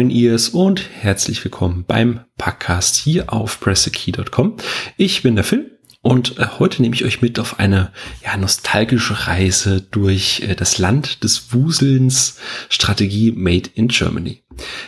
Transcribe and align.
Moin 0.00 0.08
Ears 0.08 0.48
und 0.48 0.82
herzlich 1.02 1.44
willkommen 1.44 1.84
beim 1.86 2.20
Podcast 2.38 2.96
hier 2.96 3.30
auf 3.30 3.60
pressekey.com. 3.60 4.56
Ich 4.96 5.22
bin 5.22 5.34
der 5.34 5.44
Phil 5.44 5.78
und 6.00 6.38
äh, 6.38 6.46
heute 6.58 6.80
nehme 6.80 6.94
ich 6.94 7.04
euch 7.04 7.20
mit 7.20 7.38
auf 7.38 7.58
eine 7.58 7.92
ja, 8.24 8.34
nostalgische 8.38 9.26
Reise 9.26 9.82
durch 9.82 10.40
äh, 10.40 10.54
das 10.54 10.78
Land 10.78 11.22
des 11.22 11.52
Wuselns 11.52 12.38
Strategie 12.70 13.30
Made 13.32 13.68
in 13.74 13.88
Germany. 13.88 14.42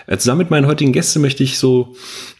Äh, 0.06 0.16
zusammen 0.16 0.38
mit 0.38 0.50
meinen 0.50 0.66
heutigen 0.66 0.94
Gästen 0.94 1.20
möchte 1.20 1.44
ich 1.44 1.58
so 1.58 1.94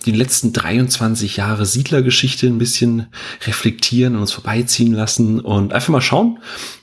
die 0.07 0.12
letzten 0.12 0.54
23 0.54 1.36
Jahre 1.36 1.66
Siedlergeschichte 1.66 2.46
ein 2.46 2.57
bisschen 2.57 3.09
reflektieren 3.46 4.14
und 4.14 4.23
uns 4.23 4.32
vorbeiziehen 4.32 4.95
lassen 4.95 5.40
und 5.40 5.75
einfach 5.75 5.90
mal 5.90 6.00
schauen, 6.00 6.39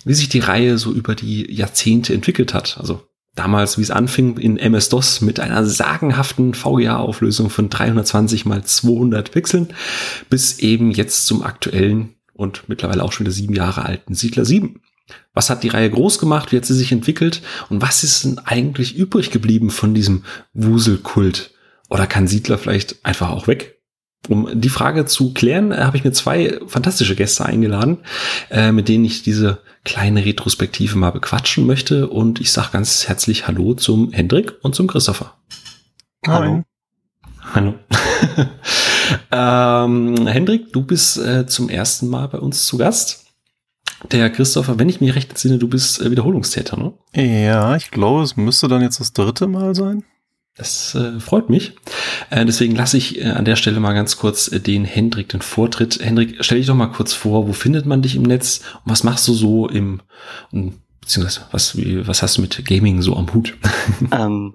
wie 0.06 0.14
sich 0.14 0.30
die 0.30 0.38
Reihe 0.38 0.78
so 0.78 0.92
über 0.92 1.16
die 1.16 1.52
Jahrzehnte 1.52 2.14
entwickelt 2.14 2.54
hat. 2.54 2.78
Also 2.80 3.09
damals, 3.40 3.78
wie 3.78 3.84
es 3.84 3.92
anfing, 3.92 4.38
in 4.38 4.58
MS-DOS 4.58 5.22
mit 5.22 5.40
einer 5.40 5.66
sagenhaften 5.66 6.54
VGA-Auflösung 6.54 7.50
von 7.50 7.70
320 7.70 8.46
mal 8.46 8.66
200 8.66 9.32
Pixeln 9.32 9.70
bis 10.30 10.60
eben 10.60 10.92
jetzt 10.92 11.26
zum 11.26 11.42
aktuellen 11.42 12.16
und 12.34 12.68
mittlerweile 12.68 13.02
auch 13.02 13.14
schon 13.14 13.26
wieder 13.26 13.34
sieben 13.34 13.56
Jahre 13.56 13.86
alten 13.86 14.14
Siedler 14.14 14.44
7. 14.44 14.82
Was 15.34 15.50
hat 15.50 15.64
die 15.64 15.70
Reihe 15.70 15.90
groß 15.90 16.20
gemacht? 16.20 16.52
Wie 16.52 16.58
hat 16.58 16.66
sie 16.66 16.76
sich 16.76 16.92
entwickelt? 16.92 17.42
Und 17.70 17.82
was 17.82 18.04
ist 18.04 18.26
denn 18.26 18.40
eigentlich 18.40 18.98
übrig 18.98 19.32
geblieben 19.32 19.70
von 19.70 19.94
diesem 19.94 20.26
Wuselkult? 20.54 21.52
Oder 21.90 22.08
kann 22.08 22.28
Siedler 22.28 22.58
vielleicht 22.58 23.06
einfach 23.06 23.30
auch 23.30 23.48
weg? 23.48 23.80
Um 24.28 24.50
die 24.54 24.70
Frage 24.70 25.06
zu 25.06 25.34
klären, 25.34 25.72
äh, 25.72 25.78
habe 25.78 25.96
ich 25.96 26.04
mir 26.04 26.12
zwei 26.12 26.60
fantastische 26.68 27.16
Gäste 27.16 27.46
eingeladen, 27.46 28.00
äh, 28.52 28.74
mit 28.74 28.90
denen 28.90 29.06
ich 29.06 29.24
diese 29.24 29.60
kleine 29.84 30.26
Retrospektive 30.26 30.98
mal 30.98 31.12
bequatschen 31.12 31.66
möchte. 31.66 32.08
Und 32.10 32.40
ich 32.42 32.52
sage 32.52 32.70
ganz 32.74 33.08
herzlich 33.08 33.48
Hallo 33.48 33.74
zum 33.74 34.12
Hendrik 34.12 34.54
und 34.62 34.76
zum 34.76 34.88
Christopher. 34.88 35.34
Hallo. 36.28 36.64
Hallo. 37.54 37.74
ähm, 39.32 40.28
Hendrik, 40.28 40.72
du 40.74 40.84
bist 40.84 41.18
äh, 41.18 41.48
zum 41.48 41.70
ersten 41.70 42.08
Mal 42.08 42.28
bei 42.28 42.40
uns 42.40 42.68
zu 42.68 42.78
Gast. 42.78 43.26
Der 44.12 44.30
Christopher, 44.30 44.80
wenn 44.80 44.90
ich 44.90 45.02
mich 45.02 45.16
recht 45.16 45.30
entsinne, 45.30 45.58
du 45.58 45.68
bist 45.68 46.02
äh, 46.02 46.12
Wiederholungstäter, 46.12 46.78
ne? 46.78 46.94
Ja, 47.14 47.76
ich 47.76 47.92
glaube, 47.92 48.24
es 48.24 48.38
müsste 48.38 48.68
dann 48.68 48.82
jetzt 48.82 49.00
das 49.00 49.14
dritte 49.14 49.48
Mal 49.48 49.76
sein. 49.76 50.04
Das 50.60 50.94
äh, 50.94 51.22
freut 51.22 51.50
mich. 51.50 51.74
Äh, 52.30 52.46
deswegen 52.46 52.76
lasse 52.76 52.98
ich 52.98 53.22
äh, 53.22 53.30
an 53.30 53.46
der 53.46 53.56
Stelle 53.56 53.80
mal 53.80 53.94
ganz 53.94 54.18
kurz 54.18 54.50
äh, 54.50 54.60
den 54.60 54.84
Hendrik 54.84 55.30
den 55.30 55.42
Vortritt. 55.42 56.00
Hendrik, 56.04 56.36
stell 56.42 56.58
dich 56.58 56.68
doch 56.68 56.76
mal 56.76 56.88
kurz 56.88 57.14
vor, 57.14 57.48
wo 57.48 57.54
findet 57.54 57.86
man 57.86 58.02
dich 58.02 58.18
im 58.18 58.24
Netz 58.24 58.60
und 58.84 58.92
was 58.92 59.06
machst 59.06 59.26
du 59.30 59.34
so 59.34 59.70
im, 59.70 60.02
um, 60.52 60.74
beziehungsweise 61.00 61.46
was, 61.52 61.78
wie, 61.78 62.06
was 62.06 62.22
hast 62.22 62.38
du 62.38 62.42
mit 62.42 62.66
Gaming 62.66 63.02
so 63.02 63.16
am 63.16 63.34
Hut? 63.34 63.58
Ähm, 64.12 64.54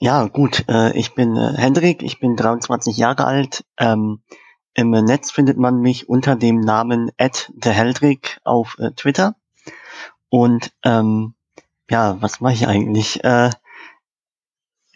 ja, 0.00 0.26
gut, 0.28 0.64
äh, 0.68 0.96
ich 0.98 1.14
bin 1.14 1.36
äh, 1.36 1.52
Hendrik, 1.56 2.02
ich 2.02 2.20
bin 2.20 2.36
23 2.36 2.96
Jahre 2.96 3.26
alt. 3.26 3.66
Ähm, 3.78 4.20
Im 4.72 4.90
Netz 4.92 5.30
findet 5.30 5.58
man 5.58 5.80
mich 5.80 6.08
unter 6.08 6.36
dem 6.36 6.60
Namen 6.60 7.10
@theheldrik 7.60 8.40
auf 8.44 8.78
äh, 8.78 8.92
Twitter. 8.92 9.36
Und 10.30 10.72
ähm, 10.84 11.34
ja, 11.90 12.16
was 12.22 12.40
mache 12.40 12.54
ich 12.54 12.66
eigentlich? 12.66 13.22
Äh, 13.24 13.50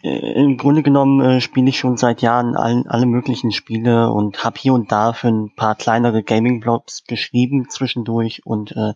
im 0.01 0.55
Grunde 0.55 0.81
genommen 0.81 1.19
äh, 1.19 1.41
spiele 1.41 1.69
ich 1.69 1.77
schon 1.77 1.97
seit 1.97 2.21
Jahren 2.21 2.55
all, 2.55 2.85
alle 2.87 3.05
möglichen 3.05 3.51
Spiele 3.51 4.11
und 4.11 4.43
habe 4.43 4.57
hier 4.57 4.73
und 4.73 4.91
da 4.91 5.11
für 5.11 5.27
ein 5.27 5.53
paar 5.55 5.75
kleinere 5.75 6.23
Gaming-Blogs 6.23 7.03
geschrieben 7.05 7.69
zwischendurch 7.69 8.45
und 8.45 8.71
äh, 8.71 8.93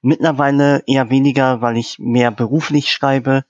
mittlerweile 0.00 0.82
eher 0.86 1.10
weniger, 1.10 1.60
weil 1.60 1.76
ich 1.76 1.98
mehr 1.98 2.30
beruflich 2.30 2.90
schreibe. 2.90 3.44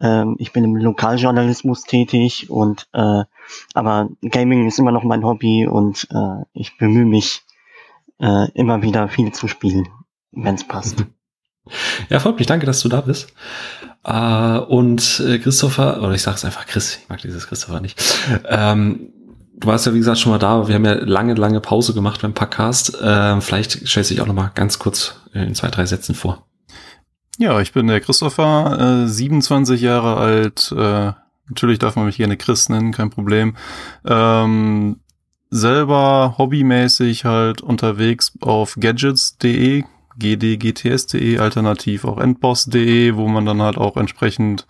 Ähm, 0.00 0.34
ich 0.38 0.52
bin 0.52 0.64
im 0.64 0.74
Lokaljournalismus 0.74 1.84
tätig 1.84 2.50
und 2.50 2.88
äh, 2.94 3.22
aber 3.74 4.08
Gaming 4.22 4.66
ist 4.66 4.78
immer 4.78 4.92
noch 4.92 5.04
mein 5.04 5.24
Hobby 5.24 5.68
und 5.68 6.08
äh, 6.10 6.44
ich 6.52 6.76
bemühe 6.78 7.06
mich 7.06 7.42
äh, 8.18 8.50
immer 8.54 8.82
wieder 8.82 9.08
viel 9.08 9.32
zu 9.32 9.46
spielen, 9.46 9.88
wenn 10.32 10.56
es 10.56 10.66
passt. 10.66 11.04
Ja, 12.08 12.18
freut 12.18 12.38
mich. 12.38 12.46
Danke, 12.46 12.66
dass 12.66 12.80
du 12.80 12.88
da 12.88 13.00
bist. 13.02 13.32
Äh, 14.04 14.58
und 14.58 15.22
äh, 15.26 15.38
Christopher, 15.38 16.02
oder 16.02 16.12
ich 16.12 16.22
sage 16.22 16.36
es 16.36 16.44
einfach 16.44 16.66
Chris, 16.66 16.98
ich 17.02 17.08
mag 17.08 17.20
dieses 17.20 17.46
Christopher 17.46 17.80
nicht. 17.80 18.02
Ähm, 18.48 19.12
du 19.56 19.68
warst 19.68 19.86
ja, 19.86 19.94
wie 19.94 19.98
gesagt, 19.98 20.18
schon 20.18 20.32
mal 20.32 20.38
da. 20.38 20.66
Wir 20.68 20.74
haben 20.74 20.84
ja 20.84 20.94
lange, 20.94 21.34
lange 21.34 21.60
Pause 21.60 21.94
gemacht 21.94 22.22
beim 22.22 22.34
Podcast. 22.34 23.00
Äh, 23.00 23.40
vielleicht 23.40 23.86
stellst 23.86 24.10
du 24.10 24.14
dich 24.14 24.22
auch 24.22 24.26
noch 24.26 24.34
mal 24.34 24.50
ganz 24.54 24.78
kurz 24.78 25.20
in 25.32 25.54
zwei, 25.54 25.68
drei 25.68 25.86
Sätzen 25.86 26.14
vor. 26.14 26.46
Ja, 27.38 27.60
ich 27.60 27.72
bin 27.72 27.86
der 27.86 28.00
Christopher, 28.00 29.04
äh, 29.04 29.08
27 29.08 29.80
Jahre 29.80 30.16
alt. 30.16 30.72
Äh, 30.76 31.12
natürlich 31.48 31.78
darf 31.78 31.96
man 31.96 32.06
mich 32.06 32.16
gerne 32.16 32.36
Chris 32.36 32.68
nennen, 32.68 32.92
kein 32.92 33.10
Problem. 33.10 33.56
Ähm, 34.04 35.00
selber 35.50 36.34
hobbymäßig 36.38 37.24
halt 37.24 37.60
unterwegs 37.60 38.32
auf 38.40 38.76
gadgets.de, 38.78 39.84
gdgts.de, 40.18 41.38
alternativ 41.38 42.04
auch 42.04 42.18
endboss.de, 42.18 43.14
wo 43.14 43.28
man 43.28 43.46
dann 43.46 43.62
halt 43.62 43.78
auch 43.78 43.96
entsprechend 43.96 44.66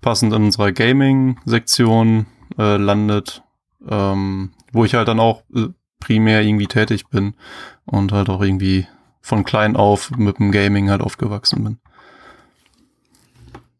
passend 0.00 0.32
in 0.32 0.44
unserer 0.44 0.72
Gaming-Sektion 0.72 2.26
äh, 2.58 2.76
landet, 2.76 3.42
ähm, 3.88 4.52
wo 4.72 4.84
ich 4.84 4.94
halt 4.94 5.08
dann 5.08 5.20
auch 5.20 5.42
äh, 5.54 5.68
primär 6.00 6.42
irgendwie 6.42 6.66
tätig 6.66 7.08
bin 7.08 7.34
und 7.84 8.12
halt 8.12 8.28
auch 8.28 8.42
irgendwie 8.42 8.86
von 9.20 9.44
klein 9.44 9.76
auf 9.76 10.10
mit 10.10 10.38
dem 10.38 10.52
Gaming 10.52 10.90
halt 10.90 11.00
aufgewachsen 11.00 11.64
bin. 11.64 11.78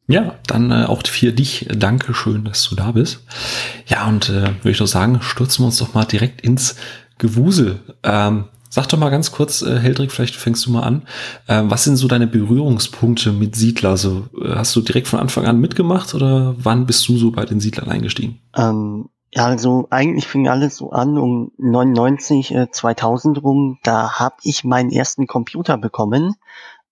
Ja, 0.06 0.34
dann 0.46 0.70
äh, 0.70 0.84
auch 0.84 1.02
für 1.06 1.32
dich 1.32 1.66
danke 1.70 2.12
schön, 2.12 2.44
dass 2.44 2.68
du 2.68 2.74
da 2.74 2.92
bist. 2.92 3.24
Ja, 3.86 4.06
und 4.06 4.28
äh, 4.28 4.42
würde 4.42 4.70
ich 4.70 4.78
doch 4.78 4.86
sagen, 4.86 5.20
stürzen 5.22 5.62
wir 5.62 5.66
uns 5.66 5.78
doch 5.78 5.94
mal 5.94 6.04
direkt 6.04 6.42
ins 6.42 6.76
Gewusel. 7.18 7.80
Ähm, 8.02 8.44
Sag 8.74 8.88
doch 8.88 8.98
mal 8.98 9.10
ganz 9.10 9.30
kurz, 9.30 9.62
äh, 9.62 9.78
Heldrik, 9.78 10.10
vielleicht 10.10 10.34
fängst 10.34 10.66
du 10.66 10.72
mal 10.72 10.82
an. 10.82 11.02
Äh, 11.46 11.62
was 11.66 11.84
sind 11.84 11.94
so 11.94 12.08
deine 12.08 12.26
Berührungspunkte 12.26 13.30
mit 13.30 13.54
Siedler? 13.54 13.90
Also 13.90 14.26
äh, 14.36 14.56
hast 14.56 14.74
du 14.74 14.80
direkt 14.80 15.06
von 15.06 15.20
Anfang 15.20 15.46
an 15.46 15.60
mitgemacht 15.60 16.12
oder 16.12 16.56
wann 16.58 16.84
bist 16.84 17.06
du 17.06 17.16
so 17.16 17.30
bei 17.30 17.44
den 17.44 17.60
Siedlern 17.60 17.88
eingestiegen? 17.88 18.40
Ähm, 18.56 19.10
ja, 19.32 19.46
also 19.46 19.86
eigentlich 19.90 20.26
fing 20.26 20.48
alles 20.48 20.76
so 20.76 20.90
an 20.90 21.18
um 21.18 21.52
99, 21.56 22.52
äh, 22.52 22.66
2000 22.68 23.44
rum. 23.44 23.78
Da 23.84 24.18
habe 24.18 24.34
ich 24.42 24.64
meinen 24.64 24.90
ersten 24.90 25.28
Computer 25.28 25.78
bekommen 25.78 26.34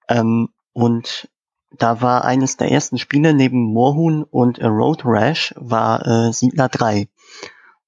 ähm, 0.09 0.50
und 0.72 1.28
da 1.76 2.00
war 2.00 2.25
eines 2.25 2.56
der 2.56 2.71
ersten 2.71 2.97
Spiele 2.97 3.34
neben 3.34 3.59
Moorhuhn 3.59 4.22
und 4.22 4.60
äh, 4.60 4.66
Road 4.66 5.03
Rash 5.04 5.53
war 5.56 6.06
äh, 6.06 6.32
Siedler 6.32 6.69
3. 6.69 7.09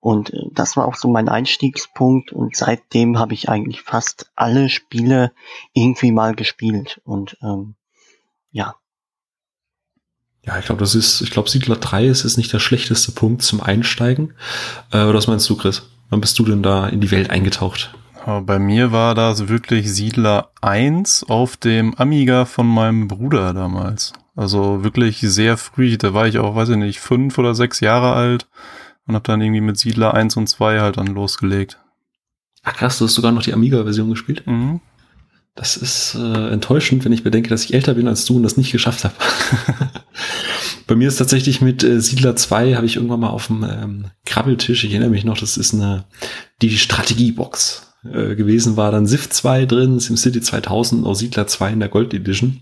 Und 0.04 0.34
äh, 0.34 0.50
das 0.52 0.76
war 0.76 0.86
auch 0.86 0.96
so 0.96 1.08
mein 1.08 1.30
Einstiegspunkt 1.30 2.30
und 2.30 2.54
seitdem 2.54 3.18
habe 3.18 3.32
ich 3.32 3.48
eigentlich 3.48 3.80
fast 3.80 4.30
alle 4.36 4.68
Spiele 4.68 5.32
irgendwie 5.72 6.12
mal 6.12 6.34
gespielt. 6.34 7.00
Und 7.04 7.38
ähm, 7.42 7.74
ja. 8.52 8.76
Ja, 10.42 10.58
ich 10.58 10.66
glaube, 10.66 10.80
das 10.80 10.94
ist, 10.94 11.22
ich 11.22 11.30
glaube, 11.30 11.48
Siedler 11.48 11.76
3 11.76 12.04
ist, 12.04 12.24
ist 12.24 12.36
nicht 12.36 12.52
der 12.52 12.58
schlechteste 12.58 13.12
Punkt 13.12 13.40
zum 13.40 13.62
Einsteigen. 13.62 14.34
Äh, 14.90 15.06
was 15.06 15.26
meinst 15.26 15.48
du, 15.48 15.56
Chris? 15.56 15.88
Wann 16.10 16.20
bist 16.20 16.38
du 16.38 16.44
denn 16.44 16.62
da 16.62 16.86
in 16.86 17.00
die 17.00 17.10
Welt 17.10 17.30
eingetaucht? 17.30 17.94
Bei 18.26 18.58
mir 18.58 18.92
war 18.92 19.14
das 19.14 19.48
wirklich 19.48 19.90
Siedler 19.90 20.50
1 20.60 21.24
auf 21.30 21.56
dem 21.56 21.94
Amiga 21.94 22.44
von 22.44 22.66
meinem 22.66 23.08
Bruder 23.08 23.54
damals. 23.54 24.12
Also 24.36 24.84
wirklich 24.84 25.20
sehr 25.20 25.56
früh, 25.56 25.96
da 25.96 26.12
war 26.12 26.26
ich 26.26 26.38
auch, 26.38 26.54
weiß 26.54 26.70
ich 26.70 26.76
nicht, 26.76 27.00
fünf 27.00 27.38
oder 27.38 27.54
sechs 27.54 27.80
Jahre 27.80 28.12
alt 28.12 28.46
und 29.06 29.14
habe 29.14 29.24
dann 29.24 29.40
irgendwie 29.40 29.60
mit 29.60 29.78
Siedler 29.78 30.14
1 30.14 30.36
und 30.36 30.48
2 30.48 30.80
halt 30.80 30.96
dann 30.96 31.08
losgelegt. 31.08 31.78
Ach 32.62 32.74
krass, 32.74 32.98
du 32.98 33.04
hast 33.04 33.14
sogar 33.14 33.32
noch 33.32 33.42
die 33.42 33.52
Amiga-Version 33.52 34.10
gespielt? 34.10 34.46
Mhm. 34.46 34.80
Das 35.54 35.76
ist 35.76 36.16
äh, 36.16 36.48
enttäuschend, 36.48 37.04
wenn 37.04 37.12
ich 37.12 37.22
bedenke, 37.22 37.48
dass 37.48 37.64
ich 37.64 37.74
älter 37.74 37.94
bin 37.94 38.08
als 38.08 38.24
du 38.24 38.36
und 38.36 38.42
das 38.42 38.56
nicht 38.56 38.72
geschafft 38.72 39.04
habe. 39.04 39.14
Bei 40.86 40.96
mir 40.96 41.08
ist 41.08 41.16
tatsächlich 41.16 41.60
mit 41.60 41.84
äh, 41.84 42.00
Siedler 42.00 42.34
2 42.34 42.74
habe 42.74 42.86
ich 42.86 42.96
irgendwann 42.96 43.20
mal 43.20 43.28
auf 43.28 43.46
dem 43.46 43.62
ähm, 43.62 44.06
Krabbeltisch, 44.26 44.82
ich 44.82 44.90
erinnere 44.90 45.10
mich 45.10 45.24
noch, 45.24 45.38
das 45.38 45.56
ist 45.56 45.72
eine 45.72 46.04
die 46.60 46.76
Strategiebox 46.76 47.94
äh, 48.04 48.34
gewesen, 48.34 48.76
war 48.76 48.90
dann 48.90 49.06
Civ 49.06 49.30
2 49.30 49.66
drin, 49.66 50.00
SimCity 50.00 50.40
2000, 50.40 51.06
auch 51.06 51.14
Siedler 51.14 51.46
2 51.46 51.72
in 51.72 51.80
der 51.80 51.88
Gold 51.88 52.14
Edition 52.14 52.60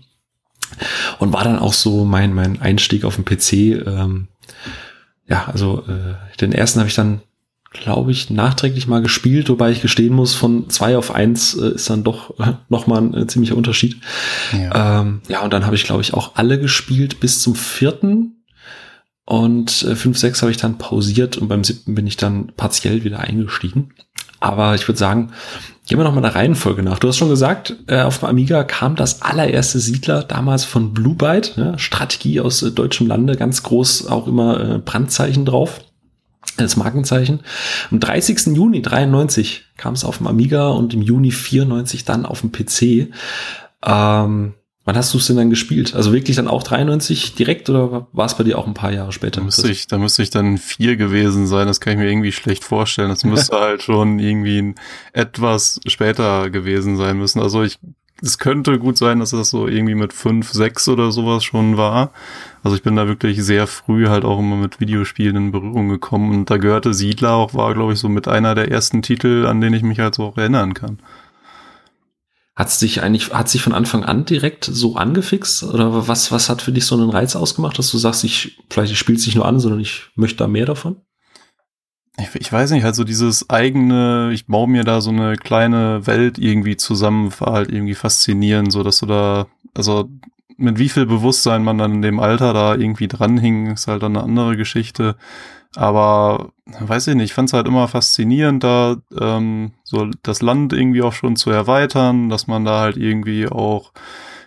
und 1.17 1.33
war 1.33 1.43
dann 1.43 1.59
auch 1.59 1.73
so 1.73 2.05
mein 2.05 2.33
mein 2.33 2.61
Einstieg 2.61 3.05
auf 3.05 3.15
dem 3.15 3.25
PC 3.25 3.53
ähm, 3.87 4.27
ja, 5.27 5.45
also 5.45 5.83
äh, 5.87 6.37
den 6.37 6.51
ersten 6.51 6.79
habe 6.79 6.89
ich 6.89 6.95
dann, 6.95 7.21
glaube 7.71 8.11
ich, 8.11 8.29
nachträglich 8.29 8.87
mal 8.87 9.01
gespielt, 9.01 9.49
wobei 9.49 9.71
ich 9.71 9.81
gestehen 9.81 10.13
muss, 10.13 10.35
von 10.35 10.69
zwei 10.69 10.97
auf 10.97 11.11
eins 11.11 11.55
äh, 11.55 11.75
ist 11.75 11.89
dann 11.89 12.03
doch 12.03 12.39
äh, 12.39 12.53
nochmal 12.69 13.01
ein 13.01 13.13
äh, 13.13 13.27
ziemlicher 13.27 13.57
Unterschied. 13.57 13.97
Ja, 14.51 15.01
ähm, 15.01 15.21
ja 15.27 15.41
und 15.41 15.53
dann 15.53 15.65
habe 15.65 15.75
ich, 15.75 15.85
glaube 15.85 16.01
ich, 16.01 16.13
auch 16.13 16.35
alle 16.35 16.59
gespielt 16.59 17.19
bis 17.19 17.41
zum 17.41 17.55
vierten. 17.55 18.43
Und 19.25 19.83
äh, 19.83 19.95
5, 19.95 20.17
6 20.17 20.41
habe 20.41 20.51
ich 20.51 20.57
dann 20.57 20.77
pausiert 20.77 21.37
und 21.37 21.47
beim 21.47 21.63
siebten 21.63 21.95
bin 21.95 22.05
ich 22.05 22.17
dann 22.17 22.51
partiell 22.57 23.05
wieder 23.05 23.19
eingestiegen. 23.21 23.93
Aber 24.41 24.75
ich 24.75 24.85
würde 24.87 24.99
sagen, 24.99 25.31
Gehen 25.85 25.99
wir 25.99 26.05
noch 26.05 26.15
mal 26.15 26.21
der 26.21 26.35
Reihenfolge 26.35 26.81
nach. 26.81 26.97
Du 26.97 27.09
hast 27.09 27.17
schon 27.17 27.29
gesagt, 27.29 27.75
äh, 27.87 28.01
auf 28.01 28.19
dem 28.19 28.29
Amiga 28.29 28.63
kam 28.63 28.95
das 28.95 29.21
allererste 29.21 29.79
Siedler 29.79 30.23
damals 30.23 30.63
von 30.63 30.93
Blue 30.93 31.15
Byte, 31.15 31.57
ja, 31.57 31.77
Strategie 31.77 32.39
aus 32.39 32.61
äh, 32.63 32.71
deutschem 32.71 33.07
Lande, 33.07 33.35
ganz 33.35 33.63
groß 33.63 34.07
auch 34.07 34.27
immer 34.27 34.75
äh, 34.75 34.77
Brandzeichen 34.79 35.43
drauf, 35.43 35.81
das 36.55 36.77
Markenzeichen. 36.77 37.41
Am 37.91 37.99
30. 37.99 38.55
Juni 38.55 38.81
93 38.81 39.65
kam 39.75 39.95
es 39.95 40.05
auf 40.05 40.19
dem 40.19 40.27
Amiga 40.27 40.69
und 40.69 40.93
im 40.93 41.01
Juni 41.01 41.31
94 41.31 42.05
dann 42.05 42.25
auf 42.25 42.39
dem 42.39 42.53
PC. 42.53 43.13
Ähm, 43.85 44.53
Wann 44.85 44.97
hast 44.97 45.13
du 45.13 45.17
es 45.17 45.27
denn 45.27 45.37
dann 45.37 45.49
gespielt? 45.49 45.95
Also 45.95 46.11
wirklich 46.11 46.35
dann 46.35 46.49
auch 46.49 46.61
93 46.61 47.35
direkt 47.35 47.69
oder 47.69 48.07
war 48.11 48.25
es 48.25 48.35
bei 48.35 48.43
dir 48.43 48.59
auch 48.59 48.67
ein 48.67 48.73
paar 48.73 48.91
Jahre 48.91 49.13
später? 49.13 49.39
Da 49.39 49.45
müsste 49.45 49.71
ich, 49.71 49.87
da 49.87 49.97
müsste 49.97 50.23
ich 50.23 50.29
dann 50.29 50.57
vier 50.57 50.97
gewesen 50.97 51.47
sein. 51.47 51.67
Das 51.67 51.79
kann 51.79 51.93
ich 51.93 51.99
mir 51.99 52.09
irgendwie 52.09 52.33
schlecht 52.33 52.65
vorstellen. 52.65 53.07
Das 53.07 53.23
müsste 53.23 53.55
halt 53.59 53.81
schon 53.81 54.19
irgendwie 54.19 54.75
etwas 55.13 55.79
später 55.87 56.49
gewesen 56.49 56.97
sein 56.97 57.17
müssen. 57.17 57.39
Also 57.39 57.63
ich, 57.63 57.79
es 58.21 58.39
könnte 58.39 58.77
gut 58.77 58.97
sein, 58.97 59.19
dass 59.19 59.29
das 59.29 59.51
so 59.51 59.69
irgendwie 59.69 59.95
mit 59.95 60.11
fünf, 60.11 60.51
sechs 60.51 60.89
oder 60.89 61.13
sowas 61.13 61.45
schon 61.45 61.77
war. 61.77 62.11
Also 62.61 62.75
ich 62.75 62.83
bin 62.83 62.97
da 62.97 63.07
wirklich 63.07 63.41
sehr 63.41 63.67
früh 63.67 64.07
halt 64.07 64.25
auch 64.25 64.39
immer 64.39 64.57
mit 64.57 64.81
Videospielen 64.81 65.37
in 65.37 65.51
Berührung 65.53 65.87
gekommen 65.87 66.29
und 66.31 66.49
da 66.49 66.57
gehörte 66.57 66.93
Siedler 66.93 67.33
auch, 67.33 67.53
war 67.53 67.73
glaube 67.73 67.93
ich 67.93 67.99
so 67.99 68.09
mit 68.09 68.27
einer 68.27 68.53
der 68.53 68.69
ersten 68.69 69.01
Titel, 69.01 69.45
an 69.45 69.61
denen 69.61 69.75
ich 69.75 69.83
mich 69.83 69.99
halt 69.99 70.15
so 70.15 70.23
auch 70.25 70.37
erinnern 70.37 70.73
kann. 70.73 70.99
Hat 72.55 72.67
es 72.67 72.77
dich 72.77 73.01
eigentlich, 73.01 73.33
hat 73.33 73.49
sich 73.49 73.63
von 73.63 73.73
Anfang 73.73 74.03
an 74.03 74.25
direkt 74.25 74.65
so 74.65 74.95
angefixt? 74.95 75.63
Oder 75.63 76.07
was, 76.07 76.31
was 76.31 76.49
hat 76.49 76.61
für 76.61 76.71
dich 76.71 76.85
so 76.85 76.95
einen 76.95 77.09
Reiz 77.09 77.35
ausgemacht, 77.35 77.79
dass 77.79 77.89
du 77.89 77.97
sagst, 77.97 78.23
ich, 78.23 78.59
vielleicht 78.69 78.91
ich 78.91 78.99
spiele 78.99 79.17
es 79.17 79.25
nicht 79.25 79.35
nur 79.35 79.45
an, 79.45 79.59
sondern 79.59 79.79
ich 79.79 80.03
möchte 80.15 80.37
da 80.37 80.47
mehr 80.47 80.65
davon? 80.65 80.97
Ich, 82.19 82.35
ich 82.35 82.53
weiß 82.53 82.69
nicht, 82.71 82.83
halt 82.83 82.93
so 82.93 83.03
dieses 83.03 83.49
eigene, 83.49 84.29
ich 84.33 84.45
baue 84.45 84.69
mir 84.69 84.83
da 84.83 85.01
so 85.01 85.09
eine 85.09 85.35
kleine 85.35 86.05
Welt 86.05 86.37
irgendwie 86.37 86.77
zusammen, 86.77 87.33
war 87.39 87.53
halt 87.53 87.71
irgendwie 87.71 87.95
faszinierend, 87.95 88.71
so 88.71 88.83
dass 88.83 88.99
du 88.99 89.07
da, 89.07 89.47
also 89.73 90.09
mit 90.57 90.77
wie 90.77 90.89
viel 90.89 91.07
Bewusstsein 91.07 91.63
man 91.63 91.79
dann 91.79 91.93
in 91.93 92.01
dem 92.03 92.19
Alter 92.19 92.53
da 92.53 92.75
irgendwie 92.75 93.07
dranhing, 93.07 93.71
ist 93.71 93.87
halt 93.87 94.03
dann 94.03 94.15
eine 94.15 94.23
andere 94.23 94.57
Geschichte. 94.57 95.15
Aber 95.75 96.51
weiß 96.65 97.07
ich 97.07 97.15
nicht, 97.15 97.25
ich 97.25 97.33
fand 97.33 97.49
es 97.49 97.53
halt 97.53 97.67
immer 97.67 97.87
faszinierend, 97.87 98.63
da 98.63 98.97
ähm, 99.19 99.71
so 99.83 100.07
das 100.21 100.41
Land 100.41 100.71
irgendwie 100.73 101.01
auch 101.01 101.13
schon 101.13 101.35
zu 101.35 101.49
erweitern, 101.49 102.29
dass 102.29 102.47
man 102.47 102.63
da 102.63 102.81
halt 102.81 102.97
irgendwie 102.97 103.47
auch, 103.47 103.91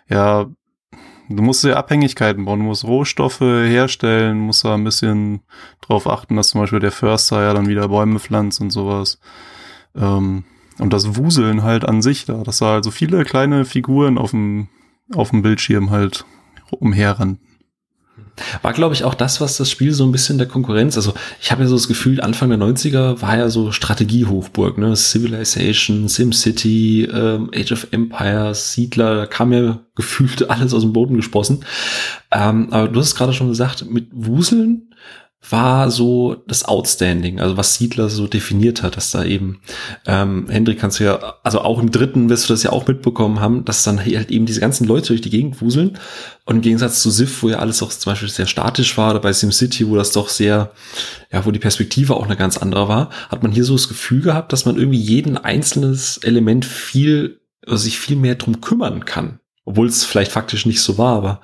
ja, 0.08 0.46
du 1.28 1.42
musst 1.42 1.64
ja 1.64 1.74
Abhängigkeiten 1.74 2.44
bauen, 2.44 2.60
du 2.60 2.66
musst 2.66 2.84
Rohstoffe 2.84 3.40
herstellen, 3.40 4.38
musst 4.38 4.64
da 4.64 4.74
ein 4.74 4.84
bisschen 4.84 5.40
drauf 5.80 6.06
achten, 6.06 6.36
dass 6.36 6.48
zum 6.48 6.60
Beispiel 6.60 6.80
der 6.80 6.92
Förster 6.92 7.42
ja 7.42 7.52
dann 7.54 7.68
wieder 7.68 7.88
Bäume 7.88 8.20
pflanzt 8.20 8.60
und 8.60 8.70
sowas. 8.70 9.18
Ähm, 9.96 10.44
und 10.78 10.92
das 10.92 11.16
Wuseln 11.16 11.62
halt 11.62 11.84
an 11.84 12.02
sich 12.02 12.26
da, 12.26 12.44
dass 12.44 12.58
da 12.58 12.66
halt 12.66 12.84
so 12.84 12.90
viele 12.90 13.24
kleine 13.24 13.64
Figuren 13.64 14.18
auf 14.18 14.30
dem, 14.30 14.68
auf 15.14 15.30
dem 15.30 15.42
Bildschirm 15.42 15.90
halt 15.90 16.24
umherrannten. 16.70 17.45
War, 18.62 18.72
glaube 18.72 18.94
ich, 18.94 19.04
auch 19.04 19.14
das, 19.14 19.40
was 19.40 19.56
das 19.56 19.70
Spiel 19.70 19.92
so 19.92 20.04
ein 20.04 20.12
bisschen 20.12 20.38
der 20.38 20.46
Konkurrenz, 20.46 20.96
also 20.96 21.14
ich 21.40 21.50
habe 21.50 21.62
ja 21.62 21.68
so 21.68 21.76
das 21.76 21.88
Gefühl, 21.88 22.20
Anfang 22.20 22.50
der 22.50 22.58
90er 22.58 23.20
war 23.22 23.36
ja 23.36 23.48
so 23.48 23.72
Strategiehochburg, 23.72 24.78
ne? 24.78 24.94
Civilization, 24.94 26.08
SimCity, 26.08 27.04
ähm, 27.04 27.50
Age 27.54 27.72
of 27.72 27.88
Empires, 27.90 28.72
Siedler, 28.72 29.16
da 29.16 29.26
kam 29.26 29.52
ja 29.52 29.80
gefühlt 29.94 30.48
alles 30.50 30.74
aus 30.74 30.82
dem 30.82 30.92
Boden 30.92 31.16
gesprossen. 31.16 31.64
Ähm, 32.30 32.68
aber 32.72 32.88
du 32.88 33.00
hast 33.00 33.14
gerade 33.14 33.32
schon 33.32 33.48
gesagt, 33.48 33.90
mit 33.90 34.08
Wuseln 34.12 34.85
war 35.50 35.90
so 35.90 36.42
das 36.46 36.64
Outstanding, 36.64 37.40
also 37.40 37.56
was 37.56 37.74
Siedler 37.74 38.08
so 38.08 38.26
definiert 38.26 38.82
hat, 38.82 38.96
dass 38.96 39.10
da 39.10 39.24
eben, 39.24 39.60
ähm, 40.06 40.46
Hendrik 40.48 40.78
kannst 40.78 41.00
du 41.00 41.04
ja, 41.04 41.36
also 41.42 41.60
auch 41.60 41.78
im 41.78 41.90
dritten 41.90 42.28
wirst 42.28 42.48
du 42.48 42.52
das 42.52 42.62
ja 42.62 42.72
auch 42.72 42.86
mitbekommen 42.86 43.40
haben, 43.40 43.64
dass 43.64 43.82
dann 43.82 43.98
halt 43.98 44.30
eben 44.30 44.46
diese 44.46 44.60
ganzen 44.60 44.86
Leute 44.86 45.08
durch 45.08 45.20
die 45.20 45.30
Gegend 45.30 45.60
wuseln. 45.60 45.98
Und 46.44 46.56
im 46.56 46.62
Gegensatz 46.62 47.02
zu 47.02 47.10
Sif, 47.10 47.42
wo 47.42 47.48
ja 47.48 47.58
alles 47.58 47.82
auch 47.82 47.90
zum 47.90 48.12
Beispiel 48.12 48.28
sehr 48.28 48.46
statisch 48.46 48.96
war, 48.96 49.10
oder 49.10 49.20
bei 49.20 49.32
SimCity, 49.32 49.88
wo 49.88 49.96
das 49.96 50.12
doch 50.12 50.28
sehr, 50.28 50.72
ja, 51.32 51.44
wo 51.46 51.50
die 51.50 51.58
Perspektive 51.58 52.14
auch 52.14 52.24
eine 52.24 52.36
ganz 52.36 52.58
andere 52.58 52.88
war, 52.88 53.10
hat 53.28 53.42
man 53.42 53.52
hier 53.52 53.64
so 53.64 53.74
das 53.74 53.88
Gefühl 53.88 54.22
gehabt, 54.22 54.52
dass 54.52 54.64
man 54.64 54.76
irgendwie 54.76 55.00
jeden 55.00 55.36
einzelnes 55.36 56.18
Element 56.18 56.64
viel, 56.64 57.40
also 57.66 57.78
sich 57.78 57.98
viel 57.98 58.16
mehr 58.16 58.34
drum 58.34 58.60
kümmern 58.60 59.04
kann 59.04 59.40
obwohl 59.66 59.88
es 59.88 60.04
vielleicht 60.04 60.32
faktisch 60.32 60.64
nicht 60.64 60.80
so 60.80 60.96
war, 60.96 61.16
aber 61.16 61.40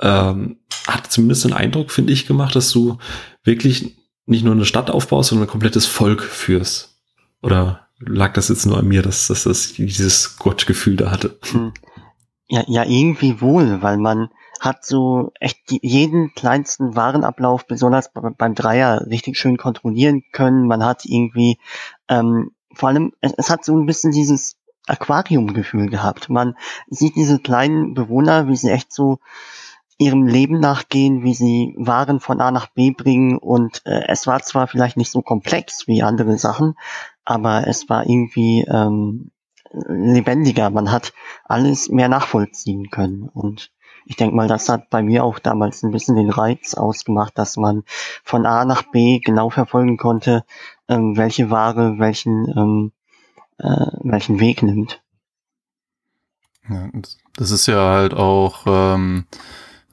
ähm, 0.00 0.56
hat 0.88 1.12
zumindest 1.12 1.44
den 1.44 1.52
Eindruck, 1.52 1.92
finde 1.92 2.12
ich, 2.12 2.26
gemacht, 2.26 2.56
dass 2.56 2.72
du 2.72 2.98
wirklich 3.44 3.96
nicht 4.26 4.44
nur 4.44 4.54
eine 4.54 4.64
Stadt 4.64 4.90
aufbaust, 4.90 5.28
sondern 5.28 5.46
ein 5.46 5.50
komplettes 5.50 5.86
Volk 5.86 6.22
führst. 6.22 6.96
Oder 7.42 7.88
lag 8.00 8.32
das 8.32 8.48
jetzt 8.48 8.66
nur 8.66 8.78
an 8.78 8.88
mir, 8.88 9.02
dass, 9.02 9.28
dass 9.28 9.44
das 9.44 9.74
dieses 9.74 10.38
Gottgefühl 10.38 10.96
da 10.96 11.10
hatte? 11.10 11.38
Hm. 11.50 11.72
Ja, 12.48 12.64
ja, 12.66 12.84
irgendwie 12.84 13.40
wohl, 13.42 13.82
weil 13.82 13.98
man 13.98 14.30
hat 14.60 14.84
so 14.84 15.32
echt 15.38 15.58
jeden 15.68 16.32
kleinsten 16.34 16.96
Warenablauf, 16.96 17.66
besonders 17.66 18.10
beim 18.12 18.54
Dreier, 18.54 19.06
richtig 19.06 19.36
schön 19.36 19.58
kontrollieren 19.58 20.24
können. 20.32 20.66
Man 20.66 20.84
hat 20.84 21.04
irgendwie, 21.04 21.58
ähm, 22.08 22.52
vor 22.72 22.88
allem, 22.88 23.12
es, 23.20 23.34
es 23.36 23.50
hat 23.50 23.64
so 23.64 23.76
ein 23.76 23.86
bisschen 23.86 24.12
dieses 24.12 24.56
Aquariumgefühl 24.90 25.88
gehabt. 25.88 26.28
Man 26.28 26.56
sieht 26.88 27.16
diese 27.16 27.38
kleinen 27.38 27.94
Bewohner, 27.94 28.48
wie 28.48 28.56
sie 28.56 28.70
echt 28.70 28.92
so 28.92 29.18
ihrem 29.98 30.26
Leben 30.26 30.60
nachgehen, 30.60 31.24
wie 31.24 31.34
sie 31.34 31.74
Waren 31.76 32.20
von 32.20 32.40
A 32.40 32.50
nach 32.50 32.68
B 32.68 32.92
bringen 32.92 33.36
und 33.36 33.82
äh, 33.84 34.04
es 34.06 34.26
war 34.26 34.40
zwar 34.40 34.68
vielleicht 34.68 34.96
nicht 34.96 35.10
so 35.10 35.22
komplex 35.22 35.88
wie 35.88 36.02
andere 36.02 36.38
Sachen, 36.38 36.74
aber 37.24 37.66
es 37.66 37.88
war 37.88 38.06
irgendwie 38.06 38.64
ähm, 38.68 39.32
lebendiger. 39.72 40.70
Man 40.70 40.92
hat 40.92 41.12
alles 41.44 41.88
mehr 41.88 42.08
nachvollziehen 42.08 42.90
können 42.90 43.28
und 43.28 43.72
ich 44.06 44.16
denke 44.16 44.34
mal, 44.34 44.48
das 44.48 44.68
hat 44.70 44.88
bei 44.88 45.02
mir 45.02 45.24
auch 45.24 45.38
damals 45.38 45.82
ein 45.82 45.90
bisschen 45.90 46.16
den 46.16 46.30
Reiz 46.30 46.74
ausgemacht, 46.74 47.36
dass 47.36 47.56
man 47.56 47.82
von 48.24 48.46
A 48.46 48.64
nach 48.64 48.84
B 48.90 49.18
genau 49.18 49.50
verfolgen 49.50 49.98
konnte, 49.98 50.44
ähm, 50.88 51.16
welche 51.16 51.50
Ware 51.50 51.98
welchen 51.98 52.48
ähm, 52.56 52.92
äh, 53.58 53.86
welchen 54.02 54.40
Weg 54.40 54.62
nimmt. 54.62 55.02
Ja, 56.68 56.90
das 57.36 57.50
ist 57.50 57.66
ja 57.66 57.90
halt 57.90 58.14
auch 58.14 58.64
ähm, 58.66 59.26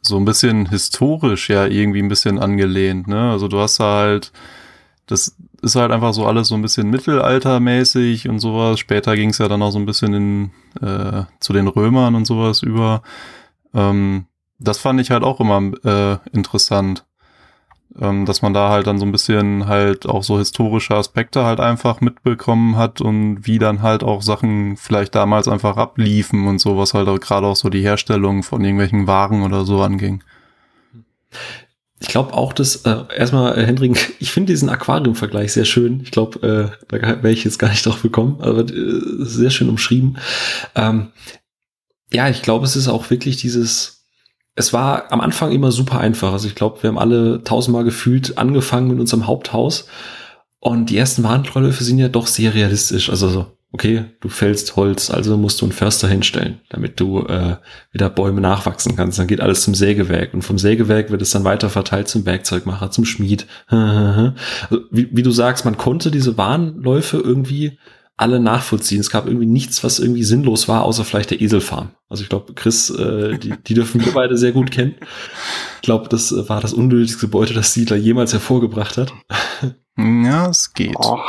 so 0.01 0.17
ein 0.17 0.25
bisschen 0.25 0.69
historisch 0.69 1.49
ja 1.49 1.65
irgendwie 1.65 2.01
ein 2.01 2.09
bisschen 2.09 2.39
angelehnt, 2.39 3.07
ne? 3.07 3.31
Also 3.31 3.47
du 3.47 3.59
hast 3.59 3.79
halt, 3.79 4.31
das 5.07 5.35
ist 5.61 5.75
halt 5.75 5.91
einfach 5.91 6.13
so 6.13 6.25
alles 6.25 6.49
so 6.49 6.55
ein 6.55 6.61
bisschen 6.61 6.89
mittelaltermäßig 6.89 8.29
und 8.29 8.39
sowas. 8.39 8.79
Später 8.79 9.15
ging 9.15 9.29
es 9.29 9.37
ja 9.39 9.47
dann 9.47 9.61
auch 9.61 9.71
so 9.71 9.79
ein 9.79 9.85
bisschen 9.85 10.13
in, 10.13 10.51
äh, 10.81 11.23
zu 11.39 11.53
den 11.53 11.67
Römern 11.67 12.15
und 12.15 12.25
sowas 12.25 12.61
über. 12.61 13.01
Ähm, 13.73 14.25
das 14.59 14.77
fand 14.77 15.01
ich 15.01 15.11
halt 15.11 15.23
auch 15.23 15.39
immer 15.39 15.71
äh, 15.83 16.17
interessant 16.31 17.04
ähm, 17.99 18.25
dass 18.25 18.41
man 18.41 18.53
da 18.53 18.69
halt 18.69 18.87
dann 18.87 18.99
so 18.99 19.05
ein 19.05 19.11
bisschen 19.11 19.67
halt 19.67 20.05
auch 20.05 20.23
so 20.23 20.37
historische 20.37 20.95
Aspekte 20.95 21.45
halt 21.45 21.59
einfach 21.59 22.01
mitbekommen 22.01 22.75
hat 22.75 23.01
und 23.01 23.45
wie 23.47 23.59
dann 23.59 23.81
halt 23.81 24.03
auch 24.03 24.21
Sachen 24.21 24.77
vielleicht 24.77 25.15
damals 25.15 25.47
einfach 25.47 25.77
abliefen 25.77 26.47
und 26.47 26.59
so, 26.59 26.77
was 26.77 26.93
halt 26.93 27.07
auch 27.07 27.19
gerade 27.19 27.47
auch 27.47 27.55
so 27.55 27.69
die 27.69 27.81
Herstellung 27.83 28.43
von 28.43 28.63
irgendwelchen 28.63 29.07
Waren 29.07 29.43
oder 29.43 29.65
so 29.65 29.81
anging. 29.81 30.23
Ich 32.01 32.09
glaube 32.09 32.33
auch, 32.33 32.51
dass 32.51 32.77
äh, 32.85 33.03
erstmal, 33.15 33.57
äh, 33.57 33.65
Hendrik, 33.65 34.15
ich 34.19 34.31
finde 34.31 34.51
diesen 34.51 34.69
Aquarium-Vergleich 34.69 35.53
sehr 35.53 35.65
schön. 35.65 36.01
Ich 36.01 36.11
glaube, 36.11 36.71
äh, 36.89 36.99
da 36.99 37.23
wäre 37.23 37.31
ich 37.31 37.45
jetzt 37.45 37.59
gar 37.59 37.69
nicht 37.69 37.85
drauf 37.85 38.01
gekommen, 38.01 38.37
aber 38.41 38.61
äh, 38.61 39.01
sehr 39.19 39.49
schön 39.49 39.69
umschrieben. 39.69 40.17
Ähm, 40.75 41.11
ja, 42.11 42.29
ich 42.29 42.41
glaube, 42.41 42.65
es 42.65 42.75
ist 42.75 42.87
auch 42.87 43.09
wirklich 43.09 43.37
dieses, 43.37 43.94
es 44.55 44.71
war 44.71 45.11
am 45.11 45.21
Anfang 45.21 45.51
immer 45.51 45.71
super 45.71 45.99
einfach. 45.99 46.31
Also 46.31 46.47
ich 46.47 46.55
glaube, 46.55 46.81
wir 46.81 46.87
haben 46.87 46.97
alle 46.97 47.43
tausendmal 47.43 47.83
gefühlt 47.83 48.37
angefangen 48.37 48.87
mit 48.87 48.99
unserem 48.99 49.27
Haupthaus. 49.27 49.87
Und 50.59 50.89
die 50.89 50.97
ersten 50.97 51.23
Warntreuläufe 51.23 51.83
sind 51.83 51.99
ja 51.99 52.07
doch 52.07 52.25
sehr 52.27 52.53
realistisch. 52.53 53.09
Also 53.09 53.27
so, 53.27 53.45
okay, 53.73 54.05
du 54.21 54.29
fällst 54.29 54.77
Holz, 54.77 55.11
also 55.11 55.35
musst 55.37 55.61
du 55.61 55.65
einen 55.65 55.73
Förster 55.73 56.07
hinstellen, 56.07 56.61
damit 56.69 56.99
du 57.01 57.19
äh, 57.27 57.57
wieder 57.91 58.09
Bäume 58.09 58.39
nachwachsen 58.39 58.95
kannst. 58.95 59.19
Dann 59.19 59.27
geht 59.27 59.41
alles 59.41 59.61
zum 59.61 59.75
Sägewerk. 59.75 60.33
Und 60.33 60.43
vom 60.43 60.57
Sägewerk 60.57 61.11
wird 61.11 61.21
es 61.21 61.31
dann 61.31 61.43
weiter 61.43 61.69
verteilt 61.69 62.07
zum 62.07 62.25
Werkzeugmacher, 62.25 62.91
zum 62.91 63.03
Schmied. 63.03 63.45
also, 63.67 64.33
wie, 64.89 65.09
wie 65.11 65.23
du 65.23 65.31
sagst, 65.31 65.65
man 65.65 65.77
konnte 65.77 66.11
diese 66.11 66.37
Warnläufe 66.37 67.17
irgendwie 67.17 67.77
alle 68.17 68.39
nachvollziehen. 68.39 68.99
Es 68.99 69.09
gab 69.09 69.27
irgendwie 69.27 69.45
nichts, 69.45 69.83
was 69.83 69.99
irgendwie 69.99 70.23
sinnlos 70.23 70.67
war, 70.67 70.83
außer 70.83 71.03
vielleicht 71.03 71.31
der 71.31 71.41
Eselfarm. 71.41 71.91
Also 72.07 72.23
ich 72.23 72.29
glaube, 72.29 72.53
Chris, 72.53 72.89
äh, 72.89 73.37
die, 73.37 73.53
die 73.67 73.73
dürfen 73.73 74.03
wir 74.03 74.13
beide 74.13 74.37
sehr 74.37 74.53
gut 74.53 74.71
kennen. 74.71 74.95
Ich 75.75 75.81
glaube, 75.81 76.07
das 76.07 76.31
äh, 76.31 76.47
war 76.47 76.61
das 76.61 76.73
unnötigste 76.73 77.27
Beute, 77.27 77.53
das 77.53 77.73
Siedler 77.73 77.97
jemals 77.97 78.33
hervorgebracht 78.33 78.97
hat. 78.97 79.13
Ja, 79.97 80.49
es 80.49 80.73
geht. 80.73 80.97
Oh. 80.99 81.21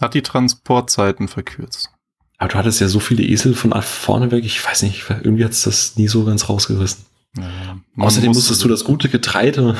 Hat 0.00 0.14
die 0.14 0.22
Transportzeiten 0.22 1.26
verkürzt. 1.26 1.90
Aber 2.38 2.50
du 2.50 2.54
hattest 2.54 2.80
ja 2.80 2.86
so 2.86 3.00
viele 3.00 3.24
Esel 3.24 3.52
von 3.52 3.72
vorne 3.82 4.30
weg, 4.30 4.44
ich 4.44 4.64
weiß 4.64 4.82
nicht, 4.82 5.04
irgendwie 5.10 5.44
hat's 5.44 5.64
das 5.64 5.96
nie 5.96 6.06
so 6.06 6.24
ganz 6.24 6.48
rausgerissen. 6.48 7.04
Ja, 7.36 7.78
Außerdem 7.96 8.32
musstest 8.32 8.62
du 8.62 8.68
das 8.68 8.84
gute 8.84 9.08
Getreide 9.08 9.76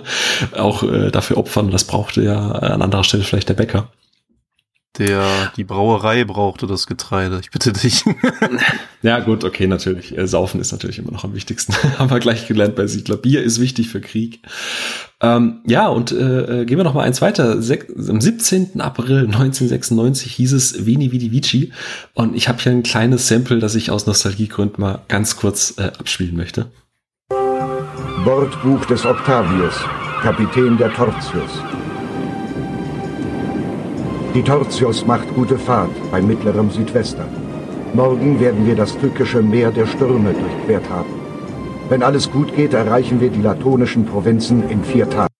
auch 0.56 0.82
äh, 0.84 1.10
dafür 1.10 1.36
opfern. 1.36 1.70
Das 1.70 1.84
brauchte 1.84 2.22
ja 2.22 2.52
an 2.52 2.80
anderer 2.80 3.04
Stelle 3.04 3.24
vielleicht 3.24 3.48
der 3.48 3.54
Bäcker. 3.54 3.90
Der, 4.98 5.50
die 5.56 5.64
Brauerei 5.64 6.24
brauchte 6.24 6.66
das 6.66 6.86
Getreide. 6.86 7.38
Ich 7.40 7.50
bitte 7.50 7.72
dich. 7.72 8.04
ja, 9.02 9.20
gut, 9.20 9.42
okay, 9.42 9.66
natürlich. 9.66 10.16
Äh, 10.16 10.26
Saufen 10.26 10.60
ist 10.60 10.70
natürlich 10.70 10.98
immer 10.98 11.12
noch 11.12 11.24
am 11.24 11.34
wichtigsten. 11.34 11.72
Haben 11.98 12.10
wir 12.10 12.18
gleich 12.20 12.46
gelernt 12.46 12.76
bei 12.76 12.86
Siedler. 12.86 13.16
Bier 13.16 13.42
ist 13.42 13.58
wichtig 13.58 13.88
für 13.88 14.02
Krieg. 14.02 14.42
Ähm, 15.22 15.60
ja, 15.66 15.88
und 15.88 16.12
äh, 16.12 16.60
äh 16.60 16.64
gehen 16.66 16.76
wir 16.76 16.84
noch 16.84 16.92
mal 16.92 17.04
eins 17.04 17.22
weiter. 17.22 17.62
Sek 17.62 17.88
am 17.96 18.20
17. 18.20 18.82
April 18.82 19.24
1996 19.24 20.32
hieß 20.32 20.52
es 20.52 20.84
Veni 20.84 21.10
Vidi 21.10 21.32
Vici. 21.32 21.72
Und 22.12 22.36
ich 22.36 22.48
habe 22.48 22.60
hier 22.60 22.72
ein 22.72 22.82
kleines 22.82 23.28
Sample, 23.28 23.60
das 23.60 23.74
ich 23.74 23.90
aus 23.90 24.06
Nostalgiegründen 24.06 24.82
mal 24.82 25.00
ganz 25.08 25.36
kurz 25.36 25.74
äh, 25.78 25.84
abspielen 25.84 26.36
möchte. 26.36 26.70
Bordbuch 28.24 28.84
des 28.84 29.06
Octavius, 29.06 29.74
Kapitän 30.20 30.76
der 30.76 30.92
Tortius. 30.92 31.50
Die 34.34 34.42
Tortius 34.42 35.04
macht 35.06 35.28
gute 35.34 35.58
Fahrt 35.58 35.90
bei 36.10 36.22
mittlerem 36.22 36.70
Südwester. 36.70 37.28
Morgen 37.92 38.40
werden 38.40 38.66
wir 38.66 38.74
das 38.74 38.96
tückische 38.96 39.42
Meer 39.42 39.70
der 39.70 39.86
Stürme 39.86 40.32
durchquert 40.32 40.88
haben. 40.88 41.10
Wenn 41.90 42.02
alles 42.02 42.30
gut 42.30 42.56
geht, 42.56 42.72
erreichen 42.72 43.20
wir 43.20 43.28
die 43.28 43.42
latonischen 43.42 44.06
Provinzen 44.06 44.70
in 44.70 44.82
vier 44.84 45.10
Tagen. 45.10 45.34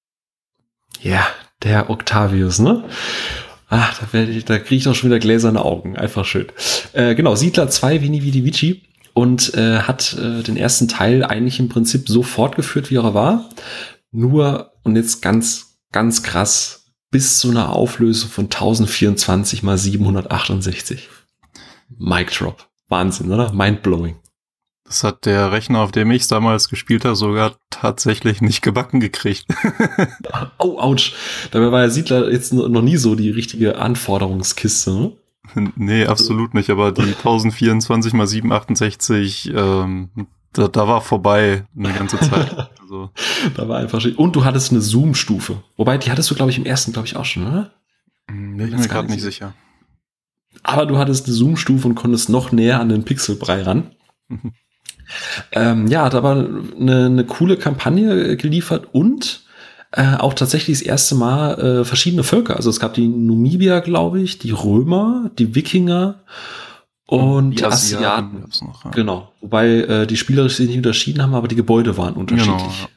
Ja, 1.00 1.26
der 1.62 1.88
Octavius, 1.88 2.58
ne? 2.58 2.84
Ach, 3.70 3.98
da, 4.12 4.24
da 4.44 4.58
kriege 4.58 4.74
ich 4.74 4.84
doch 4.84 4.94
schon 4.94 5.08
wieder 5.08 5.20
gläserne 5.20 5.64
Augen. 5.64 5.96
Einfach 5.96 6.26
schön. 6.26 6.48
Äh, 6.92 7.14
genau, 7.14 7.34
Siedler 7.34 7.70
2, 7.70 8.02
Vini 8.02 8.22
Vidi 8.22 8.44
Vici. 8.44 8.82
Und 9.14 9.54
äh, 9.54 9.78
hat 9.78 10.18
äh, 10.20 10.42
den 10.42 10.58
ersten 10.58 10.88
Teil 10.88 11.24
eigentlich 11.24 11.58
im 11.60 11.70
Prinzip 11.70 12.10
so 12.10 12.22
fortgeführt, 12.22 12.90
wie 12.90 12.96
er 12.96 13.14
war. 13.14 13.48
Nur, 14.10 14.72
und 14.82 14.96
jetzt 14.96 15.22
ganz, 15.22 15.78
ganz 15.92 16.22
krass, 16.22 16.81
bis 17.12 17.38
zu 17.38 17.50
einer 17.50 17.70
Auflösung 17.70 18.30
von 18.30 18.46
1024 18.46 19.62
mal 19.62 19.78
768. 19.78 21.08
Mic 21.96 22.32
Drop. 22.36 22.66
Wahnsinn, 22.88 23.30
oder? 23.30 23.52
Mindblowing. 23.52 24.16
Das 24.84 25.04
hat 25.04 25.24
der 25.26 25.52
Rechner, 25.52 25.80
auf 25.80 25.92
dem 25.92 26.10
ich 26.10 26.26
damals 26.26 26.68
gespielt 26.68 27.04
habe, 27.04 27.14
sogar 27.14 27.54
tatsächlich 27.70 28.40
nicht 28.40 28.62
gebacken 28.62 28.98
gekriegt. 28.98 29.46
oh, 30.58 30.78
ouch. 30.78 31.12
Dabei 31.50 31.70
war 31.70 31.80
der 31.80 31.90
Siedler 31.90 32.30
jetzt 32.30 32.52
noch 32.52 32.82
nie 32.82 32.96
so 32.96 33.14
die 33.14 33.30
richtige 33.30 33.78
Anforderungskiste, 33.78 34.90
ne? 34.90 35.12
Nee, 35.76 36.06
absolut 36.06 36.54
nicht, 36.54 36.70
aber 36.70 36.92
die 36.92 37.02
1024 37.02 38.12
mal 38.14 38.26
768, 38.26 39.52
ähm, 39.54 40.10
da, 40.52 40.68
da 40.68 40.88
war 40.88 41.00
vorbei 41.00 41.66
eine 41.76 41.92
ganze 41.92 42.18
Zeit. 42.18 42.70
Also. 42.92 43.10
da 43.56 43.68
war 43.68 43.78
einfach 43.78 44.00
schön. 44.00 44.14
Und 44.14 44.36
du 44.36 44.44
hattest 44.44 44.70
eine 44.70 44.80
Zoom-Stufe. 44.80 45.62
Wobei, 45.76 45.98
die 45.98 46.10
hattest 46.10 46.30
du, 46.30 46.34
glaube 46.34 46.50
ich, 46.50 46.58
im 46.58 46.66
ersten, 46.66 46.92
glaube 46.92 47.06
ich, 47.06 47.16
auch 47.16 47.24
schon, 47.24 47.46
oder? 47.46 47.70
Hm, 48.30 48.56
bin 48.56 48.68
ich 48.68 48.76
mir 48.76 48.88
gerade 48.88 49.08
nicht 49.08 49.22
sicher. 49.22 49.54
Aber 50.62 50.86
du 50.86 50.98
hattest 50.98 51.26
eine 51.26 51.34
Zoom-Stufe 51.34 51.88
und 51.88 51.94
konntest 51.94 52.28
noch 52.28 52.52
näher 52.52 52.80
an 52.80 52.90
den 52.90 53.04
Pixelbrei 53.04 53.62
ran. 53.62 53.90
ähm, 55.52 55.86
ja, 55.88 56.04
hat 56.04 56.14
aber 56.14 56.48
eine, 56.78 57.06
eine 57.06 57.24
coole 57.24 57.56
Kampagne 57.56 58.36
geliefert 58.36 58.88
und 58.92 59.44
äh, 59.92 60.16
auch 60.16 60.34
tatsächlich 60.34 60.78
das 60.78 60.86
erste 60.86 61.14
Mal 61.14 61.58
äh, 61.58 61.84
verschiedene 61.84 62.24
Völker. 62.24 62.56
Also 62.56 62.70
es 62.70 62.80
gab 62.80 62.94
die 62.94 63.08
Numibier, 63.08 63.80
glaube 63.80 64.20
ich, 64.20 64.38
die 64.38 64.52
Römer, 64.52 65.30
die 65.38 65.54
Wikinger 65.54 66.22
und 67.16 67.60
die 67.60 67.64
Asiaten. 67.64 68.44
Asiaten. 68.44 68.66
Noch, 68.66 68.84
ja. 68.84 68.90
Genau. 68.90 69.32
Wobei 69.40 69.68
äh, 69.68 70.06
die 70.06 70.16
spielerisch 70.16 70.56
sich 70.56 70.68
nicht 70.68 70.78
unterschieden 70.78 71.22
haben, 71.22 71.34
aber 71.34 71.48
die 71.48 71.56
Gebäude 71.56 71.96
waren 71.96 72.14
unterschiedlich. 72.14 72.56
Genau, 72.62 72.88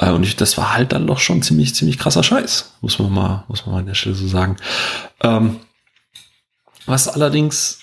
ja. 0.00 0.08
äh, 0.08 0.12
und 0.12 0.22
ich, 0.22 0.36
das 0.36 0.56
war 0.56 0.74
halt 0.74 0.92
dann 0.92 1.06
doch 1.06 1.18
schon 1.18 1.42
ziemlich, 1.42 1.74
ziemlich 1.74 1.98
krasser 1.98 2.22
Scheiß, 2.22 2.74
muss 2.80 2.98
man 2.98 3.12
mal, 3.12 3.44
muss 3.48 3.66
man 3.66 3.74
mal 3.74 3.80
an 3.80 3.86
der 3.86 3.94
Stelle 3.94 4.14
so 4.14 4.28
sagen. 4.28 4.56
Ähm, 5.22 5.56
was 6.86 7.08
allerdings 7.08 7.80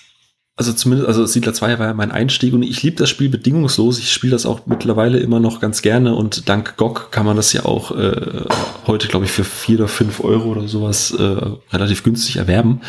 also 0.56 0.72
zumindest, 0.72 1.08
also 1.08 1.26
Siedler 1.26 1.52
2 1.52 1.80
war 1.80 1.88
ja 1.88 1.94
mein 1.94 2.12
Einstieg 2.12 2.54
und 2.54 2.62
ich 2.62 2.82
liebe 2.84 2.96
das 2.96 3.10
Spiel 3.10 3.28
bedingungslos. 3.28 3.98
Ich 3.98 4.12
spiele 4.12 4.30
das 4.30 4.46
auch 4.46 4.66
mittlerweile 4.66 5.18
immer 5.18 5.40
noch 5.40 5.58
ganz 5.60 5.82
gerne 5.82 6.14
und 6.14 6.48
dank 6.48 6.76
GOG 6.76 7.10
kann 7.10 7.26
man 7.26 7.36
das 7.36 7.52
ja 7.52 7.64
auch 7.64 7.90
äh, 7.90 8.44
heute, 8.86 9.08
glaube 9.08 9.24
ich, 9.24 9.32
für 9.32 9.42
vier 9.42 9.80
oder 9.80 9.88
fünf 9.88 10.20
Euro 10.20 10.50
oder 10.50 10.68
sowas 10.68 11.10
äh, 11.10 11.36
relativ 11.72 12.04
günstig 12.04 12.36
erwerben 12.36 12.82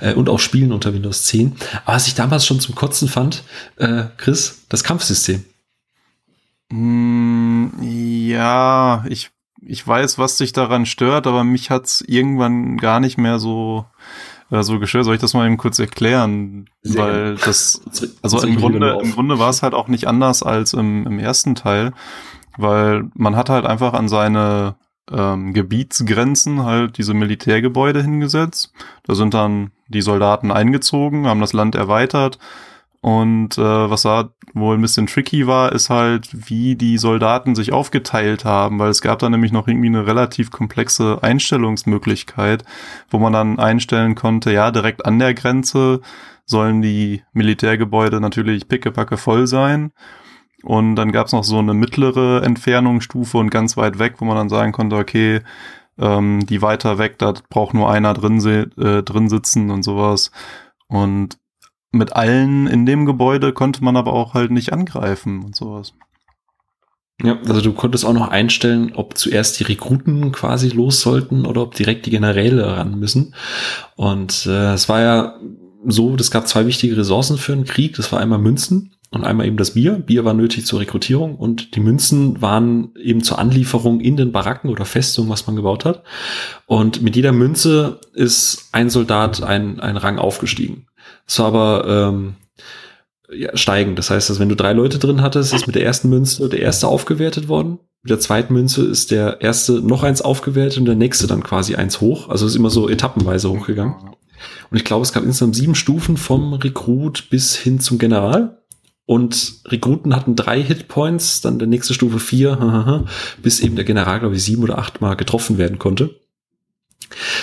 äh, 0.00 0.14
und 0.14 0.28
auch 0.28 0.40
spielen 0.40 0.72
unter 0.72 0.92
Windows 0.92 1.22
10. 1.26 1.54
Aber 1.84 1.94
was 1.94 2.08
ich 2.08 2.16
damals 2.16 2.44
schon 2.46 2.58
zum 2.58 2.74
Kotzen 2.74 3.06
fand, 3.06 3.44
äh, 3.76 4.04
Chris, 4.16 4.64
das 4.68 4.82
Kampfsystem. 4.82 5.44
Mm, 6.72 7.66
ja, 7.80 9.04
ich, 9.08 9.30
ich 9.60 9.86
weiß, 9.86 10.18
was 10.18 10.38
dich 10.38 10.52
daran 10.52 10.84
stört, 10.84 11.28
aber 11.28 11.44
mich 11.44 11.70
hat's 11.70 12.00
irgendwann 12.00 12.76
gar 12.76 12.98
nicht 12.98 13.18
mehr 13.18 13.38
so 13.38 13.84
äh, 14.50 14.62
so 14.62 14.78
gestört. 14.78 15.04
Soll 15.04 15.14
ich 15.14 15.20
das 15.20 15.34
mal 15.34 15.46
eben 15.46 15.56
kurz 15.56 15.78
erklären? 15.78 16.68
Sehr 16.82 17.02
Weil 17.02 17.34
das, 17.36 17.82
also 18.22 18.40
im 18.42 18.56
Grunde, 18.56 18.98
im 19.02 19.12
Grunde 19.12 19.38
war 19.38 19.50
es 19.50 19.62
halt 19.62 19.74
auch 19.74 19.88
nicht 19.88 20.06
anders 20.06 20.42
als 20.42 20.72
im, 20.72 21.06
im 21.06 21.18
ersten 21.18 21.54
Teil, 21.54 21.92
weil 22.56 23.04
man 23.14 23.36
hat 23.36 23.48
halt 23.50 23.66
einfach 23.66 23.92
an 23.94 24.08
seine 24.08 24.76
ähm, 25.10 25.52
Gebietsgrenzen 25.52 26.64
halt 26.64 26.98
diese 26.98 27.14
Militärgebäude 27.14 28.02
hingesetzt. 28.02 28.72
Da 29.04 29.14
sind 29.14 29.34
dann 29.34 29.72
die 29.88 30.02
Soldaten 30.02 30.50
eingezogen, 30.50 31.26
haben 31.26 31.40
das 31.40 31.52
Land 31.52 31.74
erweitert 31.74 32.38
und 33.04 33.58
äh, 33.58 33.90
was 33.90 34.00
da 34.00 34.30
wohl 34.54 34.78
ein 34.78 34.80
bisschen 34.80 35.06
tricky 35.06 35.46
war, 35.46 35.72
ist 35.72 35.90
halt, 35.90 36.48
wie 36.48 36.74
die 36.74 36.96
Soldaten 36.96 37.54
sich 37.54 37.70
aufgeteilt 37.70 38.46
haben, 38.46 38.78
weil 38.78 38.88
es 38.88 39.02
gab 39.02 39.18
da 39.18 39.28
nämlich 39.28 39.52
noch 39.52 39.68
irgendwie 39.68 39.88
eine 39.88 40.06
relativ 40.06 40.50
komplexe 40.50 41.18
Einstellungsmöglichkeit, 41.20 42.64
wo 43.10 43.18
man 43.18 43.34
dann 43.34 43.58
einstellen 43.58 44.14
konnte, 44.14 44.54
ja, 44.54 44.70
direkt 44.70 45.04
an 45.04 45.18
der 45.18 45.34
Grenze 45.34 46.00
sollen 46.46 46.80
die 46.80 47.22
Militärgebäude 47.34 48.22
natürlich 48.22 48.68
pickepacke 48.68 49.18
voll 49.18 49.46
sein. 49.46 49.92
Und 50.62 50.96
dann 50.96 51.12
gab 51.12 51.26
es 51.26 51.34
noch 51.34 51.44
so 51.44 51.58
eine 51.58 51.74
mittlere 51.74 52.42
Entfernungsstufe 52.42 53.36
und 53.36 53.50
ganz 53.50 53.76
weit 53.76 53.98
weg, 53.98 54.14
wo 54.16 54.24
man 54.24 54.36
dann 54.36 54.48
sagen 54.48 54.72
konnte, 54.72 54.96
okay, 54.96 55.42
ähm, 55.98 56.46
die 56.46 56.62
weiter 56.62 56.96
weg, 56.96 57.18
da 57.18 57.34
braucht 57.50 57.74
nur 57.74 57.90
einer 57.90 58.14
drin, 58.14 58.38
äh, 58.78 59.02
drin 59.02 59.28
sitzen 59.28 59.70
und 59.70 59.82
sowas. 59.82 60.30
Und 60.88 61.36
mit 61.94 62.14
allen 62.14 62.66
in 62.66 62.86
dem 62.86 63.06
Gebäude 63.06 63.52
konnte 63.52 63.82
man 63.82 63.96
aber 63.96 64.12
auch 64.12 64.34
halt 64.34 64.50
nicht 64.50 64.72
angreifen 64.72 65.42
und 65.44 65.56
sowas. 65.56 65.94
Ja, 67.22 67.38
also 67.46 67.60
du 67.60 67.72
konntest 67.72 68.04
auch 68.04 68.12
noch 68.12 68.28
einstellen, 68.28 68.92
ob 68.94 69.16
zuerst 69.16 69.60
die 69.60 69.64
Rekruten 69.64 70.32
quasi 70.32 70.68
los 70.70 71.00
sollten 71.00 71.46
oder 71.46 71.62
ob 71.62 71.74
direkt 71.74 72.06
die 72.06 72.10
Generäle 72.10 72.76
ran 72.76 72.98
müssen. 72.98 73.34
Und 73.94 74.46
äh, 74.46 74.72
es 74.72 74.88
war 74.88 75.00
ja 75.00 75.38
so, 75.86 76.16
es 76.16 76.30
gab 76.30 76.48
zwei 76.48 76.66
wichtige 76.66 76.96
Ressourcen 76.96 77.38
für 77.38 77.52
einen 77.52 77.66
Krieg. 77.66 77.94
Das 77.96 78.10
war 78.10 78.18
einmal 78.18 78.40
Münzen 78.40 78.94
und 79.10 79.24
einmal 79.24 79.46
eben 79.46 79.56
das 79.56 79.74
Bier. 79.74 79.92
Bier 79.92 80.24
war 80.24 80.34
nötig 80.34 80.66
zur 80.66 80.80
Rekrutierung 80.80 81.36
und 81.36 81.76
die 81.76 81.80
Münzen 81.80 82.42
waren 82.42 82.92
eben 83.00 83.22
zur 83.22 83.38
Anlieferung 83.38 84.00
in 84.00 84.16
den 84.16 84.32
Baracken 84.32 84.70
oder 84.70 84.84
Festungen, 84.84 85.30
was 85.30 85.46
man 85.46 85.54
gebaut 85.54 85.84
hat. 85.84 86.02
Und 86.66 87.00
mit 87.00 87.14
jeder 87.14 87.32
Münze 87.32 88.00
ist 88.12 88.70
ein 88.72 88.90
Soldat 88.90 89.42
ein, 89.42 89.78
ein 89.78 89.96
Rang 89.96 90.18
aufgestiegen. 90.18 90.88
Es 91.26 91.38
war 91.38 91.46
aber 91.46 91.86
ähm, 91.86 92.34
ja, 93.32 93.56
steigend. 93.56 93.98
Das 93.98 94.10
heißt, 94.10 94.30
dass 94.30 94.38
wenn 94.38 94.48
du 94.48 94.56
drei 94.56 94.72
Leute 94.72 94.98
drin 94.98 95.22
hattest, 95.22 95.54
ist 95.54 95.66
mit 95.66 95.76
der 95.76 95.84
ersten 95.84 96.08
Münze 96.08 96.48
der 96.48 96.60
erste 96.60 96.88
aufgewertet 96.88 97.48
worden. 97.48 97.78
Mit 98.02 98.10
der 98.10 98.20
zweiten 98.20 98.52
Münze 98.52 98.84
ist 98.84 99.10
der 99.10 99.40
erste 99.40 99.80
noch 99.80 100.02
eins 100.02 100.20
aufgewertet 100.20 100.78
und 100.78 100.84
der 100.84 100.94
nächste 100.94 101.26
dann 101.26 101.42
quasi 101.42 101.74
eins 101.74 102.00
hoch. 102.00 102.28
Also 102.28 102.46
ist 102.46 102.56
immer 102.56 102.70
so 102.70 102.88
etappenweise 102.88 103.48
hochgegangen. 103.48 103.94
Und 104.70 104.76
ich 104.76 104.84
glaube, 104.84 105.02
es 105.02 105.12
gab 105.12 105.22
insgesamt 105.24 105.56
sieben 105.56 105.74
Stufen 105.74 106.16
vom 106.16 106.52
Rekrut 106.52 107.30
bis 107.30 107.56
hin 107.56 107.80
zum 107.80 107.98
General. 107.98 108.60
Und 109.06 109.60
Rekruten 109.66 110.16
hatten 110.16 110.34
drei 110.34 110.62
Hitpoints, 110.62 111.42
dann 111.42 111.58
der 111.58 111.68
nächste 111.68 111.94
Stufe 111.94 112.18
vier, 112.18 113.04
bis 113.42 113.60
eben 113.60 113.76
der 113.76 113.84
General, 113.84 114.20
glaube 114.20 114.36
ich, 114.36 114.44
sieben 114.44 114.62
oder 114.62 114.78
acht 114.78 115.00
Mal 115.00 115.14
getroffen 115.14 115.58
werden 115.58 115.78
konnte. 115.78 116.20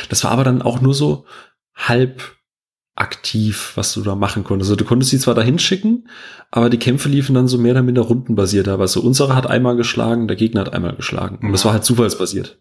Das 0.09 0.23
war 0.23 0.31
aber 0.31 0.43
dann 0.43 0.61
auch 0.61 0.81
nur 0.81 0.93
so 0.93 1.25
halb 1.75 2.21
aktiv, 3.01 3.73
was 3.75 3.93
du 3.93 4.01
da 4.01 4.15
machen 4.15 4.43
konntest. 4.43 4.69
Also 4.69 4.77
du 4.77 4.85
konntest 4.85 5.11
sie 5.11 5.19
zwar 5.19 5.33
dahin 5.33 5.59
schicken, 5.59 6.07
aber 6.51 6.69
die 6.69 6.77
Kämpfe 6.77 7.09
liefen 7.09 7.35
dann 7.35 7.47
so 7.47 7.57
mehr 7.57 7.71
oder 7.71 7.81
minder 7.81 8.03
rundenbasiert. 8.03 8.67
Aber 8.67 8.87
so 8.87 9.01
unsere 9.01 9.35
hat 9.35 9.47
einmal 9.47 9.75
geschlagen, 9.75 10.27
der 10.27 10.37
Gegner 10.37 10.61
hat 10.61 10.73
einmal 10.73 10.95
geschlagen. 10.95 11.39
Und 11.41 11.51
das 11.51 11.65
war 11.65 11.73
halt 11.73 11.83
zufallsbasiert. 11.83 12.59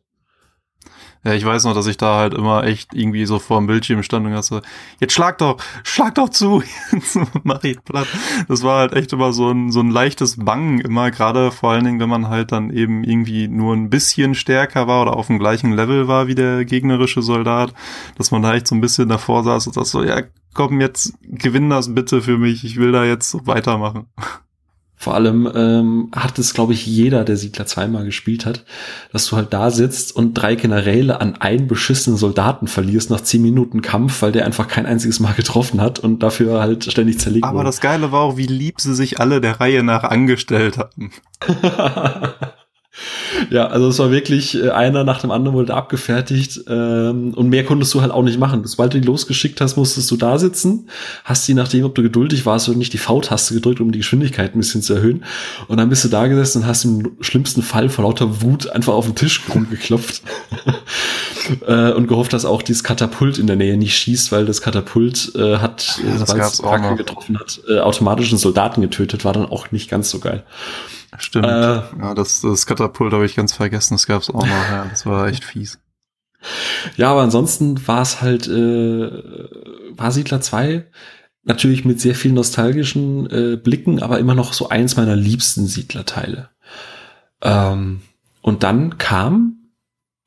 Ja, 1.22 1.34
ich 1.34 1.44
weiß 1.44 1.64
noch, 1.64 1.74
dass 1.74 1.86
ich 1.86 1.98
da 1.98 2.16
halt 2.16 2.32
immer 2.32 2.64
echt 2.64 2.94
irgendwie 2.94 3.26
so 3.26 3.38
vor 3.38 3.58
dem 3.58 3.66
Bildschirm 3.66 4.02
stand 4.02 4.24
und 4.24 4.32
dachte, 4.32 4.62
jetzt 5.00 5.12
schlag 5.12 5.36
doch, 5.36 5.58
schlag 5.84 6.14
doch 6.14 6.30
zu, 6.30 6.62
jetzt 6.92 7.18
mach 7.42 7.62
ich 7.62 7.82
platt. 7.84 8.06
Das 8.48 8.62
war 8.62 8.78
halt 8.78 8.94
echt 8.94 9.12
immer 9.12 9.34
so 9.34 9.50
ein, 9.50 9.70
so 9.70 9.80
ein 9.80 9.90
leichtes 9.90 10.42
Bangen 10.42 10.80
immer, 10.80 11.10
gerade 11.10 11.50
vor 11.50 11.72
allen 11.72 11.84
Dingen, 11.84 12.00
wenn 12.00 12.08
man 12.08 12.28
halt 12.28 12.52
dann 12.52 12.70
eben 12.70 13.04
irgendwie 13.04 13.48
nur 13.48 13.74
ein 13.74 13.90
bisschen 13.90 14.34
stärker 14.34 14.86
war 14.86 15.02
oder 15.02 15.16
auf 15.16 15.26
dem 15.26 15.38
gleichen 15.38 15.72
Level 15.72 16.08
war 16.08 16.26
wie 16.26 16.34
der 16.34 16.64
gegnerische 16.64 17.20
Soldat, 17.20 17.74
dass 18.16 18.30
man 18.30 18.40
da 18.40 18.54
echt 18.54 18.66
so 18.66 18.74
ein 18.74 18.80
bisschen 18.80 19.10
davor 19.10 19.44
saß 19.44 19.66
und 19.66 19.74
sagt 19.74 19.88
so, 19.88 20.02
ja, 20.02 20.22
komm, 20.54 20.80
jetzt 20.80 21.12
gewinn 21.22 21.68
das 21.68 21.94
bitte 21.94 22.22
für 22.22 22.38
mich, 22.38 22.64
ich 22.64 22.76
will 22.76 22.92
da 22.92 23.04
jetzt 23.04 23.30
so 23.30 23.46
weitermachen. 23.46 24.06
Vor 25.02 25.14
allem 25.14 25.50
ähm, 25.54 26.10
hat 26.14 26.38
es, 26.38 26.52
glaube 26.52 26.74
ich, 26.74 26.84
jeder, 26.84 27.24
der 27.24 27.38
Siedler 27.38 27.64
zweimal 27.64 28.04
gespielt 28.04 28.44
hat, 28.44 28.66
dass 29.14 29.26
du 29.26 29.36
halt 29.36 29.50
da 29.50 29.70
sitzt 29.70 30.14
und 30.14 30.34
drei 30.34 30.56
Generäle 30.56 31.22
an 31.22 31.36
einen 31.36 31.68
beschissenen 31.68 32.18
Soldaten 32.18 32.66
verlierst 32.66 33.08
nach 33.08 33.22
zehn 33.22 33.40
Minuten 33.40 33.80
Kampf, 33.80 34.20
weil 34.20 34.32
der 34.32 34.44
einfach 34.44 34.68
kein 34.68 34.84
einziges 34.84 35.18
Mal 35.18 35.32
getroffen 35.36 35.80
hat 35.80 36.00
und 36.00 36.22
dafür 36.22 36.60
halt 36.60 36.84
ständig 36.84 37.18
zerlegt 37.18 37.46
Aber 37.46 37.60
wurde. 37.60 37.68
das 37.68 37.80
Geile 37.80 38.12
war 38.12 38.20
auch, 38.20 38.36
wie 38.36 38.46
lieb 38.46 38.78
sie 38.78 38.94
sich 38.94 39.20
alle 39.20 39.40
der 39.40 39.58
Reihe 39.58 39.82
nach 39.82 40.04
angestellt 40.04 40.76
haben. 40.76 41.12
Ja, 43.50 43.68
also 43.68 43.88
es 43.88 43.98
war 44.00 44.10
wirklich 44.10 44.56
äh, 44.56 44.70
einer 44.70 45.04
nach 45.04 45.20
dem 45.20 45.30
anderen 45.30 45.56
wurde 45.56 45.74
abgefertigt 45.74 46.60
ähm, 46.68 47.32
und 47.34 47.48
mehr 47.48 47.64
konntest 47.64 47.94
du 47.94 48.00
halt 48.00 48.10
auch 48.10 48.22
nicht 48.22 48.38
machen. 48.38 48.62
Sobald 48.64 48.92
du 48.92 49.00
die 49.00 49.06
losgeschickt 49.06 49.60
hast, 49.60 49.76
musstest 49.76 50.10
du 50.10 50.16
da 50.16 50.38
sitzen, 50.38 50.88
hast 51.24 51.46
die 51.46 51.54
nachdem, 51.54 51.84
ob 51.84 51.94
du 51.94 52.02
geduldig 52.02 52.46
warst 52.46 52.68
oder 52.68 52.78
nicht, 52.78 52.92
die 52.92 52.98
V-Taste 52.98 53.54
gedrückt, 53.54 53.80
um 53.80 53.92
die 53.92 53.98
Geschwindigkeit 53.98 54.54
ein 54.54 54.58
bisschen 54.58 54.82
zu 54.82 54.94
erhöhen. 54.94 55.24
Und 55.68 55.78
dann 55.78 55.88
bist 55.88 56.04
du 56.04 56.08
da 56.08 56.26
gesessen 56.26 56.62
und 56.62 56.66
hast 56.66 56.84
im 56.84 57.16
schlimmsten 57.20 57.62
Fall 57.62 57.88
vor 57.88 58.04
lauter 58.04 58.42
Wut 58.42 58.68
einfach 58.68 58.92
auf 58.92 59.06
den 59.06 59.14
Tisch 59.14 59.40
rumgeklopft 59.54 60.22
äh, 61.66 61.92
und 61.92 62.08
gehofft, 62.08 62.32
dass 62.32 62.44
auch 62.44 62.62
dieses 62.62 62.82
Katapult 62.82 63.38
in 63.38 63.46
der 63.46 63.56
Nähe 63.56 63.76
nicht 63.76 63.96
schießt, 63.96 64.32
weil 64.32 64.46
das 64.46 64.62
Katapult 64.62 65.32
äh, 65.36 65.58
hat, 65.58 66.00
das 66.18 66.34
es 66.34 66.62
getroffen 66.96 67.38
hat, 67.38 67.60
äh, 67.68 67.78
automatisch 67.78 68.30
einen 68.30 68.38
Soldaten 68.38 68.80
getötet, 68.80 69.24
war 69.24 69.32
dann 69.32 69.46
auch 69.46 69.70
nicht 69.70 69.88
ganz 69.88 70.10
so 70.10 70.18
geil. 70.18 70.42
Stimmt. 71.18 71.46
Äh, 71.46 71.82
ja, 71.98 72.14
das, 72.14 72.40
das 72.40 72.66
Katapult 72.66 73.12
habe 73.12 73.26
ich 73.26 73.36
ganz 73.36 73.52
vergessen, 73.52 73.94
das 73.94 74.06
gab's 74.06 74.30
auch 74.30 74.46
noch. 74.46 74.70
Ja, 74.70 74.86
das 74.88 75.06
war 75.06 75.28
echt 75.28 75.44
fies. 75.44 75.78
Ja, 76.96 77.10
aber 77.10 77.22
ansonsten 77.22 77.86
war 77.86 78.02
es 78.02 78.22
halt, 78.22 78.46
äh, 78.48 79.10
war 79.90 80.12
Siedler 80.12 80.40
2 80.40 80.86
natürlich 81.42 81.84
mit 81.84 82.00
sehr 82.00 82.14
vielen 82.14 82.34
nostalgischen 82.34 83.28
äh, 83.30 83.56
Blicken, 83.56 84.02
aber 84.02 84.18
immer 84.18 84.34
noch 84.34 84.52
so 84.52 84.68
eins 84.68 84.96
meiner 84.96 85.16
liebsten 85.16 85.66
Siedlerteile. 85.66 86.50
Ähm, 87.42 88.02
und 88.42 88.62
dann 88.62 88.98
kam 88.98 89.59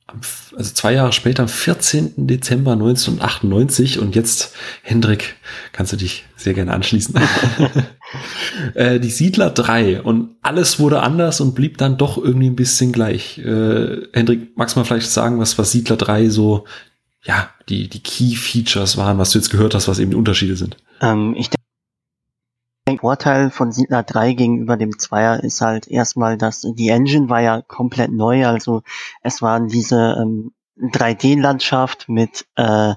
also 0.06 0.74
zwei 0.74 0.92
Jahre 0.92 1.12
später, 1.12 1.42
am 1.42 1.48
14. 1.48 2.26
Dezember 2.26 2.72
1998 2.72 3.98
und 3.98 4.14
jetzt, 4.14 4.54
Hendrik, 4.82 5.36
kannst 5.72 5.92
du 5.92 5.96
dich 5.96 6.24
sehr 6.36 6.54
gerne 6.54 6.72
anschließen. 6.72 7.14
äh, 8.74 9.00
die 9.00 9.10
Siedler 9.10 9.50
3 9.50 10.02
und 10.02 10.36
alles 10.42 10.78
wurde 10.78 11.00
anders 11.00 11.40
und 11.40 11.54
blieb 11.54 11.78
dann 11.78 11.96
doch 11.96 12.18
irgendwie 12.18 12.48
ein 12.48 12.56
bisschen 12.56 12.92
gleich. 12.92 13.38
Äh, 13.38 14.02
Hendrik, 14.12 14.56
magst 14.56 14.76
du 14.76 14.80
mal 14.80 14.84
vielleicht 14.84 15.10
sagen, 15.10 15.38
was, 15.38 15.58
was 15.58 15.72
Siedler 15.72 15.96
3 15.96 16.28
so, 16.28 16.64
ja, 17.22 17.48
die, 17.70 17.88
die 17.88 18.02
Key 18.02 18.36
Features 18.36 18.98
waren, 18.98 19.18
was 19.18 19.30
du 19.30 19.38
jetzt 19.38 19.50
gehört 19.50 19.74
hast, 19.74 19.88
was 19.88 19.98
eben 19.98 20.10
die 20.10 20.16
Unterschiede 20.16 20.56
sind? 20.56 20.76
Ähm, 21.00 21.34
ich 21.36 21.48
der 22.86 22.98
Vorteil 22.98 23.50
von 23.50 23.72
Siedler 23.72 24.02
3 24.02 24.34
gegenüber 24.34 24.76
dem 24.76 24.98
Zweier 24.98 25.42
ist 25.42 25.60
halt 25.62 25.88
erstmal, 25.88 26.36
dass 26.36 26.60
die 26.60 26.88
Engine 26.88 27.30
war 27.30 27.40
ja 27.40 27.62
komplett 27.62 28.12
neu, 28.12 28.46
also 28.46 28.82
es 29.22 29.40
waren 29.40 29.68
diese 29.68 30.16
ähm, 30.20 30.52
3D-Landschaft 30.78 32.08
mit 32.08 32.46
äh, 32.56 32.94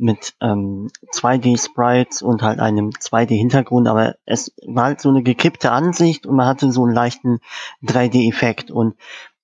mit 0.00 0.36
ähm, 0.40 0.88
2D-Sprites 1.12 2.22
und 2.22 2.42
halt 2.42 2.60
einem 2.60 2.90
2D-Hintergrund, 2.90 3.88
aber 3.88 4.14
es 4.26 4.54
war 4.64 4.84
halt 4.84 5.00
so 5.00 5.08
eine 5.08 5.24
gekippte 5.24 5.72
Ansicht 5.72 6.24
und 6.24 6.36
man 6.36 6.46
hatte 6.46 6.70
so 6.70 6.84
einen 6.84 6.94
leichten 6.94 7.40
3D-Effekt 7.82 8.70
und 8.70 8.94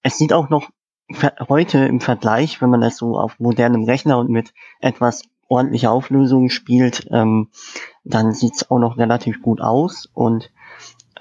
es 0.04 0.16
sieht 0.16 0.33
auch 0.33 0.50
noch 0.50 0.71
heute 1.49 1.78
im 1.78 2.00
Vergleich, 2.00 2.62
wenn 2.62 2.71
man 2.71 2.83
das 2.83 2.97
so 2.97 3.19
auf 3.19 3.40
modernem 3.40 3.83
Rechner 3.83 4.19
und 4.19 4.31
mit 4.31 4.54
etwas 4.78 5.25
ordentliche 5.49 5.90
Auflösung 5.90 6.50
spielt, 6.50 7.09
ähm, 7.11 7.49
dann 8.04 8.32
sieht's 8.32 8.70
auch 8.70 8.78
noch 8.78 8.99
relativ 8.99 9.42
gut 9.42 9.61
aus. 9.61 10.08
Und 10.12 10.50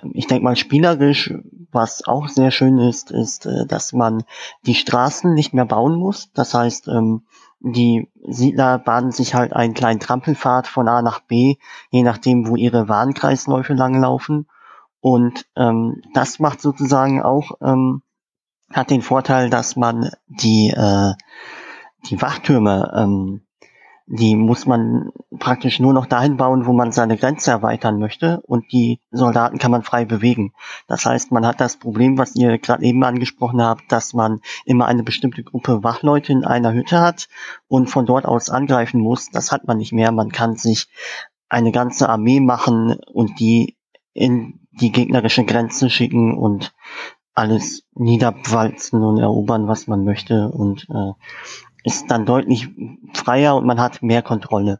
ähm, 0.01 0.11
ich 0.13 0.27
denke 0.27 0.43
mal, 0.43 0.55
spielerisch, 0.55 1.33
was 1.71 2.05
auch 2.05 2.27
sehr 2.27 2.51
schön 2.51 2.77
ist, 2.77 3.11
ist, 3.11 3.45
äh, 3.45 3.65
dass 3.65 3.93
man 3.93 4.23
die 4.65 4.75
Straßen 4.75 5.33
nicht 5.33 5.53
mehr 5.53 5.65
bauen 5.65 5.95
muss. 5.95 6.31
Das 6.33 6.53
heißt, 6.53 6.87
ähm, 6.89 7.23
die 7.59 8.11
Siedler 8.27 8.77
bahnen 8.77 9.11
sich 9.11 9.33
halt 9.35 9.53
einen 9.53 9.73
kleinen 9.73 10.01
Trampelpfad 10.01 10.67
von 10.67 10.87
A 10.89 11.01
nach 11.01 11.21
B, 11.21 11.55
je 11.91 12.03
nachdem, 12.03 12.47
wo 12.47 12.57
ihre 12.57 12.89
Warenkreisläufe 12.89 13.73
langlaufen. 13.73 14.47
Und 14.99 15.45
ähm, 15.55 16.01
das 16.13 16.39
macht 16.39 16.61
sozusagen 16.61 17.23
auch, 17.23 17.51
ähm, 17.61 18.03
hat 18.71 18.89
den 18.89 19.01
Vorteil, 19.01 19.49
dass 19.49 19.77
man 19.77 20.11
die, 20.27 20.71
äh, 20.75 21.13
die 22.09 22.21
Wachtürme 22.21 22.91
ähm, 22.95 23.42
die 24.05 24.35
muss 24.35 24.65
man 24.65 25.11
praktisch 25.39 25.79
nur 25.79 25.93
noch 25.93 26.05
dahin 26.05 26.35
bauen, 26.37 26.65
wo 26.65 26.73
man 26.73 26.91
seine 26.91 27.17
Grenze 27.17 27.51
erweitern 27.51 27.99
möchte 27.99 28.41
und 28.41 28.71
die 28.71 28.99
Soldaten 29.11 29.57
kann 29.57 29.71
man 29.71 29.83
frei 29.83 30.03
bewegen. 30.05 30.53
Das 30.87 31.05
heißt, 31.05 31.31
man 31.31 31.45
hat 31.45 31.61
das 31.61 31.77
Problem, 31.77 32.17
was 32.17 32.35
ihr 32.35 32.57
gerade 32.57 32.83
eben 32.83 33.03
angesprochen 33.03 33.61
habt, 33.61 33.91
dass 33.91 34.13
man 34.13 34.41
immer 34.65 34.87
eine 34.87 35.03
bestimmte 35.03 35.43
Gruppe 35.43 35.83
Wachleute 35.83 36.33
in 36.33 36.43
einer 36.43 36.73
Hütte 36.73 36.99
hat 36.99 37.29
und 37.67 37.89
von 37.89 38.05
dort 38.05 38.25
aus 38.25 38.49
angreifen 38.49 38.99
muss. 38.99 39.29
Das 39.29 39.51
hat 39.51 39.67
man 39.67 39.77
nicht 39.77 39.93
mehr. 39.93 40.11
Man 40.11 40.31
kann 40.31 40.55
sich 40.55 40.87
eine 41.47 41.71
ganze 41.71 42.09
Armee 42.09 42.39
machen 42.39 42.97
und 43.13 43.39
die 43.39 43.77
in 44.13 44.59
die 44.71 44.91
gegnerische 44.91 45.45
Grenze 45.45 45.89
schicken 45.89 46.37
und 46.37 46.73
alles 47.35 47.83
niederwalzen 47.93 49.03
und 49.03 49.17
erobern, 49.19 49.67
was 49.67 49.87
man 49.87 50.03
möchte. 50.03 50.49
Und 50.49 50.87
äh, 50.89 51.13
ist 51.83 52.05
dann 52.09 52.25
deutlich 52.25 52.69
freier 53.13 53.55
und 53.55 53.65
man 53.65 53.79
hat 53.79 54.01
mehr 54.01 54.21
Kontrolle. 54.21 54.79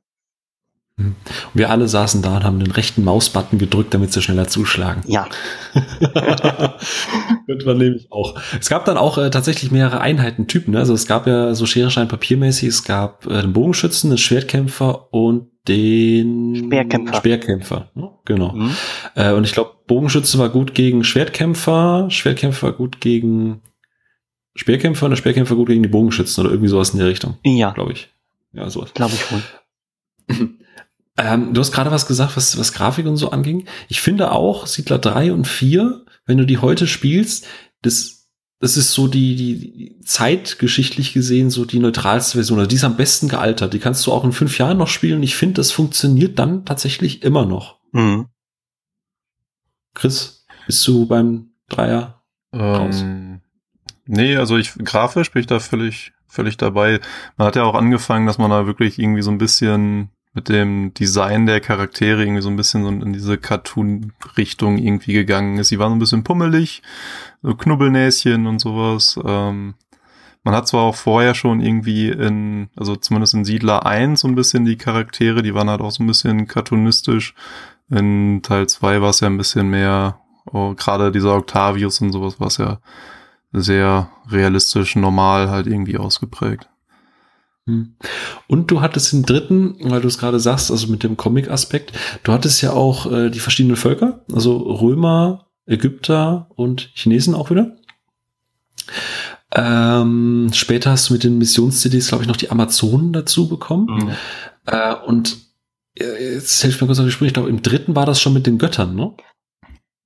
Und 0.96 1.16
wir 1.56 1.72
alle 1.72 1.88
saßen 1.88 2.22
da 2.22 2.38
und 2.38 2.44
haben 2.44 2.60
den 2.60 2.72
rechten 2.72 3.04
Mausbutton 3.04 3.58
gedrückt, 3.58 3.96
damit 3.96 4.14
sie 4.14 4.22
schneller 4.22 4.48
zuschlagen. 4.48 5.02
Ja. 5.08 5.28
Könnte 7.48 7.66
man 7.66 7.80
nämlich 7.80 8.12
auch. 8.12 8.40
Es 8.60 8.70
gab 8.70 8.86
dann 8.86 8.98
auch 8.98 9.18
äh, 9.18 9.32
tatsächlich 9.32 9.72
mehrere 9.72 10.02
Einheitentypen. 10.02 10.74
Ne? 10.74 10.80
Also 10.80 10.94
es 10.94 11.08
gab 11.08 11.26
ja 11.26 11.56
so 11.56 11.66
Schereschein 11.66 12.08
papiermäßig, 12.08 12.70
es 12.70 12.84
gab 12.84 13.26
äh, 13.26 13.42
den 13.42 13.54
Bogenschützen, 13.54 14.12
den 14.12 14.20
Schwertkämpfer 14.20 15.12
und 15.12 15.48
den 15.68 16.64
Speerkämpfer. 16.66 17.18
Speerkämpfer, 17.18 17.90
ne? 17.96 18.12
genau. 18.26 18.54
Mhm. 18.54 18.72
Äh, 19.16 19.32
und 19.32 19.46
ich 19.46 19.54
glaube, 19.54 19.72
Bogenschütze 19.88 20.38
war 20.38 20.50
gut 20.50 20.76
gegen 20.76 21.04
Schwertkämpfer, 21.04 22.08
Schwertkämpfer 22.10 22.68
war 22.68 22.74
gut 22.74 23.02
gegen 23.02 23.62
Speerkämpfer 24.56 25.06
und 25.06 25.12
der 25.12 25.18
Speerkämpfer 25.18 25.56
gut 25.56 25.68
gegen 25.68 25.84
die 25.84 25.90
Bogenschützen 25.90 26.42
oder 26.44 26.52
irgendwie 26.52 26.70
sowas 26.70 26.92
in 26.92 27.00
der 27.00 27.08
Richtung. 27.08 27.38
Ja. 27.44 27.72
Glaube 27.72 27.94
ich. 27.94 28.10
Ja, 28.54 28.70
sowas. 28.70 28.94
Glaube 28.94 29.14
ich 29.16 29.32
wohl. 29.32 29.42
ähm, 31.18 31.54
du 31.54 31.62
hast 31.62 31.72
gerade 31.72 31.92
was 31.92 32.06
gesagt, 32.06 32.38
was, 32.38 32.58
was 32.58 32.74
Grafik 32.74 33.06
und 33.06 33.18
so 33.18 33.32
anging. 33.32 33.66
Ich 33.88 34.02
finde 34.02 34.32
auch 34.32 34.68
Siedler 34.68 35.00
3 35.00 35.34
und 35.34 35.48
4, 35.48 36.06
wenn 36.26 36.38
du 36.38 36.46
die 36.46 36.60
heute 36.60 36.86
spielst, 36.86 37.48
das, 37.82 38.30
das 38.60 38.78
ist 38.78 38.94
so 38.94 39.08
die, 39.08 39.36
die, 39.36 39.58
die 39.58 40.00
zeitgeschichtlich 40.02 41.14
gesehen 41.14 41.50
so 41.50 41.66
die 41.66 41.80
neutralste 41.80 42.38
Version. 42.38 42.60
Also 42.60 42.70
die 42.70 42.76
ist 42.76 42.84
am 42.84 42.96
besten 42.98 43.30
gealtert. 43.30 43.74
Die 43.74 43.80
kannst 43.80 44.06
du 44.06 44.12
auch 44.12 44.24
in 44.24 44.32
fünf 44.32 44.58
Jahren 44.60 44.78
noch 44.78 44.88
spielen. 44.88 45.24
Ich 45.24 45.36
finde, 45.36 45.56
das 45.56 45.72
funktioniert 45.72 46.38
dann 46.38 46.64
tatsächlich 46.64 47.24
immer 47.24 47.46
noch. 47.46 47.80
Mhm. 47.92 48.28
Chris, 49.96 50.46
bist 50.66 50.88
du 50.88 51.08
beim 51.08 51.52
Dreier 51.70 52.24
ähm, 52.52 53.42
Nee, 54.06 54.36
also 54.36 54.58
ich 54.58 54.74
grafisch 54.76 55.32
bin 55.32 55.42
ich 55.42 55.48
da 55.48 55.60
völlig, 55.60 56.12
völlig 56.28 56.58
dabei. 56.58 57.00
Man 57.38 57.48
hat 57.48 57.56
ja 57.56 57.64
auch 57.64 57.76
angefangen, 57.76 58.28
dass 58.28 58.38
man 58.38 58.52
da 58.52 58.66
wirklich 58.66 59.00
irgendwie 59.00 59.22
so 59.22 59.32
ein 59.32 59.38
bisschen 59.38 60.10
mit 60.34 60.50
dem 60.50 60.94
Design 60.94 61.46
der 61.46 61.62
Charaktere 61.62 62.24
irgendwie 62.24 62.42
so 62.42 62.50
ein 62.50 62.56
bisschen 62.56 62.84
so 62.84 62.90
in 62.90 63.14
diese 63.14 63.38
Cartoon-Richtung 63.38 64.78
irgendwie 64.80 65.14
gegangen 65.14 65.58
ist. 65.60 65.68
Sie 65.68 65.80
waren 65.80 65.92
so 65.92 65.96
ein 65.96 66.00
bisschen 66.00 66.24
pummelig, 66.24 66.82
so 67.44 67.56
Knubbelnäschen 67.56 68.48
und 68.48 68.60
sowas. 68.60 69.20
Ähm, 69.24 69.76
man 70.44 70.56
hat 70.56 70.68
zwar 70.68 70.82
auch 70.82 70.96
vorher 70.96 71.36
schon 71.36 71.62
irgendwie 71.62 72.10
in, 72.10 72.70
also 72.76 72.96
zumindest 72.96 73.36
in 73.36 73.46
Siedler 73.46 73.86
1 73.86 74.22
so 74.22 74.28
ein 74.28 74.36
bisschen 74.36 74.66
die 74.66 74.76
Charaktere, 74.76 75.44
die 75.44 75.54
waren 75.54 75.70
halt 75.70 75.82
auch 75.82 75.92
so 75.92 76.04
ein 76.04 76.08
bisschen 76.08 76.48
cartoonistisch. 76.48 77.36
In 77.90 78.42
Teil 78.42 78.68
2 78.68 79.02
war 79.02 79.12
es 79.12 79.20
ja 79.20 79.28
ein 79.28 79.38
bisschen 79.38 79.70
mehr, 79.70 80.20
oh, 80.52 80.74
gerade 80.74 81.12
dieser 81.12 81.36
Octavius 81.36 82.02
und 82.02 82.12
sowas 82.12 82.40
war 82.40 82.48
es 82.48 82.58
ja 82.58 82.80
sehr 83.54 84.10
realistisch, 84.30 84.96
normal 84.96 85.50
halt 85.50 85.68
irgendwie 85.68 85.98
ausgeprägt. 85.98 86.68
Hm. 87.66 87.96
Und 88.48 88.72
du 88.72 88.82
hattest 88.82 89.14
den 89.14 89.24
dritten, 89.24 89.78
weil 89.80 90.02
du 90.02 90.08
es 90.08 90.18
gerade 90.18 90.40
sagst, 90.40 90.70
also 90.70 90.88
mit 90.88 91.04
dem 91.04 91.16
Comic-Aspekt, 91.16 91.94
du 92.24 92.34
hattest 92.34 92.62
ja 92.62 92.74
auch 92.74 93.10
äh, 93.12 93.30
die 93.30 93.40
verschiedenen 93.40 93.78
Völker, 93.78 94.26
also 94.34 94.58
Römer, 94.58 95.48
Ägypter 95.66 96.50
und 96.56 96.90
Chinesen 96.94 97.36
auch 97.36 97.50
wieder. 97.50 97.78
Ähm, 99.56 100.50
später 100.54 100.92
hast 100.92 101.10
du 101.10 101.14
mit 101.14 101.24
den 101.24 101.38
Missions-CDs, 101.38 102.10
glaube 102.10 102.24
ich, 102.24 102.28
noch 102.28 102.36
die 102.36 102.50
Amazonen 102.50 103.14
dazu 103.14 103.48
bekommen. 103.48 103.86
Mhm. 103.86 104.10
Äh, 104.66 104.96
und 105.06 105.38
äh, 105.98 106.34
jetzt 106.34 106.62
hilft 106.62 106.82
mir 106.82 106.88
kurz 106.88 107.00
auf 107.00 107.06
die 107.06 107.12
Sprüche, 107.12 107.28
ich 107.28 107.34
glaube, 107.34 107.50
im 107.50 107.62
dritten 107.62 107.96
war 107.96 108.06
das 108.06 108.20
schon 108.20 108.34
mit 108.34 108.48
den 108.48 108.58
Göttern, 108.58 108.96
ne? 108.96 109.14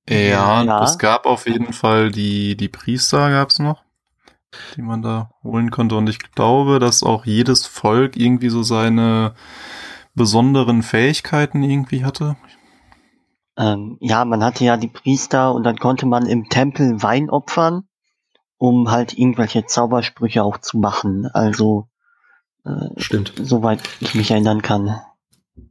Ja, 0.10 0.64
ja, 0.64 0.84
es 0.84 0.98
gab 0.98 1.26
auf 1.26 1.48
jeden 1.48 1.74
Fall 1.74 2.12
die, 2.12 2.56
die 2.56 2.70
Priester 2.70 3.30
gab's 3.30 3.60
noch, 3.60 3.84
die 4.76 4.82
man 4.82 5.02
da 5.02 5.32
holen 5.44 5.70
konnte. 5.70 5.96
Und 5.96 6.08
ich 6.08 6.20
glaube, 6.20 6.80
dass 6.80 7.04
auch 7.04 7.26
jedes 7.26 7.66
Volk 7.66 8.16
irgendwie 8.16 8.50
so 8.50 8.64
seine 8.64 9.34
besonderen 10.16 10.82
Fähigkeiten 10.82 11.62
irgendwie 11.62 12.06
hatte. 12.06 12.38
Ähm, 13.58 13.98
ja, 14.00 14.24
man 14.24 14.44
hatte 14.44 14.64
ja 14.64 14.78
die 14.78 14.88
Priester 14.88 15.54
und 15.54 15.64
dann 15.64 15.78
konnte 15.78 16.06
man 16.06 16.26
im 16.26 16.48
Tempel 16.48 17.02
Wein 17.02 17.30
opfern, 17.30 17.88
um 18.58 18.92
halt 18.92 19.18
irgendwelche 19.18 19.66
Zaubersprüche 19.66 20.44
auch 20.44 20.60
zu 20.60 20.78
machen. 20.78 21.28
Also 21.34 21.88
äh, 22.66 22.90
stimmt, 22.98 23.34
soweit 23.42 23.82
ich 24.00 24.16
mich 24.16 24.32
erinnern 24.32 24.62
kann. 24.62 25.02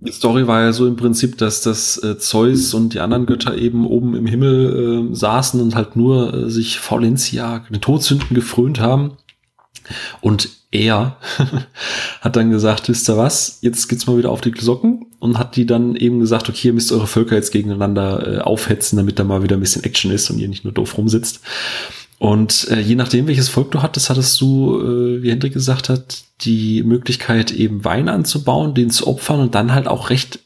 Die 0.01 0.13
Story 0.13 0.47
war 0.47 0.63
ja 0.63 0.73
so 0.73 0.87
im 0.87 0.97
Prinzip, 0.97 1.39
dass 1.39 1.63
das 1.63 2.03
äh, 2.03 2.19
Zeus 2.19 2.75
und 2.75 2.95
die 2.95 3.01
anderen 3.01 3.27
Götter 3.27 3.57
eben 3.57 3.87
oben 3.87 4.15
im 4.15 4.27
Himmel 4.27 5.11
äh, 5.11 5.15
saßen 5.15 5.61
und 5.61 5.75
halt 5.75 5.97
nur 5.97 6.35
äh, 6.35 6.51
sich 6.51 6.79
Faulentia, 6.79 7.65
den 7.71 7.81
Todsünden 7.81 8.35
gefrönt 8.35 8.81
haben. 8.81 9.17
Und 10.21 10.51
er 10.71 11.17
hat 12.21 12.37
dann 12.37 12.51
gesagt, 12.51 12.89
wisst 12.89 13.09
ihr 13.09 13.17
was, 13.17 13.59
jetzt 13.63 13.89
geht's 13.89 14.07
mal 14.07 14.19
wieder 14.19 14.31
auf 14.31 14.41
die 14.41 14.51
Glocken 14.51 15.07
und 15.19 15.39
hat 15.39 15.57
die 15.57 15.67
dann 15.67 15.97
eben 15.97 16.21
gesagt, 16.21 16.49
okay, 16.49 16.69
ihr 16.69 16.75
müsst 16.75 16.93
eure 16.93 17.07
Völker 17.07 17.37
jetzt 17.37 17.53
gegeneinander 17.53 18.27
äh, 18.27 18.39
aufhetzen, 18.41 18.97
damit 18.97 19.19
da 19.19 19.25
mal 19.25 19.43
wieder 19.43 19.57
ein 19.57 19.61
bisschen 19.61 19.85
Action 19.85 20.11
ist 20.11 20.29
und 20.31 20.39
ihr 20.39 20.49
nicht 20.49 20.65
nur 20.65 20.73
doof 20.75 20.99
rumsitzt. 20.99 21.41
Und 22.19 22.69
äh, 22.71 22.81
je 22.81 22.95
nachdem, 22.95 23.27
welches 23.27 23.49
Volk 23.49 23.71
du 23.73 23.83
hattest, 23.83 24.09
hattest 24.09 24.41
du, 24.41 24.81
äh, 24.81 25.23
wie 25.23 25.31
Hendrik 25.31 25.53
gesagt 25.53 25.89
hat, 25.89 26.25
die 26.43 26.83
Möglichkeit, 26.83 27.51
eben 27.51 27.85
Wein 27.85 28.09
anzubauen, 28.09 28.75
den 28.75 28.91
zu 28.91 29.07
opfern 29.07 29.41
und 29.41 29.55
dann 29.55 29.75
halt 29.75 29.87
auch 29.87 30.11
recht 30.11 30.41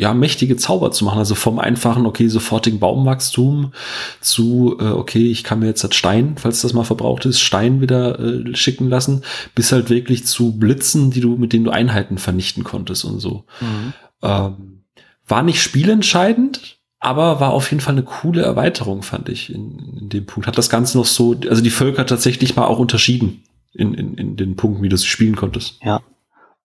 ja, 0.00 0.14
mächtige 0.14 0.56
Zauber 0.56 0.92
zu 0.92 1.04
machen. 1.04 1.18
Also 1.18 1.34
vom 1.34 1.58
einfachen, 1.58 2.06
okay, 2.06 2.28
sofortigen 2.28 2.78
Baumwachstum 2.78 3.72
zu, 4.20 4.76
äh, 4.80 4.84
okay, 4.84 5.28
ich 5.28 5.42
kann 5.42 5.58
mir 5.58 5.66
jetzt 5.66 5.82
das 5.82 5.96
Stein, 5.96 6.36
falls 6.38 6.62
das 6.62 6.72
mal 6.72 6.84
verbraucht 6.84 7.26
ist, 7.26 7.40
Stein 7.40 7.80
wieder 7.80 8.18
äh, 8.20 8.54
schicken 8.54 8.88
lassen, 8.88 9.22
bis 9.56 9.72
halt 9.72 9.90
wirklich 9.90 10.24
zu 10.24 10.56
Blitzen, 10.56 11.10
die 11.10 11.20
du, 11.20 11.36
mit 11.36 11.52
denen 11.52 11.64
du 11.64 11.72
Einheiten 11.72 12.18
vernichten 12.18 12.62
konntest 12.62 13.04
und 13.04 13.18
so. 13.18 13.44
Mhm. 13.60 13.92
Ähm, 14.22 14.84
war 15.26 15.42
nicht 15.42 15.60
spielentscheidend, 15.60 16.77
aber 17.00 17.40
war 17.40 17.52
auf 17.52 17.70
jeden 17.70 17.80
Fall 17.80 17.94
eine 17.94 18.02
coole 18.02 18.42
Erweiterung, 18.42 19.02
fand 19.02 19.28
ich, 19.28 19.52
in, 19.54 19.78
in 20.00 20.08
dem 20.08 20.26
Punkt. 20.26 20.46
Hat 20.46 20.58
das 20.58 20.70
Ganze 20.70 20.98
noch 20.98 21.06
so, 21.06 21.36
also 21.48 21.62
die 21.62 21.70
Völker 21.70 22.06
tatsächlich 22.06 22.56
mal 22.56 22.66
auch 22.66 22.78
unterschieden 22.78 23.44
in, 23.72 23.94
in, 23.94 24.14
in 24.14 24.36
den 24.36 24.56
Punkten, 24.56 24.82
wie 24.82 24.88
du 24.88 24.96
sie 24.96 25.06
spielen 25.06 25.36
konntest. 25.36 25.78
Ja. 25.82 26.00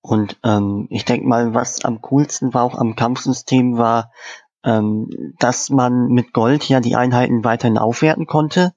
Und 0.01 0.37
ähm, 0.43 0.87
ich 0.89 1.05
denke 1.05 1.27
mal, 1.27 1.53
was 1.53 1.85
am 1.85 2.01
coolsten 2.01 2.53
war 2.53 2.63
auch 2.63 2.75
am 2.77 2.95
Kampfsystem 2.95 3.77
war, 3.77 4.11
ähm, 4.63 5.09
dass 5.39 5.69
man 5.69 6.07
mit 6.07 6.33
Gold 6.33 6.67
ja 6.67 6.79
die 6.79 6.95
Einheiten 6.95 7.43
weiterhin 7.43 7.77
aufwerten 7.77 8.25
konnte. 8.25 8.73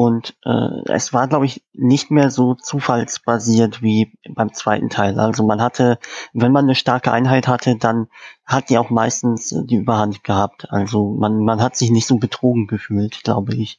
Und 0.00 0.34
äh, 0.46 0.80
es 0.86 1.12
war, 1.12 1.28
glaube 1.28 1.44
ich, 1.44 1.62
nicht 1.74 2.10
mehr 2.10 2.30
so 2.30 2.54
zufallsbasiert 2.54 3.82
wie 3.82 4.10
beim 4.34 4.54
zweiten 4.54 4.88
Teil. 4.88 5.20
Also 5.20 5.44
man 5.44 5.60
hatte, 5.60 5.98
wenn 6.32 6.52
man 6.52 6.64
eine 6.64 6.74
starke 6.74 7.12
Einheit 7.12 7.46
hatte, 7.46 7.76
dann 7.76 8.06
hat 8.46 8.70
die 8.70 8.78
auch 8.78 8.88
meistens 8.88 9.54
die 9.66 9.74
Überhand 9.74 10.24
gehabt. 10.24 10.70
Also 10.70 11.10
man, 11.10 11.44
man 11.44 11.60
hat 11.60 11.76
sich 11.76 11.90
nicht 11.90 12.06
so 12.06 12.16
betrogen 12.16 12.66
gefühlt, 12.66 13.22
glaube 13.24 13.54
ich. 13.54 13.78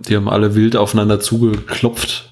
Die 0.00 0.14
haben 0.14 0.28
alle 0.28 0.54
wild 0.54 0.76
aufeinander 0.76 1.20
zugeklopft. 1.20 2.30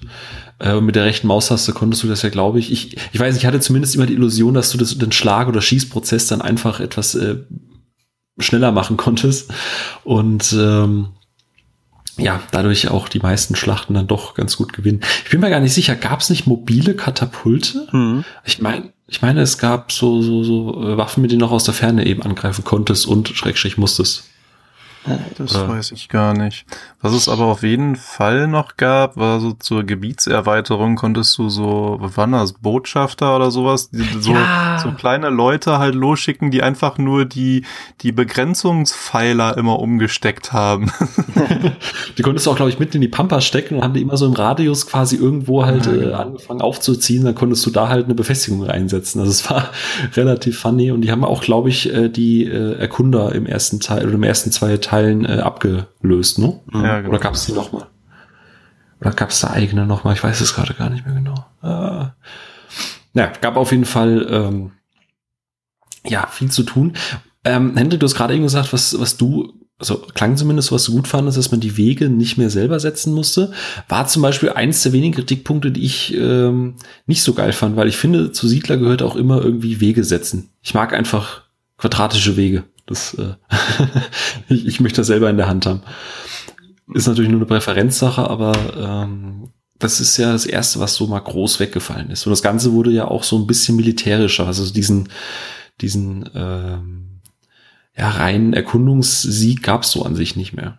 Äh, 0.60 0.82
mit 0.82 0.94
der 0.94 1.06
rechten 1.06 1.28
Maustaste 1.28 1.72
konntest 1.72 2.02
du 2.02 2.08
das 2.08 2.20
ja, 2.20 2.28
glaube 2.28 2.58
ich. 2.58 2.70
ich. 2.70 2.98
Ich 3.14 3.18
weiß, 3.18 3.38
ich 3.38 3.46
hatte 3.46 3.60
zumindest 3.60 3.94
immer 3.94 4.04
die 4.04 4.12
Illusion, 4.12 4.52
dass 4.52 4.70
du 4.70 4.76
das, 4.76 4.98
den 4.98 5.12
Schlag- 5.12 5.48
oder 5.48 5.62
Schießprozess 5.62 6.26
dann 6.26 6.42
einfach 6.42 6.78
etwas 6.78 7.14
äh, 7.14 7.38
schneller 8.38 8.70
machen 8.70 8.98
konntest. 8.98 9.50
Und 10.04 10.52
ähm, 10.52 11.14
ja, 12.18 12.40
dadurch 12.50 12.88
auch 12.88 13.08
die 13.08 13.20
meisten 13.20 13.56
Schlachten 13.56 13.94
dann 13.94 14.06
doch 14.06 14.34
ganz 14.34 14.56
gut 14.56 14.72
gewinnen. 14.72 15.00
Ich 15.24 15.30
bin 15.30 15.40
mir 15.40 15.50
gar 15.50 15.60
nicht 15.60 15.74
sicher, 15.74 15.96
gab 15.96 16.20
es 16.20 16.30
nicht 16.30 16.46
mobile 16.46 16.94
Katapulte? 16.94 17.88
Mhm. 17.92 18.24
Ich 18.44 18.60
meine, 18.60 18.92
ich 19.06 19.22
meine, 19.22 19.40
es 19.40 19.58
gab 19.58 19.92
so, 19.92 20.22
so, 20.22 20.44
so 20.44 20.88
äh, 20.88 20.96
Waffen, 20.96 21.22
mit 21.22 21.30
denen 21.30 21.40
du 21.40 21.46
noch 21.46 21.52
aus 21.52 21.64
der 21.64 21.74
Ferne 21.74 22.06
eben 22.06 22.22
angreifen 22.22 22.64
konntest 22.64 23.06
und 23.06 23.28
Schrägstrich 23.28 23.76
musstest. 23.78 24.24
Das 25.36 25.56
Oder? 25.56 25.68
weiß 25.68 25.92
ich 25.92 26.08
gar 26.08 26.32
nicht. 26.32 26.64
Was 27.00 27.12
es 27.12 27.28
aber 27.28 27.46
auf 27.46 27.64
jeden 27.64 27.96
Fall 27.96 28.46
noch 28.46 28.76
gab, 28.76 29.16
war 29.16 29.40
so 29.40 29.52
zur 29.52 29.82
Gebietserweiterung 29.82 30.94
konntest 30.94 31.36
du 31.38 31.48
so, 31.48 31.96
was 32.00 32.16
waren 32.16 32.32
das, 32.32 32.52
Botschafter 32.52 33.34
oder 33.34 33.50
sowas, 33.50 33.90
die, 33.90 34.04
so, 34.20 34.32
ja. 34.32 34.78
so 34.80 34.92
kleine 34.92 35.30
Leute 35.30 35.78
halt 35.78 35.96
losschicken, 35.96 36.52
die 36.52 36.62
einfach 36.62 36.98
nur 36.98 37.24
die, 37.24 37.64
die 38.02 38.12
Begrenzungspfeiler 38.12 39.58
immer 39.58 39.80
umgesteckt 39.80 40.52
haben. 40.52 40.92
die 42.16 42.22
konntest 42.22 42.46
du 42.46 42.52
auch, 42.52 42.56
glaube 42.56 42.70
ich, 42.70 42.78
mitten 42.78 42.98
in 42.98 43.00
die 43.00 43.08
Pampa 43.08 43.40
stecken 43.40 43.76
und 43.76 43.82
haben 43.82 43.94
die 43.94 44.02
immer 44.02 44.16
so 44.16 44.26
im 44.26 44.34
Radius 44.34 44.86
quasi 44.86 45.16
irgendwo 45.16 45.66
halt 45.66 45.86
ja, 45.86 45.92
genau. 45.92 46.08
äh, 46.10 46.14
angefangen 46.14 46.60
aufzuziehen, 46.60 47.24
dann 47.24 47.34
konntest 47.34 47.66
du 47.66 47.70
da 47.70 47.88
halt 47.88 48.04
eine 48.04 48.14
Befestigung 48.14 48.62
reinsetzen. 48.62 49.20
Also 49.20 49.32
es 49.32 49.50
war 49.50 49.70
relativ 50.14 50.60
funny 50.60 50.92
und 50.92 51.00
die 51.00 51.10
haben 51.10 51.24
auch, 51.24 51.42
glaube 51.42 51.70
ich, 51.70 51.92
äh, 51.92 52.08
die 52.08 52.44
äh, 52.44 52.78
Erkunder 52.78 53.34
im 53.34 53.46
ersten 53.46 53.80
Teil 53.80 54.04
oder 54.04 54.14
im 54.14 54.22
ersten 54.22 54.52
zwei 54.52 54.76
Teilen 54.76 54.91
Teilen 54.92 55.24
äh, 55.24 55.38
abgelöst, 55.38 56.38
ne? 56.38 56.60
Ja, 56.74 56.98
genau. 56.98 57.08
Oder 57.08 57.18
gab 57.18 57.32
es 57.32 57.46
die 57.46 57.52
nochmal? 57.52 57.86
Oder 59.00 59.12
gab 59.12 59.30
es 59.30 59.40
da 59.40 59.48
eigene 59.48 59.86
nochmal? 59.86 60.12
Ich 60.12 60.22
weiß 60.22 60.38
es 60.42 60.54
gerade 60.54 60.74
gar 60.74 60.90
nicht 60.90 61.06
mehr 61.06 61.14
genau. 61.14 61.46
Äh, 61.62 62.10
ja, 63.14 63.32
gab 63.40 63.56
auf 63.56 63.72
jeden 63.72 63.86
Fall 63.86 64.26
ähm, 64.28 64.72
ja 66.06 66.26
viel 66.26 66.50
zu 66.50 66.62
tun. 66.62 66.92
Ähm, 67.42 67.74
Hendrik, 67.74 68.00
du 68.00 68.04
hast 68.04 68.16
gerade 68.16 68.34
eben 68.34 68.42
gesagt, 68.42 68.74
was, 68.74 69.00
was 69.00 69.16
du, 69.16 69.54
also 69.78 69.96
klang 69.96 70.36
zumindest, 70.36 70.72
was 70.72 70.84
du 70.84 70.92
gut 70.92 71.08
fandest, 71.08 71.38
dass 71.38 71.50
man 71.50 71.60
die 71.60 71.78
Wege 71.78 72.10
nicht 72.10 72.36
mehr 72.36 72.50
selber 72.50 72.78
setzen 72.78 73.14
musste. 73.14 73.50
War 73.88 74.06
zum 74.08 74.20
Beispiel 74.20 74.50
eins 74.50 74.82
der 74.82 74.92
wenigen 74.92 75.14
Kritikpunkte, 75.14 75.70
die 75.70 75.86
ich 75.86 76.12
ähm, 76.14 76.76
nicht 77.06 77.22
so 77.22 77.32
geil 77.32 77.54
fand, 77.54 77.76
weil 77.76 77.88
ich 77.88 77.96
finde, 77.96 78.32
zu 78.32 78.46
Siedler 78.46 78.76
gehört 78.76 79.02
auch 79.02 79.16
immer 79.16 79.42
irgendwie 79.42 79.80
Wege 79.80 80.04
setzen. 80.04 80.50
Ich 80.60 80.74
mag 80.74 80.92
einfach 80.92 81.44
quadratische 81.78 82.36
Wege. 82.36 82.64
Das, 82.92 83.14
äh, 83.14 83.34
ich, 84.48 84.66
ich 84.66 84.80
möchte 84.80 85.00
das 85.00 85.06
selber 85.06 85.30
in 85.30 85.38
der 85.38 85.48
Hand 85.48 85.64
haben. 85.64 85.82
Ist 86.92 87.06
natürlich 87.06 87.30
nur 87.30 87.40
eine 87.40 87.46
Präferenzsache, 87.46 88.28
aber 88.28 88.52
ähm, 88.76 89.48
das 89.78 89.98
ist 89.98 90.18
ja 90.18 90.30
das 90.32 90.44
Erste, 90.44 90.78
was 90.78 90.94
so 90.94 91.06
mal 91.06 91.20
groß 91.20 91.58
weggefallen 91.58 92.10
ist. 92.10 92.26
Und 92.26 92.30
das 92.30 92.42
Ganze 92.42 92.72
wurde 92.72 92.90
ja 92.90 93.08
auch 93.08 93.22
so 93.22 93.38
ein 93.38 93.46
bisschen 93.46 93.76
militärischer. 93.76 94.46
Also 94.46 94.70
diesen, 94.70 95.08
diesen 95.80 96.28
ähm, 96.34 97.20
ja, 97.96 98.10
reinen 98.10 98.52
Erkundungssieg 98.52 99.62
gab 99.62 99.84
es 99.84 99.90
so 99.90 100.04
an 100.04 100.14
sich 100.14 100.36
nicht 100.36 100.52
mehr. 100.52 100.78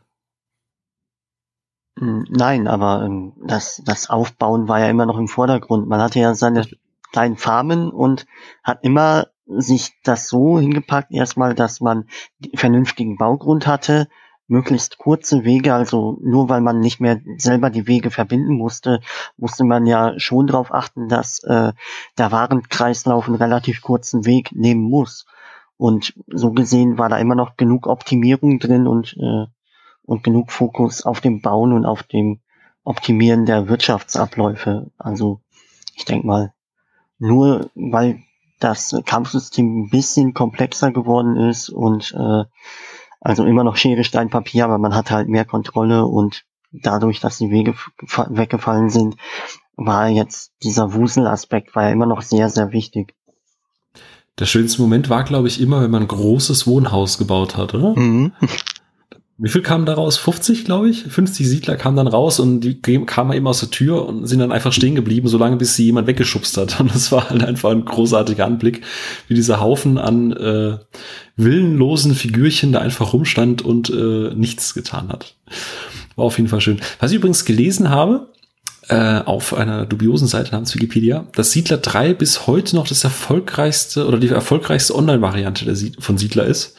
Hm, 1.97 2.27
nein, 2.29 2.67
aber 2.67 3.03
ähm, 3.05 3.33
das, 3.47 3.81
das 3.85 4.07
Aufbauen 4.07 4.67
war 4.67 4.79
ja 4.79 4.87
immer 4.87 5.07
noch 5.07 5.17
im 5.17 5.27
Vordergrund. 5.27 5.87
Man 5.87 5.99
hatte 5.99 6.19
ja 6.19 6.35
seine 6.35 6.67
kleinen 7.11 7.37
Farmen 7.37 7.89
und 7.89 8.27
hat 8.63 8.83
immer 8.83 9.27
sich 9.45 9.91
das 10.03 10.27
so 10.27 10.59
hingepackt, 10.59 11.11
erstmal, 11.11 11.53
dass 11.55 11.81
man 11.81 12.07
vernünftigen 12.55 13.17
Baugrund 13.17 13.67
hatte, 13.67 14.07
möglichst 14.47 14.97
kurze 14.97 15.43
Wege, 15.45 15.73
also 15.73 16.17
nur 16.21 16.49
weil 16.49 16.61
man 16.61 16.79
nicht 16.79 16.99
mehr 16.99 17.21
selber 17.37 17.69
die 17.69 17.87
Wege 17.87 18.11
verbinden 18.11 18.55
musste, 18.55 18.99
musste 19.37 19.63
man 19.63 19.85
ja 19.85 20.19
schon 20.19 20.47
darauf 20.47 20.73
achten, 20.73 21.07
dass 21.07 21.43
äh, 21.43 21.73
der 22.17 22.31
Warenkreislauf 22.31 23.27
einen 23.27 23.35
relativ 23.35 23.81
kurzen 23.81 24.25
Weg 24.25 24.51
nehmen 24.53 24.83
muss. 24.83 25.25
Und 25.77 26.13
so 26.27 26.51
gesehen 26.51 26.97
war 26.97 27.09
da 27.09 27.17
immer 27.17 27.35
noch 27.35 27.57
genug 27.57 27.87
Optimierung 27.87 28.59
drin 28.59 28.87
und, 28.87 29.15
äh, 29.17 29.45
und 30.03 30.23
genug 30.23 30.51
Fokus 30.51 31.05
auf 31.05 31.21
dem 31.21 31.41
Bauen 31.41 31.73
und 31.73 31.85
auf 31.85 32.03
dem 32.03 32.39
Optimieren 32.83 33.45
der 33.45 33.69
Wirtschaftsabläufe. 33.69 34.91
Also 34.97 35.39
ich 35.95 36.05
denke 36.05 36.27
mal, 36.27 36.53
nur 37.17 37.71
weil 37.75 38.21
das 38.63 38.95
Kampfsystem 39.05 39.83
ein 39.83 39.89
bisschen 39.89 40.33
komplexer 40.33 40.91
geworden 40.91 41.37
ist 41.37 41.69
und 41.69 42.13
äh, 42.17 42.43
also 43.21 43.45
immer 43.45 43.63
noch 43.63 43.77
Schere, 43.77 44.03
Stein, 44.03 44.29
Papier, 44.29 44.65
aber 44.65 44.77
man 44.77 44.95
hat 44.95 45.11
halt 45.11 45.29
mehr 45.29 45.45
Kontrolle 45.45 46.05
und 46.05 46.43
dadurch, 46.71 47.19
dass 47.19 47.37
die 47.37 47.51
Wege 47.51 47.75
weggefallen 48.29 48.89
sind, 48.89 49.15
war 49.75 50.09
jetzt 50.09 50.51
dieser 50.63 50.93
Wuselaspekt 50.93 51.75
war 51.75 51.83
ja 51.83 51.89
immer 51.89 52.05
noch 52.05 52.21
sehr, 52.21 52.49
sehr 52.49 52.71
wichtig. 52.71 53.15
Der 54.39 54.45
schönste 54.45 54.81
Moment 54.81 55.09
war, 55.09 55.23
glaube 55.23 55.47
ich, 55.47 55.61
immer, 55.61 55.81
wenn 55.81 55.91
man 55.91 56.03
ein 56.03 56.07
großes 56.07 56.65
Wohnhaus 56.65 57.17
gebaut 57.17 57.55
hat, 57.55 57.75
oder? 57.75 57.97
Mhm. 57.97 58.31
Wie 59.39 59.49
viel 59.49 59.61
kamen 59.61 59.87
daraus? 59.87 60.17
50, 60.17 60.63
glaube 60.63 60.89
ich? 60.89 61.03
50 61.03 61.47
Siedler 61.47 61.75
kamen 61.75 61.97
dann 61.97 62.07
raus 62.07 62.39
und 62.39 62.61
die 62.61 62.79
kamen 62.79 63.33
eben 63.33 63.47
aus 63.47 63.61
der 63.61 63.71
Tür 63.71 64.05
und 64.05 64.27
sind 64.27 64.39
dann 64.39 64.51
einfach 64.51 64.71
stehen 64.71 64.93
geblieben, 64.93 65.27
solange 65.27 65.57
bis 65.57 65.75
sie 65.75 65.85
jemand 65.85 66.05
weggeschubst 66.05 66.55
hat. 66.57 66.79
Und 66.83 66.93
das 66.93 67.11
war 67.11 67.29
halt 67.29 67.43
einfach 67.43 67.71
ein 67.71 67.83
großartiger 67.83 68.45
Anblick, 68.45 68.81
wie 69.27 69.33
dieser 69.33 69.59
Haufen 69.59 69.97
an 69.97 70.31
äh, 70.33 70.77
willenlosen 71.35 72.13
Figürchen 72.13 72.73
da 72.73 72.79
einfach 72.79 73.13
rumstand 73.13 73.63
und 73.63 73.89
äh, 73.89 74.33
nichts 74.35 74.75
getan 74.75 75.09
hat. 75.09 75.35
War 76.15 76.25
auf 76.25 76.37
jeden 76.37 76.49
Fall 76.49 76.61
schön. 76.61 76.79
Was 76.99 77.11
ich 77.11 77.17
übrigens 77.17 77.43
gelesen 77.43 77.89
habe, 77.89 78.27
äh, 78.89 79.19
auf 79.19 79.53
einer 79.53 79.85
dubiosen 79.85 80.27
Seite 80.27 80.51
namens 80.51 80.75
Wikipedia, 80.75 81.25
dass 81.33 81.51
Siedler 81.51 81.77
3 81.77 82.13
bis 82.13 82.45
heute 82.45 82.75
noch 82.75 82.87
das 82.87 83.03
erfolgreichste 83.03 84.05
oder 84.05 84.19
die 84.19 84.27
erfolgreichste 84.27 84.95
Online-Variante 84.95 85.73
von 85.99 86.17
Siedler 86.17 86.45
ist. 86.45 86.75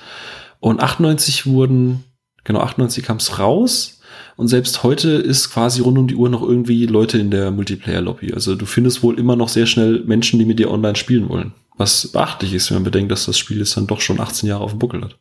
Und 0.60 0.80
98 0.80 1.46
wurden 1.46 2.04
Genau, 2.44 2.60
98 2.60 3.04
kam 3.04 3.16
es 3.16 3.38
raus. 3.38 4.00
Und 4.36 4.48
selbst 4.48 4.82
heute 4.82 5.10
ist 5.10 5.50
quasi 5.50 5.80
rund 5.80 5.98
um 5.98 6.06
die 6.06 6.16
Uhr 6.16 6.28
noch 6.28 6.42
irgendwie 6.42 6.86
Leute 6.86 7.18
in 7.18 7.30
der 7.30 7.50
Multiplayer-Lobby. 7.50 8.32
Also 8.34 8.54
du 8.54 8.66
findest 8.66 9.02
wohl 9.02 9.18
immer 9.18 9.36
noch 9.36 9.48
sehr 9.48 9.66
schnell 9.66 10.02
Menschen, 10.04 10.38
die 10.38 10.44
mit 10.44 10.58
dir 10.58 10.70
online 10.70 10.96
spielen 10.96 11.28
wollen. 11.28 11.52
Was 11.76 12.08
beachtlich 12.08 12.54
ist, 12.54 12.70
wenn 12.70 12.76
man 12.76 12.84
bedenkt, 12.84 13.10
dass 13.12 13.26
das 13.26 13.38
Spiel 13.38 13.58
jetzt 13.58 13.76
dann 13.76 13.86
doch 13.86 14.00
schon 14.00 14.20
18 14.20 14.48
Jahre 14.48 14.62
auf 14.62 14.70
dem 14.72 14.78
Buckel 14.78 15.02
hat. 15.02 15.16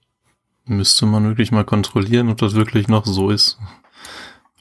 Müsste 0.65 1.05
man 1.05 1.27
wirklich 1.27 1.51
mal 1.51 1.65
kontrollieren, 1.65 2.29
ob 2.29 2.37
das 2.37 2.55
wirklich 2.55 2.87
noch 2.87 3.05
so 3.05 3.29
ist. 3.29 3.57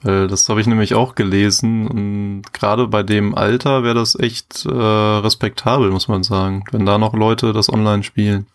Weil 0.02 0.26
das 0.26 0.48
habe 0.48 0.60
ich 0.60 0.66
nämlich 0.66 0.94
auch 0.94 1.14
gelesen 1.14 1.86
und 1.86 2.42
gerade 2.52 2.88
bei 2.88 3.02
dem 3.02 3.36
Alter 3.36 3.84
wäre 3.84 3.94
das 3.94 4.18
echt 4.18 4.66
äh, 4.66 4.68
respektabel, 4.68 5.90
muss 5.90 6.08
man 6.08 6.24
sagen, 6.24 6.64
wenn 6.72 6.86
da 6.86 6.98
noch 6.98 7.14
Leute 7.14 7.52
das 7.52 7.72
online 7.72 8.02
spielen. 8.02 8.46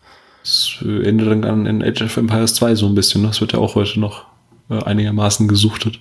Das 0.48 0.78
endet 0.82 1.28
dann 1.28 1.44
an 1.44 1.66
in 1.66 1.82
Age 1.82 2.02
of 2.02 2.16
Empires 2.16 2.54
2 2.54 2.74
so 2.74 2.86
ein 2.86 2.94
bisschen. 2.94 3.22
Das 3.22 3.40
wird 3.40 3.52
ja 3.52 3.58
auch 3.58 3.74
heute 3.74 4.00
noch 4.00 4.24
äh, 4.70 4.82
einigermaßen 4.82 5.46
gesuchtet. 5.46 6.00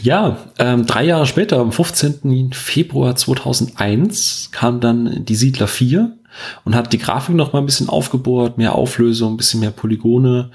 Ja, 0.00 0.38
ähm, 0.58 0.86
drei 0.86 1.04
Jahre 1.04 1.26
später, 1.26 1.58
am 1.58 1.72
15. 1.72 2.52
Februar 2.52 3.16
2001, 3.16 4.50
kam 4.52 4.80
dann 4.80 5.24
die 5.24 5.34
Siedler 5.34 5.66
4 5.66 6.16
und 6.64 6.74
hat 6.74 6.92
die 6.92 6.98
Grafik 6.98 7.34
noch 7.34 7.52
mal 7.52 7.60
ein 7.60 7.66
bisschen 7.66 7.88
aufgebohrt, 7.88 8.58
mehr 8.58 8.74
Auflösung, 8.74 9.34
ein 9.34 9.36
bisschen 9.36 9.60
mehr 9.60 9.70
Polygone 9.70 10.50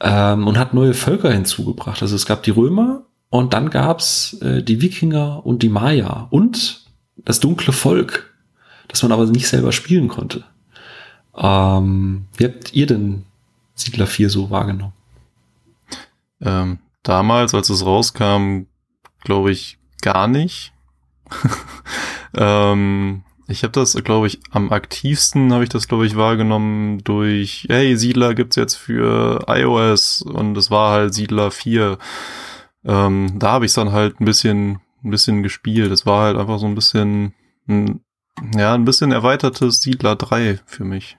ähm, 0.00 0.46
und 0.46 0.58
hat 0.58 0.74
neue 0.74 0.94
Völker 0.94 1.32
hinzugebracht. 1.32 2.02
Also 2.02 2.16
es 2.16 2.26
gab 2.26 2.42
die 2.42 2.50
Römer 2.50 3.02
und 3.30 3.52
dann 3.52 3.70
gab's 3.70 4.34
äh, 4.40 4.62
die 4.62 4.80
Wikinger 4.80 5.44
und 5.44 5.62
die 5.62 5.68
Maya 5.68 6.26
und 6.30 6.86
das 7.16 7.40
dunkle 7.40 7.72
Volk, 7.72 8.34
das 8.88 9.02
man 9.02 9.12
aber 9.12 9.26
nicht 9.26 9.48
selber 9.48 9.72
spielen 9.72 10.08
konnte. 10.08 10.44
Ähm, 11.38 12.26
wie 12.36 12.44
habt 12.44 12.72
ihr 12.72 12.86
denn 12.86 13.24
Siedler 13.74 14.06
4 14.06 14.28
so 14.28 14.50
wahrgenommen? 14.50 14.92
Ähm, 16.40 16.78
damals, 17.02 17.54
als 17.54 17.70
es 17.70 17.84
rauskam, 17.84 18.66
glaube 19.22 19.52
ich, 19.52 19.78
gar 20.02 20.26
nicht. 20.28 20.72
ähm, 22.36 23.22
ich 23.46 23.62
habe 23.62 23.72
das, 23.72 23.94
glaube 24.04 24.26
ich, 24.26 24.40
am 24.50 24.72
aktivsten 24.72 25.52
habe 25.52 25.64
ich 25.64 25.70
das, 25.70 25.88
glaube 25.88 26.06
ich, 26.06 26.16
wahrgenommen 26.16 26.98
durch, 27.04 27.66
hey, 27.68 27.96
Siedler 27.96 28.34
gibt's 28.34 28.56
jetzt 28.56 28.74
für 28.74 29.44
iOS 29.48 30.22
und 30.22 30.56
es 30.56 30.70
war 30.70 30.92
halt 30.92 31.14
Siedler 31.14 31.50
4. 31.50 31.98
Ähm, 32.84 33.38
da 33.38 33.52
habe 33.52 33.66
ich 33.66 33.72
dann 33.72 33.92
halt 33.92 34.20
ein 34.20 34.24
bisschen, 34.24 34.80
ein 35.02 35.10
bisschen 35.10 35.42
gespielt. 35.42 35.90
Es 35.92 36.04
war 36.04 36.24
halt 36.24 36.36
einfach 36.36 36.58
so 36.58 36.66
ein 36.66 36.74
bisschen, 36.74 37.32
ein, 37.66 38.00
ja, 38.54 38.74
ein 38.74 38.84
bisschen 38.84 39.12
erweitertes 39.12 39.82
Siedler 39.82 40.16
3 40.16 40.60
für 40.66 40.84
mich. 40.84 41.16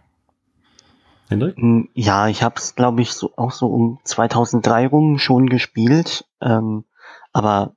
Hendrik? 1.30 1.58
Hm, 1.58 1.90
ja, 1.94 2.28
ich 2.28 2.44
habe 2.44 2.56
es, 2.58 2.76
glaube 2.76 3.02
ich, 3.02 3.14
so 3.14 3.32
auch 3.38 3.52
so 3.52 3.68
um 3.68 4.00
2003 4.04 4.88
rum 4.88 5.20
schon 5.20 5.48
gespielt. 5.48 6.26
Ähm, 6.42 6.86
aber 7.32 7.76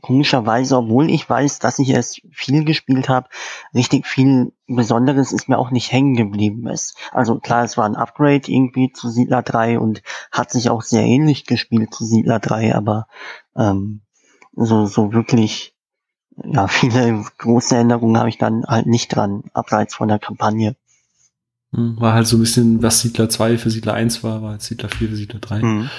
komischerweise, 0.00 0.78
obwohl 0.78 1.10
ich 1.10 1.28
weiß, 1.28 1.58
dass 1.58 1.78
ich 1.78 1.90
es 1.90 2.20
viel 2.30 2.64
gespielt 2.64 3.08
habe, 3.08 3.28
richtig 3.74 4.06
viel 4.06 4.52
Besonderes 4.66 5.32
ist 5.32 5.48
mir 5.48 5.58
auch 5.58 5.70
nicht 5.70 5.92
hängen 5.92 6.14
geblieben. 6.14 6.66
Es, 6.68 6.94
also 7.10 7.38
klar, 7.38 7.64
es 7.64 7.76
war 7.76 7.84
ein 7.84 7.96
Upgrade 7.96 8.50
irgendwie 8.50 8.92
zu 8.92 9.10
Siedler 9.10 9.42
3 9.42 9.78
und 9.78 10.02
hat 10.30 10.50
sich 10.50 10.70
auch 10.70 10.82
sehr 10.82 11.02
ähnlich 11.02 11.44
gespielt 11.44 11.92
zu 11.92 12.04
Siedler 12.04 12.38
3, 12.38 12.74
aber 12.74 13.06
ähm, 13.56 14.02
so, 14.54 14.86
so 14.86 15.12
wirklich 15.12 15.76
ja, 16.36 16.66
viele 16.68 17.24
große 17.38 17.76
Änderungen 17.76 18.18
habe 18.18 18.28
ich 18.28 18.38
dann 18.38 18.64
halt 18.66 18.86
nicht 18.86 19.08
dran, 19.08 19.44
abseits 19.52 19.94
von 19.94 20.08
der 20.08 20.18
Kampagne. 20.18 20.76
Hm, 21.72 21.98
war 21.98 22.14
halt 22.14 22.26
so 22.26 22.36
ein 22.36 22.40
bisschen, 22.40 22.82
was 22.82 23.00
Siedler 23.00 23.28
2 23.28 23.58
für 23.58 23.70
Siedler 23.70 23.94
1 23.94 24.22
war, 24.22 24.42
war 24.42 24.52
jetzt 24.54 24.66
Siedler 24.66 24.88
4 24.88 25.08
für 25.08 25.16
Siedler 25.16 25.40
3. 25.40 25.62
Mhm. 25.62 25.90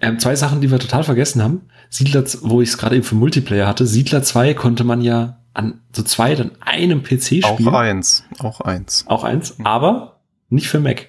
Ähm, 0.00 0.18
zwei 0.18 0.34
Sachen, 0.34 0.60
die 0.60 0.70
wir 0.70 0.78
total 0.78 1.04
vergessen 1.04 1.42
haben. 1.42 1.62
Siedler, 1.88 2.24
wo 2.42 2.60
ich 2.62 2.70
es 2.70 2.78
gerade 2.78 2.96
eben 2.96 3.04
für 3.04 3.14
Multiplayer 3.14 3.66
hatte, 3.66 3.86
Siedler 3.86 4.22
2 4.22 4.54
konnte 4.54 4.84
man 4.84 5.02
ja 5.02 5.40
an 5.52 5.80
so 5.92 6.02
zwei 6.02 6.36
an 6.38 6.52
einem 6.60 7.02
PC 7.02 7.44
spielen. 7.44 7.68
Auch 7.68 7.74
eins, 7.74 8.24
auch 8.38 8.60
eins. 8.60 9.04
Auch 9.08 9.24
eins, 9.24 9.58
mhm. 9.58 9.66
aber 9.66 10.20
nicht 10.48 10.68
für 10.68 10.80
Mac. 10.80 11.08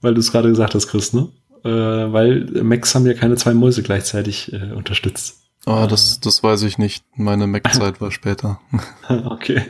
Weil 0.00 0.14
du 0.14 0.20
es 0.20 0.32
gerade 0.32 0.48
gesagt 0.48 0.74
hast, 0.74 0.88
Chris, 0.88 1.12
ne? 1.12 1.28
Äh, 1.64 1.68
weil 1.68 2.44
Macs 2.62 2.94
haben 2.94 3.06
ja 3.06 3.14
keine 3.14 3.36
zwei 3.36 3.54
Mäuse 3.54 3.82
gleichzeitig 3.82 4.52
äh, 4.52 4.72
unterstützt. 4.72 5.43
Ah, 5.66 5.86
das, 5.86 6.20
das 6.20 6.42
weiß 6.42 6.62
ich 6.62 6.78
nicht. 6.78 7.04
Meine 7.16 7.46
Mac-Zeit 7.46 8.00
war 8.00 8.10
später. 8.10 8.60
okay. 9.08 9.62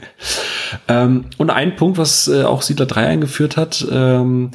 Ähm, 0.88 1.26
und 1.38 1.50
ein 1.50 1.76
Punkt, 1.76 1.98
was 1.98 2.26
äh, 2.26 2.42
auch 2.42 2.62
Siedler 2.62 2.87
3 2.87 3.07
eingeführt 3.07 3.57
hat, 3.57 3.87
ähm, 3.90 4.50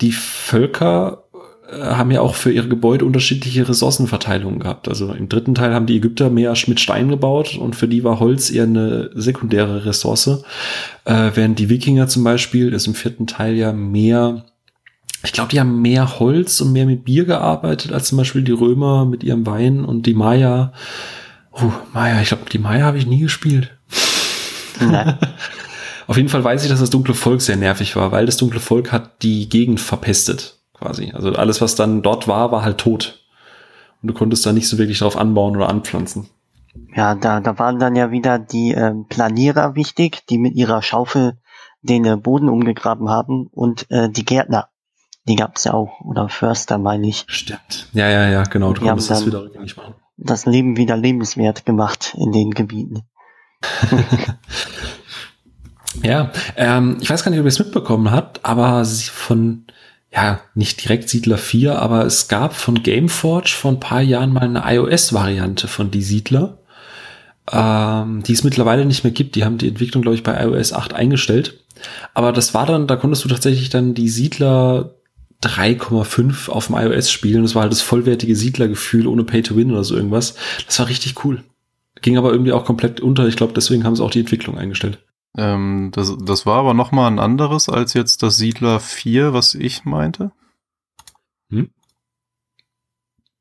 die 0.00 0.12
Völker 0.12 1.24
äh, 1.70 1.76
haben 1.78 2.10
ja 2.10 2.22
auch 2.22 2.34
für 2.34 2.50
ihre 2.50 2.68
Gebäude 2.68 3.04
unterschiedliche 3.04 3.68
Ressourcenverteilungen 3.68 4.60
gehabt. 4.60 4.88
Also 4.88 5.12
im 5.12 5.28
dritten 5.28 5.54
Teil 5.54 5.74
haben 5.74 5.86
die 5.86 5.96
Ägypter 5.96 6.30
mehr 6.30 6.54
mit 6.66 6.80
Stein 6.80 7.08
gebaut 7.08 7.56
und 7.56 7.76
für 7.76 7.88
die 7.88 8.04
war 8.04 8.18
Holz 8.18 8.50
eher 8.50 8.64
eine 8.64 9.10
sekundäre 9.14 9.84
Ressource. 9.84 10.42
Äh, 11.04 11.30
während 11.34 11.58
die 11.58 11.68
Wikinger 11.68 12.08
zum 12.08 12.24
Beispiel 12.24 12.72
ist 12.72 12.86
im 12.86 12.94
vierten 12.94 13.26
Teil 13.26 13.54
ja 13.54 13.72
mehr 13.72 14.44
ich 15.22 15.32
glaube, 15.32 15.50
die 15.50 15.58
haben 15.58 15.82
mehr 15.82 16.18
Holz 16.18 16.60
und 16.60 16.72
mehr 16.72 16.86
mit 16.86 17.04
Bier 17.04 17.24
gearbeitet 17.24 17.92
als 17.92 18.08
zum 18.08 18.18
Beispiel 18.18 18.42
die 18.42 18.52
Römer 18.52 19.04
mit 19.04 19.24
ihrem 19.24 19.46
Wein 19.46 19.84
und 19.84 20.06
die 20.06 20.14
Maya. 20.14 20.72
Oh, 21.52 21.72
Maya, 21.92 22.20
ich 22.20 22.28
glaube, 22.28 22.44
die 22.50 22.58
Maya 22.58 22.84
habe 22.84 22.98
ich 22.98 23.06
nie 23.06 23.20
gespielt. 23.20 23.76
Auf 26.06 26.16
jeden 26.16 26.28
Fall 26.28 26.44
weiß 26.44 26.62
ich, 26.62 26.70
dass 26.70 26.80
das 26.80 26.90
dunkle 26.90 27.14
Volk 27.14 27.42
sehr 27.42 27.56
nervig 27.56 27.96
war, 27.96 28.12
weil 28.12 28.26
das 28.26 28.36
dunkle 28.36 28.60
Volk 28.60 28.92
hat 28.92 29.22
die 29.22 29.48
Gegend 29.48 29.80
verpestet, 29.80 30.58
quasi. 30.72 31.12
Also 31.12 31.32
alles, 31.32 31.60
was 31.60 31.74
dann 31.74 32.02
dort 32.02 32.28
war, 32.28 32.52
war 32.52 32.62
halt 32.62 32.78
tot. 32.78 33.24
Und 34.00 34.08
du 34.08 34.14
konntest 34.14 34.46
da 34.46 34.52
nicht 34.52 34.68
so 34.68 34.78
wirklich 34.78 35.00
drauf 35.00 35.16
anbauen 35.16 35.56
oder 35.56 35.68
anpflanzen. 35.68 36.30
Ja, 36.94 37.14
da, 37.14 37.40
da 37.40 37.58
waren 37.58 37.78
dann 37.78 37.96
ja 37.96 38.10
wieder 38.10 38.38
die 38.38 38.72
äh, 38.72 38.94
Planierer 39.08 39.74
wichtig, 39.74 40.24
die 40.30 40.38
mit 40.38 40.54
ihrer 40.54 40.80
Schaufel 40.80 41.38
den 41.82 42.04
äh, 42.04 42.16
Boden 42.16 42.48
umgegraben 42.48 43.08
haben 43.08 43.48
und 43.50 43.90
äh, 43.90 44.08
die 44.08 44.24
Gärtner. 44.24 44.68
Die 45.28 45.36
gab's 45.36 45.64
ja 45.64 45.74
auch, 45.74 46.00
oder 46.00 46.28
Förster 46.28 46.78
meine 46.78 47.06
ich. 47.06 47.24
Stimmt. 47.28 47.88
Ja, 47.92 48.08
ja, 48.08 48.28
ja, 48.28 48.42
genau. 48.44 48.72
Du 48.72 48.80
konntest 48.80 49.10
das 49.10 49.26
wieder 49.26 49.42
rückgängig 49.42 49.76
machen. 49.76 49.94
Das 50.16 50.46
Leben 50.46 50.76
wieder 50.76 50.96
lebenswert 50.96 51.66
gemacht 51.66 52.16
in 52.18 52.32
den 52.32 52.50
Gebieten. 52.50 53.02
ja, 56.02 56.32
ähm, 56.56 56.96
ich 57.00 57.10
weiß 57.10 57.22
gar 57.22 57.30
nicht, 57.30 57.40
ob 57.40 57.44
ihr 57.44 57.50
es 57.50 57.58
mitbekommen 57.58 58.10
habt, 58.10 58.44
aber 58.44 58.84
von, 58.84 59.66
ja, 60.12 60.40
nicht 60.54 60.82
direkt 60.82 61.08
Siedler 61.08 61.38
4, 61.38 61.78
aber 61.78 62.06
es 62.06 62.28
gab 62.28 62.54
von 62.54 62.82
Gameforge 62.82 63.50
vor 63.50 63.72
ein 63.72 63.80
paar 63.80 64.00
Jahren 64.00 64.32
mal 64.32 64.42
eine 64.42 64.62
iOS-Variante 64.64 65.68
von 65.68 65.90
Die 65.90 66.02
Siedler, 66.02 66.58
ähm, 67.52 68.22
die 68.22 68.32
es 68.32 68.44
mittlerweile 68.44 68.86
nicht 68.86 69.04
mehr 69.04 69.12
gibt. 69.12 69.36
Die 69.36 69.44
haben 69.44 69.58
die 69.58 69.68
Entwicklung, 69.68 70.02
glaube 70.02 70.16
ich, 70.16 70.22
bei 70.22 70.42
iOS 70.42 70.72
8 70.72 70.94
eingestellt. 70.94 71.60
Aber 72.14 72.32
das 72.32 72.54
war 72.54 72.66
dann, 72.66 72.86
da 72.86 72.96
konntest 72.96 73.24
du 73.24 73.28
tatsächlich 73.28 73.68
dann 73.68 73.94
die 73.94 74.08
Siedler 74.08 74.94
3,5 75.42 76.48
auf 76.48 76.66
dem 76.66 76.76
iOS 76.76 77.10
spielen. 77.10 77.42
Das 77.42 77.54
war 77.54 77.62
halt 77.62 77.72
das 77.72 77.82
vollwertige 77.82 78.34
Siedlergefühl 78.34 79.06
ohne 79.06 79.24
Pay 79.24 79.42
to 79.42 79.56
Win 79.56 79.70
oder 79.70 79.84
so 79.84 79.94
irgendwas. 79.94 80.34
Das 80.66 80.78
war 80.78 80.88
richtig 80.88 81.24
cool. 81.24 81.44
Ging 82.02 82.16
aber 82.16 82.32
irgendwie 82.32 82.52
auch 82.52 82.64
komplett 82.64 83.00
unter. 83.00 83.26
Ich 83.26 83.36
glaube, 83.36 83.52
deswegen 83.52 83.84
haben 83.84 83.96
sie 83.96 84.04
auch 84.04 84.10
die 84.10 84.20
Entwicklung 84.20 84.58
eingestellt. 84.58 84.98
Ähm, 85.36 85.90
das, 85.92 86.16
das 86.20 86.46
war 86.46 86.58
aber 86.58 86.74
noch 86.74 86.90
mal 86.90 87.06
ein 87.06 87.18
anderes 87.18 87.68
als 87.68 87.94
jetzt 87.94 88.22
das 88.22 88.36
Siedler 88.36 88.80
4, 88.80 89.32
was 89.32 89.54
ich 89.54 89.84
meinte. 89.84 90.32
Hm? 91.50 91.70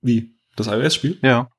Wie? 0.02 0.36
Das 0.56 0.68
iOS-Spiel? 0.68 1.18
Ja. 1.22 1.50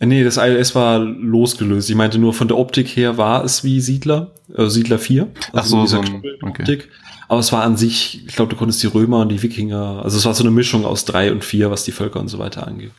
Äh, 0.00 0.06
nee, 0.06 0.24
das 0.24 0.36
iOS 0.36 0.74
war 0.74 0.98
losgelöst. 0.98 1.88
Ich 1.88 1.96
meinte 1.96 2.18
nur, 2.18 2.34
von 2.34 2.48
der 2.48 2.58
Optik 2.58 2.88
her 2.88 3.16
war 3.16 3.44
es 3.44 3.64
wie 3.64 3.80
Siedler, 3.80 4.34
äh, 4.54 4.68
Siedler 4.68 4.98
4. 4.98 5.28
Also 5.52 5.52
Ach 5.52 5.64
so, 5.64 5.86
so 5.86 6.00
ein, 6.00 6.22
okay. 6.42 6.82
Aber 7.28 7.40
es 7.40 7.52
war 7.52 7.62
an 7.62 7.76
sich, 7.76 8.24
ich 8.26 8.34
glaube, 8.34 8.50
du 8.50 8.56
konntest 8.56 8.82
die 8.82 8.86
Römer 8.86 9.20
und 9.20 9.28
die 9.28 9.42
Wikinger, 9.42 10.00
also 10.02 10.16
es 10.16 10.24
war 10.24 10.34
so 10.34 10.42
eine 10.42 10.50
Mischung 10.50 10.86
aus 10.86 11.04
drei 11.04 11.30
und 11.30 11.44
vier, 11.44 11.70
was 11.70 11.84
die 11.84 11.92
Völker 11.92 12.20
und 12.20 12.28
so 12.28 12.38
weiter 12.38 12.66
angeht. 12.66 12.92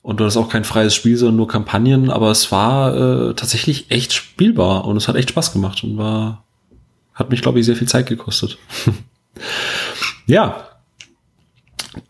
Und 0.00 0.20
du 0.20 0.24
hast 0.24 0.36
auch 0.36 0.48
kein 0.48 0.64
freies 0.64 0.94
Spiel, 0.94 1.16
sondern 1.16 1.36
nur 1.36 1.48
Kampagnen, 1.48 2.10
aber 2.10 2.30
es 2.30 2.52
war 2.52 2.94
äh, 2.96 3.34
tatsächlich 3.34 3.90
echt 3.90 4.12
spielbar 4.12 4.84
und 4.84 4.96
es 4.96 5.08
hat 5.08 5.16
echt 5.16 5.30
Spaß 5.30 5.52
gemacht 5.52 5.82
und 5.82 5.98
war, 5.98 6.44
hat 7.14 7.30
mich, 7.30 7.42
glaube 7.42 7.58
ich, 7.58 7.66
sehr 7.66 7.76
viel 7.76 7.88
Zeit 7.88 8.06
gekostet. 8.06 8.58
ja. 10.26 10.68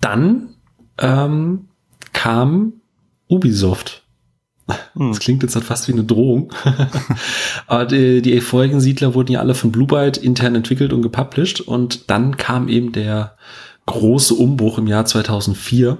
Dann 0.00 0.54
ähm, 0.98 1.68
kam 2.12 2.74
Ubisoft. 3.28 4.02
Das 4.94 5.20
klingt 5.20 5.42
jetzt 5.42 5.54
halt 5.54 5.64
fast 5.64 5.88
wie 5.88 5.92
eine 5.92 6.04
Drohung. 6.04 6.52
Aber 7.66 7.86
die, 7.86 8.20
die 8.20 8.40
vorigen 8.40 8.80
Siedler 8.80 9.14
wurden 9.14 9.32
ja 9.32 9.40
alle 9.40 9.54
von 9.54 9.72
Blue 9.72 9.86
Byte 9.86 10.18
intern 10.18 10.54
entwickelt 10.54 10.92
und 10.92 11.02
gepublished. 11.02 11.60
Und 11.60 12.10
dann 12.10 12.36
kam 12.36 12.68
eben 12.68 12.92
der 12.92 13.36
große 13.86 14.34
Umbruch 14.34 14.78
im 14.78 14.86
Jahr 14.86 15.06
2004, 15.06 15.96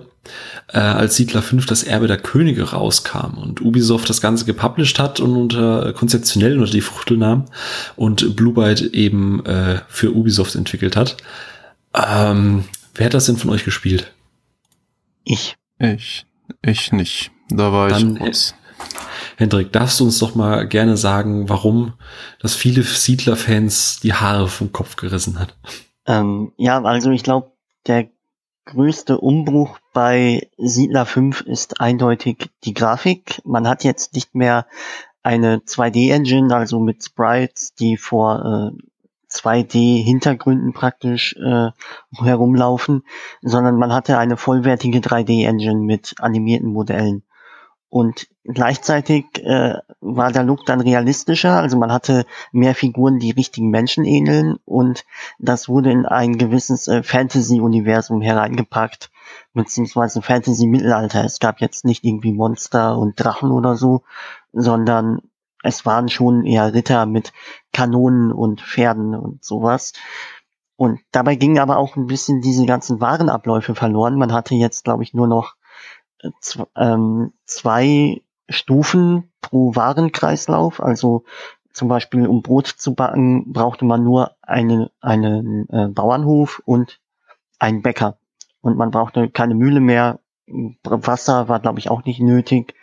äh, 0.72 0.78
als 0.78 1.16
Siedler 1.16 1.40
5 1.40 1.64
das 1.64 1.82
Erbe 1.82 2.06
der 2.06 2.18
Könige 2.18 2.70
rauskam 2.70 3.38
und 3.38 3.62
Ubisoft 3.62 4.10
das 4.10 4.20
Ganze 4.20 4.44
gepublished 4.44 4.98
hat 4.98 5.20
und 5.20 5.34
unter 5.34 5.94
konzeptionell 5.94 6.58
unter 6.58 6.70
die 6.70 6.82
Fruchtel 6.82 7.16
nahm 7.16 7.46
und 7.96 8.36
Blue 8.36 8.52
Byte 8.52 8.82
eben 8.92 9.44
äh, 9.46 9.80
für 9.88 10.14
Ubisoft 10.14 10.54
entwickelt 10.54 10.96
hat. 10.96 11.16
Ähm, 11.94 12.64
wer 12.94 13.06
hat 13.06 13.14
das 13.14 13.24
denn 13.24 13.38
von 13.38 13.50
euch 13.50 13.64
gespielt? 13.64 14.12
Ich. 15.24 15.56
Ich. 15.78 16.26
Ich 16.62 16.92
nicht. 16.92 17.30
Da 17.50 17.72
war 17.72 17.88
Dann, 17.88 18.16
ich 18.16 18.20
raus. 18.20 18.54
Hendrik, 19.38 19.70
darfst 19.70 20.00
du 20.00 20.04
uns 20.04 20.18
doch 20.18 20.34
mal 20.34 20.66
gerne 20.66 20.96
sagen, 20.96 21.48
warum 21.48 21.92
das 22.40 22.56
viele 22.56 22.82
Siedler-Fans 22.82 24.00
die 24.00 24.12
Haare 24.12 24.48
vom 24.48 24.72
Kopf 24.72 24.96
gerissen 24.96 25.38
hat? 25.38 25.54
Ähm, 26.06 26.50
ja, 26.56 26.82
also 26.82 27.12
ich 27.12 27.22
glaube, 27.22 27.52
der 27.86 28.08
größte 28.64 29.16
Umbruch 29.18 29.78
bei 29.94 30.48
Siedler 30.56 31.06
5 31.06 31.42
ist 31.42 31.80
eindeutig 31.80 32.50
die 32.64 32.74
Grafik. 32.74 33.40
Man 33.44 33.68
hat 33.68 33.84
jetzt 33.84 34.14
nicht 34.14 34.34
mehr 34.34 34.66
eine 35.22 35.58
2D-Engine, 35.58 36.52
also 36.52 36.80
mit 36.80 37.04
Sprites, 37.04 37.74
die 37.74 37.96
vor 37.96 38.74
äh, 38.74 38.82
2D-Hintergründen 39.30 40.72
praktisch 40.72 41.36
äh, 41.36 41.68
herumlaufen, 42.20 43.04
sondern 43.42 43.76
man 43.76 43.92
hatte 43.92 44.18
eine 44.18 44.36
vollwertige 44.36 44.98
3D-Engine 44.98 45.78
mit 45.78 46.16
animierten 46.18 46.72
Modellen. 46.72 47.22
Und 47.90 48.28
gleichzeitig 48.44 49.24
äh, 49.42 49.74
war 50.00 50.30
der 50.30 50.44
Look 50.44 50.66
dann 50.66 50.80
realistischer, 50.80 51.54
also 51.54 51.78
man 51.78 51.90
hatte 51.90 52.26
mehr 52.52 52.74
Figuren, 52.74 53.18
die 53.18 53.30
richtigen 53.30 53.70
Menschen 53.70 54.04
ähneln 54.04 54.58
und 54.66 55.06
das 55.38 55.70
wurde 55.70 55.90
in 55.90 56.04
ein 56.04 56.36
gewisses 56.36 56.86
äh, 56.86 57.02
Fantasy-Universum 57.02 58.20
hereingepackt, 58.20 59.10
beziehungsweise 59.54 60.20
Fantasy-Mittelalter. 60.20 61.24
Es 61.24 61.38
gab 61.38 61.60
jetzt 61.62 61.86
nicht 61.86 62.04
irgendwie 62.04 62.32
Monster 62.32 62.98
und 62.98 63.18
Drachen 63.18 63.50
oder 63.50 63.74
so, 63.74 64.02
sondern 64.52 65.22
es 65.62 65.86
waren 65.86 66.08
schon 66.08 66.44
eher 66.44 66.74
Ritter 66.74 67.06
mit 67.06 67.32
Kanonen 67.72 68.32
und 68.32 68.60
Pferden 68.60 69.14
und 69.14 69.44
sowas. 69.44 69.94
Und 70.76 71.00
dabei 71.10 71.34
gingen 71.34 71.58
aber 71.58 71.78
auch 71.78 71.96
ein 71.96 72.06
bisschen 72.06 72.40
diese 72.40 72.64
ganzen 72.64 73.00
Warenabläufe 73.00 73.74
verloren. 73.74 74.16
Man 74.16 74.32
hatte 74.32 74.54
jetzt, 74.54 74.84
glaube 74.84 75.02
ich, 75.02 75.12
nur 75.12 75.26
noch 75.26 75.56
ähm, 76.76 77.32
zwei 77.44 78.22
Stufen 78.48 79.32
pro 79.40 79.74
Warenkreislauf. 79.74 80.82
Also 80.82 81.24
zum 81.72 81.88
Beispiel, 81.88 82.26
um 82.26 82.42
Brot 82.42 82.66
zu 82.66 82.94
backen, 82.94 83.52
brauchte 83.52 83.84
man 83.84 84.02
nur 84.02 84.32
eine, 84.42 84.90
einen 85.00 85.68
äh, 85.70 85.88
Bauernhof 85.88 86.60
und 86.64 87.00
einen 87.58 87.82
Bäcker. 87.82 88.18
Und 88.60 88.76
man 88.76 88.90
brauchte 88.90 89.30
keine 89.30 89.54
Mühle 89.54 89.80
mehr, 89.80 90.20
Wasser 90.82 91.48
war, 91.48 91.60
glaube 91.60 91.78
ich, 91.78 91.90
auch 91.90 92.04
nicht 92.04 92.20
nötig. 92.20 92.74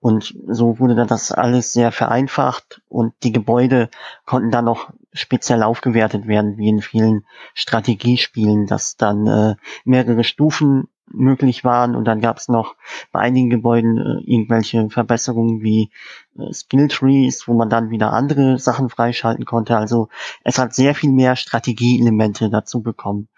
Und 0.00 0.34
so 0.48 0.78
wurde 0.78 0.94
dann 0.94 1.08
das 1.08 1.32
alles 1.32 1.72
sehr 1.72 1.92
vereinfacht 1.92 2.82
und 2.88 3.12
die 3.22 3.32
Gebäude 3.32 3.90
konnten 4.24 4.50
dann 4.50 4.64
noch 4.64 4.90
speziell 5.12 5.62
aufgewertet 5.62 6.26
werden, 6.26 6.56
wie 6.56 6.68
in 6.68 6.80
vielen 6.80 7.26
Strategiespielen, 7.54 8.66
dass 8.66 8.96
dann 8.96 9.26
äh, 9.26 9.56
mehrere 9.84 10.24
Stufen 10.24 10.88
möglich 11.12 11.64
waren 11.64 11.94
und 11.94 12.04
dann 12.04 12.20
gab 12.20 12.38
es 12.38 12.48
noch 12.48 12.76
bei 13.12 13.20
einigen 13.20 13.50
Gebäuden 13.50 13.98
äh, 13.98 14.30
irgendwelche 14.30 14.88
Verbesserungen 14.90 15.62
wie 15.62 15.90
äh, 16.38 16.52
Skill 16.52 16.88
Trees, 16.88 17.46
wo 17.46 17.54
man 17.54 17.70
dann 17.70 17.90
wieder 17.90 18.12
andere 18.12 18.58
Sachen 18.58 18.88
freischalten 18.88 19.44
konnte. 19.44 19.76
Also 19.76 20.08
es 20.44 20.58
hat 20.58 20.74
sehr 20.74 20.94
viel 20.94 21.12
mehr 21.12 21.36
Strategieelemente 21.36 22.50
dazu 22.50 22.82
bekommen. 22.82 23.28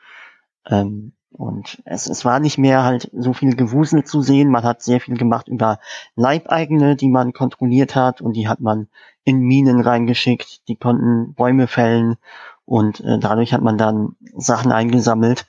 Ähm, 0.69 1.13
und 1.33 1.83
es, 1.87 2.09
es 2.09 2.25
war 2.25 2.41
nicht 2.41 2.59
mehr 2.59 2.85
halt 2.85 3.11
so 3.15 3.33
viel 3.33 3.57
Gewusel 3.57 4.05
zu 4.05 4.21
sehen. 4.21 4.51
Man 4.51 4.65
hat 4.65 4.83
sehr 4.83 5.01
viel 5.01 5.17
gemacht 5.17 5.49
über 5.49 5.79
Leibeigene, 6.15 6.95
die 6.95 7.09
man 7.09 7.33
kontrolliert 7.33 7.97
hat 7.97 8.21
und 8.21 8.35
die 8.35 8.49
hat 8.49 8.61
man 8.61 8.89
in 9.25 9.41
Minen 9.41 9.81
reingeschickt. 9.81 10.69
Die 10.69 10.77
konnten 10.77 11.35
Bäume 11.35 11.69
fällen 11.69 12.17
und 12.65 13.01
äh, 13.01 13.19
dadurch 13.19 13.53
hat 13.53 13.63
man 13.63 13.79
dann 13.79 14.17
Sachen 14.37 14.73
eingesammelt. 14.73 15.47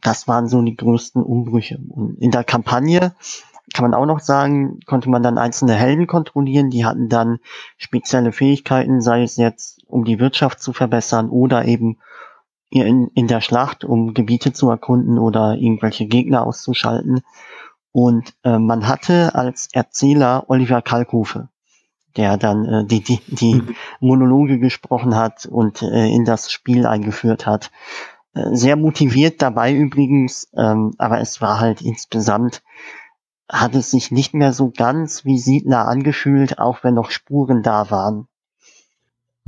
Das 0.00 0.28
waren 0.28 0.48
so 0.48 0.60
die 0.62 0.76
größten 0.76 1.22
Umbrüche. 1.22 1.78
Und 1.88 2.18
in 2.18 2.30
der 2.30 2.44
Kampagne 2.44 3.14
kann 3.74 3.82
man 3.82 3.94
auch 3.94 4.06
noch 4.06 4.20
sagen, 4.20 4.80
konnte 4.86 5.10
man 5.10 5.22
dann 5.22 5.38
einzelne 5.38 5.74
Helden 5.74 6.06
kontrollieren. 6.06 6.70
Die 6.70 6.84
hatten 6.84 7.08
dann 7.08 7.38
spezielle 7.76 8.32
Fähigkeiten, 8.32 9.00
sei 9.00 9.22
es 9.22 9.36
jetzt 9.36 9.82
um 9.86 10.04
die 10.04 10.18
Wirtschaft 10.18 10.60
zu 10.60 10.72
verbessern 10.72 11.28
oder 11.28 11.64
eben 11.64 11.98
in, 12.70 13.08
in 13.14 13.26
der 13.26 13.40
Schlacht, 13.40 13.84
um 13.84 14.14
Gebiete 14.14 14.52
zu 14.52 14.68
erkunden 14.68 15.18
oder 15.18 15.54
irgendwelche 15.54 16.06
Gegner 16.06 16.46
auszuschalten. 16.46 17.22
Und 17.92 18.34
äh, 18.44 18.58
man 18.58 18.86
hatte 18.86 19.34
als 19.34 19.68
Erzähler 19.72 20.44
Oliver 20.48 20.82
Kalkofe, 20.82 21.48
der 22.16 22.36
dann 22.36 22.64
äh, 22.66 22.84
die, 22.84 23.00
die, 23.00 23.20
die 23.26 23.54
mhm. 23.54 23.74
Monologe 24.00 24.58
gesprochen 24.58 25.16
hat 25.16 25.46
und 25.46 25.82
äh, 25.82 26.08
in 26.08 26.24
das 26.24 26.52
Spiel 26.52 26.86
eingeführt 26.86 27.46
hat. 27.46 27.70
Äh, 28.34 28.54
sehr 28.54 28.76
motiviert 28.76 29.42
dabei 29.42 29.74
übrigens, 29.74 30.50
ähm, 30.56 30.94
aber 30.98 31.20
es 31.20 31.40
war 31.40 31.60
halt 31.60 31.82
insgesamt, 31.82 32.62
hat 33.48 33.74
es 33.74 33.90
sich 33.90 34.10
nicht 34.10 34.34
mehr 34.34 34.52
so 34.52 34.70
ganz 34.70 35.24
wie 35.24 35.38
Siedler 35.38 35.86
angefühlt, 35.86 36.58
auch 36.58 36.84
wenn 36.84 36.94
noch 36.94 37.10
Spuren 37.10 37.62
da 37.62 37.90
waren. 37.90 38.28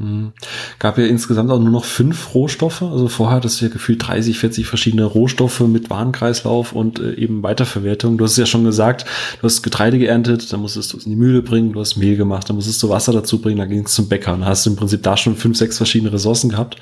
Mhm. 0.01 0.33
Gab 0.79 0.97
ja 0.97 1.05
insgesamt 1.05 1.51
auch 1.51 1.61
nur 1.61 1.71
noch 1.71 1.85
fünf 1.85 2.35
Rohstoffe. 2.35 2.83
Also 2.83 3.09
vorher 3.09 3.37
hattest 3.37 3.61
du 3.61 3.67
ja 3.67 3.71
gefühlt 3.71 4.07
30, 4.07 4.39
40 4.39 4.67
verschiedene 4.67 5.05
Rohstoffe 5.05 5.61
mit 5.61 5.91
Warenkreislauf 5.91 6.73
und 6.73 6.99
äh, 6.99 7.15
eben 7.15 7.43
Weiterverwertung. 7.43 8.17
Du 8.17 8.25
hast 8.25 8.33
es 8.33 8.39
ja 8.39 8.47
schon 8.47 8.65
gesagt, 8.65 9.05
du 9.41 9.45
hast 9.45 9.63
Getreide 9.63 9.99
geerntet, 9.99 10.51
dann 10.53 10.61
musstest 10.61 10.93
du 10.93 10.97
es 10.97 11.05
in 11.05 11.11
die 11.11 11.17
Mühle 11.17 11.43
bringen, 11.43 11.73
du 11.73 11.81
hast 11.81 11.97
Mehl 11.97 12.17
gemacht, 12.17 12.49
dann 12.49 12.57
musstest 12.57 12.83
du 12.83 12.89
Wasser 12.89 13.13
dazu 13.13 13.41
bringen, 13.41 13.59
dann 13.59 13.69
ging 13.69 13.85
es 13.85 13.95
zum 13.95 14.09
Bäcker. 14.09 14.33
Und 14.33 14.47
hast 14.47 14.65
du 14.65 14.71
im 14.71 14.77
Prinzip 14.77 15.03
da 15.03 15.17
schon 15.19 15.37
fünf, 15.37 15.59
sechs 15.59 15.77
verschiedene 15.77 16.13
Ressourcen 16.13 16.49
gehabt. 16.49 16.77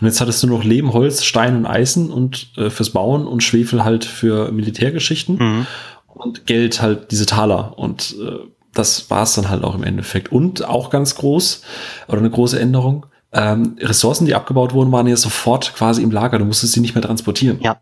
Und 0.00 0.06
jetzt 0.06 0.20
hattest 0.20 0.42
du 0.42 0.46
noch 0.46 0.62
Lehm, 0.62 0.92
Holz, 0.92 1.24
Stein 1.24 1.56
und 1.56 1.66
Eisen 1.66 2.10
und 2.10 2.48
äh, 2.58 2.68
fürs 2.68 2.90
Bauen 2.90 3.26
und 3.26 3.42
Schwefel 3.42 3.84
halt 3.84 4.04
für 4.04 4.52
Militärgeschichten. 4.52 5.36
Mhm. 5.36 5.66
Und 6.06 6.46
Geld 6.46 6.82
halt 6.82 7.12
diese 7.12 7.26
Taler. 7.26 7.78
Und 7.78 8.16
äh, 8.20 8.40
das 8.78 9.10
war 9.10 9.22
es 9.22 9.34
dann 9.34 9.48
halt 9.48 9.64
auch 9.64 9.74
im 9.74 9.82
Endeffekt. 9.82 10.30
Und 10.30 10.64
auch 10.64 10.90
ganz 10.90 11.14
groß 11.16 11.62
oder 12.08 12.18
eine 12.18 12.30
große 12.30 12.58
Änderung. 12.58 13.06
Ähm, 13.32 13.76
Ressourcen, 13.80 14.26
die 14.26 14.34
abgebaut 14.34 14.72
wurden, 14.72 14.92
waren 14.92 15.06
ja 15.06 15.16
sofort 15.16 15.74
quasi 15.74 16.02
im 16.02 16.10
Lager. 16.10 16.38
Du 16.38 16.44
musstest 16.44 16.72
sie 16.72 16.80
nicht 16.80 16.94
mehr 16.94 17.02
transportieren. 17.02 17.58
Ja. 17.60 17.80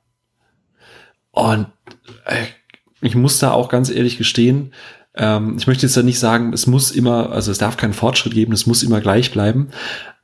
Und 1.31 1.67
äh, 2.25 2.45
ich 3.01 3.15
muss 3.15 3.39
da 3.39 3.53
auch 3.53 3.69
ganz 3.69 3.91
ehrlich 3.91 4.19
gestehen, 4.19 4.73
ähm, 5.17 5.57
ich 5.59 5.67
möchte 5.67 5.87
jetzt 5.87 5.97
ja 5.97 6.03
nicht 6.03 6.19
sagen, 6.19 6.53
es 6.53 6.67
muss 6.67 6.91
immer, 6.91 7.31
also 7.33 7.51
es 7.51 7.59
darf 7.59 7.77
keinen 7.77 7.95
Fortschritt 7.95 8.35
geben, 8.35 8.53
es 8.53 8.67
muss 8.67 8.83
immer 8.83 9.01
gleich 9.01 9.33
bleiben. 9.33 9.69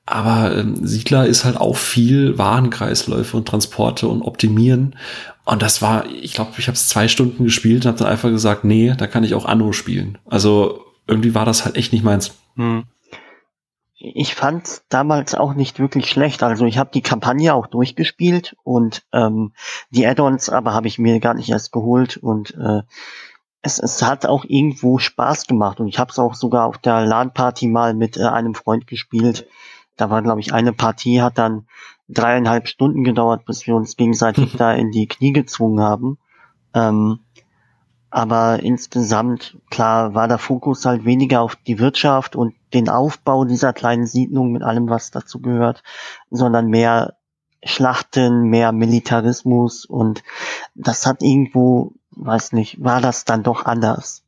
Aber 0.05 0.57
ähm, 0.57 0.85
Siedler 0.85 1.27
ist 1.27 1.45
halt 1.45 1.57
auch 1.57 1.77
viel 1.77 2.37
Warenkreisläufe 2.37 3.37
und 3.37 3.47
Transporte 3.47 4.09
und 4.09 4.23
Optimieren. 4.23 4.97
Und 5.45 5.63
das 5.63 5.81
war, 5.83 6.07
ich 6.07 6.35
glaube, 6.35 6.53
ich 6.59 6.67
habe 6.67 6.75
es 6.75 6.89
zwei 6.89 7.09
Stunden 7.09 7.45
gespielt 7.45 7.85
und 7.85 7.89
habe 7.89 7.99
dann 7.99 8.09
einfach 8.09 8.31
gesagt, 8.31 8.65
nee, 8.65 8.95
da 8.97 9.07
kann 9.07 9.25
ich 9.25 9.35
auch 9.35 9.45
Anno 9.45 9.73
spielen. 9.73 10.19
Also 10.29 10.85
irgendwie 11.07 11.35
war 11.35 11.45
das 11.45 11.65
halt 11.65 11.77
echt 11.77 11.93
nicht 11.93 12.05
meins. 12.05 12.33
Hm. 12.57 12.85
Ich 14.05 14.35
fand 14.35 14.83
damals 14.89 15.37
auch 15.37 15.55
nicht 15.55 15.79
wirklich 15.79 16.11
schlecht. 16.11 16.43
Also 16.43 16.65
ich 16.65 16.79
habe 16.79 16.91
die 16.93 17.03
Kampagne 17.03 17.55
auch 17.55 17.69
durchgespielt 17.69 18.57
und 18.65 19.05
ähm, 19.13 19.53
die 19.91 20.05
Add-ons 20.07 20.49
aber 20.49 20.75
habe 20.75 20.89
ich 20.89 20.99
mir 20.99 21.21
gar 21.21 21.35
nicht 21.35 21.51
erst 21.51 21.71
geholt 21.71 22.17
und 22.17 22.53
äh, 22.57 22.83
es, 23.63 23.79
es 23.79 24.03
hat 24.03 24.27
auch 24.27 24.45
irgendwo 24.45 24.99
Spaß 24.99 25.47
gemacht 25.47 25.79
und 25.79 25.87
ich 25.87 26.01
habe 26.01 26.11
es 26.11 26.19
auch 26.19 26.35
sogar 26.35 26.67
auf 26.67 26.79
der 26.79 27.07
LAN-Party 27.07 27.69
mal 27.69 27.95
mit 27.95 28.17
äh, 28.17 28.25
einem 28.25 28.57
Freund 28.57 28.89
gespielt. 28.89 29.47
Da 29.97 30.11
war, 30.11 30.23
glaube 30.23 30.41
ich, 30.41 30.53
eine 30.53 30.73
Partie 30.73 31.23
hat 31.23 31.39
dann 31.39 31.67
dreieinhalb 32.09 32.69
Stunden 32.69 33.05
gedauert, 33.05 33.45
bis 33.45 33.67
wir 33.67 33.75
uns 33.75 33.97
gegenseitig 33.97 34.53
da 34.59 34.73
in 34.73 34.91
die 34.91 35.09
Knie 35.09 35.33
gezwungen 35.33 35.81
haben. 35.81 36.19
Ähm, 36.75 37.21
aber 38.11 38.63
insgesamt, 38.63 39.57
klar, 39.71 40.15
war 40.15 40.29
der 40.29 40.37
Fokus 40.37 40.85
halt 40.85 41.07
weniger 41.07 41.41
auf 41.41 41.57
die 41.57 41.79
Wirtschaft 41.79 42.37
und 42.37 42.55
den 42.75 42.91
Aufbau 42.91 43.47
dieser 43.47 43.73
kleinen 43.73 44.07
Siedlung 44.07 44.53
mit 44.53 44.63
allem, 44.63 44.91
was 44.91 45.11
dazu 45.11 45.41
gehört, 45.41 45.83
sondern 46.31 46.67
mehr 46.67 47.17
Schlachten, 47.65 48.43
mehr 48.43 48.73
Militarismus 48.73 49.87
und 49.87 50.23
das 50.75 51.07
hat 51.07 51.23
irgendwo, 51.23 51.93
weiß 52.11 52.53
nicht, 52.53 52.83
war 52.85 53.01
das 53.01 53.25
dann 53.25 53.45
doch 53.45 53.65
anders. 53.65 54.25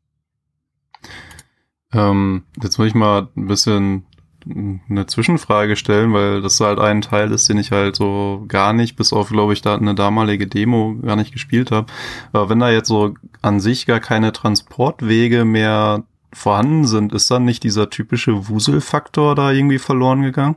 Ähm, 1.93 2.45
jetzt 2.63 2.79
muss 2.79 2.89
ich 2.89 2.95
mal 2.95 3.29
ein 3.37 3.47
bisschen 3.47 4.07
eine 4.47 5.07
Zwischenfrage 5.07 5.77
stellen, 5.77 6.13
weil 6.13 6.43
das 6.43 6.61
halt 6.61 6.79
ein 6.79 7.01
Teil 7.01 7.33
ist, 7.33 7.49
den 7.49 7.59
ich 7.59 7.73
halt 7.73 7.97
so 7.97 8.45
gar 8.49 8.73
nicht, 8.73 8.97
bis 8.97 9.13
auf, 9.13 9.31
glaube 9.31 9.53
ich, 9.53 9.63
da 9.63 9.75
eine 9.75 9.95
damalige 9.95 10.47
Demo 10.47 10.97
gar 11.03 11.17
nicht 11.17 11.33
gespielt 11.33 11.71
habe. 11.71 11.87
Aber 12.33 12.49
wenn 12.49 12.59
da 12.59 12.71
jetzt 12.71 12.89
so 12.89 13.15
an 13.43 13.61
sich 13.61 13.87
gar 13.87 14.01
keine 14.01 14.33
Transportwege 14.33 15.45
mehr 15.45 16.05
vorhanden 16.33 16.87
sind, 16.87 17.13
ist 17.13 17.31
dann 17.31 17.45
nicht 17.45 17.63
dieser 17.63 17.91
typische 17.91 18.49
Wuselfaktor 18.49 19.35
da 19.35 19.53
irgendwie 19.53 19.79
verloren 19.79 20.23
gegangen? 20.23 20.57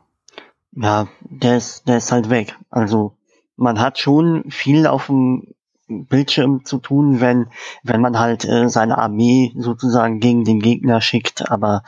Ja, 0.71 1.07
der 1.21 1.57
ist, 1.57 1.87
der 1.87 1.97
ist 1.97 2.11
halt 2.11 2.29
weg. 2.29 2.55
Also 2.69 3.15
man 3.55 3.79
hat 3.79 3.99
schon 3.99 4.43
viel 4.49 4.85
auf 4.87 5.07
dem 5.07 5.53
Bildschirm 5.87 6.65
zu 6.65 6.79
tun, 6.79 7.21
wenn, 7.21 7.47
wenn 7.83 8.01
man 8.01 8.19
halt 8.19 8.45
äh, 8.45 8.69
seine 8.69 8.97
Armee 8.97 9.53
sozusagen 9.57 10.19
gegen 10.19 10.43
den 10.43 10.59
Gegner 10.59 10.99
schickt, 11.01 11.49
aber 11.49 11.83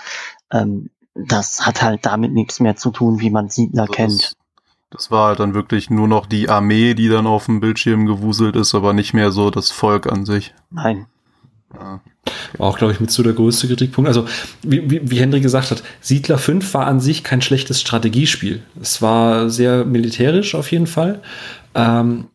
ähm, 0.51 0.89
das 1.27 1.65
hat 1.65 1.81
halt 1.81 2.05
damit 2.05 2.33
nichts 2.33 2.59
mehr 2.59 2.75
zu 2.75 2.91
tun, 2.91 3.19
wie 3.19 3.29
man 3.29 3.49
Siedler 3.49 3.83
also 3.83 3.93
kennt. 3.93 4.33
Das 4.91 5.11
war 5.11 5.27
halt 5.27 5.39
dann 5.39 5.53
wirklich 5.53 5.89
nur 5.89 6.07
noch 6.07 6.25
die 6.25 6.49
Armee, 6.49 6.95
die 6.95 7.09
dann 7.09 7.27
auf 7.27 7.45
dem 7.45 7.59
Bildschirm 7.59 8.05
gewuselt 8.05 8.55
ist, 8.55 8.73
aber 8.73 8.93
nicht 8.93 9.13
mehr 9.13 9.31
so 9.31 9.51
das 9.51 9.69
Volk 9.69 10.11
an 10.11 10.25
sich. 10.25 10.53
Nein. 10.71 11.05
Ja. 11.73 12.01
War 12.57 12.67
auch, 12.67 12.77
glaube 12.77 12.93
ich, 12.93 12.99
mit 12.99 13.11
so 13.11 13.21
der 13.21 13.33
größte 13.33 13.67
Kritikpunkt. 13.67 14.07
Also, 14.07 14.25
wie, 14.63 14.89
wie, 14.89 15.11
wie 15.11 15.19
Henry 15.19 15.41
gesagt 15.41 15.69
hat, 15.71 15.83
Siedler 16.01 16.37
5 16.37 16.73
war 16.73 16.87
an 16.87 16.99
sich 16.99 17.23
kein 17.23 17.41
schlechtes 17.41 17.79
Strategiespiel. 17.81 18.63
Es 18.81 19.01
war 19.01 19.49
sehr 19.49 19.85
militärisch 19.85 20.55
auf 20.55 20.71
jeden 20.71 20.87
Fall. 20.87 21.21
Ähm, 21.75 22.27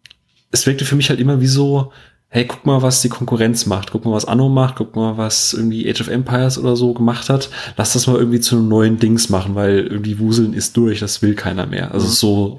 es 0.53 0.67
wirkte 0.67 0.85
für 0.85 0.95
mich 0.95 1.11
halt 1.11 1.21
immer 1.21 1.41
wie 1.41 1.49
so, 1.49 1.93
hey, 2.35 2.45
guck 2.47 2.67
mal, 2.67 2.83
was 2.83 3.01
die 3.01 3.09
Konkurrenz 3.09 3.65
macht, 3.67 3.93
guck 3.93 4.05
mal, 4.05 4.11
was 4.11 4.25
Anno 4.25 4.49
macht, 4.49 4.75
guck 4.75 4.97
mal, 4.97 5.17
was 5.17 5.53
irgendwie 5.53 5.89
Age 5.89 6.01
of 6.01 6.09
Empires 6.09 6.59
oder 6.59 6.75
so 6.75 6.93
gemacht 6.93 7.31
hat. 7.31 7.49
Lass 7.77 7.93
das 7.93 8.09
mal 8.09 8.17
irgendwie 8.17 8.41
zu 8.41 8.57
einem 8.57 8.67
neuen 8.67 8.99
Dings 8.99 9.31
machen, 9.31 9.55
weil 9.55 9.87
irgendwie 9.87 10.19
Wuseln 10.19 10.53
ist 10.53 10.77
durch, 10.77 10.99
das 10.99 11.23
will 11.23 11.37
keiner 11.37 11.67
mehr. 11.67 11.93
Also 11.93 12.09
mhm. 12.09 12.11
so, 12.11 12.59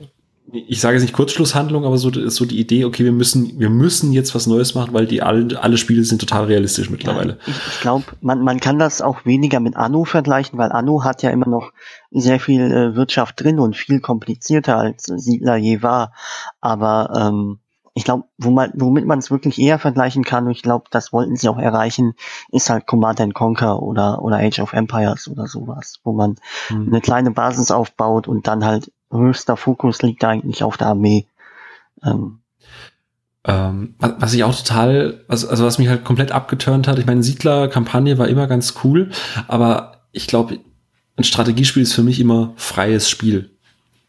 ich 0.54 0.80
sage 0.80 0.96
jetzt 0.96 1.04
nicht 1.04 1.14
Kurzschlusshandlung, 1.14 1.84
aber 1.84 1.98
so 1.98 2.10
ist 2.10 2.38
so 2.38 2.46
die 2.46 2.58
Idee, 2.58 2.86
okay, 2.86 3.04
wir 3.04 3.12
müssen, 3.12 3.60
wir 3.60 3.70
müssen 3.70 4.14
jetzt 4.14 4.34
was 4.34 4.48
Neues 4.48 4.76
machen, 4.76 4.94
weil 4.94 5.08
die 5.08 5.22
alle, 5.22 5.62
alle 5.62 5.78
Spiele 5.78 6.06
sind 6.06 6.20
total 6.20 6.46
realistisch 6.46 6.90
mittlerweile. 6.90 7.32
Ja, 7.46 7.48
ich 7.48 7.68
ich 7.74 7.82
glaube, 7.82 8.06
man, 8.22 8.40
man 8.46 8.62
kann 8.62 8.80
das 8.80 9.02
auch 9.02 9.26
weniger 9.26 9.60
mit 9.60 9.76
Anno 9.76 10.06
vergleichen, 10.06 10.58
weil 10.58 10.72
Anno 10.72 11.04
hat 11.04 11.22
ja 11.22 11.32
immer 11.32 11.50
noch 11.50 11.74
sehr 12.12 12.40
viel 12.40 12.72
äh, 12.72 12.96
Wirtschaft 12.96 13.44
drin 13.44 13.60
und 13.60 13.76
viel 13.76 14.00
komplizierter 14.00 14.78
als 14.78 15.04
Siedler 15.04 15.58
je 15.58 15.82
war. 15.82 16.14
Aber 16.62 17.12
ähm, 17.14 17.60
ich 17.98 18.04
glaube, 18.04 18.26
womit 18.38 19.06
man 19.06 19.20
es 19.20 19.32
wirklich 19.32 19.58
eher 19.58 19.80
vergleichen 19.80 20.26
kann, 20.26 20.46
und 20.46 20.52
ich 20.52 20.62
glaube, 20.62 20.86
das 20.92 21.14
wollten 21.14 21.38
sie 21.38 21.48
auch 21.48 21.58
erreichen, 21.58 22.14
ist 22.52 22.70
halt 22.70 22.88
Command 22.88 23.22
and 23.22 23.34
Conquer 23.34 23.82
oder, 23.82 24.22
oder 24.22 24.38
Age 24.38 24.60
of 24.60 24.74
Empires 24.74 25.30
oder 25.30 25.48
sowas, 25.48 26.02
wo 26.04 26.12
man 26.12 26.36
mhm. 26.70 26.90
eine 26.90 27.00
kleine 27.00 27.32
Basis 27.32 27.72
aufbaut 27.72 28.28
und 28.28 28.48
dann 28.48 28.66
halt 28.66 28.92
höchster 29.10 29.56
Fokus 29.56 30.02
liegt 30.02 30.26
eigentlich 30.26 30.62
auf 30.62 30.76
der 30.76 30.88
Armee. 30.88 31.26
Ähm, 32.04 32.42
ähm, 33.46 33.96
was 34.00 34.34
ich 34.34 34.44
auch 34.44 34.56
total, 34.56 35.24
also, 35.30 35.48
also 35.48 35.66
was 35.66 35.78
mich 35.78 35.88
halt 35.88 36.04
komplett 36.04 36.34
abgeturnt 36.34 36.90
hat, 36.90 37.00
ich 37.00 37.06
meine, 37.06 37.24
Siedler-Kampagne 37.24 38.18
war 38.18 38.28
immer 38.28 38.48
ganz 38.48 38.74
cool, 38.84 39.12
aber 39.48 40.02
ich 40.12 40.28
glaube, 40.28 40.60
ein 41.16 41.24
Strategiespiel 41.24 41.84
ist 41.84 41.94
für 41.94 42.04
mich 42.04 42.20
immer 42.20 42.52
freies 42.58 43.10
Spiel. 43.10 43.55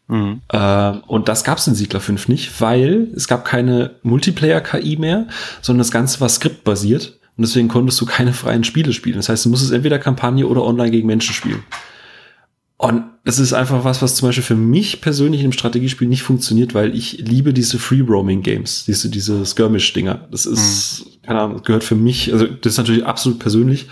Mhm. 0.07 0.41
Äh, 0.49 0.91
und 1.07 1.27
das 1.27 1.43
gab 1.43 1.57
es 1.57 1.67
in 1.67 1.75
Siedler 1.75 1.99
5 1.99 2.27
nicht, 2.27 2.61
weil 2.61 3.07
es 3.15 3.27
gab 3.27 3.45
keine 3.45 3.91
Multiplayer-KI 4.03 4.97
mehr, 4.97 5.27
sondern 5.61 5.79
das 5.79 5.91
Ganze 5.91 6.21
war 6.21 6.29
skriptbasiert 6.29 7.17
und 7.37 7.45
deswegen 7.45 7.67
konntest 7.67 7.99
du 8.01 8.05
keine 8.05 8.33
freien 8.33 8.63
Spiele 8.63 8.93
spielen. 8.93 9.17
Das 9.17 9.29
heißt, 9.29 9.45
du 9.45 9.49
musstest 9.49 9.73
entweder 9.73 9.99
Kampagne 9.99 10.47
oder 10.47 10.63
online 10.63 10.91
gegen 10.91 11.07
Menschen 11.07 11.33
spielen. 11.33 11.63
Und 12.79 13.05
das 13.23 13.39
ist 13.39 13.53
einfach 13.53 13.83
was, 13.83 14.03
was 14.03 14.15
zum 14.15 14.29
Beispiel 14.29 14.43
für 14.43 14.55
mich 14.55 15.01
persönlich 15.01 15.43
im 15.43 15.51
Strategiespiel 15.51 16.07
nicht 16.07 16.21
funktioniert, 16.21 16.75
weil 16.75 16.95
ich 16.95 17.17
liebe 17.17 17.51
diese 17.51 17.79
Free-Roaming-Games, 17.79 18.85
diese, 18.85 19.09
diese 19.09 19.45
Skirmish-Dinger. 19.45 20.27
Das 20.29 20.45
ist, 20.45 21.03
mhm. 21.05 21.25
keine 21.25 21.41
Ahnung, 21.41 21.63
gehört 21.63 21.83
für 21.83 21.95
mich, 21.95 22.31
also 22.31 22.45
das 22.45 22.73
ist 22.73 22.77
natürlich 22.77 23.03
absolut 23.03 23.39
persönlich, 23.39 23.87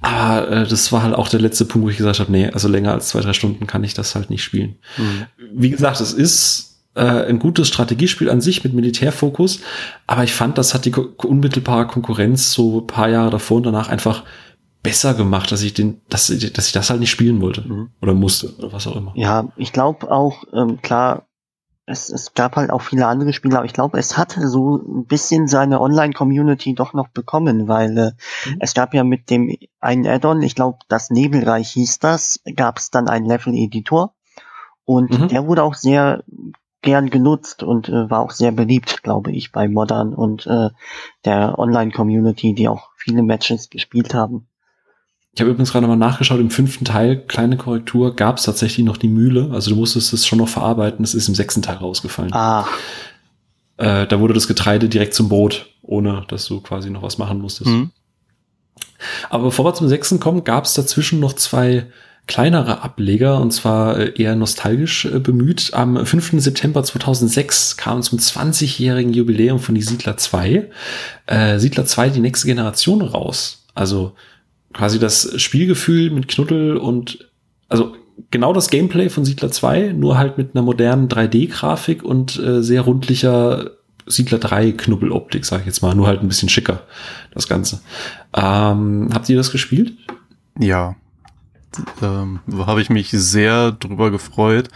aber 0.00 0.50
äh, 0.50 0.66
das 0.66 0.90
war 0.90 1.02
halt 1.02 1.14
auch 1.14 1.28
der 1.28 1.40
letzte 1.40 1.66
Punkt, 1.66 1.86
wo 1.86 1.90
ich 1.90 1.98
gesagt 1.98 2.18
habe, 2.18 2.32
nee, 2.32 2.48
also 2.48 2.66
länger 2.66 2.92
als 2.92 3.08
zwei, 3.08 3.20
drei 3.20 3.34
Stunden 3.34 3.66
kann 3.66 3.84
ich 3.84 3.92
das 3.92 4.14
halt 4.14 4.30
nicht 4.30 4.42
spielen. 4.42 4.76
Mhm. 4.96 5.26
Wie 5.52 5.70
gesagt, 5.70 6.00
es 6.00 6.14
ist 6.14 6.78
äh, 6.94 7.02
ein 7.02 7.38
gutes 7.38 7.68
Strategiespiel 7.68 8.30
an 8.30 8.40
sich 8.40 8.64
mit 8.64 8.72
Militärfokus, 8.72 9.60
aber 10.06 10.24
ich 10.24 10.32
fand, 10.32 10.56
das 10.56 10.72
hat 10.72 10.86
die 10.86 10.92
unmittelbare 10.92 11.86
Konkurrenz 11.86 12.52
so 12.52 12.80
ein 12.80 12.86
paar 12.86 13.10
Jahre 13.10 13.30
davor 13.30 13.58
und 13.58 13.64
danach 13.64 13.90
einfach 13.90 14.24
besser 14.84 15.14
gemacht, 15.14 15.50
dass 15.50 15.62
ich 15.62 15.74
den, 15.74 16.00
dass, 16.08 16.28
dass 16.28 16.66
ich 16.66 16.72
das 16.72 16.90
halt 16.90 17.00
nicht 17.00 17.10
spielen 17.10 17.40
wollte 17.40 17.62
mhm. 17.62 17.90
oder 18.00 18.14
musste 18.14 18.54
oder 18.58 18.72
was 18.72 18.86
auch 18.86 18.94
immer. 18.94 19.12
Ja, 19.16 19.48
ich 19.56 19.72
glaube 19.72 20.12
auch, 20.12 20.44
ähm, 20.52 20.80
klar, 20.82 21.26
es, 21.86 22.10
es 22.10 22.34
gab 22.34 22.56
halt 22.56 22.70
auch 22.70 22.82
viele 22.82 23.06
andere 23.06 23.32
Spiele, 23.32 23.56
aber 23.56 23.66
ich 23.66 23.72
glaube, 23.72 23.98
es 23.98 24.16
hat 24.16 24.38
so 24.38 24.76
ein 24.76 25.06
bisschen 25.06 25.48
seine 25.48 25.80
Online-Community 25.80 26.74
doch 26.74 26.92
noch 26.92 27.08
bekommen, 27.08 27.66
weil 27.66 27.98
äh, 27.98 28.10
mhm. 28.48 28.56
es 28.60 28.74
gab 28.74 28.94
ja 28.94 29.04
mit 29.04 29.30
dem 29.30 29.56
einen 29.80 30.06
Add-on, 30.06 30.42
ich 30.42 30.54
glaube, 30.54 30.78
das 30.88 31.10
Nebelreich 31.10 31.70
hieß 31.70 31.98
das, 31.98 32.40
gab 32.54 32.78
es 32.78 32.90
dann 32.90 33.08
einen 33.08 33.26
Level-Editor 33.26 34.14
und 34.84 35.18
mhm. 35.18 35.28
der 35.28 35.46
wurde 35.46 35.62
auch 35.62 35.74
sehr 35.74 36.24
gern 36.82 37.08
genutzt 37.08 37.62
und 37.62 37.88
äh, 37.88 38.10
war 38.10 38.20
auch 38.20 38.32
sehr 38.32 38.52
beliebt, 38.52 39.02
glaube 39.02 39.32
ich, 39.32 39.50
bei 39.50 39.66
Modern 39.66 40.14
und 40.14 40.46
äh, 40.46 40.68
der 41.24 41.58
Online-Community, 41.58 42.54
die 42.54 42.68
auch 42.68 42.90
viele 42.96 43.22
Matches 43.22 43.70
gespielt 43.70 44.12
haben. 44.12 44.46
Ich 45.34 45.40
habe 45.40 45.50
übrigens 45.50 45.72
gerade 45.72 45.88
mal 45.88 45.96
nachgeschaut, 45.96 46.38
im 46.38 46.50
fünften 46.50 46.84
Teil, 46.84 47.16
kleine 47.16 47.56
Korrektur, 47.56 48.14
gab 48.14 48.38
es 48.38 48.44
tatsächlich 48.44 48.86
noch 48.86 48.96
die 48.96 49.08
Mühle. 49.08 49.50
Also 49.52 49.70
du 49.70 49.76
musstest 49.76 50.12
es 50.12 50.26
schon 50.26 50.38
noch 50.38 50.48
verarbeiten. 50.48 51.02
Das 51.02 51.14
ist 51.14 51.28
im 51.28 51.34
sechsten 51.34 51.60
Teil 51.60 51.76
rausgefallen. 51.76 52.32
Ah. 52.32 52.66
Äh, 53.76 54.06
da 54.06 54.20
wurde 54.20 54.34
das 54.34 54.46
Getreide 54.46 54.88
direkt 54.88 55.14
zum 55.14 55.28
Brot, 55.28 55.66
ohne 55.82 56.24
dass 56.28 56.46
du 56.46 56.60
quasi 56.60 56.88
noch 56.88 57.02
was 57.02 57.18
machen 57.18 57.40
musstest. 57.40 57.70
Mhm. 57.70 57.90
Aber 59.28 59.44
bevor 59.44 59.64
wir 59.64 59.74
zum 59.74 59.88
sechsten 59.88 60.20
kommen, 60.20 60.44
gab 60.44 60.66
es 60.66 60.74
dazwischen 60.74 61.18
noch 61.18 61.32
zwei 61.32 61.86
kleinere 62.26 62.82
Ableger 62.82 63.40
und 63.40 63.50
zwar 63.50 63.98
äh, 63.98 64.12
eher 64.14 64.36
nostalgisch 64.36 65.04
äh, 65.04 65.18
bemüht. 65.18 65.70
Am 65.74 66.06
5. 66.06 66.40
September 66.40 66.82
2006 66.82 67.76
kam 67.76 68.02
zum 68.02 68.18
20-jährigen 68.18 69.12
Jubiläum 69.12 69.58
von 69.58 69.74
die 69.74 69.82
Siedler 69.82 70.16
2 70.16 70.70
äh, 71.26 71.58
Siedler 71.58 71.84
2 71.84 72.10
die 72.10 72.20
nächste 72.20 72.46
Generation 72.46 73.02
raus. 73.02 73.64
Also 73.74 74.14
quasi 74.74 74.98
das 74.98 75.40
Spielgefühl 75.40 76.10
mit 76.10 76.28
Knuddel 76.28 76.76
und 76.76 77.30
also 77.68 77.96
genau 78.30 78.52
das 78.52 78.68
Gameplay 78.68 79.08
von 79.08 79.24
Siedler 79.24 79.50
2, 79.50 79.92
nur 79.92 80.18
halt 80.18 80.36
mit 80.36 80.54
einer 80.54 80.64
modernen 80.64 81.08
3D-Grafik 81.08 82.02
und 82.02 82.38
äh, 82.38 82.62
sehr 82.62 82.82
rundlicher 82.82 83.70
Siedler 84.06 84.38
3 84.38 84.72
Knubbeloptik, 84.72 85.44
sag 85.44 85.60
ich 85.60 85.66
jetzt 85.66 85.82
mal, 85.82 85.94
nur 85.94 86.06
halt 86.06 86.20
ein 86.20 86.28
bisschen 86.28 86.48
schicker, 86.48 86.82
das 87.32 87.48
Ganze. 87.48 87.80
Ähm, 88.34 89.08
habt 89.14 89.28
ihr 89.28 89.36
das 89.36 89.50
gespielt? 89.50 89.94
Ja. 90.58 90.96
Ähm, 92.02 92.40
Habe 92.52 92.82
ich 92.82 92.90
mich 92.90 93.10
sehr 93.10 93.72
drüber 93.72 94.10
gefreut, 94.10 94.68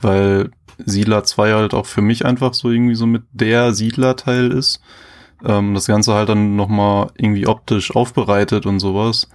weil 0.00 0.50
Siedler 0.78 1.24
2 1.24 1.52
halt 1.52 1.74
auch 1.74 1.86
für 1.86 2.02
mich 2.02 2.24
einfach 2.24 2.54
so 2.54 2.70
irgendwie 2.70 2.94
so 2.94 3.06
mit 3.06 3.22
der 3.32 3.74
Siedler-Teil 3.74 4.52
ist 4.52 4.80
ähm, 5.44 5.74
das 5.74 5.86
Ganze 5.86 6.14
halt 6.14 6.28
dann 6.28 6.56
nochmal 6.56 7.10
irgendwie 7.16 7.46
optisch 7.46 7.94
aufbereitet 7.94 8.66
und 8.66 8.80
sowas. 8.80 9.28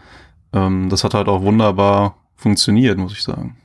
Ähm, 0.54 0.90
das 0.90 1.04
hat 1.04 1.14
halt 1.14 1.28
auch 1.28 1.42
wunderbar 1.42 2.16
funktioniert, 2.36 2.98
muss 2.98 3.14
ich 3.14 3.24
sagen. 3.24 3.58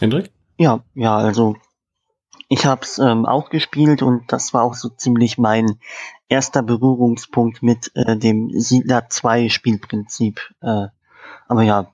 Hendrik? 0.00 0.30
Ja, 0.56 0.80
ja, 0.94 1.16
also 1.16 1.56
ich 2.48 2.66
habe 2.66 2.82
es 2.82 2.98
ähm, 2.98 3.26
auch 3.26 3.50
gespielt 3.50 4.02
und 4.02 4.32
das 4.32 4.54
war 4.54 4.62
auch 4.62 4.74
so 4.74 4.88
ziemlich 4.88 5.38
mein 5.38 5.78
erster 6.28 6.62
Berührungspunkt 6.62 7.62
mit 7.62 7.90
äh, 7.94 8.16
dem 8.16 8.50
Siedler 8.50 9.08
2 9.08 9.48
Spielprinzip. 9.48 10.40
Äh, 10.60 10.86
aber 11.48 11.62
ja, 11.62 11.90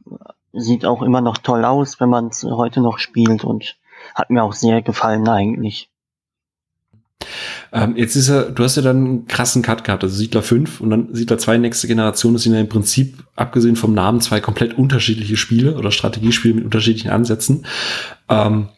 sieht 0.52 0.84
auch 0.84 1.02
immer 1.02 1.20
noch 1.20 1.38
toll 1.38 1.64
aus, 1.64 2.00
wenn 2.00 2.08
man 2.08 2.28
es 2.28 2.42
heute 2.44 2.80
noch 2.80 2.98
spielt 2.98 3.44
und 3.44 3.76
hat 4.14 4.30
mir 4.30 4.42
auch 4.42 4.52
sehr 4.52 4.82
gefallen 4.82 5.28
eigentlich. 5.28 5.89
Ähm, 7.72 7.96
jetzt 7.96 8.16
ist 8.16 8.28
er, 8.28 8.50
du 8.50 8.64
hast 8.64 8.76
ja 8.76 8.82
dann 8.82 8.96
einen 8.96 9.26
krassen 9.26 9.62
Cut 9.62 9.84
gehabt, 9.84 10.02
also 10.02 10.14
Siedler 10.14 10.42
5 10.42 10.80
und 10.80 10.90
dann 10.90 11.14
Siedler 11.14 11.38
2 11.38 11.58
nächste 11.58 11.86
Generation. 11.86 12.32
Das 12.32 12.42
sind 12.42 12.54
ja 12.54 12.60
im 12.60 12.68
Prinzip, 12.68 13.24
abgesehen 13.36 13.76
vom 13.76 13.94
Namen, 13.94 14.20
zwei 14.20 14.40
komplett 14.40 14.76
unterschiedliche 14.76 15.36
Spiele 15.36 15.76
oder 15.76 15.90
Strategiespiele 15.90 16.54
mit 16.54 16.64
unterschiedlichen 16.64 17.10
Ansätzen. 17.10 17.66
Ähm, 18.28 18.68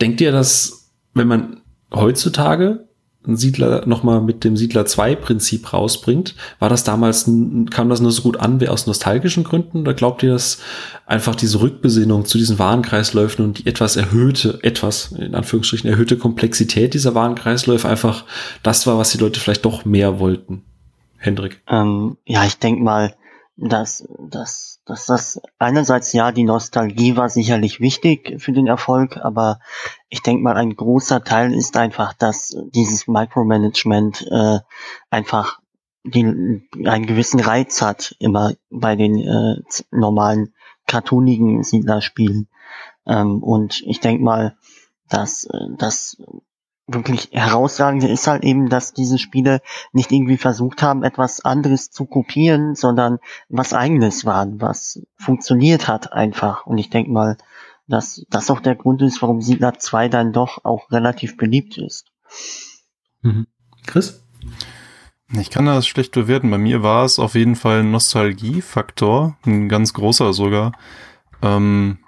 denkt 0.00 0.20
ihr, 0.20 0.32
dass 0.32 0.90
wenn 1.14 1.28
man 1.28 1.60
heutzutage 1.92 2.88
ein 3.26 3.36
Siedler 3.36 3.86
nochmal 3.86 4.20
mit 4.20 4.44
dem 4.44 4.56
Siedler 4.56 4.86
2 4.86 5.14
Prinzip 5.16 5.72
rausbringt. 5.72 6.34
War 6.58 6.68
das 6.68 6.84
damals, 6.84 7.24
kam 7.70 7.88
das 7.88 8.00
nur 8.00 8.10
so 8.10 8.22
gut 8.22 8.38
an 8.38 8.60
wie 8.60 8.68
aus 8.68 8.86
nostalgischen 8.86 9.44
Gründen? 9.44 9.82
Oder 9.82 9.94
glaubt 9.94 10.22
ihr, 10.22 10.32
dass 10.32 10.58
einfach 11.06 11.34
diese 11.34 11.60
Rückbesinnung 11.60 12.24
zu 12.24 12.38
diesen 12.38 12.58
Warenkreisläufen 12.58 13.44
und 13.44 13.58
die 13.58 13.66
etwas 13.66 13.96
erhöhte, 13.96 14.58
etwas, 14.62 15.12
in 15.12 15.34
Anführungsstrichen, 15.34 15.88
erhöhte 15.88 16.18
Komplexität 16.18 16.94
dieser 16.94 17.14
Warenkreisläufe 17.14 17.88
einfach 17.88 18.24
das 18.62 18.86
war, 18.86 18.98
was 18.98 19.12
die 19.12 19.18
Leute 19.18 19.40
vielleicht 19.40 19.64
doch 19.64 19.84
mehr 19.84 20.18
wollten? 20.18 20.64
Hendrik? 21.16 21.62
Ähm, 21.68 22.16
ja, 22.24 22.44
ich 22.44 22.58
denke 22.58 22.82
mal, 22.82 23.14
dass, 23.56 24.06
dass, 24.28 24.71
dass 24.84 25.06
das 25.06 25.40
einerseits 25.58 26.12
ja, 26.12 26.32
die 26.32 26.44
Nostalgie 26.44 27.16
war 27.16 27.28
sicherlich 27.28 27.80
wichtig 27.80 28.40
für 28.40 28.52
den 28.52 28.66
Erfolg, 28.66 29.16
aber 29.16 29.60
ich 30.08 30.22
denke 30.22 30.42
mal, 30.42 30.56
ein 30.56 30.74
großer 30.74 31.22
Teil 31.22 31.54
ist 31.54 31.76
einfach, 31.76 32.12
dass 32.12 32.56
dieses 32.74 33.06
Micromanagement 33.06 34.26
äh, 34.30 34.58
einfach 35.10 35.60
den, 36.04 36.68
einen 36.84 37.06
gewissen 37.06 37.40
Reiz 37.40 37.80
hat, 37.80 38.16
immer 38.18 38.54
bei 38.70 38.96
den 38.96 39.18
äh, 39.18 39.62
normalen 39.92 40.52
cartoonigen 40.86 41.62
Siedlerspielen. 41.62 42.48
Ähm, 43.06 43.42
und 43.42 43.82
ich 43.86 44.00
denke 44.00 44.24
mal, 44.24 44.56
dass, 45.08 45.44
äh, 45.44 45.76
dass 45.78 46.16
wirklich 46.86 47.30
herausragende 47.32 48.08
ist 48.08 48.26
halt 48.26 48.44
eben, 48.44 48.68
dass 48.68 48.92
diese 48.92 49.18
Spiele 49.18 49.60
nicht 49.92 50.10
irgendwie 50.12 50.36
versucht 50.36 50.82
haben, 50.82 51.04
etwas 51.04 51.44
anderes 51.44 51.90
zu 51.90 52.06
kopieren, 52.06 52.74
sondern 52.74 53.18
was 53.48 53.72
eigenes 53.72 54.24
waren, 54.24 54.60
was 54.60 55.00
funktioniert 55.16 55.88
hat 55.88 56.12
einfach. 56.12 56.66
Und 56.66 56.78
ich 56.78 56.90
denke 56.90 57.10
mal, 57.10 57.36
dass 57.86 58.24
das 58.30 58.50
auch 58.50 58.60
der 58.60 58.74
Grund 58.74 59.02
ist, 59.02 59.22
warum 59.22 59.40
Siedler 59.42 59.78
2 59.78 60.08
dann 60.08 60.32
doch 60.32 60.64
auch 60.64 60.90
relativ 60.90 61.36
beliebt 61.36 61.78
ist. 61.78 62.06
Mhm. 63.22 63.46
Chris? 63.86 64.24
Ich 65.38 65.50
kann 65.50 65.66
das 65.66 65.86
schlecht 65.86 66.12
bewerten. 66.12 66.50
Bei 66.50 66.58
mir 66.58 66.82
war 66.82 67.04
es 67.04 67.18
auf 67.18 67.34
jeden 67.34 67.56
Fall 67.56 67.80
ein 67.80 67.90
Nostalgiefaktor, 67.90 69.36
ein 69.46 69.68
ganz 69.68 69.94
großer 69.94 70.32
sogar. 70.32 70.72
Ähm, 71.40 71.98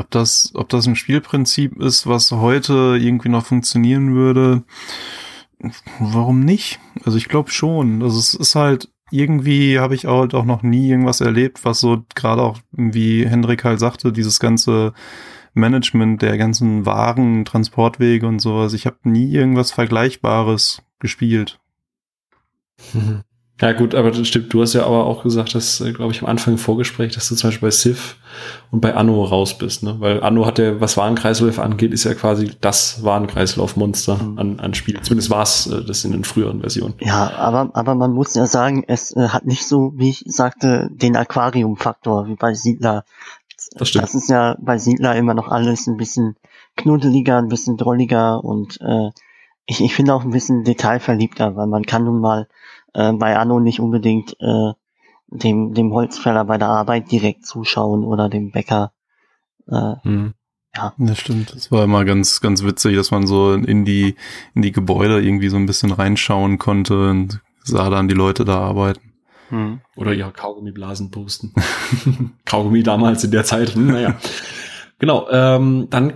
ob 0.00 0.10
das, 0.10 0.52
ob 0.54 0.68
das 0.68 0.86
ein 0.86 0.96
Spielprinzip 0.96 1.80
ist, 1.80 2.06
was 2.06 2.30
heute 2.32 2.98
irgendwie 3.00 3.28
noch 3.28 3.46
funktionieren 3.46 4.14
würde, 4.14 4.64
warum 5.98 6.40
nicht? 6.40 6.80
Also 7.04 7.18
ich 7.18 7.28
glaube 7.28 7.50
schon. 7.50 8.02
Also 8.02 8.18
es 8.18 8.34
ist 8.34 8.54
halt 8.54 8.88
irgendwie 9.10 9.78
habe 9.78 9.94
ich 9.94 10.06
halt 10.06 10.34
auch 10.34 10.44
noch 10.44 10.62
nie 10.62 10.88
irgendwas 10.88 11.20
erlebt, 11.20 11.64
was 11.64 11.80
so 11.80 12.04
gerade 12.14 12.42
auch, 12.42 12.58
wie 12.70 13.26
Hendrik 13.26 13.64
halt 13.64 13.80
sagte, 13.80 14.12
dieses 14.12 14.40
ganze 14.40 14.92
Management 15.52 16.22
der 16.22 16.38
ganzen 16.38 16.86
Waren, 16.86 17.44
Transportwege 17.44 18.26
und 18.26 18.38
sowas. 18.38 18.72
Ich 18.72 18.86
habe 18.86 18.98
nie 19.04 19.32
irgendwas 19.32 19.72
Vergleichbares 19.72 20.82
gespielt. 21.00 21.60
Ja 23.60 23.72
gut, 23.72 23.94
aber 23.94 24.10
das 24.10 24.26
stimmt. 24.26 24.52
Du 24.54 24.62
hast 24.62 24.72
ja 24.72 24.86
aber 24.86 25.04
auch 25.04 25.22
gesagt, 25.22 25.54
dass, 25.54 25.80
äh, 25.80 25.92
glaube 25.92 26.12
ich, 26.12 26.22
am 26.22 26.28
Anfang 26.28 26.54
im 26.54 26.58
Vorgespräch, 26.58 27.12
dass 27.12 27.28
du 27.28 27.34
zum 27.34 27.48
Beispiel 27.48 27.68
bei 27.68 27.70
Civ 27.70 28.16
und 28.70 28.80
bei 28.80 28.94
Anno 28.94 29.22
raus 29.22 29.58
bist, 29.58 29.82
ne? 29.82 29.96
Weil 29.98 30.22
Anno 30.22 30.46
hat 30.46 30.58
ja, 30.58 30.80
was 30.80 30.96
Warenkreisläufe 30.96 31.62
angeht, 31.62 31.92
ist 31.92 32.04
ja 32.04 32.14
quasi 32.14 32.52
das 32.60 33.04
Warenkreislaufmonster 33.04 34.16
mhm. 34.16 34.38
an, 34.38 34.60
an 34.60 34.74
Spiel. 34.74 34.98
Zumindest 35.02 35.28
war 35.28 35.42
es 35.42 35.66
äh, 35.66 35.84
das 35.84 36.04
in 36.04 36.12
den 36.12 36.24
früheren 36.24 36.60
Versionen. 36.60 36.94
Ja, 37.00 37.32
aber, 37.36 37.70
aber 37.74 37.94
man 37.94 38.12
muss 38.12 38.34
ja 38.34 38.46
sagen, 38.46 38.84
es 38.86 39.14
äh, 39.14 39.28
hat 39.28 39.44
nicht 39.44 39.66
so, 39.66 39.92
wie 39.94 40.08
ich 40.08 40.24
sagte, 40.26 40.88
den 40.90 41.14
Aquarium-Faktor 41.16 42.28
wie 42.28 42.36
bei 42.36 42.54
Siedler. 42.54 43.04
Das 43.76 43.88
stimmt. 43.88 44.04
Das 44.04 44.14
ist 44.14 44.30
ja 44.30 44.56
bei 44.58 44.78
Siedler 44.78 45.16
immer 45.16 45.34
noch 45.34 45.48
alles 45.48 45.86
ein 45.86 45.98
bisschen 45.98 46.36
knuddeliger, 46.76 47.36
ein 47.36 47.48
bisschen 47.48 47.76
drolliger 47.76 48.42
und 48.42 48.80
äh, 48.80 49.10
ich, 49.66 49.84
ich 49.84 49.94
finde 49.94 50.14
auch 50.14 50.24
ein 50.24 50.30
bisschen 50.30 50.64
detailverliebter, 50.64 51.54
weil 51.56 51.66
man 51.66 51.84
kann 51.84 52.04
nun 52.04 52.20
mal 52.20 52.48
äh, 52.94 53.12
bei 53.12 53.36
Anno 53.36 53.60
nicht 53.60 53.80
unbedingt 53.80 54.36
äh, 54.40 54.72
dem, 55.28 55.74
dem 55.74 55.92
Holzfäller 55.92 56.44
bei 56.44 56.58
der 56.58 56.68
Arbeit 56.68 57.10
direkt 57.10 57.46
zuschauen 57.46 58.04
oder 58.04 58.28
dem 58.28 58.50
Bäcker. 58.50 58.92
Äh, 59.68 59.94
hm. 60.02 60.34
Ja. 60.74 60.94
Das 60.98 61.18
stimmt. 61.18 61.54
Das 61.54 61.72
war 61.72 61.84
immer 61.84 62.04
ganz, 62.04 62.40
ganz 62.40 62.62
witzig, 62.62 62.96
dass 62.96 63.10
man 63.10 63.26
so 63.26 63.54
in 63.54 63.84
die, 63.84 64.14
in 64.54 64.62
die 64.62 64.72
Gebäude 64.72 65.20
irgendwie 65.20 65.48
so 65.48 65.56
ein 65.56 65.66
bisschen 65.66 65.90
reinschauen 65.90 66.58
konnte 66.58 67.10
und 67.10 67.40
sah 67.64 67.90
dann 67.90 68.08
die 68.08 68.14
Leute 68.14 68.44
da 68.44 68.58
arbeiten. 68.58 69.12
Hm. 69.48 69.80
Oder 69.96 70.12
ja, 70.12 70.30
Kaugummiblasen 70.30 71.10
posten. 71.10 71.52
Kaugummi 72.44 72.82
damals 72.84 73.24
in 73.24 73.32
der 73.32 73.44
Zeit. 73.44 73.74
Hm, 73.74 73.88
naja. 73.88 74.16
genau. 74.98 75.28
Ähm, 75.30 75.88
dann 75.90 76.14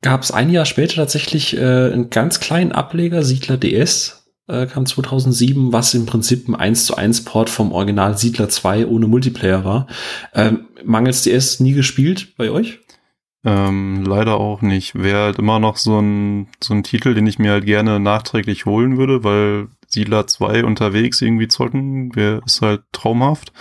gab 0.00 0.22
es 0.22 0.32
ein 0.32 0.50
Jahr 0.50 0.64
später 0.64 0.96
tatsächlich 0.96 1.56
äh, 1.56 1.92
einen 1.92 2.10
ganz 2.10 2.40
kleinen 2.40 2.72
Ableger, 2.72 3.22
Siedler 3.22 3.56
DS 3.56 4.21
äh, 4.48 4.66
kam 4.66 4.86
2007, 4.86 5.72
was 5.72 5.94
im 5.94 6.06
Prinzip 6.06 6.48
ein 6.48 6.54
1 6.54 6.86
zu 6.86 6.96
1 6.96 7.24
Port 7.24 7.50
vom 7.50 7.72
Original 7.72 8.16
Siedler 8.16 8.48
2 8.48 8.86
ohne 8.86 9.06
Multiplayer 9.06 9.64
war. 9.64 9.86
Ähm, 10.34 10.68
mangels 10.84 11.22
DS 11.22 11.60
nie 11.60 11.72
gespielt 11.72 12.36
bei 12.36 12.50
euch? 12.50 12.80
Ähm, 13.44 14.04
leider 14.04 14.36
auch 14.36 14.62
nicht. 14.62 14.94
Wäre 14.94 15.24
halt 15.24 15.38
immer 15.38 15.58
noch 15.58 15.76
so 15.76 15.98
ein, 16.00 16.48
so 16.62 16.74
ein 16.74 16.84
Titel, 16.84 17.14
den 17.14 17.26
ich 17.26 17.38
mir 17.38 17.52
halt 17.52 17.66
gerne 17.66 17.98
nachträglich 17.98 18.66
holen 18.66 18.98
würde, 18.98 19.24
weil 19.24 19.68
Siedler 19.88 20.26
2 20.26 20.64
unterwegs 20.64 21.20
irgendwie 21.20 21.48
zocken, 21.48 22.14
wäre 22.14 22.40
ist 22.46 22.62
halt 22.62 22.82
traumhaft. 22.92 23.52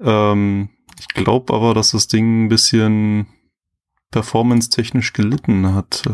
Ähm, 0.00 0.70
ich 0.98 1.08
glaube 1.08 1.52
aber, 1.52 1.74
dass 1.74 1.90
das 1.90 2.08
Ding 2.08 2.44
ein 2.44 2.48
bisschen 2.48 3.26
performance-technisch 4.10 5.12
gelitten 5.12 5.74
hat. 5.74 6.04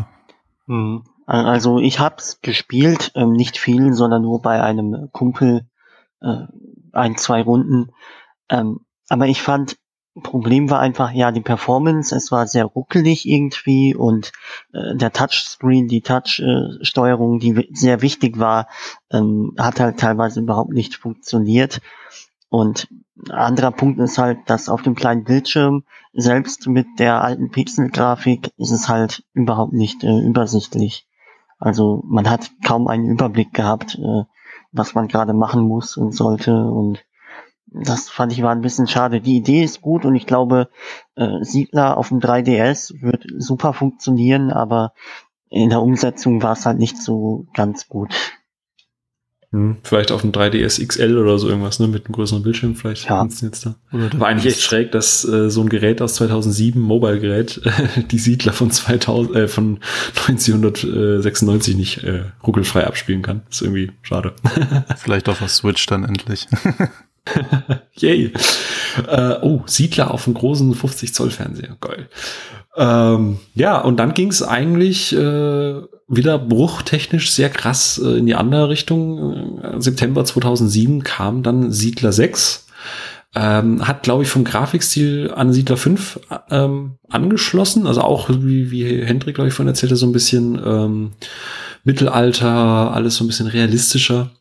Mhm. 0.67 1.03
Also 1.29 1.77
ich 1.77 1.99
hab's 1.99 2.41
gespielt, 2.41 3.11
ähm, 3.13 3.33
nicht 3.33 3.59
viel, 3.59 3.93
sondern 3.93 4.23
nur 4.23 4.41
bei 4.41 4.63
einem 4.63 5.09
Kumpel 5.11 5.61
äh, 6.21 6.47
ein, 6.91 7.17
zwei 7.17 7.43
Runden. 7.43 7.91
Ähm, 8.49 8.79
aber 9.09 9.27
ich 9.27 9.43
fand, 9.43 9.77
Problem 10.23 10.71
war 10.71 10.79
einfach, 10.79 11.11
ja, 11.11 11.31
die 11.31 11.41
Performance, 11.41 12.15
es 12.15 12.31
war 12.31 12.47
sehr 12.47 12.65
ruckelig 12.65 13.27
irgendwie 13.29 13.93
und 13.93 14.31
äh, 14.73 14.95
der 14.95 15.13
Touchscreen, 15.13 15.87
die 15.87 16.01
Touch-Steuerung, 16.01 17.35
äh, 17.35 17.39
die 17.39 17.69
sehr 17.73 18.01
wichtig 18.01 18.39
war, 18.39 18.67
ähm, 19.11 19.53
hat 19.59 19.79
halt 19.79 19.99
teilweise 19.99 20.39
überhaupt 20.39 20.73
nicht 20.73 20.95
funktioniert. 20.95 21.79
Und 22.49 22.87
anderer 23.29 23.71
Punkt 23.71 23.99
ist 23.99 24.17
halt, 24.17 24.39
dass 24.47 24.67
auf 24.67 24.81
dem 24.81 24.95
kleinen 24.95 25.25
Bildschirm, 25.25 25.83
selbst 26.11 26.65
mit 26.65 26.87
der 26.97 27.23
alten 27.23 27.51
Pixel-Grafik, 27.51 28.51
ist 28.57 28.71
es 28.71 28.89
halt 28.89 29.23
überhaupt 29.33 29.73
nicht 29.73 30.03
äh, 30.03 30.19
übersichtlich. 30.21 31.05
Also 31.59 32.03
man 32.07 32.29
hat 32.29 32.51
kaum 32.63 32.87
einen 32.87 33.05
Überblick 33.05 33.53
gehabt, 33.53 33.95
äh, 33.95 34.23
was 34.71 34.95
man 34.95 35.07
gerade 35.07 35.33
machen 35.33 35.67
muss 35.67 35.97
und 35.97 36.15
sollte 36.15 36.53
und 36.53 37.03
das 37.71 38.09
fand 38.09 38.31
ich 38.31 38.41
war 38.41 38.51
ein 38.51 38.61
bisschen 38.61 38.87
schade. 38.87 39.21
Die 39.21 39.37
Idee 39.37 39.63
ist 39.63 39.81
gut 39.81 40.03
und 40.03 40.15
ich 40.15 40.25
glaube, 40.25 40.69
äh, 41.15 41.43
Siedler 41.43 41.97
auf 41.97 42.09
dem 42.09 42.19
3DS 42.19 43.01
wird 43.01 43.25
super 43.37 43.73
funktionieren, 43.73 44.51
aber 44.51 44.93
in 45.49 45.69
der 45.69 45.81
Umsetzung 45.81 46.41
war 46.41 46.53
es 46.53 46.65
halt 46.65 46.79
nicht 46.79 46.97
so 46.97 47.45
ganz 47.53 47.87
gut. 47.87 48.38
Hm, 49.51 49.77
vielleicht 49.81 50.11
auf 50.11 50.21
dem 50.21 50.31
3DS 50.31 50.85
XL 50.85 51.17
oder 51.17 51.39
so 51.39 51.47
irgendwas, 51.49 51.79
ne, 51.79 51.87
mit 51.87 52.05
einem 52.05 52.13
größeren 52.13 52.43
Bildschirm 52.43 52.75
vielleicht. 52.75 53.09
Ja. 53.09 53.25
Jetzt 53.25 53.65
da. 53.65 53.75
War 53.91 54.27
eigentlich 54.27 54.53
echt 54.53 54.61
schräg, 54.61 54.91
dass 54.91 55.27
äh, 55.27 55.49
so 55.49 55.61
ein 55.61 55.69
Gerät 55.69 56.03
aus 56.03 56.13
2007, 56.15 56.79
Mobile-Gerät, 56.79 57.61
äh, 57.65 58.03
die 58.11 58.19
Siedler 58.19 58.53
von 58.53 58.69
2000, 58.69 59.35
äh, 59.35 59.47
von 59.47 59.79
1996 60.27 61.75
nicht 61.75 62.03
äh, 62.03 62.25
ruckelfrei 62.45 62.85
abspielen 62.85 63.23
kann. 63.23 63.41
ist 63.49 63.63
irgendwie 63.63 63.91
schade. 64.03 64.33
vielleicht 64.97 65.27
auf 65.29 65.39
der 65.39 65.47
Switch 65.47 65.85
dann 65.87 66.03
endlich. 66.03 66.47
Yay. 67.97 68.33
Äh, 69.07 69.35
oh, 69.41 69.61
Siedler 69.65 70.11
auf 70.11 70.27
einem 70.27 70.35
großen 70.35 70.73
50 70.73 71.13
Zoll 71.13 71.31
Fernseher. 71.31 71.77
Geil. 71.79 72.09
Ähm, 72.75 73.39
ja, 73.55 73.79
und 73.79 73.97
dann 73.97 74.13
ging 74.13 74.29
es 74.29 74.43
eigentlich 74.43 75.13
äh, 75.13 75.73
wieder 76.07 76.39
bruchtechnisch 76.39 77.31
sehr 77.31 77.49
krass 77.49 78.01
äh, 78.03 78.17
in 78.17 78.25
die 78.25 78.35
andere 78.35 78.69
Richtung. 78.69 79.61
Äh, 79.61 79.81
September 79.81 80.23
2007 80.25 81.03
kam 81.03 81.43
dann 81.43 81.71
Siedler 81.71 82.11
6. 82.11 82.67
Ähm, 83.35 83.87
hat, 83.87 84.01
glaube 84.03 84.23
ich, 84.23 84.29
vom 84.29 84.43
Grafikstil 84.43 85.31
an 85.35 85.53
Siedler 85.53 85.77
5 85.77 86.19
ähm, 86.49 86.97
angeschlossen. 87.09 87.85
Also 87.85 88.01
auch, 88.01 88.29
wie, 88.29 88.71
wie 88.71 89.03
Hendrik, 89.03 89.35
glaube 89.35 89.49
ich, 89.49 89.53
von 89.53 89.67
erzählte, 89.67 89.95
so 89.95 90.07
ein 90.07 90.13
bisschen 90.13 90.59
ähm, 90.65 91.11
Mittelalter, 91.83 92.93
alles 92.93 93.15
so 93.15 93.23
ein 93.23 93.27
bisschen 93.27 93.47
realistischer 93.47 94.31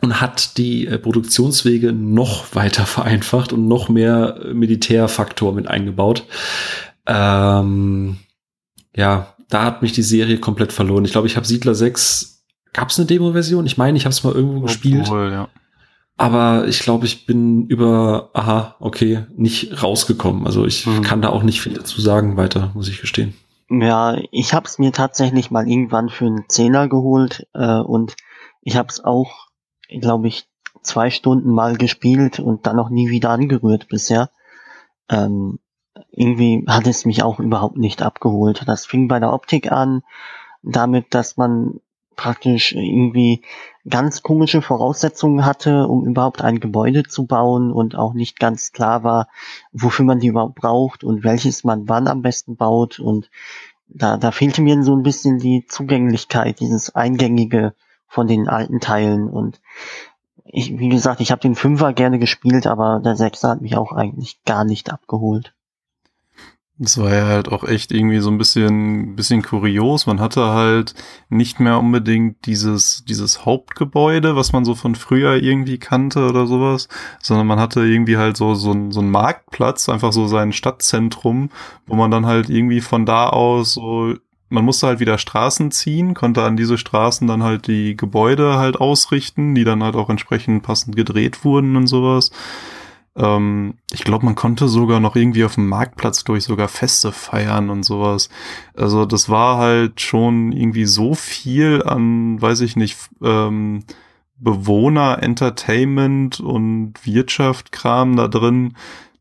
und 0.00 0.20
hat 0.20 0.56
die 0.58 0.86
äh, 0.86 0.98
Produktionswege 0.98 1.92
noch 1.92 2.54
weiter 2.54 2.86
vereinfacht 2.86 3.52
und 3.52 3.68
noch 3.68 3.88
mehr 3.88 4.40
Militärfaktor 4.52 5.52
mit 5.52 5.66
eingebaut. 5.66 6.24
Ähm, 7.06 8.18
ja, 8.94 9.34
da 9.48 9.64
hat 9.64 9.82
mich 9.82 9.92
die 9.92 10.02
Serie 10.02 10.38
komplett 10.38 10.72
verloren. 10.72 11.04
Ich 11.04 11.12
glaube, 11.12 11.26
ich 11.26 11.36
habe 11.36 11.46
Siedler 11.46 11.74
6. 11.74 12.44
Gab 12.72 12.90
es 12.90 12.98
eine 12.98 13.06
Demo-Version? 13.06 13.66
Ich 13.66 13.78
meine, 13.78 13.96
ich 13.96 14.04
habe 14.04 14.12
es 14.12 14.22
mal 14.22 14.34
irgendwo 14.34 14.60
gespielt. 14.60 15.08
Wohl, 15.08 15.30
ja. 15.32 15.48
Aber 16.16 16.66
ich 16.66 16.80
glaube, 16.80 17.06
ich 17.06 17.26
bin 17.26 17.66
über, 17.68 18.30
aha, 18.34 18.74
okay, 18.80 19.24
nicht 19.36 19.82
rausgekommen. 19.82 20.46
Also 20.46 20.66
ich 20.66 20.84
mhm. 20.84 21.02
kann 21.02 21.22
da 21.22 21.28
auch 21.28 21.44
nicht 21.44 21.60
viel 21.60 21.74
dazu 21.74 22.00
sagen 22.00 22.36
weiter, 22.36 22.72
muss 22.74 22.88
ich 22.88 23.00
gestehen. 23.00 23.34
Ja, 23.70 24.16
ich 24.32 24.52
habe 24.52 24.66
es 24.66 24.78
mir 24.78 24.92
tatsächlich 24.92 25.50
mal 25.50 25.68
irgendwann 25.68 26.08
für 26.08 26.26
einen 26.26 26.44
Zehner 26.48 26.88
geholt 26.88 27.46
äh, 27.54 27.78
und 27.78 28.16
ich 28.62 28.76
habe 28.76 28.88
es 28.88 29.04
auch, 29.04 29.47
glaube 29.88 30.28
ich, 30.28 30.48
zwei 30.82 31.10
Stunden 31.10 31.50
mal 31.50 31.76
gespielt 31.76 32.40
und 32.40 32.66
dann 32.66 32.76
noch 32.76 32.90
nie 32.90 33.10
wieder 33.10 33.30
angerührt 33.30 33.88
bisher. 33.88 34.30
Ähm, 35.08 35.58
irgendwie 36.10 36.64
hat 36.68 36.86
es 36.86 37.04
mich 37.04 37.22
auch 37.22 37.40
überhaupt 37.40 37.76
nicht 37.76 38.02
abgeholt. 38.02 38.62
Das 38.66 38.86
fing 38.86 39.08
bei 39.08 39.18
der 39.18 39.32
Optik 39.32 39.72
an, 39.72 40.02
damit, 40.62 41.14
dass 41.14 41.36
man 41.36 41.80
praktisch 42.16 42.72
irgendwie 42.72 43.42
ganz 43.88 44.22
komische 44.22 44.60
Voraussetzungen 44.60 45.44
hatte, 45.44 45.86
um 45.86 46.04
überhaupt 46.04 46.42
ein 46.42 46.60
Gebäude 46.60 47.04
zu 47.04 47.26
bauen 47.26 47.72
und 47.72 47.96
auch 47.96 48.12
nicht 48.12 48.38
ganz 48.40 48.72
klar 48.72 49.04
war, 49.04 49.28
wofür 49.72 50.04
man 50.04 50.18
die 50.18 50.26
überhaupt 50.26 50.56
braucht 50.56 51.04
und 51.04 51.22
welches 51.22 51.64
man 51.64 51.88
wann 51.88 52.08
am 52.08 52.22
besten 52.22 52.56
baut 52.56 52.98
und 52.98 53.30
da, 53.86 54.18
da 54.18 54.32
fehlte 54.32 54.60
mir 54.60 54.82
so 54.82 54.94
ein 54.94 55.02
bisschen 55.02 55.38
die 55.38 55.64
Zugänglichkeit, 55.66 56.60
dieses 56.60 56.94
Eingängige 56.94 57.74
von 58.08 58.26
den 58.26 58.48
alten 58.48 58.80
Teilen 58.80 59.28
und 59.28 59.60
ich, 60.50 60.78
wie 60.78 60.88
gesagt, 60.88 61.20
ich 61.20 61.30
habe 61.30 61.42
den 61.42 61.54
Fünfer 61.54 61.92
gerne 61.92 62.18
gespielt, 62.18 62.66
aber 62.66 63.00
der 63.04 63.16
Sechser 63.16 63.50
hat 63.50 63.60
mich 63.60 63.76
auch 63.76 63.92
eigentlich 63.92 64.42
gar 64.44 64.64
nicht 64.64 64.90
abgeholt. 64.90 65.54
Das 66.80 66.96
war 66.96 67.12
ja 67.12 67.26
halt 67.26 67.50
auch 67.50 67.64
echt 67.64 67.90
irgendwie 67.90 68.20
so 68.20 68.30
ein 68.30 68.38
bisschen, 68.38 69.16
bisschen 69.16 69.42
kurios. 69.42 70.06
Man 70.06 70.20
hatte 70.20 70.46
halt 70.46 70.94
nicht 71.28 71.58
mehr 71.58 71.76
unbedingt 71.76 72.46
dieses, 72.46 73.04
dieses 73.04 73.44
Hauptgebäude, 73.44 74.36
was 74.36 74.52
man 74.52 74.64
so 74.64 74.76
von 74.76 74.94
früher 74.94 75.42
irgendwie 75.42 75.78
kannte 75.78 76.28
oder 76.28 76.46
sowas, 76.46 76.88
sondern 77.20 77.48
man 77.48 77.58
hatte 77.58 77.80
irgendwie 77.80 78.16
halt 78.16 78.36
so, 78.36 78.54
so, 78.54 78.72
so 78.90 79.00
einen 79.00 79.10
Marktplatz, 79.10 79.88
einfach 79.88 80.12
so 80.12 80.28
sein 80.28 80.52
Stadtzentrum, 80.52 81.50
wo 81.86 81.96
man 81.96 82.12
dann 82.12 82.26
halt 82.26 82.48
irgendwie 82.48 82.80
von 82.80 83.04
da 83.04 83.28
aus 83.28 83.74
so, 83.74 84.14
man 84.48 84.64
musste 84.64 84.86
halt 84.86 85.00
wieder 85.00 85.18
Straßen 85.18 85.70
ziehen, 85.70 86.14
konnte 86.14 86.42
an 86.42 86.56
diese 86.56 86.78
Straßen 86.78 87.26
dann 87.26 87.42
halt 87.42 87.66
die 87.66 87.96
Gebäude 87.96 88.56
halt 88.58 88.80
ausrichten, 88.80 89.54
die 89.54 89.64
dann 89.64 89.82
halt 89.82 89.96
auch 89.96 90.10
entsprechend 90.10 90.62
passend 90.62 90.96
gedreht 90.96 91.44
wurden 91.44 91.76
und 91.76 91.86
sowas. 91.86 92.30
Ähm, 93.16 93.74
ich 93.92 94.04
glaube, 94.04 94.24
man 94.24 94.36
konnte 94.36 94.68
sogar 94.68 95.00
noch 95.00 95.16
irgendwie 95.16 95.44
auf 95.44 95.56
dem 95.56 95.68
Marktplatz 95.68 96.24
durch 96.24 96.44
sogar 96.44 96.68
Feste 96.68 97.12
feiern 97.12 97.68
und 97.68 97.82
sowas. 97.82 98.30
Also 98.74 99.04
das 99.04 99.28
war 99.28 99.58
halt 99.58 100.00
schon 100.00 100.52
irgendwie 100.52 100.86
so 100.86 101.14
viel 101.14 101.82
an, 101.82 102.40
weiß 102.40 102.60
ich 102.60 102.76
nicht, 102.76 102.96
ähm, 103.22 103.84
Bewohner, 104.40 105.20
Entertainment 105.20 106.38
und 106.38 106.94
Wirtschaft-Kram 107.04 108.16
da 108.16 108.28
drin, 108.28 108.74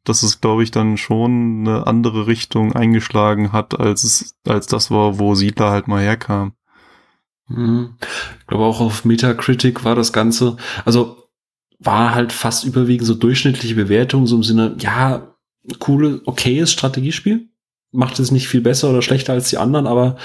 dass 0.07 0.23
es, 0.23 0.41
glaube 0.41 0.63
ich, 0.63 0.71
dann 0.71 0.97
schon 0.97 1.67
eine 1.67 1.87
andere 1.87 2.27
Richtung 2.27 2.73
eingeschlagen 2.73 3.51
hat, 3.51 3.79
als 3.79 4.03
es, 4.03 4.35
als 4.47 4.67
das 4.67 4.91
war, 4.91 5.19
wo 5.19 5.35
Siedler 5.35 5.71
halt 5.71 5.87
mal 5.87 6.01
herkam. 6.01 6.53
Mhm. 7.47 7.95
Ich 8.39 8.47
glaube 8.47 8.65
auch 8.65 8.79
auf 8.79 9.05
Metacritic 9.05 9.83
war 9.83 9.95
das 9.95 10.13
Ganze, 10.13 10.57
also 10.85 11.29
war 11.79 12.15
halt 12.15 12.33
fast 12.33 12.63
überwiegend 12.63 13.07
so 13.07 13.13
durchschnittliche 13.13 13.75
Bewertung, 13.75 14.27
so 14.27 14.35
im 14.37 14.43
Sinne, 14.43 14.75
ja, 14.79 15.35
coole, 15.79 16.21
okayes 16.25 16.71
Strategiespiel. 16.71 17.49
Macht 17.91 18.19
es 18.19 18.31
nicht 18.31 18.47
viel 18.47 18.61
besser 18.61 18.89
oder 18.89 19.01
schlechter 19.01 19.33
als 19.33 19.49
die 19.49 19.57
anderen, 19.57 19.87
aber 19.87 20.17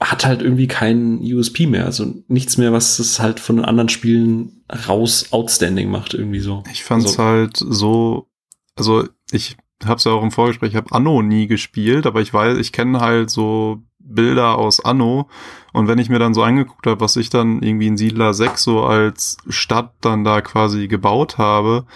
hat 0.00 0.24
halt 0.24 0.40
irgendwie 0.40 0.66
keinen 0.66 1.20
USP 1.20 1.66
mehr, 1.66 1.84
also 1.84 2.14
nichts 2.26 2.56
mehr, 2.56 2.72
was 2.72 2.98
es 2.98 3.20
halt 3.20 3.38
von 3.38 3.56
den 3.56 3.66
anderen 3.66 3.90
Spielen 3.90 4.64
raus 4.88 5.26
outstanding 5.30 5.90
macht, 5.90 6.14
irgendwie 6.14 6.40
so. 6.40 6.62
Ich 6.72 6.84
fand's 6.84 7.18
also, 7.18 7.22
halt 7.22 7.56
so, 7.58 8.29
also 8.76 9.04
ich 9.30 9.56
hab's 9.84 10.04
ja 10.04 10.12
auch 10.12 10.22
im 10.22 10.30
Vorgespräch, 10.30 10.70
ich 10.70 10.76
habe 10.76 10.92
Anno 10.92 11.22
nie 11.22 11.46
gespielt, 11.46 12.06
aber 12.06 12.20
ich 12.20 12.32
weiß, 12.32 12.58
ich 12.58 12.72
kenne 12.72 13.00
halt 13.00 13.30
so 13.30 13.82
Bilder 13.98 14.58
aus 14.58 14.84
Anno 14.84 15.28
und 15.72 15.88
wenn 15.88 15.98
ich 15.98 16.08
mir 16.08 16.18
dann 16.18 16.34
so 16.34 16.42
angeguckt 16.42 16.86
habe, 16.86 17.00
was 17.00 17.16
ich 17.16 17.30
dann 17.30 17.62
irgendwie 17.62 17.86
in 17.86 17.96
Siedler 17.96 18.34
6 18.34 18.62
so 18.62 18.84
als 18.84 19.36
Stadt 19.48 19.94
dann 20.00 20.24
da 20.24 20.40
quasi 20.40 20.88
gebaut 20.88 21.38
habe, 21.38 21.86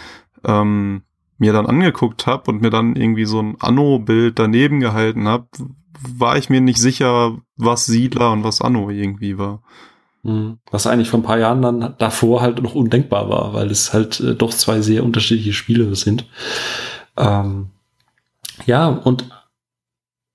ähm, 0.45 1.03
mir 1.39 1.53
dann 1.53 1.66
angeguckt 1.66 2.27
habe 2.27 2.51
und 2.51 2.62
mir 2.62 2.70
dann 2.70 2.95
irgendwie 2.97 3.25
so 3.25 3.41
ein 3.41 3.57
Anno-Bild 3.61 4.39
daneben 4.39 4.81
gehalten 4.81 5.27
habe, 5.27 5.49
war 6.01 6.37
ich 6.37 6.51
mir 6.51 6.61
nicht 6.61 6.79
sicher, 6.79 7.39
was 7.57 7.87
Siedler 7.87 8.33
und 8.33 8.45
was 8.45 8.61
Anno 8.61 8.91
irgendwie 8.91 9.39
war. 9.39 9.62
Mhm. 10.25 10.59
Was 10.70 10.87
eigentlich 10.87 11.11
vor 11.11 11.20
ein 11.20 11.25
paar 11.25 11.39
Jahren 11.39 11.62
dann 11.62 11.95
davor 11.99 12.41
halt 12.41 12.61
noch 12.62 12.75
undenkbar 12.75 13.29
war, 13.29 13.53
weil 13.53 13.70
es 13.70 13.93
halt 13.93 14.18
äh, 14.20 14.35
doch 14.35 14.53
zwei 14.53 14.81
sehr 14.81 15.05
unterschiedliche 15.05 15.53
Spiele 15.53 15.95
sind. 15.95 16.27
Ähm, 17.16 17.70
ja, 18.66 18.89
und 18.89 19.27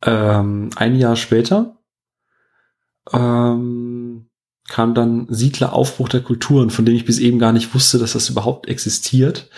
ähm, 0.06 0.70
ein 0.76 0.96
Jahr 0.96 1.16
später 1.16 1.78
ähm, 3.12 4.28
kam 4.68 4.94
dann 4.94 5.26
Siedler 5.30 5.74
Aufbruch 5.74 6.08
der 6.08 6.22
Kulturen, 6.22 6.70
von 6.70 6.86
dem 6.86 6.96
ich 6.96 7.06
bis 7.06 7.18
eben 7.18 7.40
gar 7.40 7.52
nicht 7.52 7.74
wusste, 7.74 7.98
dass 7.98 8.14
das 8.14 8.30
überhaupt 8.30 8.68
existiert. 8.68 9.50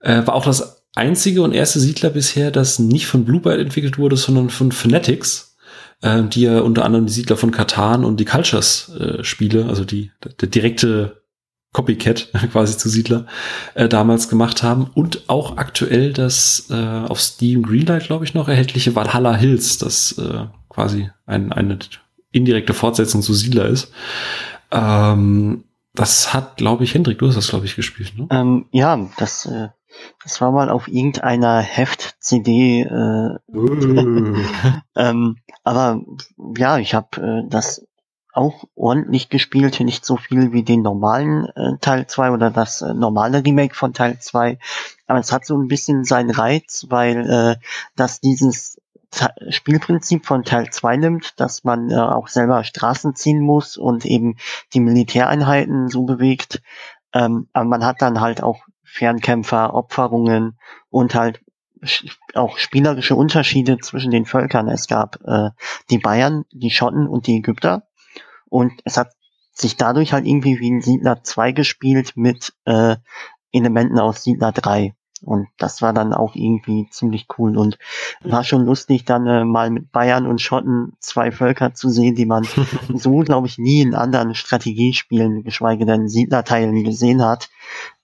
Äh, 0.00 0.26
war 0.26 0.34
auch 0.34 0.44
das 0.46 0.86
einzige 0.94 1.42
und 1.42 1.52
erste 1.52 1.80
Siedler 1.80 2.08
bisher, 2.08 2.50
das 2.50 2.78
nicht 2.78 3.06
von 3.06 3.26
Bluebird 3.26 3.60
entwickelt 3.60 3.98
wurde, 3.98 4.16
sondern 4.16 4.48
von 4.48 4.72
Fanatics, 4.72 5.55
äh, 6.02 6.22
die 6.22 6.42
ja 6.42 6.60
unter 6.60 6.84
anderem 6.84 7.06
die 7.06 7.12
Siedler 7.12 7.36
von 7.36 7.50
Katan 7.50 8.04
und 8.04 8.18
die 8.18 8.24
Cultures 8.24 8.90
äh, 8.98 9.24
Spiele, 9.24 9.66
also 9.66 9.84
die 9.84 10.10
der 10.40 10.48
direkte 10.48 11.22
Copycat 11.72 12.30
quasi 12.52 12.78
zu 12.78 12.88
Siedler 12.88 13.26
äh, 13.74 13.88
damals 13.88 14.28
gemacht 14.28 14.62
haben 14.62 14.90
und 14.94 15.28
auch 15.28 15.56
aktuell 15.56 16.12
das 16.12 16.68
äh, 16.70 16.74
auf 16.74 17.20
Steam 17.20 17.62
Greenlight 17.62 18.04
glaube 18.04 18.24
ich 18.24 18.34
noch 18.34 18.48
erhältliche 18.48 18.94
Valhalla 18.94 19.34
Hills, 19.36 19.78
das 19.78 20.16
äh, 20.18 20.46
quasi 20.68 21.10
ein, 21.26 21.52
eine 21.52 21.78
indirekte 22.32 22.74
Fortsetzung 22.74 23.22
zu 23.22 23.34
Siedler 23.34 23.66
ist. 23.66 23.92
Ähm, 24.70 25.64
das 25.94 26.34
hat, 26.34 26.58
glaube 26.58 26.84
ich, 26.84 26.92
Hendrik, 26.92 27.18
du 27.18 27.26
hast 27.26 27.36
das, 27.36 27.48
glaube 27.48 27.64
ich, 27.64 27.74
gespielt, 27.74 28.12
ne? 28.18 28.26
Ähm, 28.30 28.66
ja, 28.70 29.08
das 29.16 29.46
äh, 29.46 29.68
das 30.22 30.40
war 30.40 30.50
mal 30.50 30.68
auf 30.68 30.88
irgendeiner 30.88 31.60
Heft-CD. 31.60 32.82
Äh, 32.82 33.38
ähm, 34.96 35.36
aber 35.66 36.00
ja, 36.56 36.78
ich 36.78 36.94
habe 36.94 37.20
äh, 37.20 37.50
das 37.50 37.84
auch 38.32 38.64
ordentlich 38.76 39.30
gespielt, 39.30 39.80
nicht 39.80 40.04
so 40.04 40.16
viel 40.16 40.52
wie 40.52 40.62
den 40.62 40.82
normalen 40.82 41.46
äh, 41.56 41.76
Teil 41.80 42.06
2 42.06 42.30
oder 42.30 42.52
das 42.52 42.82
äh, 42.82 42.94
normale 42.94 43.44
Remake 43.44 43.74
von 43.74 43.92
Teil 43.92 44.20
2. 44.20 44.60
Aber 45.08 45.18
es 45.18 45.32
hat 45.32 45.44
so 45.44 45.58
ein 45.58 45.66
bisschen 45.66 46.04
seinen 46.04 46.30
Reiz, 46.30 46.86
weil 46.88 47.28
äh, 47.28 47.56
das 47.96 48.20
dieses 48.20 48.80
Spielprinzip 49.48 50.24
von 50.24 50.44
Teil 50.44 50.70
2 50.70 50.98
nimmt, 50.98 51.40
dass 51.40 51.64
man 51.64 51.90
äh, 51.90 51.96
auch 51.96 52.28
selber 52.28 52.62
Straßen 52.62 53.16
ziehen 53.16 53.40
muss 53.40 53.76
und 53.76 54.04
eben 54.04 54.36
die 54.72 54.80
Militäreinheiten 54.80 55.88
so 55.88 56.04
bewegt. 56.04 56.62
Ähm, 57.12 57.48
aber 57.52 57.64
man 57.64 57.84
hat 57.84 58.02
dann 58.02 58.20
halt 58.20 58.40
auch 58.40 58.60
Fernkämpfer, 58.84 59.74
Opferungen 59.74 60.58
und 60.90 61.16
halt 61.16 61.40
auch 62.34 62.58
spielerische 62.58 63.16
Unterschiede 63.16 63.78
zwischen 63.78 64.10
den 64.10 64.24
Völkern. 64.24 64.68
Es 64.68 64.86
gab 64.86 65.18
äh, 65.24 65.50
die 65.90 65.98
Bayern, 65.98 66.44
die 66.52 66.70
Schotten 66.70 67.06
und 67.06 67.26
die 67.26 67.36
Ägypter. 67.36 67.88
Und 68.48 68.72
es 68.84 68.96
hat 68.96 69.12
sich 69.52 69.76
dadurch 69.76 70.12
halt 70.12 70.26
irgendwie 70.26 70.60
wie 70.60 70.70
ein 70.70 70.82
Siedler 70.82 71.22
2 71.22 71.52
gespielt 71.52 72.12
mit 72.16 72.52
äh, 72.64 72.96
Elementen 73.52 73.98
aus 73.98 74.22
Siedler 74.22 74.52
3. 74.52 74.94
Und 75.22 75.48
das 75.58 75.82
war 75.82 75.92
dann 75.92 76.12
auch 76.12 76.34
irgendwie 76.34 76.88
ziemlich 76.90 77.26
cool 77.38 77.56
und 77.56 77.78
war 78.22 78.44
schon 78.44 78.64
lustig, 78.64 79.04
dann 79.04 79.26
äh, 79.26 79.44
mal 79.44 79.70
mit 79.70 79.92
Bayern 79.92 80.26
und 80.26 80.40
Schotten 80.40 80.92
zwei 81.00 81.30
Völker 81.30 81.74
zu 81.74 81.88
sehen, 81.88 82.14
die 82.14 82.26
man 82.26 82.46
so, 82.94 83.18
glaube 83.18 83.46
ich, 83.46 83.58
nie 83.58 83.80
in 83.80 83.94
anderen 83.94 84.34
Strategiespielen, 84.34 85.42
geschweige 85.42 85.86
denn 85.86 86.08
Siedlerteilen 86.08 86.84
gesehen 86.84 87.24
hat. 87.24 87.48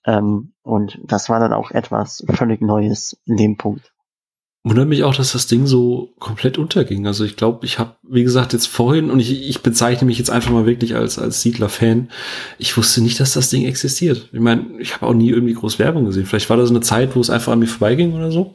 Ähm, 0.04 0.52
und 0.62 0.98
das 1.04 1.28
war 1.28 1.40
dann 1.40 1.52
auch 1.52 1.70
etwas 1.70 2.24
völlig 2.32 2.60
Neues 2.60 3.18
in 3.26 3.36
dem 3.36 3.56
Punkt. 3.56 3.92
Wundert 4.64 4.88
mich 4.88 5.02
auch, 5.02 5.14
dass 5.14 5.32
das 5.32 5.48
Ding 5.48 5.66
so 5.66 6.12
komplett 6.20 6.56
unterging. 6.56 7.06
Also 7.08 7.24
ich 7.24 7.34
glaube, 7.36 7.66
ich 7.66 7.80
habe, 7.80 7.96
wie 8.08 8.22
gesagt, 8.22 8.52
jetzt 8.52 8.68
vorhin, 8.68 9.10
und 9.10 9.18
ich, 9.18 9.48
ich 9.48 9.60
bezeichne 9.60 10.06
mich 10.06 10.18
jetzt 10.18 10.30
einfach 10.30 10.52
mal 10.52 10.66
wirklich 10.66 10.94
als, 10.94 11.18
als 11.18 11.42
Siedler-Fan, 11.42 12.10
ich 12.58 12.76
wusste 12.76 13.02
nicht, 13.02 13.18
dass 13.18 13.32
das 13.32 13.50
Ding 13.50 13.64
existiert. 13.64 14.28
Ich 14.32 14.40
meine, 14.40 14.66
ich 14.78 14.94
habe 14.94 15.06
auch 15.06 15.14
nie 15.14 15.30
irgendwie 15.30 15.54
groß 15.54 15.80
Werbung 15.80 16.04
gesehen. 16.04 16.26
Vielleicht 16.26 16.48
war 16.48 16.56
das 16.56 16.70
eine 16.70 16.80
Zeit, 16.80 17.16
wo 17.16 17.20
es 17.20 17.30
einfach 17.30 17.52
an 17.52 17.58
mir 17.58 17.66
vorbeiging 17.66 18.14
oder 18.14 18.30
so. 18.30 18.54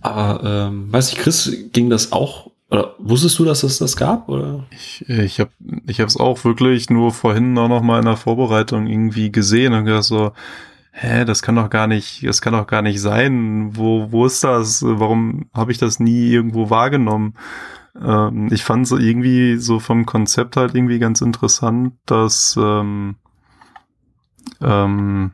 Aber 0.00 0.68
ähm, 0.68 0.90
weiß 0.90 1.12
ich, 1.12 1.18
Chris, 1.18 1.54
ging 1.72 1.90
das 1.90 2.12
auch 2.12 2.48
oder 2.70 2.94
wusstest 2.98 3.38
du, 3.38 3.44
dass 3.44 3.62
es 3.62 3.78
das 3.78 3.96
gab? 3.96 4.28
Oder? 4.28 4.66
Ich, 4.70 5.08
ich 5.08 5.40
habe 5.40 5.50
ich 5.86 5.98
es 6.00 6.18
auch 6.18 6.44
wirklich 6.44 6.90
nur 6.90 7.12
vorhin 7.12 7.56
auch 7.56 7.68
noch 7.68 7.82
mal 7.82 7.98
in 7.98 8.04
der 8.04 8.16
Vorbereitung 8.16 8.86
irgendwie 8.86 9.32
gesehen 9.32 9.72
und 9.72 9.86
gedacht 9.86 10.04
so, 10.04 10.32
hä, 11.00 11.24
das 11.24 11.42
kann 11.42 11.56
doch 11.56 11.70
gar 11.70 11.86
nicht, 11.86 12.26
das 12.26 12.42
kann 12.42 12.52
doch 12.52 12.66
gar 12.66 12.82
nicht 12.82 13.00
sein. 13.00 13.76
Wo, 13.76 14.10
wo 14.10 14.26
ist 14.26 14.44
das? 14.44 14.82
Warum 14.82 15.48
habe 15.54 15.72
ich 15.72 15.78
das 15.78 16.00
nie 16.00 16.30
irgendwo 16.30 16.70
wahrgenommen? 16.70 17.34
Ähm, 18.00 18.48
ich 18.52 18.64
fand 18.64 18.86
so 18.86 18.98
irgendwie 18.98 19.56
so 19.58 19.78
vom 19.80 20.06
Konzept 20.06 20.56
halt 20.56 20.74
irgendwie 20.74 20.98
ganz 20.98 21.20
interessant, 21.20 21.94
dass 22.06 22.56
ähm, 22.60 23.16
ähm, 24.60 25.32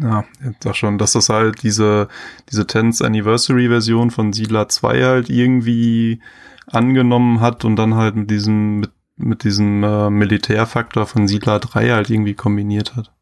ja, 0.00 0.24
jetzt 0.44 0.62
sag 0.62 0.76
schon, 0.76 0.98
dass 0.98 1.12
das 1.12 1.28
halt 1.28 1.62
diese, 1.62 2.08
diese 2.50 2.62
10th 2.62 3.04
Anniversary 3.04 3.68
Version 3.68 4.10
von 4.10 4.32
Siedler 4.32 4.68
2 4.68 5.02
halt 5.04 5.30
irgendwie 5.30 6.20
angenommen 6.66 7.40
hat 7.40 7.64
und 7.64 7.76
dann 7.76 7.94
halt 7.96 8.14
mit 8.16 8.30
diesem, 8.30 8.80
mit, 8.80 8.92
mit 9.16 9.44
diesem 9.44 9.82
äh, 9.82 10.10
Militärfaktor 10.10 11.06
von 11.06 11.28
Siedler 11.28 11.58
3 11.58 11.90
halt 11.90 12.08
irgendwie 12.08 12.34
kombiniert 12.34 12.96
hat. 12.96 13.12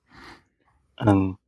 Ähm, 1.01 1.39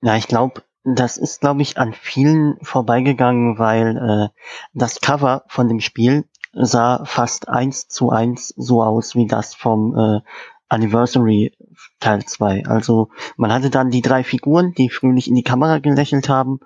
ja, 0.00 0.16
ich 0.16 0.28
glaube, 0.28 0.62
das 0.84 1.16
ist, 1.16 1.40
glaube 1.40 1.62
ich, 1.62 1.76
an 1.78 1.92
vielen 1.92 2.58
vorbeigegangen, 2.62 3.58
weil 3.58 3.96
äh, 3.96 4.40
das 4.72 5.00
Cover 5.00 5.44
von 5.48 5.68
dem 5.68 5.80
Spiel 5.80 6.28
sah 6.52 7.04
fast 7.04 7.48
eins 7.48 7.88
zu 7.88 8.10
eins 8.10 8.48
so 8.56 8.82
aus 8.82 9.14
wie 9.14 9.26
das 9.26 9.54
vom 9.54 9.96
äh, 9.96 10.20
Anniversary 10.68 11.56
Teil 12.00 12.24
2. 12.24 12.64
Also 12.66 13.10
man 13.36 13.52
hatte 13.52 13.70
dann 13.70 13.90
die 13.90 14.02
drei 14.02 14.24
Figuren, 14.24 14.72
die 14.74 14.90
fröhlich 14.90 15.28
in 15.28 15.34
die 15.34 15.42
Kamera 15.42 15.78
gelächelt 15.78 16.28
haben 16.28 16.60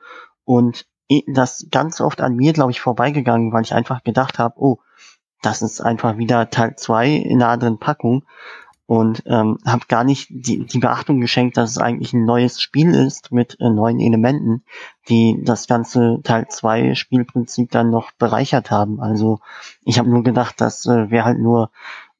und 0.44 0.86
das 1.26 1.66
ganz 1.70 2.00
oft 2.00 2.20
an 2.20 2.36
mir, 2.36 2.52
glaube 2.52 2.70
ich, 2.70 2.80
vorbeigegangen, 2.80 3.52
weil 3.52 3.62
ich 3.62 3.74
einfach 3.74 4.02
gedacht 4.02 4.38
habe, 4.38 4.54
oh, 4.56 4.78
das 5.42 5.60
ist 5.60 5.80
einfach 5.80 6.16
wieder 6.16 6.48
Teil 6.50 6.76
2 6.76 7.10
in 7.10 7.42
einer 7.42 7.50
anderen 7.50 7.78
Packung 7.78 8.24
und 8.92 9.22
ähm, 9.24 9.56
habe 9.64 9.86
gar 9.88 10.04
nicht 10.04 10.26
die, 10.28 10.66
die 10.66 10.78
Beachtung 10.78 11.18
geschenkt, 11.18 11.56
dass 11.56 11.70
es 11.70 11.78
eigentlich 11.78 12.12
ein 12.12 12.26
neues 12.26 12.60
Spiel 12.60 12.94
ist 12.94 13.32
mit 13.32 13.56
äh, 13.58 13.70
neuen 13.70 14.00
Elementen, 14.00 14.64
die 15.08 15.40
das 15.42 15.66
ganze 15.66 16.20
Teil 16.24 16.48
2 16.50 16.94
Spielprinzip 16.94 17.70
dann 17.70 17.88
noch 17.88 18.10
bereichert 18.10 18.70
haben. 18.70 19.00
Also 19.00 19.40
ich 19.82 19.98
habe 19.98 20.10
nur 20.10 20.22
gedacht, 20.22 20.56
das 20.60 20.84
äh, 20.84 21.10
wäre 21.10 21.24
halt 21.24 21.38
nur 21.38 21.70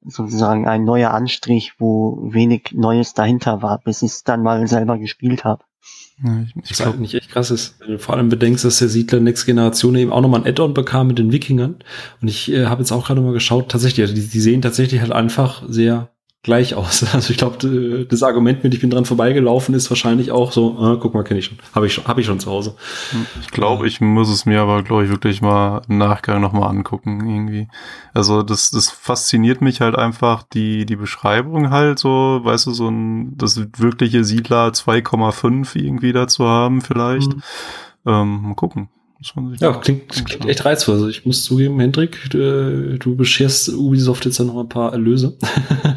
sozusagen 0.02 0.66
ein 0.66 0.84
neuer 0.84 1.10
Anstrich, 1.10 1.74
wo 1.78 2.18
wenig 2.22 2.72
Neues 2.72 3.12
dahinter 3.12 3.60
war, 3.60 3.76
bis 3.76 4.00
ich 4.00 4.12
es 4.12 4.24
dann 4.24 4.42
mal 4.42 4.66
selber 4.66 4.96
gespielt 4.96 5.44
habe. 5.44 5.62
Ja, 6.24 6.42
ich, 6.42 6.70
ich 6.70 6.76
glaube 6.78 6.96
nicht 6.96 7.12
echt 7.12 7.28
krass 7.28 7.50
ist. 7.50 7.80
Wenn 7.80 7.88
du 7.88 7.98
vor 7.98 8.16
allem 8.16 8.30
bedenkst, 8.30 8.64
dass 8.64 8.78
der 8.78 8.88
Siedler 8.88 9.20
Next 9.20 9.44
Generation 9.44 9.94
eben 9.96 10.10
auch 10.10 10.22
nochmal 10.22 10.40
ein 10.40 10.46
Add-on 10.46 10.72
bekam 10.72 11.08
mit 11.08 11.18
den 11.18 11.32
Wikingern. 11.32 11.84
Und 12.22 12.28
ich 12.28 12.50
äh, 12.50 12.64
habe 12.64 12.80
jetzt 12.80 12.92
auch 12.92 13.06
gerade 13.06 13.20
mal 13.20 13.34
geschaut, 13.34 13.70
tatsächlich, 13.70 14.04
also 14.04 14.14
die, 14.14 14.26
die 14.26 14.40
sehen 14.40 14.62
tatsächlich 14.62 15.02
halt 15.02 15.12
einfach 15.12 15.64
sehr 15.68 16.11
gleich 16.42 16.74
aus. 16.74 17.04
Also 17.12 17.30
ich 17.30 17.36
glaube, 17.36 18.06
das 18.08 18.22
Argument 18.22 18.64
mit 18.64 18.74
ich 18.74 18.80
bin 18.80 18.90
dran 18.90 19.04
vorbeigelaufen 19.04 19.74
ist 19.74 19.90
wahrscheinlich 19.90 20.32
auch 20.32 20.50
so, 20.50 20.78
ah, 20.78 20.96
guck 21.00 21.14
mal, 21.14 21.24
kenne 21.24 21.40
ich 21.40 21.46
schon. 21.46 21.58
Habe 21.74 21.86
ich 21.86 21.94
schon, 21.94 22.04
habe 22.04 22.20
ich 22.20 22.26
schon 22.26 22.40
zu 22.40 22.50
Hause. 22.50 22.74
Ich 23.40 23.50
glaube, 23.50 23.86
ich 23.86 24.00
muss 24.00 24.28
es 24.28 24.46
mir 24.46 24.60
aber, 24.60 24.82
glaube 24.82 25.04
ich, 25.04 25.10
wirklich 25.10 25.42
mal 25.42 25.82
im 25.88 25.98
Nachgang 25.98 26.40
nochmal 26.40 26.70
angucken, 26.70 27.20
irgendwie. 27.20 27.68
Also 28.14 28.42
das, 28.42 28.70
das 28.70 28.90
fasziniert 28.90 29.60
mich 29.60 29.80
halt 29.80 29.96
einfach, 29.96 30.42
die, 30.42 30.86
die 30.86 30.96
Beschreibung 30.96 31.70
halt 31.70 31.98
so, 31.98 32.40
weißt 32.42 32.66
du, 32.66 32.72
so 32.72 32.88
ein, 32.88 33.36
das 33.36 33.60
wirkliche 33.76 34.24
Siedler 34.24 34.68
2,5 34.68 35.76
irgendwie 35.76 36.12
dazu 36.12 36.44
haben, 36.44 36.80
vielleicht. 36.80 37.34
Mhm. 37.34 37.42
Ähm, 38.06 38.42
mal 38.42 38.54
gucken 38.54 38.88
ja, 39.60 39.72
klingt, 39.74 40.08
klingt 40.08 40.46
echt 40.46 40.64
reizvoll. 40.64 40.94
Also 40.96 41.08
ich 41.08 41.24
muss 41.24 41.44
zugeben, 41.44 41.78
Hendrik, 41.80 42.30
du, 42.30 42.98
du 42.98 43.16
bescherst 43.16 43.68
Ubisoft 43.70 44.24
jetzt 44.24 44.38
noch 44.40 44.58
ein 44.58 44.68
paar 44.68 44.92
Erlöse. 44.92 45.36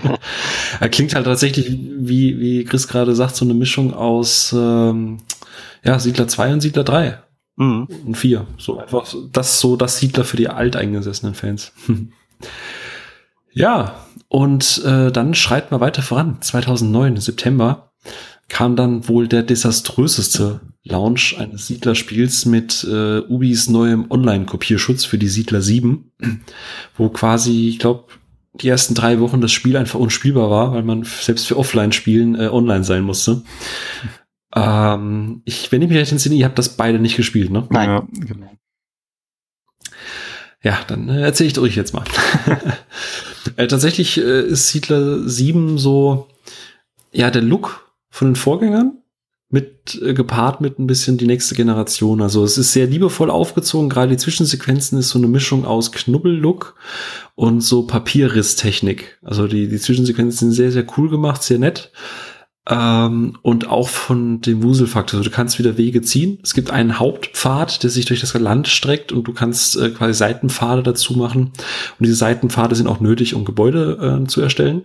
klingt 0.92 1.16
halt 1.16 1.26
tatsächlich, 1.26 1.70
wie, 1.70 2.40
wie 2.40 2.64
Chris 2.64 2.88
gerade 2.88 3.16
sagt, 3.16 3.36
so 3.36 3.46
eine 3.46 3.54
Mischung 3.54 3.94
aus 3.94 4.54
ähm, 4.56 5.20
ja, 5.84 6.00
Siedler 6.00 6.28
2 6.28 6.54
und 6.54 6.62
Siedler 6.62 6.84
3. 6.84 7.20
Mhm. 7.58 7.88
Und 8.06 8.18
4. 8.18 8.46
So 8.58 8.80
einfach 8.80 9.14
das 9.32 9.60
so 9.60 9.76
das 9.76 9.98
Siedler 9.98 10.24
für 10.24 10.38
die 10.38 10.50
alteingesessenen 10.50 11.36
Fans. 11.36 11.72
ja, 13.54 13.96
und 14.28 14.84
äh, 14.84 15.12
dann 15.12 15.34
schreiten 15.34 15.72
wir 15.72 15.80
weiter 15.80 16.02
voran. 16.02 16.42
2009, 16.42 17.18
September, 17.18 17.92
kam 18.50 18.76
dann 18.76 19.08
wohl 19.08 19.28
der 19.28 19.44
desaströseste 19.44 20.60
Launch 20.86 21.36
eines 21.40 21.66
Siedlerspiels 21.68 22.46
mit 22.46 22.84
äh, 22.84 23.20
Ubis 23.28 23.70
neuem 23.70 24.10
Online-Kopierschutz 24.10 25.04
für 25.04 25.18
die 25.18 25.28
Siedler 25.28 25.62
7, 25.62 26.12
wo 26.96 27.10
quasi, 27.10 27.70
ich 27.70 27.80
glaube, 27.80 28.06
die 28.54 28.70
ersten 28.70 28.94
drei 28.94 29.20
Wochen 29.20 29.42
das 29.42 29.52
Spiel 29.52 29.78
einfach 29.78 30.00
unspielbar 30.00 30.50
war, 30.50 30.74
weil 30.74 30.84
man 30.84 31.04
selbst 31.04 31.48
für 31.48 31.58
Offline-Spielen 31.58 32.36
äh, 32.36 32.48
online 32.48 32.84
sein 32.84 33.04
musste. 33.04 33.42
Ähm, 34.56 35.42
ich, 35.44 35.72
wenn 35.72 35.82
ich 35.82 35.90
mich 35.90 35.98
recht 35.98 36.12
entsinne, 36.12 36.36
ihr 36.36 36.46
habt 36.46 36.60
das 36.60 36.78
beide 36.78 37.00
nicht 37.00 37.18
gespielt, 37.18 37.50
ne? 37.50 37.68
Nein. 37.72 37.90
Ja, 37.90 38.08
genau. 38.12 38.52
Ja, 40.62 40.80
dann 40.88 41.10
äh, 41.10 41.22
erzähle 41.22 41.50
ich 41.50 41.60
euch 41.60 41.76
jetzt 41.76 41.94
mal. 41.94 42.06
äh, 43.56 43.68
tatsächlich 43.68 44.18
äh, 44.18 44.42
ist 44.46 44.70
Siedler 44.70 45.28
7 45.28 45.80
so, 45.80 46.28
ja, 47.12 47.32
der 47.32 47.42
Look 47.42 47.92
von 48.10 48.30
den 48.30 48.36
Vorgängern 48.36 49.00
mit 49.56 49.98
äh, 50.04 50.14
gepaart 50.14 50.60
mit 50.60 50.80
ein 50.80 50.86
bisschen 50.86 51.18
die 51.18 51.28
nächste 51.28 51.56
Generation. 51.56 52.22
Also 52.22 52.44
es 52.44 52.58
ist 52.58 52.74
sehr 52.74 52.88
liebevoll 52.88 53.32
aufgezogen. 53.32 53.88
Gerade 53.88 54.10
die 54.10 54.18
Zwischensequenzen 54.18 55.00
ist 55.00 55.10
so 55.10 55.18
eine 55.18 55.28
Mischung 55.28 55.64
aus 55.64 55.94
Knubbellook 55.94 56.76
und 57.36 57.62
so 57.62 57.88
Papierrisstechnik. 57.88 59.18
Also 59.24 59.48
die, 59.48 59.70
die 59.70 59.80
Zwischensequenzen 59.80 60.50
sind 60.50 60.52
sehr, 60.52 60.74
sehr 60.74 60.86
cool 60.98 61.10
gemacht, 61.10 61.42
sehr 61.42 61.58
nett. 61.58 61.92
Ähm, 62.68 63.38
und 63.44 63.70
auch 63.70 63.88
von 63.88 64.42
dem 64.42 64.62
Wuselfaktor. 64.62 65.20
Also 65.20 65.30
du 65.30 65.36
kannst 65.36 65.58
wieder 65.58 65.78
Wege 65.78 66.02
ziehen. 66.02 66.40
Es 66.44 66.54
gibt 66.54 66.70
einen 66.70 67.00
Hauptpfad, 67.00 67.82
der 67.82 67.90
sich 67.90 68.06
durch 68.06 68.20
das 68.20 68.34
Land 68.34 68.68
streckt 68.68 69.14
und 69.14 69.24
du 69.24 69.32
kannst 69.32 69.78
äh, 69.78 69.90
quasi 69.92 70.14
Seitenpfade 70.16 70.84
dazu 70.84 71.14
machen. 71.14 71.54
Und 71.98 72.02
diese 72.02 72.16
Seitenpfade 72.16 72.76
sind 72.76 72.88
auch 72.88 73.00
nötig, 73.00 73.36
um 73.36 73.46
Gebäude 73.46 74.20
äh, 74.22 74.28
zu 74.28 74.42
erstellen. 74.42 74.84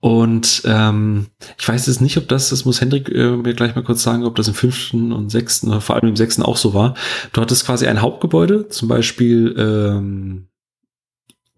Und 0.00 0.62
ähm, 0.66 1.28
ich 1.58 1.66
weiß 1.66 1.86
jetzt 1.86 2.00
nicht, 2.00 2.18
ob 2.18 2.28
das, 2.28 2.50
das 2.50 2.64
muss 2.64 2.80
Hendrik 2.80 3.08
äh, 3.08 3.36
mir 3.36 3.54
gleich 3.54 3.74
mal 3.74 3.82
kurz 3.82 4.02
sagen, 4.02 4.24
ob 4.24 4.36
das 4.36 4.48
im 4.48 4.54
fünften 4.54 5.12
und 5.12 5.30
sechsten 5.30 5.68
oder 5.68 5.80
vor 5.80 5.96
allem 5.96 6.08
im 6.08 6.16
sechsten 6.16 6.42
auch 6.42 6.58
so 6.58 6.74
war. 6.74 6.94
Du 7.32 7.40
hattest 7.40 7.64
quasi 7.64 7.86
ein 7.86 8.02
Hauptgebäude, 8.02 8.68
zum 8.68 8.88
Beispiel 8.88 9.54
ähm, 9.58 10.48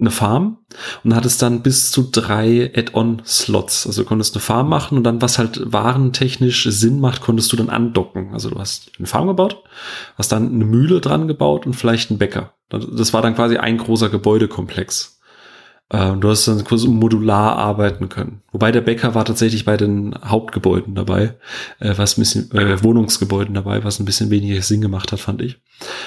eine 0.01 0.11
Farm 0.11 0.59
und 1.03 1.15
hattest 1.15 1.43
dann 1.43 1.63
bis 1.63 1.91
zu 1.91 2.09
drei 2.11 2.73
Add-on-Slots. 2.75 3.87
Also 3.87 4.03
du 4.03 4.09
konntest 4.09 4.35
eine 4.35 4.43
Farm 4.43 4.69
machen 4.69 4.97
und 4.97 5.05
dann, 5.05 5.21
was 5.21 5.39
halt 5.39 5.61
warentechnisch 5.73 6.65
Sinn 6.71 7.01
macht, 7.01 7.21
konntest 7.21 7.53
du 7.53 7.57
dann 7.57 7.71
andocken. 7.71 8.33
Also 8.33 8.51
du 8.51 8.59
hast 8.59 8.93
eine 8.99 9.09
Farm 9.09 9.27
gebaut, 9.27 9.65
hast 10.17 10.31
dann 10.31 10.55
eine 10.55 10.65
Mühle 10.65 11.01
dran 11.01 11.27
gebaut 11.27 11.67
und 11.67 11.75
vielleicht 11.75 12.11
einen 12.11 12.19
Bäcker. 12.19 12.55
Das 12.69 13.13
war 13.13 13.23
dann 13.23 13.35
quasi 13.35 13.57
ein 13.57 13.79
großer 13.79 14.09
Gebäudekomplex. 14.09 15.18
Äh, 15.91 16.17
du 16.17 16.29
hast 16.29 16.47
dann 16.47 16.65
kurz 16.65 16.85
modular 16.85 17.57
arbeiten 17.57 18.09
können. 18.09 18.43
Wobei 18.53 18.73
der 18.73 18.83
Bäcker 18.83 19.15
war 19.15 19.25
tatsächlich 19.25 19.65
bei 19.65 19.77
den 19.77 20.15
Hauptgebäuden 20.23 20.95
dabei, 20.95 21.35
äh, 21.81 21.95
was 21.97 22.19
ein 22.19 22.21
bisschen, 22.21 22.51
äh, 22.53 22.83
Wohnungsgebäuden 22.83 23.55
dabei, 23.55 23.85
was 23.85 23.99
ein 23.99 24.05
bisschen 24.05 24.31
weniger 24.31 24.61
Sinn 24.61 24.83
gemacht 24.83 25.13
hat, 25.13 25.21
fand 25.21 25.41
ich. 25.41 25.59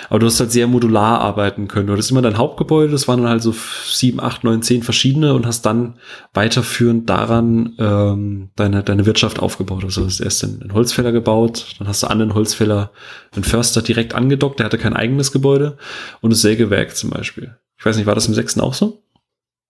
Aber 0.10 0.20
du 0.20 0.28
hast 0.28 0.40
halt 0.40 0.52
sehr 0.52 0.68
modular 0.68 1.20
arbeiten 1.22 1.68
können. 1.68 1.88
Du 1.88 1.94
hattest 1.94 2.12
immer 2.12 2.22
dein 2.22 2.38
Hauptgebäude, 2.38 2.92
das 2.92 3.08
waren 3.08 3.22
dann 3.22 3.30
halt 3.30 3.42
so 3.42 3.56
sieben, 3.90 4.20
acht, 4.20 4.44
neun, 4.44 4.62
zehn 4.62 4.84
verschiedene 4.84 5.34
und 5.34 5.46
hast 5.48 5.66
dann 5.66 5.96
weiterführend 6.34 7.10
daran 7.10 7.74
ähm, 7.80 8.50
deine, 8.56 8.84
deine 8.84 9.06
Wirtschaft 9.06 9.40
aufgebaut. 9.40 9.84
Also 9.84 10.02
du 10.02 10.08
hast 10.08 10.20
erst 10.20 10.44
den, 10.44 10.74
Holzfäller 10.74 11.12
gebaut, 11.12 11.76
dann 11.80 11.88
hast 11.88 12.04
du 12.04 12.08
an 12.08 12.20
den 12.20 12.36
Holzfäller 12.36 12.92
den 13.36 13.44
Förster 13.44 13.82
direkt 13.82 14.14
angedockt, 14.14 14.60
der 14.60 14.66
hatte 14.66 14.78
kein 14.78 14.96
eigenes 14.96 15.32
Gebäude 15.32 15.78
und 16.20 16.32
das 16.32 16.42
Sägewerk 16.42 16.96
zum 16.96 17.10
Beispiel. 17.10 17.56
Ich 17.80 17.86
weiß 17.86 17.96
nicht, 17.96 18.06
war 18.06 18.16
das 18.16 18.28
im 18.28 18.36
sechsten 18.36 18.62
auch 18.62 18.76
so? 18.76 19.01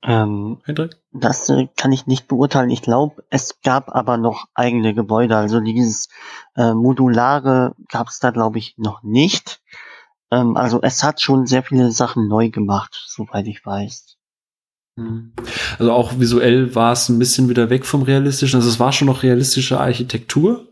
Ähm, 0.03 0.59
Hendrik? 0.65 0.97
Das 1.11 1.49
äh, 1.49 1.67
kann 1.75 1.91
ich 1.91 2.07
nicht 2.07 2.27
beurteilen. 2.27 2.69
Ich 2.69 2.81
glaube, 2.81 3.23
es 3.29 3.61
gab 3.61 3.93
aber 3.95 4.17
noch 4.17 4.45
eigene 4.53 4.93
Gebäude. 4.93 5.35
Also 5.37 5.59
dieses 5.59 6.09
äh, 6.55 6.73
Modulare 6.73 7.75
gab 7.89 8.07
es 8.07 8.19
da, 8.19 8.31
glaube 8.31 8.57
ich, 8.57 8.75
noch 8.77 9.03
nicht. 9.03 9.61
Ähm, 10.31 10.57
also 10.57 10.81
es 10.81 11.03
hat 11.03 11.21
schon 11.21 11.45
sehr 11.45 11.63
viele 11.63 11.91
Sachen 11.91 12.27
neu 12.27 12.49
gemacht, 12.49 12.99
soweit 13.07 13.47
ich 13.47 13.65
weiß. 13.65 14.10
Hm. 14.97 15.31
Also 15.79 15.91
auch 15.91 16.19
visuell 16.19 16.75
war 16.75 16.91
es 16.91 17.07
ein 17.07 17.19
bisschen 17.19 17.47
wieder 17.49 17.69
weg 17.69 17.85
vom 17.85 18.03
realistischen. 18.03 18.57
Also 18.57 18.69
es 18.69 18.79
war 18.79 18.91
schon 18.91 19.07
noch 19.07 19.23
realistische 19.23 19.79
Architektur, 19.79 20.67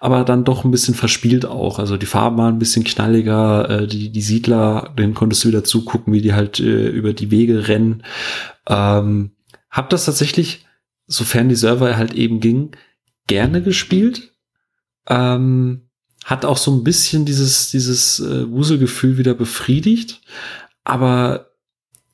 aber 0.00 0.24
dann 0.24 0.44
doch 0.44 0.64
ein 0.64 0.70
bisschen 0.70 0.94
verspielt 0.94 1.44
auch. 1.44 1.78
Also 1.78 1.96
die 1.96 2.06
Farben 2.06 2.38
waren 2.38 2.54
ein 2.54 2.58
bisschen 2.58 2.84
knalliger, 2.84 3.68
äh, 3.68 3.86
die, 3.86 4.10
die 4.10 4.22
Siedler, 4.22 4.94
denen 4.98 5.14
konntest 5.14 5.44
du 5.44 5.48
wieder 5.48 5.64
zugucken, 5.64 6.12
wie 6.12 6.22
die 6.22 6.32
halt 6.32 6.60
äh, 6.60 6.88
über 6.88 7.12
die 7.12 7.30
Wege 7.30 7.68
rennen. 7.68 8.02
Ähm, 8.66 9.32
hab 9.70 9.90
das 9.90 10.06
tatsächlich, 10.06 10.66
sofern 11.06 11.48
die 11.48 11.54
Server 11.54 11.96
halt 11.96 12.14
eben 12.14 12.40
ging, 12.40 12.70
gerne 13.26 13.62
gespielt. 13.62 14.32
Ähm, 15.08 15.88
hat 16.24 16.44
auch 16.44 16.58
so 16.58 16.70
ein 16.70 16.84
bisschen 16.84 17.24
dieses, 17.26 17.70
dieses 17.70 18.20
äh, 18.20 18.50
Wuselgefühl 18.50 19.18
wieder 19.18 19.34
befriedigt. 19.34 20.20
Aber 20.84 21.50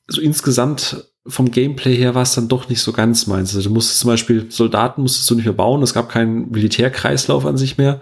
so 0.07 0.21
insgesamt 0.21 1.05
vom 1.27 1.51
Gameplay 1.51 1.95
her 1.95 2.13
war 2.13 2.21
es 2.21 2.35
dann 2.35 2.47
doch 2.47 2.69
nicht 2.69 2.81
so 2.81 2.93
ganz 2.93 3.27
meins. 3.27 3.55
Also 3.55 3.69
du 3.69 3.73
musstest 3.73 3.99
zum 3.99 4.09
Beispiel 4.09 4.51
Soldaten 4.51 5.01
musstest 5.01 5.29
du 5.29 5.35
nicht 5.35 5.45
mehr 5.45 5.53
bauen, 5.53 5.81
es 5.81 5.93
gab 5.93 6.09
keinen 6.09 6.51
Militärkreislauf 6.51 7.45
an 7.45 7.57
sich 7.57 7.77
mehr, 7.77 7.99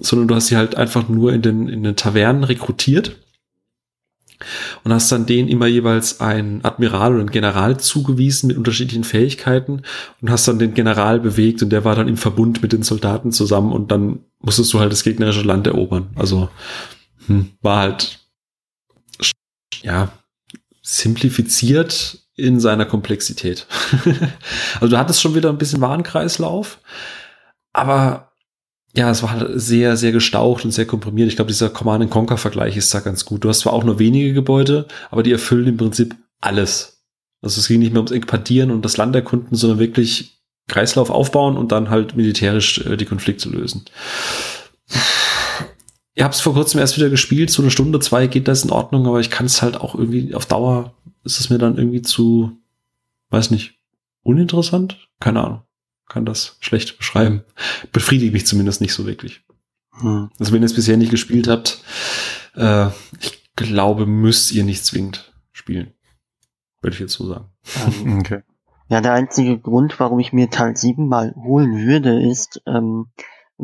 sondern 0.00 0.28
du 0.28 0.34
hast 0.34 0.48
sie 0.48 0.56
halt 0.56 0.74
einfach 0.74 1.08
nur 1.08 1.32
in 1.32 1.42
den, 1.42 1.68
in 1.68 1.82
den 1.84 1.96
Tavernen 1.96 2.44
rekrutiert 2.44 3.16
und 4.82 4.92
hast 4.92 5.12
dann 5.12 5.26
denen 5.26 5.48
immer 5.48 5.66
jeweils 5.66 6.20
einen 6.20 6.64
Admiral 6.64 7.12
oder 7.12 7.20
einen 7.20 7.30
General 7.30 7.78
zugewiesen 7.78 8.48
mit 8.48 8.56
unterschiedlichen 8.56 9.04
Fähigkeiten 9.04 9.82
und 10.20 10.30
hast 10.30 10.48
dann 10.48 10.58
den 10.58 10.74
General 10.74 11.20
bewegt 11.20 11.62
und 11.62 11.70
der 11.70 11.84
war 11.84 11.94
dann 11.94 12.08
im 12.08 12.16
Verbund 12.16 12.60
mit 12.60 12.72
den 12.72 12.82
Soldaten 12.82 13.30
zusammen 13.30 13.72
und 13.72 13.92
dann 13.92 14.20
musstest 14.40 14.72
du 14.72 14.80
halt 14.80 14.90
das 14.90 15.04
gegnerische 15.04 15.42
Land 15.42 15.68
erobern. 15.68 16.10
Also 16.16 16.48
hm, 17.26 17.50
war 17.60 17.78
halt 17.78 18.18
ja 19.82 20.12
simplifiziert 20.82 22.21
in 22.34 22.60
seiner 22.60 22.86
Komplexität. 22.86 23.66
also 24.74 24.88
du 24.88 24.98
hattest 24.98 25.20
schon 25.20 25.34
wieder 25.34 25.50
ein 25.50 25.58
bisschen 25.58 25.80
Warenkreislauf, 25.80 26.78
aber 27.72 28.32
ja, 28.94 29.10
es 29.10 29.22
war 29.22 29.58
sehr, 29.58 29.96
sehr 29.96 30.12
gestaucht 30.12 30.64
und 30.64 30.70
sehr 30.70 30.86
komprimiert. 30.86 31.28
Ich 31.28 31.36
glaube, 31.36 31.50
dieser 31.50 31.70
Command 31.70 32.10
Conquer 32.10 32.36
Vergleich 32.36 32.76
ist 32.76 32.92
da 32.92 33.00
ganz 33.00 33.24
gut. 33.24 33.42
Du 33.42 33.48
hast 33.48 33.60
zwar 33.60 33.72
auch 33.72 33.84
nur 33.84 33.98
wenige 33.98 34.34
Gebäude, 34.34 34.86
aber 35.10 35.22
die 35.22 35.32
erfüllen 35.32 35.66
im 35.66 35.76
Prinzip 35.78 36.14
alles. 36.40 37.02
Also 37.40 37.60
es 37.60 37.68
ging 37.68 37.80
nicht 37.80 37.92
mehr 37.92 38.00
ums 38.00 38.12
Expandieren 38.12 38.70
und 38.70 38.84
das 38.84 38.98
Land 38.98 39.16
erkunden, 39.16 39.56
sondern 39.56 39.78
wirklich 39.78 40.42
Kreislauf 40.68 41.10
aufbauen 41.10 41.56
und 41.56 41.72
dann 41.72 41.90
halt 41.90 42.16
militärisch 42.16 42.78
äh, 42.86 42.96
die 42.96 43.06
Konflikte 43.06 43.48
lösen. 43.48 43.84
Ihr 46.14 46.24
habt 46.24 46.34
es 46.34 46.40
vor 46.40 46.54
kurzem 46.54 46.80
erst 46.80 46.96
wieder 46.96 47.08
gespielt, 47.08 47.50
so 47.50 47.62
eine 47.62 47.70
Stunde, 47.70 48.00
zwei 48.00 48.26
geht 48.26 48.48
das 48.48 48.64
in 48.64 48.70
Ordnung, 48.70 49.06
aber 49.06 49.20
ich 49.20 49.30
kann 49.30 49.46
es 49.46 49.62
halt 49.62 49.76
auch 49.76 49.94
irgendwie 49.94 50.34
auf 50.34 50.46
Dauer 50.46 50.94
ist 51.24 51.40
es 51.40 51.50
mir 51.50 51.58
dann 51.58 51.76
irgendwie 51.76 52.02
zu, 52.02 52.52
weiß 53.30 53.50
nicht, 53.50 53.78
uninteressant? 54.22 55.08
Keine 55.20 55.44
Ahnung. 55.44 55.62
Kann 56.08 56.24
das 56.26 56.56
schlecht 56.60 56.98
beschreiben. 56.98 57.44
Befriedigt 57.92 58.32
mich 58.32 58.46
zumindest 58.46 58.80
nicht 58.80 58.92
so 58.92 59.06
wirklich. 59.06 59.42
Hm. 60.00 60.30
Also 60.38 60.52
wenn 60.52 60.62
ihr 60.62 60.66
es 60.66 60.74
bisher 60.74 60.96
nicht 60.96 61.10
gespielt 61.10 61.48
habt, 61.48 61.82
äh, 62.54 62.88
ich 63.20 63.54
glaube, 63.56 64.06
müsst 64.06 64.52
ihr 64.52 64.64
nicht 64.64 64.84
zwingend 64.84 65.32
spielen. 65.52 65.92
Würde 66.80 66.94
ich 66.94 67.00
jetzt 67.00 67.14
so 67.14 67.28
sagen. 67.28 67.46
Ähm, 68.04 68.18
okay. 68.18 68.42
Ja, 68.88 69.00
der 69.00 69.12
einzige 69.12 69.58
Grund, 69.58 69.98
warum 70.00 70.18
ich 70.18 70.32
mir 70.32 70.50
Teil 70.50 70.76
7 70.76 71.08
mal 71.08 71.34
holen 71.36 71.86
würde, 71.86 72.28
ist, 72.28 72.60
ähm, 72.66 73.06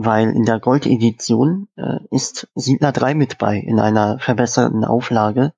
weil 0.01 0.31
in 0.31 0.45
der 0.45 0.61
Gold-Edition 0.61 1.67
äh, 1.75 1.99
ist 2.13 2.49
Siedler 2.55 2.93
3 2.93 3.15
mit 3.15 3.37
bei, 3.37 3.57
in 3.57 3.81
einer 3.81 4.21
verbesserten 4.21 4.85
Auflage. 4.85 5.53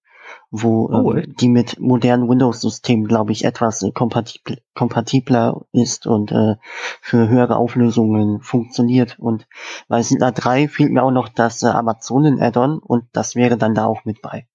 wo 0.50 0.88
Oh, 0.90 1.12
ähm, 1.12 1.34
die 1.38 1.48
mit 1.48 1.78
modernen 1.78 2.26
Windows-Systemen, 2.28 3.06
glaube 3.06 3.32
ich, 3.32 3.44
etwas 3.44 3.82
äh, 3.82 3.90
kompatibl 3.92 4.56
kompatibler 4.74 5.66
ist 5.72 6.06
und 6.06 6.32
äh, 6.32 6.56
für 7.02 7.28
höhere 7.28 7.56
Auflösungen 7.56 8.40
funktioniert. 8.40 9.18
Und 9.18 9.46
bei 9.88 10.02
Siedler 10.02 10.32
3 10.32 10.68
fehlt 10.68 10.90
mir 10.90 11.02
auch 11.02 11.10
noch 11.10 11.28
das 11.28 11.62
äh, 11.62 11.66
Amazonen-Add-on 11.66 12.78
und 12.78 13.04
das 13.12 13.34
wäre 13.34 13.58
dann 13.58 13.74
da 13.74 13.84
auch 13.84 14.06
mit 14.06 14.22
bei. 14.22 14.46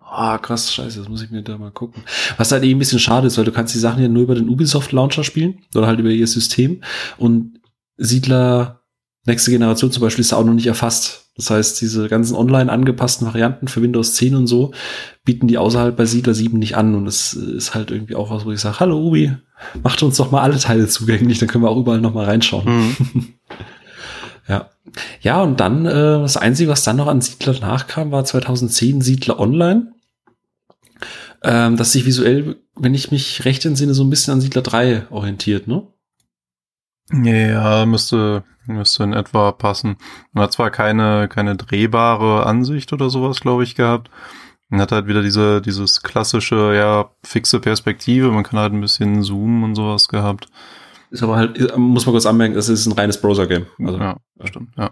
Ah, 0.00 0.38
krass, 0.38 0.72
scheiße, 0.72 0.98
das 0.98 1.08
muss 1.08 1.22
ich 1.22 1.30
mir 1.30 1.42
da 1.42 1.56
mal 1.56 1.70
gucken. 1.70 2.02
Was 2.36 2.50
halt 2.50 2.64
eben 2.64 2.76
ein 2.76 2.80
bisschen 2.80 2.98
schade 2.98 3.28
ist, 3.28 3.38
weil 3.38 3.44
du 3.44 3.52
kannst 3.52 3.74
die 3.74 3.78
Sachen 3.78 4.02
ja 4.02 4.08
nur 4.08 4.24
über 4.24 4.34
den 4.34 4.48
Ubisoft 4.48 4.90
Launcher 4.90 5.22
spielen 5.22 5.60
oder 5.74 5.86
halt 5.86 6.00
über 6.00 6.10
ihr 6.10 6.26
System 6.26 6.82
und 7.16 7.60
Siedler 7.96 8.83
nächste 9.26 9.50
Generation 9.50 9.90
zum 9.90 10.02
Beispiel 10.02 10.22
ist 10.22 10.32
da 10.32 10.36
auch 10.36 10.44
noch 10.44 10.54
nicht 10.54 10.66
erfasst. 10.66 11.30
Das 11.36 11.50
heißt, 11.50 11.80
diese 11.80 12.08
ganzen 12.08 12.36
online 12.36 12.70
angepassten 12.70 13.26
Varianten 13.26 13.66
für 13.66 13.82
Windows 13.82 14.14
10 14.14 14.36
und 14.36 14.46
so 14.46 14.72
bieten 15.24 15.48
die 15.48 15.58
außerhalb 15.58 15.96
bei 15.96 16.04
Siedler 16.06 16.34
7 16.34 16.58
nicht 16.58 16.76
an 16.76 16.94
und 16.94 17.06
das 17.06 17.34
ist 17.34 17.74
halt 17.74 17.90
irgendwie 17.90 18.14
auch 18.14 18.30
was, 18.30 18.44
wo 18.44 18.52
ich 18.52 18.60
sage, 18.60 18.78
hallo 18.78 19.04
Ubi, 19.04 19.32
macht 19.82 20.02
uns 20.02 20.16
doch 20.16 20.30
mal 20.30 20.42
alle 20.42 20.58
Teile 20.58 20.86
zugänglich, 20.86 21.38
dann 21.38 21.48
können 21.48 21.64
wir 21.64 21.70
auch 21.70 21.80
überall 21.80 22.00
noch 22.00 22.14
mal 22.14 22.24
reinschauen. 22.24 22.64
Mhm. 22.66 23.26
Ja. 24.46 24.70
Ja, 25.22 25.42
und 25.42 25.58
dann, 25.60 25.86
äh, 25.86 25.90
das 26.20 26.36
Einzige, 26.36 26.70
was 26.70 26.84
dann 26.84 26.96
noch 26.96 27.06
an 27.06 27.20
Siedler 27.20 27.58
nachkam, 27.60 28.12
war 28.12 28.24
2010 28.24 29.00
Siedler 29.00 29.40
Online. 29.40 29.92
Ähm, 31.42 31.76
das 31.76 31.92
sich 31.92 32.04
visuell, 32.04 32.56
wenn 32.76 32.94
ich 32.94 33.10
mich 33.10 33.44
recht 33.44 33.64
entsinne, 33.64 33.94
so 33.94 34.04
ein 34.04 34.10
bisschen 34.10 34.34
an 34.34 34.40
Siedler 34.40 34.62
3 34.62 35.06
orientiert, 35.10 35.66
ne? 35.66 35.86
Ja, 37.12 37.84
müsste, 37.86 38.44
müsste 38.66 39.04
in 39.04 39.12
etwa 39.12 39.52
passen. 39.52 39.96
Man 40.32 40.44
hat 40.44 40.52
zwar 40.52 40.70
keine, 40.70 41.28
keine 41.28 41.56
drehbare 41.56 42.46
Ansicht 42.46 42.92
oder 42.92 43.10
sowas, 43.10 43.40
glaube 43.40 43.62
ich, 43.62 43.74
gehabt. 43.74 44.10
Man 44.68 44.80
hat 44.80 44.92
halt 44.92 45.06
wieder 45.06 45.22
diese, 45.22 45.60
dieses 45.60 46.02
klassische, 46.02 46.74
ja, 46.74 47.10
fixe 47.22 47.60
Perspektive. 47.60 48.30
Man 48.30 48.44
kann 48.44 48.58
halt 48.58 48.72
ein 48.72 48.80
bisschen 48.80 49.22
zoomen 49.22 49.62
und 49.62 49.74
sowas 49.74 50.08
gehabt. 50.08 50.48
Ist 51.10 51.22
aber 51.22 51.36
halt, 51.36 51.76
muss 51.76 52.06
man 52.06 52.14
kurz 52.14 52.26
anmerken, 52.26 52.56
es 52.56 52.68
ist 52.68 52.86
ein 52.86 52.92
reines 52.92 53.20
Browser-Game. 53.20 53.66
Also, 53.78 53.98
ja, 53.98 54.16
stimmt, 54.44 54.70
ja. 54.76 54.90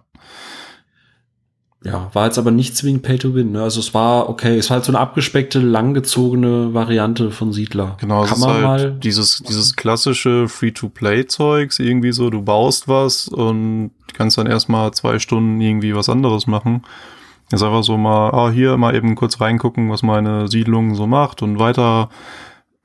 Ja, 1.85 2.11
war 2.13 2.27
jetzt 2.27 2.39
aber 2.39 2.51
nicht 2.51 2.77
zwingend 2.77 3.03
Pay 3.03 3.19
to 3.19 3.35
Win. 3.35 3.53
Ne? 3.53 3.63
Also 3.63 3.81
es 3.81 3.93
war 3.93 4.29
okay, 4.29 4.57
es 4.57 4.71
war 4.71 4.77
halt 4.77 4.85
so 4.85 4.93
eine 4.93 5.01
abgespeckte, 5.01 5.59
langgezogene 5.59 6.75
Variante 6.75 7.31
von 7.31 7.53
Siedler. 7.53 7.97
Genau, 8.01 8.23
es 8.23 8.31
Kann 8.31 8.39
ist 8.39 8.45
man 8.45 8.55
halt 8.55 8.63
mal. 8.65 8.93
dieses, 9.01 9.43
dieses 9.43 9.75
klassische 9.75 10.49
Free-to-Play-Zeugs, 10.49 11.79
irgendwie 11.81 12.13
so, 12.13 12.31
du 12.31 12.43
baust 12.43 12.87
was 12.87 13.29
und 13.29 13.91
kannst 14.13 14.39
dann 14.39 14.47
erstmal 14.47 14.93
zwei 14.93 15.19
Stunden 15.19 15.61
irgendwie 15.61 15.95
was 15.95 16.09
anderes 16.09 16.47
machen. 16.47 16.83
Ist 17.51 17.63
einfach 17.63 17.85
so 17.85 17.99
mal, 17.99 18.31
ah, 18.31 18.51
hier 18.51 18.77
mal 18.77 18.95
eben 18.95 19.15
kurz 19.15 19.41
reingucken, 19.41 19.91
was 19.91 20.03
meine 20.03 20.49
Siedlung 20.49 20.95
so 20.95 21.07
macht 21.07 21.43
und 21.43 21.59
weiter. 21.59 22.09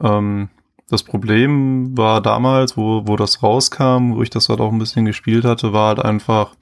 Ähm, 0.02 0.50
das 0.90 1.04
Problem 1.04 1.98
war 1.98 2.22
damals, 2.22 2.78
wo, 2.78 3.04
wo 3.06 3.16
das 3.16 3.44
rauskam, 3.44 4.16
wo 4.16 4.24
ich 4.24 4.30
das 4.30 4.50
halt 4.50 4.60
auch 4.60 4.72
ein 4.72 4.80
bisschen 4.80 5.06
gespielt 5.06 5.46
hatte, 5.46 5.72
war 5.72 5.90
halt 5.90 6.00
einfach, 6.00 6.56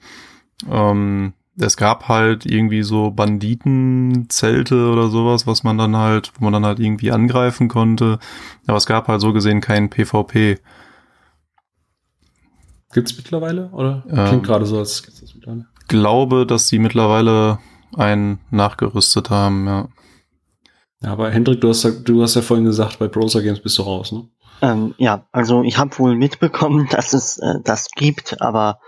ähm, 0.70 1.32
es 1.58 1.76
gab 1.76 2.08
halt 2.08 2.44
irgendwie 2.46 2.82
so 2.82 3.10
Banditenzelte 3.10 4.90
oder 4.90 5.08
sowas, 5.08 5.46
was 5.46 5.62
man 5.64 5.78
dann 5.78 5.96
halt, 5.96 6.32
wo 6.38 6.44
man 6.44 6.52
dann 6.52 6.66
halt 6.66 6.80
irgendwie 6.80 7.10
angreifen 7.12 7.68
konnte. 7.68 8.18
Aber 8.66 8.76
es 8.76 8.86
gab 8.86 9.08
halt 9.08 9.20
so 9.20 9.32
gesehen 9.32 9.60
keinen 9.60 9.88
PvP. 9.90 10.58
Gibt's 12.92 13.16
mittlerweile? 13.16 13.70
Oder? 13.72 14.04
Ähm, 14.08 14.24
Klingt 14.26 14.46
gerade 14.46 14.66
so, 14.66 14.78
als 14.78 15.02
gibt's 15.02 15.20
das 15.20 15.34
mittlerweile. 15.34 15.66
Glaube, 15.88 16.46
dass 16.46 16.68
sie 16.68 16.78
mittlerweile 16.78 17.58
einen 17.96 18.38
nachgerüstet 18.50 19.30
haben, 19.30 19.66
ja. 19.66 19.88
Ja, 21.02 21.12
aber 21.12 21.30
Hendrik, 21.30 21.60
du 21.60 21.68
hast, 21.68 21.84
ja- 21.84 21.90
du 21.90 22.22
hast 22.22 22.34
ja 22.34 22.42
vorhin 22.42 22.64
gesagt, 22.64 22.98
bei 22.98 23.06
Browser 23.08 23.42
Games 23.42 23.60
bist 23.60 23.78
du 23.78 23.82
raus, 23.82 24.12
ne? 24.12 24.28
Ähm, 24.62 24.94
ja, 24.96 25.26
also 25.32 25.62
ich 25.62 25.76
habe 25.76 25.98
wohl 25.98 26.16
mitbekommen, 26.16 26.88
dass 26.90 27.12
es 27.12 27.38
äh, 27.38 27.60
das 27.64 27.88
gibt, 27.94 28.40
aber 28.40 28.80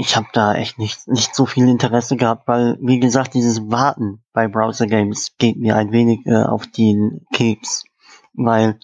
ich 0.00 0.16
habe 0.16 0.28
da 0.32 0.54
echt 0.54 0.78
nicht, 0.78 1.06
nicht 1.08 1.34
so 1.34 1.44
viel 1.44 1.68
Interesse 1.68 2.16
gehabt, 2.16 2.48
weil, 2.48 2.78
wie 2.80 3.00
gesagt, 3.00 3.34
dieses 3.34 3.70
Warten 3.70 4.22
bei 4.32 4.48
Browser 4.48 4.86
Games 4.86 5.32
geht 5.38 5.58
mir 5.58 5.76
ein 5.76 5.92
wenig 5.92 6.20
äh, 6.24 6.42
auf 6.42 6.66
den 6.66 7.26
Keks, 7.34 7.84
weil 8.32 8.78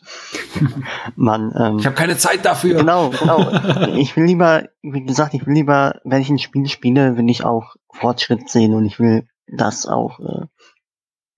man 1.17 1.53
ähm, 1.59 1.79
Ich 1.79 1.87
habe 1.87 1.97
keine 1.97 2.19
Zeit 2.19 2.45
dafür. 2.45 2.77
Genau, 2.79 3.11
genau. 3.11 3.51
Ich 3.97 4.15
will 4.17 4.25
lieber, 4.25 4.69
wie 4.83 5.05
gesagt, 5.05 5.33
ich 5.33 5.47
will 5.47 5.55
lieber, 5.55 6.01
wenn 6.05 6.21
ich 6.21 6.29
ein 6.29 6.39
Spiel 6.39 6.67
spiele, 6.69 7.17
will 7.17 7.31
ich 7.31 7.45
auch 7.45 7.77
Fortschritt 7.93 8.51
sehen 8.51 8.75
und 8.75 8.85
ich 8.85 8.99
will 9.01 9.27
das 9.47 9.87
auch, 9.87 10.21
äh, 10.21 10.47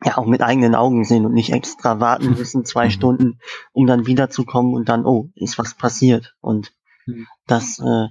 ja, 0.04 0.18
auch 0.18 0.26
mit 0.26 0.42
eigenen 0.42 0.74
Augen 0.74 1.04
sehen 1.04 1.24
und 1.24 1.34
nicht 1.34 1.52
extra 1.52 2.00
warten 2.00 2.30
müssen, 2.36 2.64
zwei 2.64 2.86
Mhm. 2.86 2.90
Stunden, 2.90 3.38
um 3.72 3.86
dann 3.86 4.06
wiederzukommen 4.06 4.74
und 4.74 4.88
dann, 4.88 5.04
oh, 5.06 5.30
ist 5.36 5.56
was 5.58 5.74
passiert. 5.74 6.34
Und 6.40 6.72
Mhm. 7.06 7.26
das, 7.46 7.78
äh, 7.78 8.08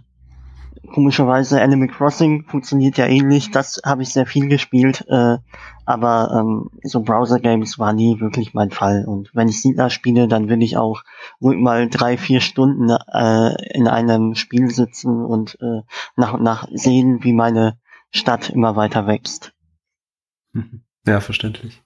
komischerweise 0.94 1.62
Animal 1.62 1.88
Crossing 1.88 2.46
funktioniert 2.46 2.98
ja 2.98 3.06
ähnlich, 3.06 3.52
das 3.52 3.82
habe 3.86 4.04
ich 4.04 4.10
sehr 4.10 4.26
viel 4.26 4.48
gespielt, 4.48 5.06
äh, 5.10 5.38
aber 5.86 6.32
ähm, 6.40 6.70
so 6.84 7.02
Browser-Games 7.02 7.80
war 7.80 7.94
nie 7.94 8.20
wirklich 8.20 8.54
mein 8.54 8.72
Fall. 8.72 9.06
Und 9.06 9.30
wenn 9.34 9.48
ich 9.48 9.62
Siedler 9.62 9.90
spiele, 9.90 10.28
dann 10.28 10.50
will 10.50 10.62
ich 10.62 10.78
auch 10.78 11.04
ruhig 11.42 11.60
mal 11.60 11.90
drei, 11.90 12.18
vier 12.18 12.42
Stunden 12.42 12.90
äh, 12.90 13.78
in 13.78 13.88
einem 13.88 14.36
Spiel 14.36 14.70
sitzen 14.70 15.24
und 15.24 15.58
äh, 15.62 15.82
nach 16.16 16.34
und 16.34 16.44
nach 16.44 16.68
sehen, 16.74 17.24
wie 17.24 17.34
meine 17.34 17.78
Stadt 18.12 18.50
immer 18.50 18.76
weiter 18.76 19.08
wächst. 19.08 19.54
Ja, 21.06 21.22
verständlich. 21.22 21.82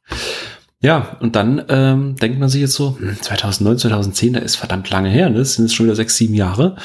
Ja, 0.82 1.16
und 1.20 1.36
dann 1.36 1.64
ähm, 1.70 2.16
denkt 2.16 2.40
man 2.40 2.50
sich 2.50 2.62
jetzt 2.62 2.74
so, 2.74 2.98
hm, 2.98 3.22
2009, 3.22 3.78
2010, 3.78 4.34
da 4.34 4.40
ist 4.40 4.56
verdammt 4.56 4.90
lange 4.90 5.10
her, 5.10 5.30
ne? 5.30 5.38
Das 5.38 5.54
sind 5.54 5.66
jetzt 5.66 5.76
schon 5.76 5.86
wieder 5.86 5.96
sechs, 5.96 6.18
sieben 6.18 6.34
Jahre. 6.34 6.76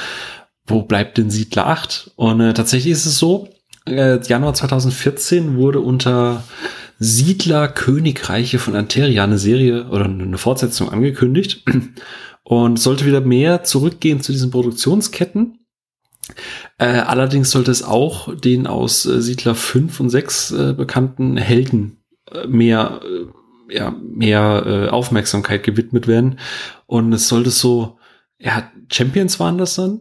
Wo 0.66 0.82
bleibt 0.82 1.18
denn 1.18 1.30
Siedler 1.30 1.66
8? 1.66 2.12
Und 2.16 2.40
äh, 2.40 2.54
tatsächlich 2.54 2.92
ist 2.92 3.06
es 3.06 3.18
so, 3.18 3.48
äh, 3.86 4.20
Januar 4.20 4.54
2014 4.54 5.56
wurde 5.56 5.80
unter 5.80 6.44
Siedler 6.98 7.68
Königreiche 7.68 8.58
von 8.58 8.74
Anteria 8.74 9.24
eine 9.24 9.38
Serie 9.38 9.88
oder 9.88 10.06
eine 10.06 10.38
Fortsetzung 10.38 10.90
angekündigt 10.90 11.64
und 12.42 12.78
sollte 12.78 13.06
wieder 13.06 13.20
mehr 13.20 13.64
zurückgehen 13.64 14.20
zu 14.20 14.32
diesen 14.32 14.50
Produktionsketten. 14.50 15.58
Äh, 16.78 16.86
allerdings 16.86 17.50
sollte 17.50 17.70
es 17.70 17.82
auch 17.82 18.34
den 18.34 18.66
aus 18.66 19.06
äh, 19.06 19.20
Siedler 19.20 19.54
5 19.54 20.00
und 20.00 20.10
6 20.10 20.50
äh, 20.50 20.72
bekannten 20.72 21.36
Helden 21.36 22.02
äh, 22.32 22.46
mehr, 22.46 23.00
äh, 23.04 23.74
ja, 23.74 23.90
mehr 23.90 24.64
äh, 24.66 24.88
Aufmerksamkeit 24.88 25.62
gewidmet 25.62 26.08
werden. 26.08 26.38
Und 26.86 27.12
es 27.12 27.28
sollte 27.28 27.50
so, 27.50 27.98
ja, 28.38 28.70
Champions 28.90 29.38
waren 29.38 29.58
das 29.58 29.76
dann. 29.76 30.00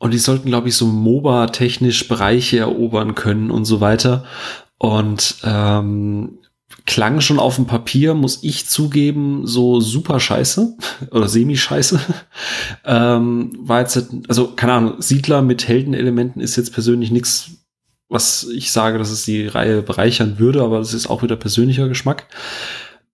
Und 0.00 0.14
die 0.14 0.18
sollten, 0.18 0.48
glaube 0.48 0.68
ich, 0.68 0.76
so 0.76 0.86
MOBA-technisch 0.86 2.08
Bereiche 2.08 2.58
erobern 2.58 3.14
können 3.14 3.50
und 3.50 3.66
so 3.66 3.82
weiter. 3.82 4.24
Und 4.78 5.36
ähm, 5.44 6.38
klang 6.86 7.20
schon 7.20 7.38
auf 7.38 7.56
dem 7.56 7.66
Papier, 7.66 8.14
muss 8.14 8.42
ich 8.42 8.66
zugeben, 8.66 9.46
so 9.46 9.78
super 9.82 10.18
scheiße 10.18 10.74
oder 11.10 11.28
semi-scheiße. 11.28 12.00
ähm, 12.86 13.52
war 13.60 13.80
jetzt, 13.80 14.08
also 14.26 14.48
keine 14.56 14.72
Ahnung, 14.72 15.02
Siedler 15.02 15.42
mit 15.42 15.68
Heldenelementen 15.68 16.40
ist 16.40 16.56
jetzt 16.56 16.72
persönlich 16.72 17.10
nichts, 17.10 17.50
was 18.08 18.48
ich 18.48 18.72
sage, 18.72 18.96
dass 18.96 19.10
es 19.10 19.26
die 19.26 19.46
Reihe 19.46 19.82
bereichern 19.82 20.38
würde, 20.38 20.62
aber 20.62 20.78
das 20.78 20.94
ist 20.94 21.08
auch 21.10 21.22
wieder 21.22 21.36
persönlicher 21.36 21.88
Geschmack. 21.88 22.26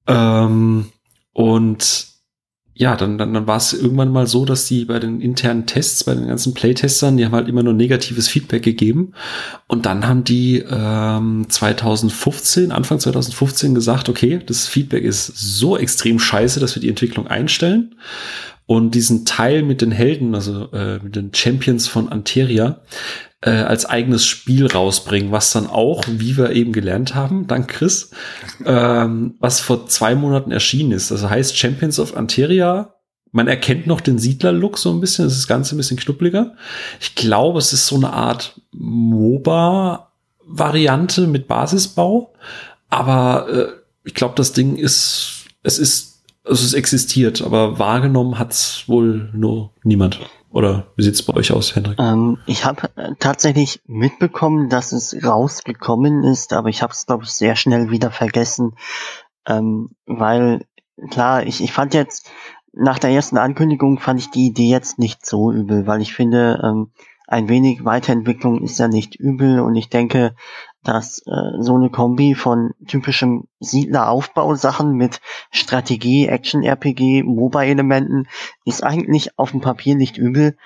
Ähm, 0.07 0.93
und 1.33 2.16
ja, 2.79 2.95
dann, 2.95 3.17
dann, 3.17 3.33
dann 3.33 3.47
war 3.47 3.57
es 3.57 3.73
irgendwann 3.73 4.13
mal 4.13 4.27
so, 4.27 4.45
dass 4.45 4.67
die 4.67 4.85
bei 4.85 4.99
den 4.99 5.23
internen 5.23 5.65
Tests, 5.65 6.05
bei 6.05 6.15
den 6.15 6.29
ganzen 6.29 6.53
Playtestern, 6.53 7.17
die 7.17 7.25
haben 7.25 7.33
halt 7.33 7.49
immer 7.49 7.63
nur 7.63 7.73
negatives 7.73 8.29
Feedback 8.29 8.63
gegeben. 8.63 9.13
Und 9.67 9.87
dann 9.87 10.07
haben 10.07 10.25
die 10.25 10.63
ähm, 10.71 11.47
2015, 11.49 12.73
Anfang 12.73 13.01
2015 13.01 13.75
gesagt, 13.75 14.11
okay, 14.11 14.41
das 14.45 14.69
Feedback 14.69 15.05
ist 15.05 15.27
so 15.37 15.79
extrem 15.79 16.19
scheiße, 16.19 16.61
dass 16.61 16.75
wir 16.75 16.83
die 16.83 16.91
Entwicklung 16.91 17.27
einstellen. 17.27 17.95
Und 18.67 18.97
diesen 18.97 19.25
Teil 19.25 19.63
mit 19.63 19.81
den 19.81 19.93
Helden, 19.93 20.35
also 20.35 20.73
äh, 20.73 20.99
mit 20.99 21.15
den 21.15 21.33
Champions 21.33 21.87
von 21.87 22.09
Anteria, 22.09 22.81
äh, 23.43 23.51
als 23.51 23.87
eigenes 23.87 24.27
Spiel 24.27 24.67
rausbringen, 24.67 25.31
was 25.31 25.53
dann 25.53 25.69
auch, 25.69 26.03
wie 26.09 26.37
wir 26.37 26.51
eben 26.51 26.73
gelernt 26.73 27.15
haben, 27.15 27.47
dank 27.47 27.69
Chris, 27.69 28.11
ähm, 28.65 29.37
was 29.39 29.61
vor 29.61 29.87
zwei 29.87 30.17
Monaten 30.17 30.51
erschienen 30.51 30.91
ist. 30.93 31.13
Also 31.13 31.31
heißt 31.31 31.57
Champions 31.57 32.01
of 32.01 32.17
Anteria. 32.17 32.95
Man 33.31 33.47
erkennt 33.49 33.87
noch 33.87 34.01
den 34.01 34.19
Siedler-Look 34.19 34.79
so 34.79 34.91
ein 34.91 35.01
bisschen, 35.01 35.27
das 35.27 35.35
ist 35.35 35.43
das 35.43 35.49
Ganze 35.49 35.75
ein 35.75 35.77
bisschen 35.77 35.99
knuppliger. 35.99 36.55
Ich 37.01 37.15
glaube, 37.15 37.61
es 37.61 37.73
ist 37.73 37.87
so 37.87 37.95
eine 37.97 38.13
Art 38.13 38.61
MOBA-Variante 38.73 41.27
mit 41.27 41.47
Basisbau, 41.47 42.33
aber 42.89 43.49
äh, 43.49 43.69
ich 44.05 44.15
glaube, 44.15 44.35
das 44.37 44.53
Ding 44.53 44.77
ist, 44.77 45.47
es 45.63 45.79
ist, 45.79 46.16
also 46.47 46.65
es 46.65 46.75
existiert, 46.75 47.43
aber 47.43 47.79
wahrgenommen 47.79 48.39
hat's 48.39 48.85
wohl 48.87 49.31
nur 49.33 49.73
niemand. 49.83 50.21
Oder 50.51 50.87
wie 50.97 51.03
sieht's 51.03 51.23
bei 51.23 51.35
euch 51.35 51.53
aus, 51.53 51.75
Hendrik? 51.75 51.99
Ähm, 51.99 52.39
ich 52.47 52.65
habe 52.65 52.89
äh, 52.97 53.13
tatsächlich 53.19 53.83
mitbekommen, 53.87 54.71
dass 54.71 54.93
es 54.93 55.15
rausgekommen 55.23 56.25
ist, 56.25 56.53
aber 56.53 56.69
ich 56.69 56.83
habe 56.83 56.93
es, 56.93 57.05
glaube 57.05 57.25
ich, 57.25 57.31
sehr 57.31 57.57
schnell 57.57 57.91
wieder 57.91 58.11
vergessen. 58.11 58.73
Ähm, 59.47 59.91
weil, 60.07 60.65
klar, 61.11 61.45
ich, 61.47 61.63
ich 61.63 61.73
fand 61.73 61.93
jetzt, 61.95 62.31
nach 62.73 62.99
der 62.99 63.11
ersten 63.11 63.39
Ankündigung 63.39 63.99
fand 63.99 64.21
ich 64.21 64.31
die 64.31 64.47
Idee 64.47 64.71
jetzt 64.71 64.99
nicht 64.99 65.27
so 65.27 65.53
übel, 65.53 65.87
weil 65.87 66.01
ich 66.01 66.15
finde, 66.15 66.61
ähm, 66.63 66.91
ein 67.27 67.49
wenig 67.49 67.85
Weiterentwicklung 67.85 68.63
ist 68.63 68.79
ja 68.79 68.89
nicht 68.89 69.17
übel 69.17 69.61
und 69.61 69.75
ich 69.75 69.89
denke, 69.89 70.37
dass 70.87 71.19
äh, 71.27 71.61
so 71.61 71.75
eine 71.75 71.91
Kombi 71.91 72.35
von 72.35 72.73
typischem 72.87 73.49
Siedleraufbausachen 73.61 74.93
mit 74.93 75.21
Strategie, 75.51 76.27
Action-RPG, 76.29 77.23
MOBA-Elementen 77.25 78.29
ist 78.65 78.85
eigentlich 78.85 79.39
auf 79.39 79.51
dem 79.51 79.61
Papier 79.61 79.97
nicht 79.97 80.17
übel, 80.19 80.57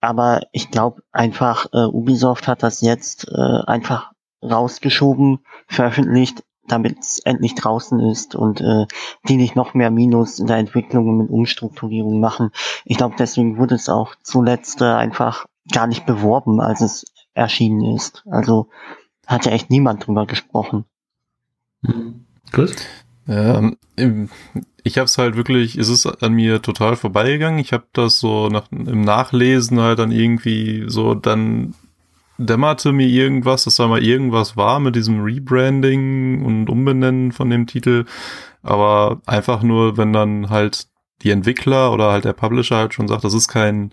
aber 0.00 0.42
ich 0.52 0.70
glaube 0.70 1.02
einfach, 1.12 1.66
äh, 1.72 1.84
Ubisoft 1.84 2.48
hat 2.48 2.62
das 2.62 2.80
jetzt 2.80 3.28
äh, 3.28 3.64
einfach 3.66 4.12
rausgeschoben, 4.42 5.40
veröffentlicht, 5.68 6.42
damit 6.66 6.98
es 7.00 7.18
endlich 7.20 7.54
draußen 7.54 8.00
ist 8.00 8.34
und 8.34 8.60
äh, 8.60 8.86
die 9.28 9.36
nicht 9.36 9.56
noch 9.56 9.74
mehr 9.74 9.90
Minus 9.90 10.38
in 10.38 10.46
der 10.46 10.56
Entwicklung 10.56 11.08
und 11.08 11.18
mit 11.18 11.30
Umstrukturierung 11.30 12.20
machen. 12.20 12.50
Ich 12.84 12.96
glaube, 12.96 13.16
deswegen 13.18 13.58
wurde 13.58 13.74
es 13.74 13.88
auch 13.88 14.14
zuletzt 14.22 14.80
äh, 14.80 14.84
einfach 14.84 15.46
gar 15.72 15.86
nicht 15.86 16.06
beworben, 16.06 16.60
als 16.60 16.80
es 16.80 17.04
erschienen 17.34 17.94
ist. 17.94 18.24
Also 18.30 18.68
hat 19.30 19.46
ja 19.46 19.52
echt 19.52 19.70
niemand 19.70 20.06
drüber 20.06 20.26
gesprochen. 20.26 20.84
Mhm. 21.82 22.26
Gut. 22.52 22.74
Ähm, 23.28 23.76
ich 24.82 24.98
habe 24.98 25.04
es 25.04 25.18
halt 25.18 25.36
wirklich, 25.36 25.76
es 25.76 25.88
ist 25.88 26.06
an 26.06 26.32
mir 26.32 26.62
total 26.62 26.96
vorbeigegangen. 26.96 27.60
Ich 27.60 27.72
habe 27.72 27.84
das 27.92 28.18
so 28.18 28.48
nach, 28.48 28.70
im 28.72 29.02
Nachlesen 29.02 29.80
halt 29.80 29.98
dann 29.98 30.10
irgendwie 30.10 30.84
so, 30.88 31.14
dann 31.14 31.74
dämmerte 32.38 32.92
mir 32.92 33.06
irgendwas, 33.06 33.64
dass 33.64 33.76
da 33.76 33.86
mal 33.86 34.02
irgendwas 34.02 34.56
war 34.56 34.80
mit 34.80 34.96
diesem 34.96 35.22
Rebranding 35.22 36.42
und 36.44 36.68
Umbenennen 36.68 37.32
von 37.32 37.50
dem 37.50 37.66
Titel. 37.66 38.06
Aber 38.62 39.20
einfach 39.26 39.62
nur, 39.62 39.96
wenn 39.96 40.12
dann 40.12 40.50
halt 40.50 40.88
die 41.22 41.30
Entwickler 41.30 41.92
oder 41.92 42.10
halt 42.10 42.24
der 42.24 42.32
Publisher 42.32 42.76
halt 42.76 42.94
schon 42.94 43.08
sagt, 43.08 43.24
das 43.24 43.34
ist 43.34 43.48
kein 43.48 43.92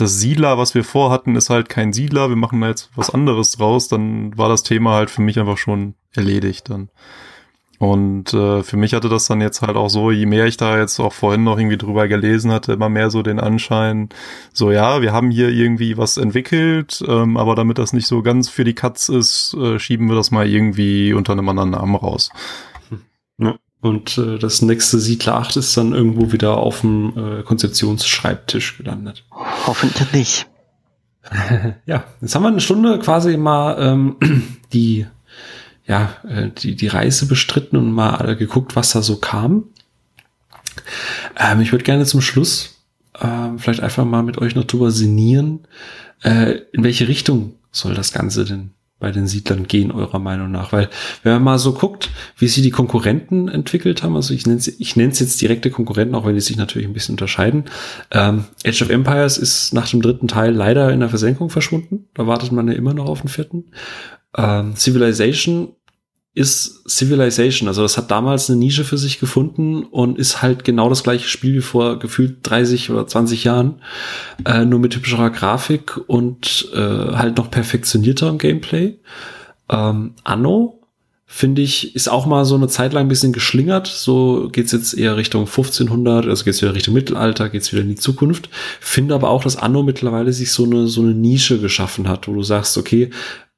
das 0.00 0.18
Siedler, 0.18 0.58
was 0.58 0.74
wir 0.74 0.84
vorhatten, 0.84 1.36
ist 1.36 1.50
halt 1.50 1.68
kein 1.68 1.92
Siedler, 1.92 2.28
wir 2.28 2.36
machen 2.36 2.60
da 2.60 2.68
jetzt 2.68 2.90
was 2.96 3.10
anderes 3.10 3.52
draus, 3.52 3.88
dann 3.88 4.36
war 4.36 4.48
das 4.48 4.62
Thema 4.62 4.94
halt 4.94 5.10
für 5.10 5.22
mich 5.22 5.38
einfach 5.38 5.58
schon 5.58 5.94
erledigt 6.14 6.70
dann. 6.70 6.88
Und 7.78 8.34
äh, 8.34 8.62
für 8.62 8.76
mich 8.76 8.92
hatte 8.92 9.08
das 9.08 9.26
dann 9.26 9.40
jetzt 9.40 9.62
halt 9.62 9.76
auch 9.76 9.88
so, 9.88 10.10
je 10.10 10.26
mehr 10.26 10.44
ich 10.44 10.58
da 10.58 10.78
jetzt 10.78 11.00
auch 11.00 11.14
vorhin 11.14 11.44
noch 11.44 11.58
irgendwie 11.58 11.78
drüber 11.78 12.08
gelesen 12.08 12.52
hatte, 12.52 12.74
immer 12.74 12.90
mehr 12.90 13.10
so 13.10 13.22
den 13.22 13.40
Anschein, 13.40 14.10
so 14.52 14.70
ja, 14.70 15.00
wir 15.00 15.12
haben 15.12 15.30
hier 15.30 15.48
irgendwie 15.48 15.96
was 15.96 16.18
entwickelt, 16.18 17.02
ähm, 17.08 17.38
aber 17.38 17.54
damit 17.54 17.78
das 17.78 17.94
nicht 17.94 18.06
so 18.06 18.20
ganz 18.20 18.50
für 18.50 18.64
die 18.64 18.74
Katz 18.74 19.08
ist, 19.08 19.54
äh, 19.54 19.78
schieben 19.78 20.08
wir 20.08 20.14
das 20.14 20.30
mal 20.30 20.46
irgendwie 20.46 21.14
unter 21.14 21.32
einem 21.32 21.48
anderen 21.48 21.70
Namen 21.70 21.94
raus. 21.94 22.30
Und 23.80 24.18
äh, 24.18 24.38
das 24.38 24.60
nächste 24.62 24.98
Siedler 24.98 25.36
8 25.36 25.56
ist 25.56 25.76
dann 25.76 25.94
irgendwo 25.94 26.32
wieder 26.32 26.58
auf 26.58 26.82
dem 26.82 27.12
äh, 27.16 27.42
Konzeptionsschreibtisch 27.42 28.78
gelandet. 28.78 29.24
Hoffentlich. 29.66 30.46
ja, 31.86 32.04
jetzt 32.20 32.34
haben 32.34 32.42
wir 32.42 32.48
eine 32.48 32.60
Stunde 32.60 32.98
quasi 32.98 33.36
mal 33.36 33.76
ähm, 33.80 34.16
die, 34.72 35.06
ja, 35.86 36.10
äh, 36.28 36.50
die, 36.50 36.76
die 36.76 36.88
Reise 36.88 37.26
bestritten 37.26 37.76
und 37.76 37.90
mal 37.92 38.36
geguckt, 38.36 38.76
was 38.76 38.92
da 38.92 39.02
so 39.02 39.16
kam. 39.16 39.64
Ähm, 41.38 41.60
ich 41.60 41.72
würde 41.72 41.84
gerne 41.84 42.04
zum 42.04 42.20
Schluss 42.20 42.80
äh, 43.18 43.58
vielleicht 43.58 43.80
einfach 43.80 44.04
mal 44.04 44.22
mit 44.22 44.38
euch 44.38 44.54
noch 44.54 44.64
drüber 44.64 44.90
sinnieren, 44.90 45.60
äh, 46.22 46.58
in 46.72 46.84
welche 46.84 47.08
Richtung 47.08 47.54
soll 47.70 47.94
das 47.94 48.12
Ganze 48.12 48.44
denn 48.44 48.70
bei 49.00 49.10
den 49.10 49.26
Siedlern 49.26 49.66
gehen, 49.66 49.90
eurer 49.90 50.20
Meinung 50.20 50.50
nach? 50.50 50.72
Weil, 50.72 50.88
wenn 51.22 51.32
man 51.32 51.42
mal 51.42 51.58
so 51.58 51.72
guckt, 51.72 52.10
wie 52.36 52.46
sie 52.46 52.62
die 52.62 52.70
Konkurrenten 52.70 53.48
entwickelt 53.48 54.02
haben, 54.02 54.14
also 54.14 54.32
ich 54.32 54.46
nenne 54.46 54.58
es 54.58 54.68
ich 54.68 54.94
nenne 54.94 55.10
es 55.10 55.18
jetzt 55.18 55.40
direkte 55.40 55.70
Konkurrenten, 55.70 56.14
auch 56.14 56.26
wenn 56.26 56.34
die 56.34 56.40
sich 56.40 56.56
natürlich 56.56 56.86
ein 56.86 56.94
bisschen 56.94 57.14
unterscheiden. 57.14 57.64
Ähm, 58.12 58.44
Age 58.64 58.82
of 58.82 58.90
Empires 58.90 59.38
ist 59.38 59.74
nach 59.74 59.88
dem 59.88 60.02
dritten 60.02 60.28
Teil 60.28 60.52
leider 60.52 60.92
in 60.92 61.00
der 61.00 61.08
Versenkung 61.08 61.50
verschwunden. 61.50 62.08
Da 62.14 62.26
wartet 62.26 62.52
man 62.52 62.68
ja 62.68 62.74
immer 62.74 62.94
noch 62.94 63.06
auf 63.06 63.22
den 63.22 63.28
vierten. 63.28 63.72
Ähm, 64.36 64.76
Civilization 64.76 65.74
ist 66.32 66.88
Civilization. 66.88 67.68
Also 67.68 67.82
das 67.82 67.96
hat 67.96 68.10
damals 68.10 68.48
eine 68.48 68.58
Nische 68.58 68.84
für 68.84 68.98
sich 68.98 69.18
gefunden 69.18 69.82
und 69.84 70.18
ist 70.18 70.42
halt 70.42 70.62
genau 70.62 70.88
das 70.88 71.02
gleiche 71.02 71.28
Spiel 71.28 71.54
wie 71.54 71.60
vor 71.60 71.98
gefühlt 71.98 72.38
30 72.42 72.90
oder 72.90 73.06
20 73.06 73.44
Jahren, 73.44 73.82
äh, 74.44 74.64
nur 74.64 74.78
mit 74.78 74.94
hübscherer 74.94 75.30
Grafik 75.30 75.96
und 76.06 76.68
äh, 76.72 76.78
halt 76.78 77.36
noch 77.36 77.50
perfektionierterem 77.50 78.38
Gameplay. 78.38 78.98
Ähm, 79.68 80.14
Anno, 80.22 80.80
finde 81.26 81.62
ich, 81.62 81.96
ist 81.96 82.08
auch 82.08 82.26
mal 82.26 82.44
so 82.44 82.54
eine 82.54 82.68
Zeit 82.68 82.92
lang 82.92 83.06
ein 83.06 83.08
bisschen 83.08 83.32
geschlingert. 83.32 83.88
So 83.88 84.48
geht's 84.52 84.72
jetzt 84.72 84.94
eher 84.94 85.16
Richtung 85.16 85.42
1500, 85.42 86.26
also 86.26 86.44
geht's 86.44 86.62
wieder 86.62 86.74
Richtung 86.74 86.94
Mittelalter, 86.94 87.48
geht's 87.48 87.72
wieder 87.72 87.82
in 87.82 87.88
die 87.88 87.96
Zukunft. 87.96 88.50
Finde 88.80 89.14
aber 89.16 89.30
auch, 89.30 89.42
dass 89.42 89.56
Anno 89.56 89.82
mittlerweile 89.82 90.32
sich 90.32 90.52
so 90.52 90.64
eine, 90.64 90.86
so 90.86 91.02
eine 91.02 91.14
Nische 91.14 91.60
geschaffen 91.60 92.08
hat, 92.08 92.28
wo 92.28 92.34
du 92.34 92.42
sagst, 92.42 92.78
okay, 92.78 93.10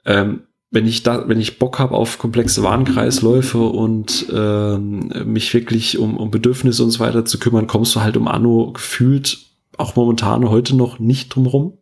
ähm, 0.04 0.42
wenn 0.72 0.86
ich 0.86 1.02
da, 1.02 1.28
wenn 1.28 1.38
ich 1.38 1.58
Bock 1.58 1.78
habe 1.78 1.94
auf 1.94 2.18
komplexe 2.18 2.62
Warenkreisläufe 2.62 3.58
und 3.58 4.26
ähm, 4.32 5.12
mich 5.26 5.52
wirklich 5.52 5.98
um, 5.98 6.16
um 6.16 6.30
Bedürfnisse 6.30 6.82
und 6.82 6.90
so 6.90 7.00
weiter 7.00 7.26
zu 7.26 7.38
kümmern, 7.38 7.66
kommst 7.66 7.94
du 7.94 8.00
halt 8.00 8.16
um 8.16 8.26
Anno 8.26 8.72
gefühlt 8.72 9.38
auch 9.76 9.96
momentan 9.96 10.48
heute 10.48 10.74
noch 10.74 10.98
nicht 10.98 11.34
drumrum. 11.34 11.74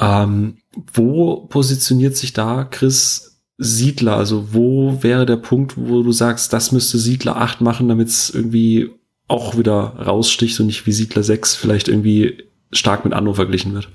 Ähm, 0.00 0.58
wo 0.92 1.46
positioniert 1.46 2.16
sich 2.16 2.32
da 2.32 2.64
Chris 2.64 3.40
Siedler? 3.58 4.16
Also 4.16 4.52
wo 4.52 4.98
wäre 5.02 5.24
der 5.24 5.36
Punkt, 5.36 5.74
wo 5.76 6.02
du 6.02 6.10
sagst, 6.10 6.52
das 6.52 6.72
müsste 6.72 6.98
Siedler 6.98 7.36
8 7.36 7.60
machen, 7.60 7.88
damit 7.88 8.08
es 8.08 8.30
irgendwie 8.30 8.90
auch 9.28 9.56
wieder 9.56 9.74
raussticht 10.04 10.58
und 10.58 10.66
nicht 10.66 10.86
wie 10.86 10.92
Siedler 10.92 11.22
6 11.22 11.54
vielleicht 11.54 11.86
irgendwie 11.86 12.42
stark 12.72 13.04
mit 13.04 13.14
Anno 13.14 13.32
verglichen 13.32 13.74
wird? 13.74 13.88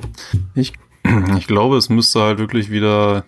Ich, 0.55 0.71
ich 1.37 1.47
glaube, 1.47 1.75
es 1.75 1.89
müsste 1.89 2.21
halt 2.21 2.39
wirklich 2.39 2.69
wieder 2.69 3.25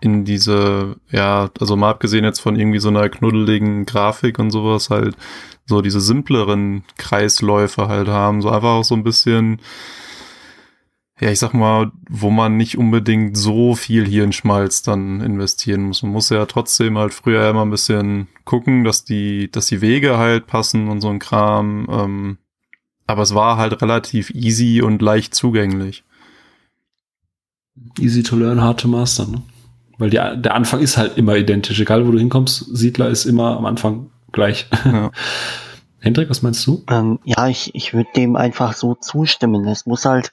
in 0.00 0.24
diese, 0.24 0.96
ja, 1.10 1.50
also 1.60 1.76
mal 1.76 1.90
abgesehen 1.90 2.24
jetzt 2.24 2.40
von 2.40 2.56
irgendwie 2.56 2.80
so 2.80 2.88
einer 2.88 3.08
knuddeligen 3.08 3.84
Grafik 3.86 4.38
und 4.38 4.50
sowas, 4.50 4.90
halt 4.90 5.16
so 5.66 5.82
diese 5.82 6.00
simpleren 6.00 6.84
Kreisläufe 6.96 7.88
halt 7.88 8.08
haben. 8.08 8.42
So 8.42 8.50
einfach 8.50 8.70
auch 8.70 8.84
so 8.84 8.94
ein 8.94 9.04
bisschen, 9.04 9.60
ja, 11.20 11.30
ich 11.30 11.38
sag 11.38 11.54
mal, 11.54 11.92
wo 12.08 12.30
man 12.30 12.56
nicht 12.56 12.78
unbedingt 12.78 13.36
so 13.36 13.74
viel 13.74 14.06
hier 14.06 14.24
in 14.24 14.32
Schmalz 14.32 14.82
dann 14.82 15.20
investieren 15.20 15.82
muss. 15.82 16.02
Man 16.02 16.12
muss 16.12 16.30
ja 16.30 16.46
trotzdem 16.46 16.98
halt 16.98 17.14
früher 17.14 17.48
immer 17.48 17.62
ein 17.62 17.70
bisschen 17.70 18.28
gucken, 18.44 18.84
dass 18.84 19.04
die, 19.04 19.50
dass 19.50 19.66
die 19.66 19.80
Wege 19.80 20.18
halt 20.18 20.46
passen 20.46 20.88
und 20.88 21.00
so 21.00 21.08
ein 21.08 21.18
Kram. 21.18 21.86
Ähm, 21.90 22.38
aber 23.06 23.22
es 23.22 23.34
war 23.34 23.56
halt 23.56 23.82
relativ 23.82 24.30
easy 24.30 24.82
und 24.82 25.02
leicht 25.02 25.34
zugänglich. 25.34 26.04
Easy 27.98 28.22
to 28.22 28.36
learn, 28.36 28.60
hard 28.60 28.80
to 28.80 28.88
master, 28.88 29.26
ne? 29.26 29.42
Weil 30.00 30.10
die, 30.10 30.16
der 30.16 30.54
Anfang 30.54 30.80
ist 30.80 30.96
halt 30.96 31.18
immer 31.18 31.36
identisch. 31.36 31.78
Egal, 31.78 32.06
wo 32.06 32.10
du 32.10 32.18
hinkommst, 32.18 32.64
Siedler 32.74 33.08
ist 33.08 33.26
immer 33.26 33.56
am 33.56 33.66
Anfang 33.66 34.10
gleich. 34.32 34.66
Ja. 34.84 35.10
Hendrik, 36.00 36.30
was 36.30 36.40
meinst 36.40 36.66
du? 36.66 36.82
Ähm, 36.88 37.18
ja, 37.24 37.48
ich, 37.48 37.74
ich 37.74 37.92
würde 37.92 38.08
dem 38.16 38.34
einfach 38.34 38.72
so 38.72 38.94
zustimmen. 38.94 39.68
Es 39.68 39.84
muss 39.84 40.06
halt 40.06 40.32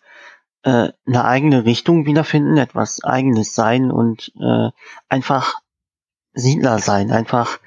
äh, 0.63 0.89
eine 1.05 1.25
eigene 1.25 1.65
Richtung 1.65 2.05
wiederfinden, 2.05 2.55
etwas 2.55 3.03
eigenes 3.03 3.53
sein 3.53 3.91
und 3.91 4.31
äh, 4.39 4.69
einfach 5.09 5.55
Siedler 6.33 6.79
sein. 6.79 7.11
Einfach 7.11 7.59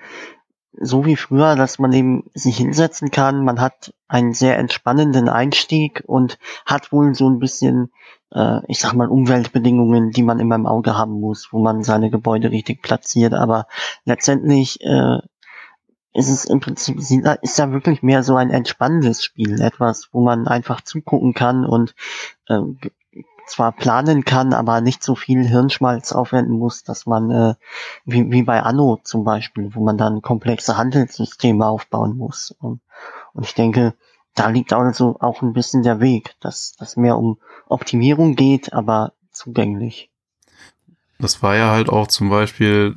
so 0.73 1.05
wie 1.05 1.17
früher, 1.17 1.57
dass 1.57 1.79
man 1.79 1.93
eben 1.93 2.31
sich 2.35 2.57
hinsetzen 2.57 3.11
kann. 3.11 3.45
Man 3.45 3.61
hat 3.61 3.93
einen 4.09 4.33
sehr 4.33 4.59
entspannenden 4.59 5.29
Einstieg 5.29 6.03
und 6.07 6.39
hat 6.65 6.93
wohl 6.93 7.15
so 7.15 7.29
ein 7.29 7.39
bisschen 7.39 7.91
äh, 8.33 8.61
ich 8.69 8.79
sag 8.79 8.95
mal, 8.95 9.09
Umweltbedingungen, 9.09 10.11
die 10.11 10.23
man 10.23 10.41
immer 10.41 10.55
im 10.55 10.67
Auge 10.67 10.97
haben 10.97 11.21
muss, 11.21 11.49
wo 11.53 11.61
man 11.61 11.83
seine 11.83 12.11
Gebäude 12.11 12.51
richtig 12.51 12.83
platziert. 12.83 13.35
Aber 13.35 13.67
letztendlich 14.05 14.81
äh, 14.83 15.19
ist 16.13 16.29
es 16.29 16.45
im 16.45 16.61
Prinzip, 16.61 16.99
ist 16.99 17.59
ja 17.59 17.73
wirklich 17.73 18.03
mehr 18.03 18.23
so 18.23 18.37
ein 18.37 18.51
entspannendes 18.51 19.25
Spiel, 19.25 19.61
etwas, 19.61 20.09
wo 20.13 20.21
man 20.21 20.49
einfach 20.49 20.81
zugucken 20.81 21.35
kann 21.35 21.65
und 21.65 21.95
äh, 22.49 22.61
zwar 23.51 23.73
planen 23.73 24.25
kann, 24.25 24.53
aber 24.53 24.81
nicht 24.81 25.03
so 25.03 25.15
viel 25.15 25.47
Hirnschmalz 25.47 26.13
aufwenden 26.13 26.59
muss, 26.59 26.83
dass 26.85 27.07
man, 27.07 27.31
äh, 27.31 27.55
wie, 28.05 28.31
wie 28.31 28.43
bei 28.43 28.63
Anno 28.63 28.99
zum 29.03 29.25
Beispiel, 29.25 29.75
wo 29.75 29.85
man 29.85 29.99
dann 29.99 30.23
komplexe 30.23 30.77
Handelssysteme 30.77 31.67
aufbauen 31.67 32.17
muss. 32.17 32.55
Und, 32.59 32.81
und 33.33 33.45
ich 33.45 33.55
denke, 33.55 33.95
da 34.35 34.49
liegt 34.49 34.73
also 34.73 35.17
auch 35.21 35.43
ein 35.43 35.53
bisschen 35.53 35.83
der 35.83 36.01
Weg, 36.01 36.35
dass 36.41 36.73
das 36.79 36.97
mehr 36.97 37.19
um 37.19 37.39
Optimierung 37.69 38.37
geht, 38.37 38.73
aber 38.73 39.13
zugänglich. 39.33 40.11
Das 41.19 41.43
war 41.43 41.57
ja 41.57 41.71
halt 41.71 41.89
auch 41.89 42.07
zum 42.07 42.31
Beispiel 42.31 42.95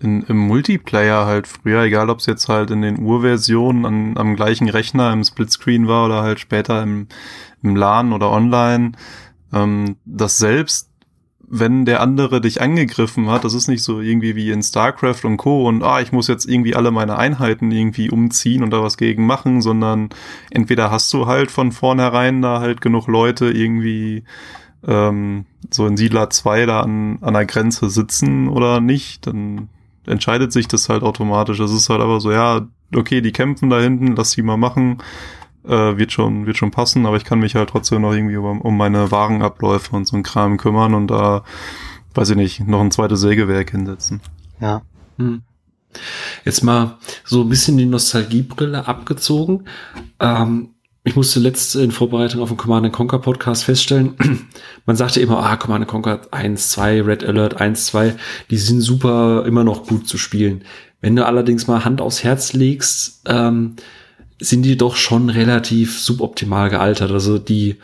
in, 0.00 0.22
im 0.22 0.38
Multiplayer 0.38 1.26
halt 1.26 1.46
früher, 1.46 1.82
egal 1.82 2.08
ob 2.10 2.20
es 2.20 2.26
jetzt 2.26 2.48
halt 2.48 2.70
in 2.70 2.82
den 2.82 3.00
Urversionen 3.00 3.84
an, 3.84 4.16
am 4.16 4.36
gleichen 4.36 4.68
Rechner 4.68 5.12
im 5.12 5.24
Splitscreen 5.24 5.88
war 5.88 6.06
oder 6.06 6.22
halt 6.22 6.40
später 6.40 6.82
im, 6.82 7.08
im 7.62 7.74
LAN 7.76 8.12
oder 8.12 8.30
online, 8.30 8.92
ähm, 9.52 9.96
dass 10.04 10.38
selbst 10.38 10.88
wenn 11.50 11.84
der 11.84 12.00
andere 12.00 12.40
dich 12.40 12.60
angegriffen 12.60 13.30
hat, 13.30 13.44
das 13.44 13.54
ist 13.54 13.68
nicht 13.68 13.82
so 13.82 14.00
irgendwie 14.00 14.36
wie 14.36 14.50
in 14.50 14.62
StarCraft 14.62 15.24
und 15.24 15.38
Co. 15.38 15.66
und 15.66 15.82
ah, 15.82 16.00
ich 16.00 16.12
muss 16.12 16.28
jetzt 16.28 16.46
irgendwie 16.46 16.74
alle 16.74 16.90
meine 16.90 17.16
Einheiten 17.16 17.70
irgendwie 17.70 18.10
umziehen 18.10 18.62
und 18.62 18.70
da 18.70 18.82
was 18.82 18.98
gegen 18.98 19.24
machen, 19.26 19.62
sondern 19.62 20.10
entweder 20.50 20.90
hast 20.90 21.12
du 21.14 21.26
halt 21.26 21.50
von 21.50 21.72
vornherein 21.72 22.42
da 22.42 22.60
halt 22.60 22.80
genug 22.80 23.06
Leute 23.06 23.50
irgendwie 23.50 24.24
ähm, 24.86 25.46
so 25.70 25.86
in 25.86 25.96
Siedler 25.96 26.28
2 26.28 26.66
da 26.66 26.80
an, 26.80 27.18
an 27.22 27.34
der 27.34 27.46
Grenze 27.46 27.88
sitzen 27.88 28.48
oder 28.48 28.80
nicht, 28.80 29.26
dann 29.26 29.68
entscheidet 30.06 30.52
sich 30.52 30.68
das 30.68 30.88
halt 30.88 31.02
automatisch. 31.02 31.58
Das 31.58 31.72
ist 31.72 31.88
halt 31.88 32.00
aber 32.00 32.20
so, 32.20 32.30
ja, 32.30 32.66
okay, 32.94 33.20
die 33.20 33.32
kämpfen 33.32 33.70
da 33.70 33.80
hinten, 33.80 34.16
lass 34.16 34.32
sie 34.32 34.42
mal 34.42 34.56
machen 34.56 34.98
äh, 35.64 35.96
wird 35.96 36.12
schon, 36.12 36.46
wird 36.46 36.56
schon 36.56 36.70
passen, 36.70 37.06
aber 37.06 37.16
ich 37.16 37.24
kann 37.24 37.38
mich 37.38 37.54
halt 37.54 37.70
trotzdem 37.70 38.02
noch 38.02 38.12
irgendwie 38.12 38.36
um, 38.36 38.60
um 38.60 38.76
meine 38.76 39.10
Warenabläufe 39.10 39.94
und 39.94 40.06
so 40.06 40.16
ein 40.16 40.22
Kram 40.22 40.56
kümmern 40.56 40.94
und 40.94 41.08
da, 41.08 41.44
weiß 42.14 42.30
ich 42.30 42.36
nicht, 42.36 42.66
noch 42.66 42.80
ein 42.80 42.90
zweites 42.90 43.20
Sägewerk 43.20 43.70
hinsetzen. 43.70 44.20
Ja. 44.60 44.82
Hm. 45.18 45.42
Jetzt 46.44 46.62
mal 46.62 46.98
so 47.24 47.42
ein 47.42 47.48
bisschen 47.48 47.76
die 47.76 47.86
Nostalgiebrille 47.86 48.86
abgezogen. 48.86 49.64
Ähm, 50.20 50.74
ich 51.04 51.16
musste 51.16 51.40
letzt 51.40 51.74
in 51.74 51.90
Vorbereitung 51.90 52.42
auf 52.42 52.50
den 52.50 52.58
Command 52.58 52.92
Conquer 52.92 53.18
Podcast 53.18 53.64
feststellen, 53.64 54.14
man 54.86 54.96
sagte 54.96 55.20
immer, 55.20 55.42
ah, 55.42 55.56
Command 55.56 55.86
Conquer 55.86 56.20
1, 56.30 56.70
2, 56.70 57.02
Red 57.02 57.24
Alert 57.24 57.60
1, 57.60 57.86
2, 57.86 58.14
die 58.50 58.58
sind 58.58 58.82
super, 58.82 59.44
immer 59.46 59.64
noch 59.64 59.86
gut 59.86 60.06
zu 60.06 60.18
spielen. 60.18 60.64
Wenn 61.00 61.16
du 61.16 61.24
allerdings 61.24 61.66
mal 61.66 61.84
Hand 61.84 62.00
aufs 62.00 62.24
Herz 62.24 62.52
legst, 62.52 63.22
ähm, 63.26 63.76
sind 64.40 64.62
die 64.62 64.76
doch 64.76 64.96
schon 64.96 65.30
relativ 65.30 66.00
suboptimal 66.00 66.70
gealtert. 66.70 67.10
Also 67.10 67.38
die 67.38 67.76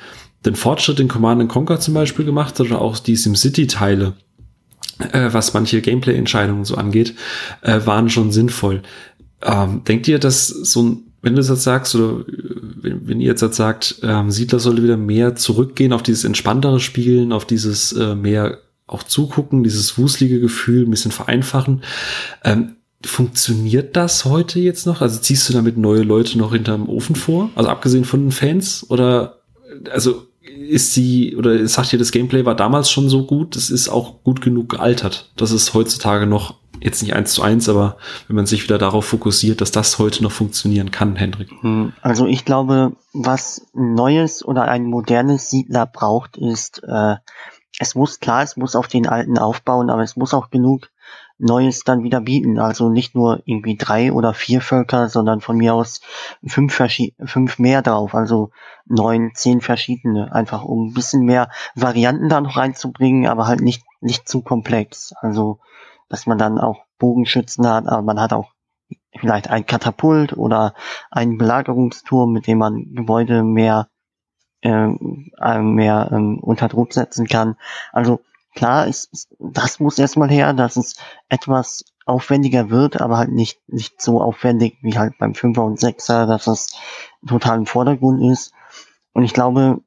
den 0.44 0.56
Fortschritt 0.56 1.00
in 1.00 1.08
Command 1.08 1.48
Conquer 1.48 1.80
zum 1.80 1.94
Beispiel 1.94 2.24
gemacht 2.24 2.60
oder 2.60 2.80
auch 2.80 2.98
die 2.98 3.16
SimCity-Teile, 3.16 4.12
äh, 5.12 5.32
was 5.32 5.54
manche 5.54 5.80
Gameplay-Entscheidungen 5.80 6.64
so 6.64 6.76
angeht, 6.76 7.14
äh, 7.62 7.80
waren 7.84 8.10
schon 8.10 8.30
sinnvoll. 8.30 8.82
Ähm, 9.42 9.82
denkt 9.84 10.06
ihr, 10.08 10.18
dass 10.18 10.48
so 10.48 10.82
ein, 10.82 11.02
wenn 11.22 11.34
du 11.34 11.40
das 11.40 11.48
jetzt 11.48 11.62
sagst, 11.62 11.94
oder 11.94 12.20
äh, 12.28 12.34
wenn, 12.82 13.08
wenn 13.08 13.20
ihr 13.20 13.28
jetzt, 13.28 13.40
jetzt 13.40 13.56
sagt, 13.56 13.96
ähm, 14.02 14.30
Siedler 14.30 14.60
sollte 14.60 14.82
wieder 14.82 14.96
mehr 14.96 15.34
zurückgehen 15.34 15.92
auf 15.92 16.02
dieses 16.02 16.24
entspanntere 16.24 16.80
Spielen, 16.80 17.32
auf 17.32 17.46
dieses 17.46 17.92
äh, 17.92 18.14
mehr 18.14 18.58
auch 18.86 19.02
zugucken, 19.02 19.64
dieses 19.64 19.96
wuselige 19.96 20.40
Gefühl 20.40 20.84
ein 20.84 20.90
bisschen 20.90 21.10
vereinfachen. 21.10 21.82
Ähm, 22.44 22.76
Funktioniert 23.04 23.96
das 23.96 24.24
heute 24.24 24.60
jetzt 24.60 24.86
noch? 24.86 25.00
Also 25.00 25.20
ziehst 25.20 25.48
du 25.48 25.52
damit 25.52 25.76
neue 25.76 26.02
Leute 26.02 26.38
noch 26.38 26.52
hinterm 26.52 26.88
Ofen 26.88 27.16
vor? 27.16 27.50
Also 27.54 27.68
abgesehen 27.68 28.04
von 28.04 28.20
den 28.20 28.32
Fans? 28.32 28.86
Oder 28.88 29.38
also 29.90 30.26
ist 30.56 30.92
sie 30.92 31.36
oder 31.36 31.66
sagt 31.66 31.92
ihr, 31.92 31.98
das 31.98 32.12
Gameplay 32.12 32.44
war 32.44 32.54
damals 32.54 32.90
schon 32.90 33.08
so 33.08 33.26
gut, 33.26 33.56
es 33.56 33.70
ist 33.70 33.88
auch 33.88 34.22
gut 34.22 34.40
genug 34.40 34.70
gealtert, 34.70 35.30
dass 35.36 35.50
es 35.50 35.74
heutzutage 35.74 36.26
noch 36.26 36.54
jetzt 36.80 37.02
nicht 37.02 37.14
eins 37.14 37.32
zu 37.32 37.42
eins, 37.42 37.68
aber 37.68 37.96
wenn 38.28 38.36
man 38.36 38.46
sich 38.46 38.62
wieder 38.62 38.78
darauf 38.78 39.06
fokussiert, 39.06 39.60
dass 39.60 39.70
das 39.70 39.98
heute 39.98 40.22
noch 40.22 40.32
funktionieren 40.32 40.90
kann, 40.90 41.16
Hendrik. 41.16 41.50
Hm, 41.60 41.92
also 42.02 42.26
ich 42.26 42.44
glaube, 42.44 42.92
was 43.12 43.66
Neues 43.72 44.44
oder 44.44 44.64
ein 44.64 44.84
modernes 44.84 45.50
Siedler 45.50 45.86
braucht, 45.86 46.36
ist, 46.36 46.82
äh, 46.86 47.16
es 47.78 47.94
muss 47.94 48.20
klar, 48.20 48.42
es 48.42 48.56
muss 48.56 48.76
auf 48.76 48.86
den 48.86 49.06
alten 49.06 49.38
aufbauen, 49.38 49.90
aber 49.90 50.02
es 50.02 50.16
muss 50.16 50.34
auch 50.34 50.50
genug 50.50 50.90
Neues 51.44 51.84
dann 51.84 52.02
wieder 52.02 52.20
bieten. 52.20 52.58
Also 52.58 52.88
nicht 52.88 53.14
nur 53.14 53.42
irgendwie 53.44 53.76
drei 53.76 54.12
oder 54.12 54.34
vier 54.34 54.60
Völker, 54.60 55.08
sondern 55.08 55.40
von 55.40 55.56
mir 55.56 55.74
aus 55.74 56.00
fünf, 56.44 56.80
fünf 57.24 57.58
mehr 57.58 57.82
drauf. 57.82 58.14
Also 58.14 58.50
neun, 58.86 59.32
zehn 59.34 59.60
verschiedene. 59.60 60.32
Einfach 60.32 60.64
um 60.64 60.88
ein 60.88 60.94
bisschen 60.94 61.22
mehr 61.24 61.50
Varianten 61.74 62.28
da 62.28 62.40
noch 62.40 62.56
reinzubringen, 62.56 63.28
aber 63.28 63.46
halt 63.46 63.60
nicht, 63.60 63.84
nicht 64.00 64.28
zu 64.28 64.42
komplex. 64.42 65.12
Also, 65.20 65.58
dass 66.08 66.26
man 66.26 66.38
dann 66.38 66.58
auch 66.58 66.84
Bogenschützen 66.98 67.68
hat, 67.68 67.86
aber 67.88 68.02
man 68.02 68.20
hat 68.20 68.32
auch 68.32 68.50
vielleicht 69.18 69.50
ein 69.50 69.66
Katapult 69.66 70.36
oder 70.36 70.74
einen 71.10 71.38
Belagerungsturm, 71.38 72.32
mit 72.32 72.46
dem 72.46 72.58
man 72.58 72.94
Gebäude 72.94 73.42
mehr, 73.42 73.88
äh, 74.62 74.88
mehr 75.58 76.08
ähm, 76.10 76.38
unter 76.40 76.68
Druck 76.68 76.92
setzen 76.94 77.26
kann. 77.26 77.56
Also 77.92 78.20
klar, 78.54 78.86
ist, 78.86 79.28
das 79.38 79.80
muss 79.80 79.98
erstmal 79.98 80.30
her, 80.30 80.52
dass 80.52 80.76
es 80.76 80.96
etwas 81.28 81.84
aufwendiger 82.06 82.70
wird, 82.70 83.00
aber 83.00 83.18
halt 83.18 83.32
nicht, 83.32 83.60
nicht 83.68 84.00
so 84.00 84.20
aufwendig 84.20 84.78
wie 84.82 84.98
halt 84.98 85.18
beim 85.18 85.34
Fünfer 85.34 85.64
und 85.64 85.80
Sechser, 85.80 86.26
dass 86.26 86.46
es 86.46 86.76
total 87.26 87.58
im 87.58 87.66
Vordergrund 87.66 88.22
ist. 88.30 88.52
Und 89.12 89.24
ich 89.24 89.32
glaube, 89.32 89.80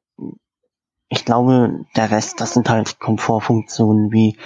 ich 1.10 1.26
glaube, 1.26 1.86
der 1.96 2.12
Rest, 2.12 2.42
das 2.42 2.54
sind 2.54 2.70
halt 2.70 3.00
Komfortfunktionen 3.00 4.12
wie 4.12 4.38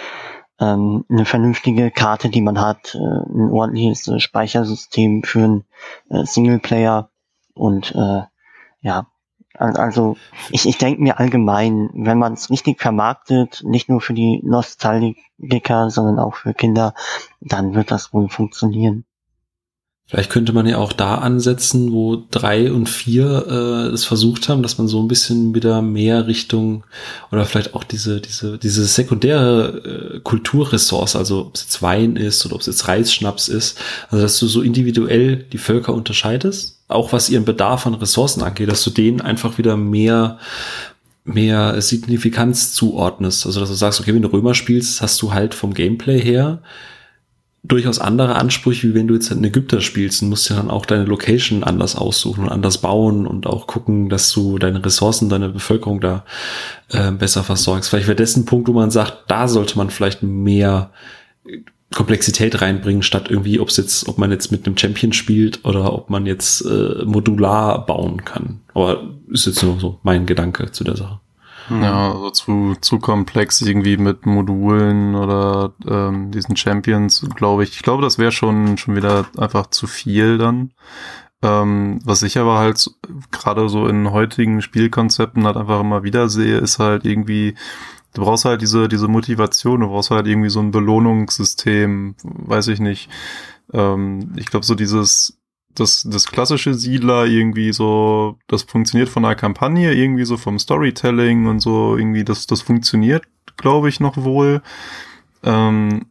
ähm, 0.59 1.05
eine 1.09 1.25
vernünftige 1.25 1.91
Karte, 1.91 2.29
die 2.29 2.41
man 2.41 2.61
hat, 2.61 2.95
äh, 2.95 2.97
ein 2.97 3.49
ordentliches 3.51 4.07
äh, 4.07 4.19
Speichersystem 4.19 5.23
für 5.23 5.43
einen 5.43 5.65
äh, 6.09 6.23
Singleplayer 6.23 7.09
und 7.53 7.95
äh, 7.95 8.23
ja, 8.81 9.07
also 9.61 10.17
ich, 10.49 10.67
ich 10.67 10.77
denke 10.77 11.01
mir 11.01 11.19
allgemein, 11.19 11.89
wenn 11.93 12.17
man 12.17 12.33
es 12.33 12.49
richtig 12.49 12.81
vermarktet, 12.81 13.61
nicht 13.63 13.89
nur 13.89 14.01
für 14.01 14.13
die 14.13 14.41
Nostalgiker, 14.43 15.89
sondern 15.89 16.19
auch 16.19 16.35
für 16.35 16.53
Kinder, 16.53 16.93
dann 17.39 17.75
wird 17.75 17.91
das 17.91 18.13
wohl 18.13 18.29
funktionieren. 18.29 19.05
Vielleicht 20.11 20.29
könnte 20.29 20.51
man 20.51 20.65
ja 20.65 20.77
auch 20.77 20.91
da 20.91 21.19
ansetzen, 21.19 21.93
wo 21.93 22.21
drei 22.31 22.69
und 22.73 22.89
vier 22.89 23.45
äh, 23.47 23.93
es 23.93 24.03
versucht 24.03 24.49
haben, 24.49 24.61
dass 24.61 24.77
man 24.77 24.89
so 24.89 25.01
ein 25.01 25.07
bisschen 25.07 25.55
wieder 25.55 25.81
mehr 25.81 26.27
Richtung 26.27 26.83
oder 27.31 27.45
vielleicht 27.45 27.73
auch 27.75 27.85
diese 27.85 28.19
diese 28.19 28.57
diese 28.57 28.83
sekundäre 28.83 30.15
äh, 30.17 30.19
Kulturressource, 30.19 31.15
also 31.15 31.45
ob 31.45 31.55
es 31.55 31.61
jetzt 31.63 31.81
Wein 31.81 32.17
ist 32.17 32.45
oder 32.45 32.55
ob 32.55 32.59
es 32.59 32.67
jetzt 32.67 32.89
Reisschnaps 32.89 33.47
ist, 33.47 33.79
also 34.09 34.21
dass 34.21 34.37
du 34.37 34.47
so 34.47 34.61
individuell 34.61 35.37
die 35.37 35.57
Völker 35.57 35.93
unterscheidest, 35.93 36.79
auch 36.89 37.13
was 37.13 37.29
ihren 37.29 37.45
Bedarf 37.45 37.87
an 37.87 37.93
Ressourcen 37.93 38.43
angeht, 38.43 38.69
dass 38.69 38.83
du 38.83 38.89
denen 38.89 39.21
einfach 39.21 39.57
wieder 39.57 39.77
mehr 39.77 40.39
mehr 41.23 41.81
Signifikanz 41.81 42.73
zuordnest. 42.73 43.45
Also 43.45 43.61
dass 43.61 43.69
du 43.69 43.75
sagst, 43.75 44.01
okay, 44.01 44.13
wenn 44.13 44.23
du 44.23 44.27
Römer 44.27 44.55
spielst, 44.55 45.01
hast 45.01 45.21
du 45.21 45.31
halt 45.31 45.53
vom 45.53 45.73
Gameplay 45.73 46.19
her 46.19 46.61
durchaus 47.63 47.99
andere 47.99 48.35
Ansprüche, 48.35 48.89
wie 48.89 48.93
wenn 48.95 49.07
du 49.07 49.13
jetzt 49.13 49.31
in 49.31 49.43
Ägypter 49.43 49.81
spielst 49.81 50.21
und 50.21 50.29
musst 50.29 50.49
ja 50.49 50.55
dann 50.55 50.71
auch 50.71 50.85
deine 50.85 51.05
Location 51.05 51.63
anders 51.63 51.95
aussuchen 51.95 52.45
und 52.45 52.49
anders 52.49 52.79
bauen 52.79 53.27
und 53.27 53.45
auch 53.45 53.67
gucken, 53.67 54.09
dass 54.09 54.31
du 54.31 54.57
deine 54.57 54.83
Ressourcen, 54.83 55.29
deine 55.29 55.49
Bevölkerung 55.49 56.01
da 56.01 56.25
äh, 56.89 57.11
besser 57.11 57.43
versorgst. 57.43 57.89
Vielleicht 57.89 58.07
wäre 58.07 58.15
das 58.15 58.35
ein 58.35 58.45
Punkt, 58.45 58.67
wo 58.67 58.73
man 58.73 58.89
sagt, 58.89 59.25
da 59.27 59.47
sollte 59.47 59.77
man 59.77 59.91
vielleicht 59.91 60.23
mehr 60.23 60.91
Komplexität 61.93 62.61
reinbringen, 62.61 63.03
statt 63.03 63.29
irgendwie, 63.29 63.59
ob 63.59 63.67
es 63.67 63.77
jetzt, 63.77 64.07
ob 64.07 64.17
man 64.17 64.31
jetzt 64.31 64.51
mit 64.51 64.65
einem 64.65 64.77
Champion 64.77 65.13
spielt 65.13 65.63
oder 65.65 65.93
ob 65.93 66.09
man 66.09 66.25
jetzt 66.25 66.61
äh, 66.61 67.03
modular 67.05 67.85
bauen 67.85 68.23
kann. 68.23 68.61
Aber 68.73 69.03
ist 69.29 69.45
jetzt 69.45 69.61
nur 69.61 69.79
so 69.79 69.99
mein 70.01 70.25
Gedanke 70.25 70.71
zu 70.71 70.83
der 70.83 70.95
Sache. 70.95 71.19
Ja, 71.69 72.11
also 72.11 72.31
zu, 72.31 72.75
zu 72.81 72.99
komplex 72.99 73.61
irgendwie 73.61 73.97
mit 73.97 74.25
Modulen 74.25 75.15
oder 75.15 75.73
ähm, 75.87 76.31
diesen 76.31 76.57
Champions, 76.57 77.25
glaube 77.35 77.63
ich. 77.63 77.71
Ich 77.71 77.83
glaube, 77.83 78.01
das 78.01 78.17
wäre 78.17 78.31
schon, 78.31 78.77
schon 78.77 78.95
wieder 78.95 79.25
einfach 79.37 79.67
zu 79.67 79.87
viel 79.87 80.37
dann. 80.37 80.71
Ähm, 81.43 81.99
was 82.03 82.23
ich 82.23 82.37
aber 82.37 82.59
halt 82.59 82.89
gerade 83.31 83.67
so 83.69 83.87
in 83.87 84.11
heutigen 84.11 84.61
Spielkonzepten 84.61 85.45
halt 85.45 85.57
einfach 85.57 85.79
immer 85.79 86.03
wieder 86.03 86.29
sehe, 86.29 86.57
ist 86.57 86.77
halt 86.77 87.05
irgendwie, 87.05 87.55
du 88.13 88.21
brauchst 88.21 88.45
halt 88.45 88.61
diese, 88.61 88.87
diese 88.87 89.07
Motivation, 89.07 89.79
du 89.81 89.87
brauchst 89.87 90.11
halt 90.11 90.27
irgendwie 90.27 90.49
so 90.49 90.59
ein 90.59 90.71
Belohnungssystem, 90.71 92.15
weiß 92.23 92.67
ich 92.67 92.79
nicht. 92.79 93.09
Ähm, 93.73 94.33
ich 94.35 94.47
glaube, 94.47 94.65
so 94.65 94.75
dieses, 94.75 95.40
das, 95.75 96.03
das 96.09 96.27
klassische 96.27 96.73
Siedler 96.73 97.25
irgendwie 97.25 97.73
so, 97.73 98.37
das 98.47 98.63
funktioniert 98.63 99.09
von 99.09 99.23
der 99.23 99.35
Kampagne, 99.35 99.93
irgendwie 99.93 100.25
so 100.25 100.37
vom 100.37 100.59
Storytelling 100.59 101.47
und 101.47 101.59
so, 101.59 101.97
irgendwie, 101.97 102.23
das, 102.23 102.47
das 102.47 102.61
funktioniert, 102.61 103.23
glaube 103.57 103.89
ich, 103.89 103.99
noch 103.99 104.17
wohl. 104.17 104.61
Ähm, 105.43 106.07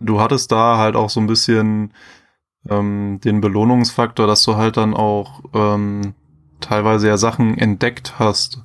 du 0.00 0.20
hattest 0.20 0.52
da 0.52 0.78
halt 0.78 0.96
auch 0.96 1.10
so 1.10 1.20
ein 1.20 1.26
bisschen 1.26 1.92
ähm, 2.68 3.20
den 3.22 3.40
Belohnungsfaktor, 3.40 4.26
dass 4.26 4.42
du 4.44 4.56
halt 4.56 4.76
dann 4.76 4.94
auch 4.94 5.42
ähm, 5.54 6.14
teilweise 6.60 7.08
ja 7.08 7.16
Sachen 7.16 7.58
entdeckt 7.58 8.18
hast 8.18 8.60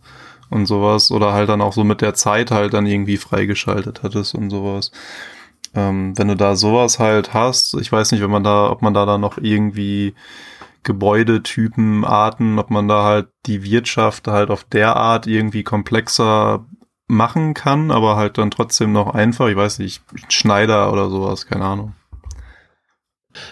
und 0.49 0.65
sowas 0.65 1.11
oder 1.11 1.33
halt 1.33 1.49
dann 1.49 1.61
auch 1.61 1.73
so 1.73 1.83
mit 1.83 2.01
der 2.01 2.13
Zeit 2.13 2.51
halt 2.51 2.73
dann 2.73 2.85
irgendwie 2.85 3.17
freigeschaltet 3.17 4.03
hattest 4.03 4.35
und 4.35 4.49
sowas. 4.49 4.91
Ähm, 5.73 6.17
wenn 6.17 6.27
du 6.27 6.35
da 6.35 6.55
sowas 6.55 6.99
halt 6.99 7.33
hast, 7.33 7.75
ich 7.75 7.91
weiß 7.91 8.11
nicht, 8.11 8.21
wenn 8.21 8.31
man 8.31 8.43
da, 8.43 8.69
ob 8.69 8.81
man 8.81 8.93
da 8.93 9.05
dann 9.05 9.21
noch 9.21 9.37
irgendwie 9.37 10.13
Gebäudetypen, 10.83 12.05
Arten, 12.05 12.59
ob 12.59 12.69
man 12.69 12.87
da 12.87 13.03
halt 13.03 13.27
die 13.45 13.63
Wirtschaft 13.63 14.27
halt 14.27 14.49
auf 14.49 14.63
der 14.63 14.95
Art 14.95 15.27
irgendwie 15.27 15.63
komplexer 15.63 16.65
machen 17.07 17.53
kann, 17.53 17.91
aber 17.91 18.15
halt 18.15 18.37
dann 18.37 18.51
trotzdem 18.51 18.91
noch 18.91 19.13
einfach, 19.13 19.47
ich 19.47 19.55
weiß 19.55 19.79
nicht, 19.79 20.03
Schneider 20.29 20.91
oder 20.91 21.09
sowas, 21.09 21.45
keine 21.45 21.65
Ahnung. 21.65 21.93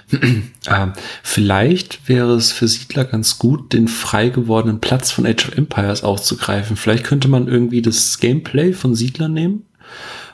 ähm, 0.12 0.94
vielleicht 1.24 2.10
wäre 2.10 2.34
es 2.34 2.52
für 2.52 2.68
Siedler 2.68 3.06
ganz 3.06 3.38
gut, 3.38 3.74
den 3.74 3.88
frei 3.88 4.30
gewordenen 4.30 4.82
Platz 4.82 5.12
von 5.12 5.26
Age 5.26 5.48
of 5.48 5.58
Empires 5.58 6.04
aufzugreifen. 6.04 6.76
Vielleicht 6.76 7.04
könnte 7.04 7.28
man 7.28 7.48
irgendwie 7.48 7.82
das 7.82 8.20
Gameplay 8.20 8.74
von 8.74 8.96
Siedler 8.96 9.28
nehmen 9.28 9.66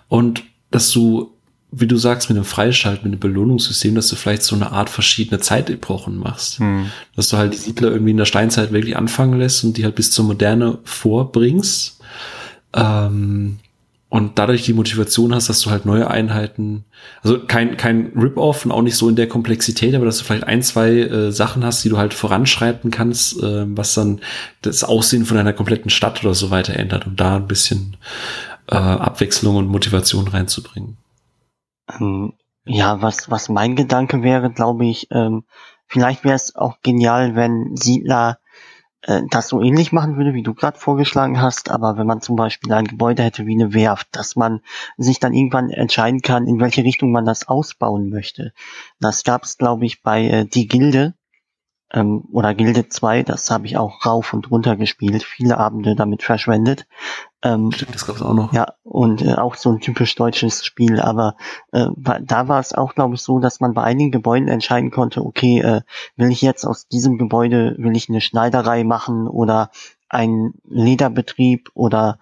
Und 0.08 0.44
dass 0.72 0.92
du, 0.92 1.31
wie 1.72 1.88
du 1.88 1.96
sagst, 1.96 2.30
mit 2.30 2.38
dem 2.38 2.44
Freischalten, 2.44 3.10
mit 3.10 3.14
dem 3.14 3.22
Belohnungssystem, 3.22 3.96
dass 3.96 4.10
du 4.10 4.18
vielleicht 4.18 4.44
so 4.44 4.56
eine 4.56 4.72
Art 4.72 4.90
verschiedene 4.90 5.40
Zeitepochen 5.40 6.18
machst. 6.18 6.60
Hm. 6.60 6.88
Dass 7.16 7.30
du 7.30 7.38
halt 7.38 7.54
die 7.54 7.58
Siedler 7.58 7.92
irgendwie 7.92 8.12
in 8.12 8.18
der 8.18 8.26
Steinzeit 8.26 8.74
wirklich 8.74 8.98
anfangen 8.98 9.40
lässt 9.40 9.64
und 9.64 9.78
die 9.78 9.86
halt 9.86 9.96
bis 9.96 10.12
zur 10.12 10.26
Moderne 10.26 10.80
vorbringst. 10.84 12.00
Ähm, 12.74 13.60
und 14.10 14.38
dadurch 14.38 14.64
die 14.64 14.74
Motivation 14.74 15.34
hast, 15.34 15.48
dass 15.48 15.62
du 15.62 15.70
halt 15.70 15.86
neue 15.86 16.12
Einheiten, 16.12 16.84
also 17.24 17.40
kein, 17.40 17.78
kein 17.78 18.12
Rip-Off 18.14 18.66
und 18.66 18.74
auch 18.74 18.82
nicht 18.82 18.98
so 18.98 19.08
in 19.08 19.16
der 19.16 19.30
Komplexität, 19.30 19.96
aber 19.96 20.04
dass 20.04 20.18
du 20.18 20.26
vielleicht 20.26 20.44
ein, 20.44 20.62
zwei 20.64 20.90
äh, 20.98 21.32
Sachen 21.32 21.64
hast, 21.64 21.86
die 21.86 21.90
du 21.90 21.98
halt 21.98 22.14
voranschreiten 22.14 22.92
kannst, 22.92 23.42
äh, 23.42 23.66
was 23.68 23.94
dann 23.94 24.20
das 24.64 24.84
Aussehen 24.84 25.24
von 25.24 25.38
einer 25.38 25.54
kompletten 25.54 25.90
Stadt 25.90 26.26
oder 26.26 26.34
so 26.34 26.52
weiter 26.52 26.74
ändert, 26.74 27.08
um 27.08 27.16
da 27.16 27.38
ein 27.38 27.48
bisschen 27.48 27.96
äh, 28.68 28.76
Abwechslung 28.76 29.56
und 29.56 29.68
Motivation 29.68 30.28
reinzubringen. 30.28 30.98
Ähm, 31.90 32.34
ja, 32.66 33.02
was, 33.02 33.30
was 33.32 33.50
mein 33.50 33.76
Gedanke 33.76 34.24
wäre, 34.24 34.52
glaube 34.52 34.86
ich, 34.86 35.08
ähm, 35.12 35.46
vielleicht 35.88 36.24
wäre 36.24 36.36
es 36.36 36.56
auch 36.56 36.82
genial, 36.82 37.36
wenn 37.36 37.76
Siedler 37.76 38.40
äh, 39.02 39.22
das 39.30 39.48
so 39.48 39.62
ähnlich 39.62 39.92
machen 39.92 40.16
würde, 40.18 40.34
wie 40.34 40.44
du 40.44 40.54
gerade 40.54 40.78
vorgeschlagen 40.78 41.42
hast, 41.42 41.72
aber 41.72 41.98
wenn 41.98 42.08
man 42.08 42.22
zum 42.22 42.36
Beispiel 42.36 42.72
ein 42.72 42.86
Gebäude 42.86 43.24
hätte 43.24 43.46
wie 43.48 43.56
eine 43.56 43.74
Werft, 43.74 44.10
dass 44.12 44.36
man 44.36 44.62
sich 44.98 45.20
dann 45.20 45.34
irgendwann 45.34 45.70
entscheiden 45.72 46.22
kann, 46.22 46.48
in 46.48 46.60
welche 46.60 46.84
Richtung 46.84 47.12
man 47.12 47.26
das 47.26 47.48
ausbauen 47.48 48.10
möchte. 48.10 48.54
Das 49.00 49.24
gab 49.24 49.44
es, 49.44 49.58
glaube 49.58 49.86
ich, 49.86 50.04
bei 50.04 50.26
äh, 50.26 50.46
Die 50.46 50.68
Gilde, 50.68 51.16
ähm, 51.94 52.24
oder 52.32 52.54
Gilde 52.54 52.88
2, 52.88 53.24
das 53.24 53.52
habe 53.52 53.66
ich 53.66 53.78
auch 53.78 54.06
rauf 54.06 54.34
und 54.34 54.50
runter 54.52 54.76
gespielt, 54.76 55.24
viele 55.24 55.58
Abende 55.58 55.96
damit 55.96 56.24
verschwendet. 56.24 56.88
Ähm, 57.44 57.72
Stimmt, 57.72 57.96
das 57.96 58.06
gab's 58.06 58.22
auch 58.22 58.34
noch. 58.34 58.54
Ja, 58.54 58.74
und 58.84 59.22
äh, 59.22 59.34
auch 59.34 59.56
so 59.56 59.72
ein 59.72 59.80
typisch 59.80 60.14
deutsches 60.16 60.64
Spiel, 60.64 61.00
aber 61.00 61.36
äh, 61.72 61.88
da 62.22 62.48
war 62.48 62.60
es 62.60 62.74
auch, 62.74 62.94
glaube 62.94 63.16
ich, 63.16 63.22
so, 63.22 63.40
dass 63.40 63.60
man 63.60 63.74
bei 63.74 63.84
einigen 63.84 64.12
Gebäuden 64.12 64.48
entscheiden 64.48 64.92
konnte, 64.92 65.26
okay, 65.26 65.60
äh, 65.60 65.82
will 66.16 66.32
ich 66.32 66.42
jetzt 66.42 66.66
aus 66.66 66.88
diesem 66.88 67.18
Gebäude, 67.18 67.76
will 67.80 67.96
ich 67.96 68.10
eine 68.10 68.22
Schneiderei 68.22 68.84
machen 68.84 69.28
oder 69.28 69.72
ein 70.10 70.54
Lederbetrieb 70.66 71.70
oder 71.74 72.20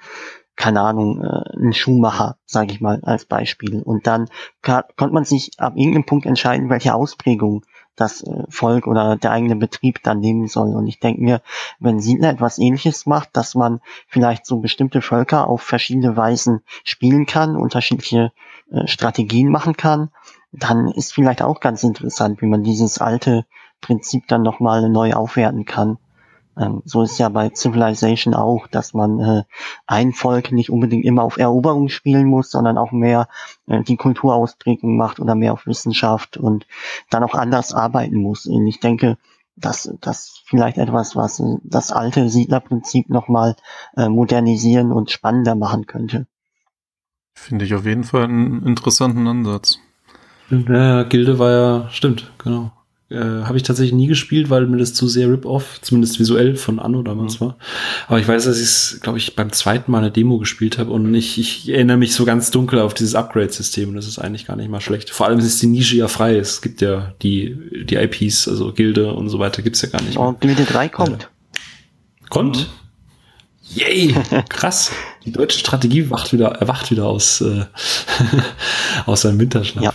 keine 0.55 0.81
Ahnung, 0.81 1.23
äh, 1.23 1.57
ein 1.57 1.73
Schuhmacher, 1.73 2.37
sage 2.45 2.73
ich 2.73 2.81
mal 2.81 2.99
als 3.03 3.25
Beispiel. 3.25 3.81
Und 3.81 4.07
dann 4.07 4.29
konnte 4.61 5.13
man 5.13 5.23
sich 5.23 5.51
ab 5.57 5.73
irgendeinem 5.75 6.05
Punkt 6.05 6.25
entscheiden, 6.25 6.69
welche 6.69 6.93
Ausprägung 6.93 7.65
das 7.99 8.21
äh, 8.21 8.43
Volk 8.49 8.87
oder 8.87 9.15
der 9.15 9.31
eigene 9.31 9.55
Betrieb 9.55 10.01
dann 10.03 10.19
nehmen 10.19 10.47
soll. 10.47 10.75
Und 10.75 10.87
ich 10.87 10.99
denke 10.99 11.21
mir, 11.21 11.41
wenn 11.79 11.99
Siedler 11.99 12.29
etwas 12.29 12.57
ähnliches 12.57 13.05
macht, 13.05 13.29
dass 13.33 13.55
man 13.55 13.81
vielleicht 14.07 14.45
so 14.45 14.57
bestimmte 14.57 15.01
Völker 15.01 15.47
auf 15.47 15.61
verschiedene 15.61 16.15
Weisen 16.15 16.61
spielen 16.83 17.25
kann, 17.25 17.55
unterschiedliche 17.55 18.31
äh, 18.71 18.87
Strategien 18.87 19.49
machen 19.49 19.75
kann, 19.75 20.09
dann 20.51 20.87
ist 20.87 21.13
vielleicht 21.13 21.41
auch 21.41 21.59
ganz 21.59 21.83
interessant, 21.83 22.41
wie 22.41 22.47
man 22.47 22.63
dieses 22.63 22.99
alte 22.99 23.45
Prinzip 23.81 24.27
dann 24.27 24.41
nochmal 24.41 24.89
neu 24.89 25.13
aufwerten 25.13 25.65
kann. 25.65 25.97
Ähm, 26.59 26.81
so 26.85 27.01
ist 27.03 27.17
ja 27.17 27.29
bei 27.29 27.49
Civilization 27.49 28.33
auch, 28.33 28.67
dass 28.67 28.93
man 28.93 29.19
äh, 29.19 29.43
ein 29.87 30.11
Volk 30.11 30.51
nicht 30.51 30.69
unbedingt 30.69 31.05
immer 31.05 31.23
auf 31.23 31.37
Eroberung 31.37 31.87
spielen 31.89 32.27
muss, 32.27 32.51
sondern 32.51 32.77
auch 32.77 32.91
mehr 32.91 33.27
äh, 33.67 33.81
die 33.81 33.95
Kulturausprägung 33.95 34.97
macht 34.97 35.19
oder 35.19 35.35
mehr 35.35 35.53
auf 35.53 35.65
Wissenschaft 35.65 36.37
und 36.37 36.67
dann 37.09 37.23
auch 37.23 37.33
anders 37.33 37.73
arbeiten 37.73 38.17
muss. 38.17 38.45
Und 38.45 38.67
ich 38.67 38.79
denke, 38.79 39.17
dass 39.55 39.93
das 40.01 40.41
vielleicht 40.45 40.77
etwas, 40.77 41.15
was 41.15 41.39
äh, 41.39 41.57
das 41.63 41.91
alte 41.91 42.29
Siedlerprinzip 42.29 43.09
nochmal 43.09 43.55
äh, 43.95 44.09
modernisieren 44.09 44.91
und 44.91 45.11
spannender 45.11 45.55
machen 45.55 45.85
könnte. 45.87 46.27
Finde 47.33 47.63
ich 47.63 47.73
auf 47.73 47.85
jeden 47.85 48.03
Fall 48.03 48.25
einen 48.25 48.65
interessanten 48.65 49.25
Ansatz. 49.27 49.79
Ja, 50.49 51.03
Gilde 51.03 51.39
war 51.39 51.51
ja, 51.51 51.89
stimmt, 51.89 52.31
genau. 52.37 52.71
Äh, 53.11 53.17
habe 53.17 53.57
ich 53.57 53.63
tatsächlich 53.63 53.95
nie 53.95 54.05
gespielt, 54.05 54.51
weil 54.51 54.67
mir 54.67 54.77
das 54.77 54.93
zu 54.93 55.07
sehr 55.07 55.29
Rip-Off, 55.29 55.79
zumindest 55.81 56.19
visuell 56.19 56.55
von 56.55 56.77
Anno 56.77 57.01
damals 57.01 57.39
mhm. 57.39 57.45
war. 57.45 57.57
Aber 58.07 58.19
ich 58.19 58.27
weiß, 58.27 58.45
dass 58.45 58.57
ich 58.57 58.65
es, 58.65 58.99
glaube 59.01 59.17
ich, 59.17 59.35
beim 59.35 59.51
zweiten 59.51 59.91
Mal 59.91 59.97
eine 59.99 60.11
Demo 60.11 60.37
gespielt 60.37 60.77
habe 60.77 60.91
und 60.91 61.15
ich, 61.15 61.39
ich 61.39 61.69
erinnere 61.69 61.97
mich 61.97 62.13
so 62.13 62.23
ganz 62.23 62.51
dunkel 62.51 62.77
auf 62.77 62.93
dieses 62.93 63.15
Upgrade-System 63.15 63.89
und 63.89 63.95
das 63.95 64.07
ist 64.07 64.19
eigentlich 64.19 64.45
gar 64.45 64.55
nicht 64.55 64.69
mal 64.69 64.79
schlecht. 64.79 65.09
Vor 65.09 65.25
allem 65.25 65.39
ist 65.39 65.59
die 65.59 65.65
Nische 65.65 65.97
ja 65.97 66.07
frei. 66.07 66.37
Es 66.37 66.61
gibt 66.61 66.81
ja 66.81 67.15
die, 67.23 67.57
die 67.85 67.95
IPs, 67.95 68.47
also 68.47 68.73
Gilde 68.73 69.11
und 69.11 69.29
so 69.29 69.39
weiter 69.39 69.63
gibt's 69.63 69.81
ja 69.81 69.89
gar 69.89 70.03
nicht 70.03 70.13
mehr. 70.13 70.27
Und 70.27 70.41
Gilde 70.41 70.65
3 70.65 70.89
kommt. 70.89 71.23
Ja. 71.23 71.59
Kommt? 72.29 72.57
Mhm. 72.57 72.65
Yay! 73.73 74.15
Krass. 74.49 74.91
Die 75.25 75.31
deutsche 75.31 75.57
Strategie 75.57 76.11
wacht 76.11 76.31
wieder, 76.31 76.49
erwacht 76.49 76.91
wieder 76.91 77.05
aus, 77.05 77.41
äh, 77.41 77.65
aus 79.07 79.21
seinem 79.21 79.39
Winterschlaf. 79.39 79.83
Ja. 79.83 79.93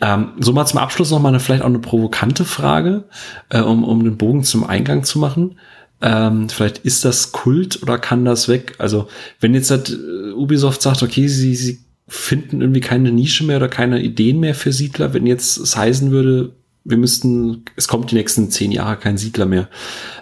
Ähm, 0.00 0.32
so 0.38 0.52
mal 0.52 0.66
zum 0.66 0.78
Abschluss 0.78 1.10
noch 1.10 1.20
mal 1.20 1.28
eine 1.28 1.40
vielleicht 1.40 1.62
auch 1.62 1.66
eine 1.66 1.78
provokante 1.78 2.44
Frage, 2.44 3.04
äh, 3.50 3.60
um, 3.60 3.84
um 3.84 4.02
den 4.02 4.16
Bogen 4.16 4.44
zum 4.44 4.64
Eingang 4.64 5.04
zu 5.04 5.18
machen. 5.18 5.56
Ähm, 6.02 6.48
vielleicht 6.48 6.78
ist 6.78 7.04
das 7.04 7.32
Kult 7.32 7.82
oder 7.82 7.98
kann 7.98 8.24
das 8.24 8.48
weg? 8.48 8.74
Also 8.78 9.08
wenn 9.40 9.52
jetzt 9.52 9.70
halt, 9.70 9.90
äh, 9.90 10.32
Ubisoft 10.32 10.80
sagt, 10.80 11.02
okay, 11.02 11.28
sie, 11.28 11.54
sie 11.54 11.80
finden 12.08 12.60
irgendwie 12.60 12.80
keine 12.80 13.12
Nische 13.12 13.44
mehr 13.44 13.58
oder 13.58 13.68
keine 13.68 14.00
Ideen 14.00 14.40
mehr 14.40 14.54
für 14.54 14.72
Siedler, 14.72 15.12
wenn 15.12 15.26
jetzt 15.26 15.58
es 15.58 15.76
heißen 15.76 16.10
würde, 16.10 16.52
wir 16.84 16.96
müssten, 16.96 17.64
es 17.76 17.88
kommt 17.88 18.10
die 18.10 18.14
nächsten 18.14 18.50
zehn 18.50 18.72
Jahre 18.72 18.96
kein 18.96 19.18
Siedler 19.18 19.44
mehr. 19.44 19.68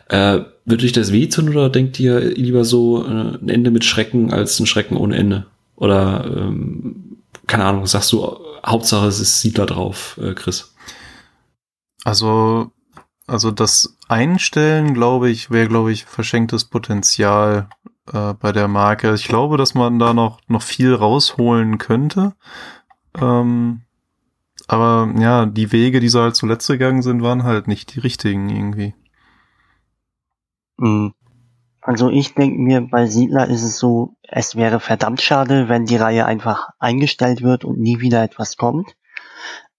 Äh, 0.09 0.41
würde 0.65 0.85
euch 0.85 0.93
das 0.93 1.13
wehtun 1.13 1.49
oder 1.49 1.71
denkt 1.71 1.99
ihr 2.01 2.21
lieber 2.21 2.65
so 2.65 3.05
äh, 3.05 3.09
ein 3.09 3.49
Ende 3.49 3.71
mit 3.71 3.85
Schrecken 3.85 4.33
als 4.33 4.59
ein 4.59 4.67
Schrecken 4.67 4.97
ohne 4.97 5.17
Ende? 5.17 5.47
Oder 5.77 6.25
ähm, 6.37 7.19
keine 7.47 7.65
Ahnung, 7.65 7.87
sagst 7.87 8.13
du, 8.13 8.37
Hauptsache 8.65 9.07
es 9.07 9.21
ist 9.21 9.41
Siedler 9.41 9.67
drauf, 9.67 10.19
äh, 10.23 10.35
Chris. 10.35 10.75
Also, 12.05 12.71
also 13.27 13.51
das 13.51 13.97
Einstellen, 14.09 14.95
glaube 14.95 15.31
ich, 15.31 15.51
wäre, 15.51 15.69
glaube 15.69 15.93
ich, 15.93 16.05
verschenktes 16.05 16.65
Potenzial 16.65 17.69
äh, 18.13 18.35
bei 18.35 18.53
der 18.53 18.69
Marke. 18.69 19.13
Ich 19.15 19.29
glaube, 19.29 19.57
dass 19.57 19.75
man 19.75 19.99
da 19.99 20.15
noch, 20.15 20.41
noch 20.49 20.63
viel 20.63 20.95
rausholen 20.95 21.79
könnte. 21.79 22.35
Ähm, 23.21 23.83
aber 24.67 25.13
ja, 25.19 25.47
die 25.47 25.73
Wege, 25.73 26.01
die 26.01 26.09
so 26.09 26.21
halt 26.21 26.37
zuletzt 26.37 26.69
gegangen 26.69 27.03
sind, 27.03 27.23
waren 27.23 27.43
halt 27.43 27.69
nicht 27.69 27.95
die 27.95 28.01
richtigen 28.01 28.49
irgendwie. 28.49 28.95
Mhm. 30.77 31.15
Also 31.81 32.11
ich 32.11 32.35
denke 32.35 32.61
mir, 32.61 32.83
bei 32.83 33.07
Siedler 33.07 33.49
ist 33.49 33.63
es 33.63 33.79
so, 33.79 34.15
es 34.29 34.57
wäre 34.57 34.79
verdammt 34.79 35.23
schade, 35.23 35.69
wenn 35.69 35.87
die 35.87 35.97
Reihe 35.97 36.27
einfach 36.27 36.69
eingestellt 36.79 37.43
wird 37.43 37.65
und 37.65 37.79
nie 37.79 38.01
wieder 38.01 38.23
etwas 38.23 38.57
kommt. 38.57 38.95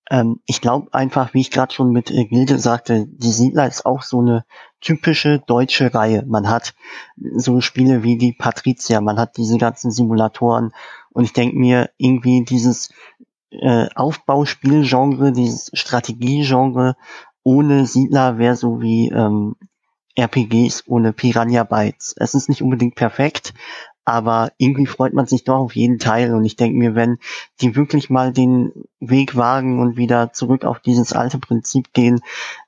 Ähm, 0.09 0.39
ich 0.47 0.59
glaube 0.59 0.93
einfach, 0.93 1.34
wie 1.34 1.41
ich 1.41 1.51
gerade 1.51 1.73
schon 1.73 1.91
mit 1.91 2.09
äh, 2.09 2.26
Gilde 2.26 2.57
sagte, 2.57 3.05
die 3.07 3.31
Siedler 3.31 3.67
ist 3.67 3.85
auch 3.85 4.01
so 4.01 4.19
eine 4.19 4.43
typische 4.81 5.39
deutsche 5.39 5.93
Reihe. 5.93 6.26
Man 6.26 6.49
hat 6.49 6.73
so 7.35 7.61
Spiele 7.61 8.01
wie 8.01 8.17
die 8.17 8.34
Patricia, 8.34 9.01
man 9.01 9.19
hat 9.19 9.38
diese 9.38 9.57
ganzen 9.57 9.91
Simulatoren 9.91 10.73
und 11.11 11.26
ich 11.26 11.34
denke 11.34 11.57
mir 11.57 11.91
irgendwie 11.97 12.43
dieses 12.43 12.89
äh, 13.51 13.88
Aufbauspielgenre, 13.95 15.31
dieses 15.31 15.69
Strategiegenre 15.73 16.95
ohne 17.43 17.85
Siedler 17.85 18.38
wäre 18.38 18.55
so 18.55 18.81
wie 18.81 19.09
ähm, 19.09 19.55
RPGs 20.15 20.84
ohne 20.88 21.13
Piranha 21.13 21.63
Bytes. 21.63 22.15
Es 22.17 22.34
ist 22.34 22.49
nicht 22.49 22.61
unbedingt 22.61 22.95
perfekt, 22.95 23.53
aber 24.05 24.51
irgendwie 24.57 24.88
freut 24.88 25.13
man 25.13 25.27
sich 25.27 25.43
doch 25.43 25.57
auf 25.57 25.76
jeden 25.76 25.99
Teil 25.99 26.34
und 26.34 26.43
ich 26.45 26.55
denke 26.55 26.77
mir, 26.77 26.95
wenn 26.95 27.19
die 27.61 27.76
wirklich 27.76 28.09
mal 28.09 28.34
den 28.34 28.71
Weg 28.99 29.35
wagen 29.35 29.80
und 29.80 29.97
wieder 29.97 30.34
zurück 30.34 30.65
auf 30.65 30.80
dieses 30.80 31.13
alte 31.13 31.38
Prinzip 31.38 31.93
gehen, 31.93 32.21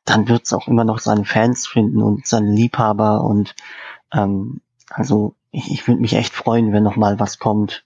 dann 0.06 0.28
wird 0.28 0.46
es 0.46 0.54
auch 0.54 0.68
immer 0.68 0.84
noch 0.84 1.00
seine 1.00 1.26
Fans 1.26 1.68
finden 1.68 2.02
und 2.02 2.28
seine 2.28 2.52
Liebhaber 2.52 3.24
und 3.24 3.56
ähm, 4.14 4.62
also 4.90 5.36
ich, 5.52 5.72
ich 5.72 5.88
würde 5.88 6.02
mich 6.02 6.14
echt 6.14 6.34
freuen, 6.34 6.74
wenn 6.74 6.84
noch 6.84 6.96
mal 6.96 7.20
was 7.20 7.40
kommt. 7.40 7.84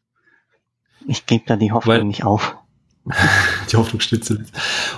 Ich 1.07 1.26
gebe 1.26 1.43
da 1.45 1.55
die 1.55 1.72
Hoffnung 1.72 1.95
Weil 1.95 2.03
nicht 2.03 2.23
auf. 2.23 2.57
die 3.72 3.77
Hoffnung 3.77 4.01
schnitzelt. 4.01 4.47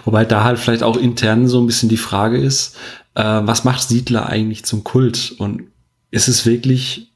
Wobei 0.06 0.26
da 0.26 0.44
halt 0.44 0.60
vielleicht 0.60 0.84
auch 0.84 0.98
intern 0.98 1.48
so 1.48 1.60
ein 1.60 1.68
bisschen 1.68 1.90
die 1.90 1.98
Frage 1.98 2.38
ist, 2.38 2.78
äh, 3.16 3.24
was 3.24 3.66
macht 3.66 3.88
Siedler 3.88 4.28
eigentlich 4.28 4.64
zum 4.64 4.84
Kult? 4.84 5.36
Und 5.38 5.64
ist 6.10 6.28
es 6.28 6.46
wirklich 6.46 7.12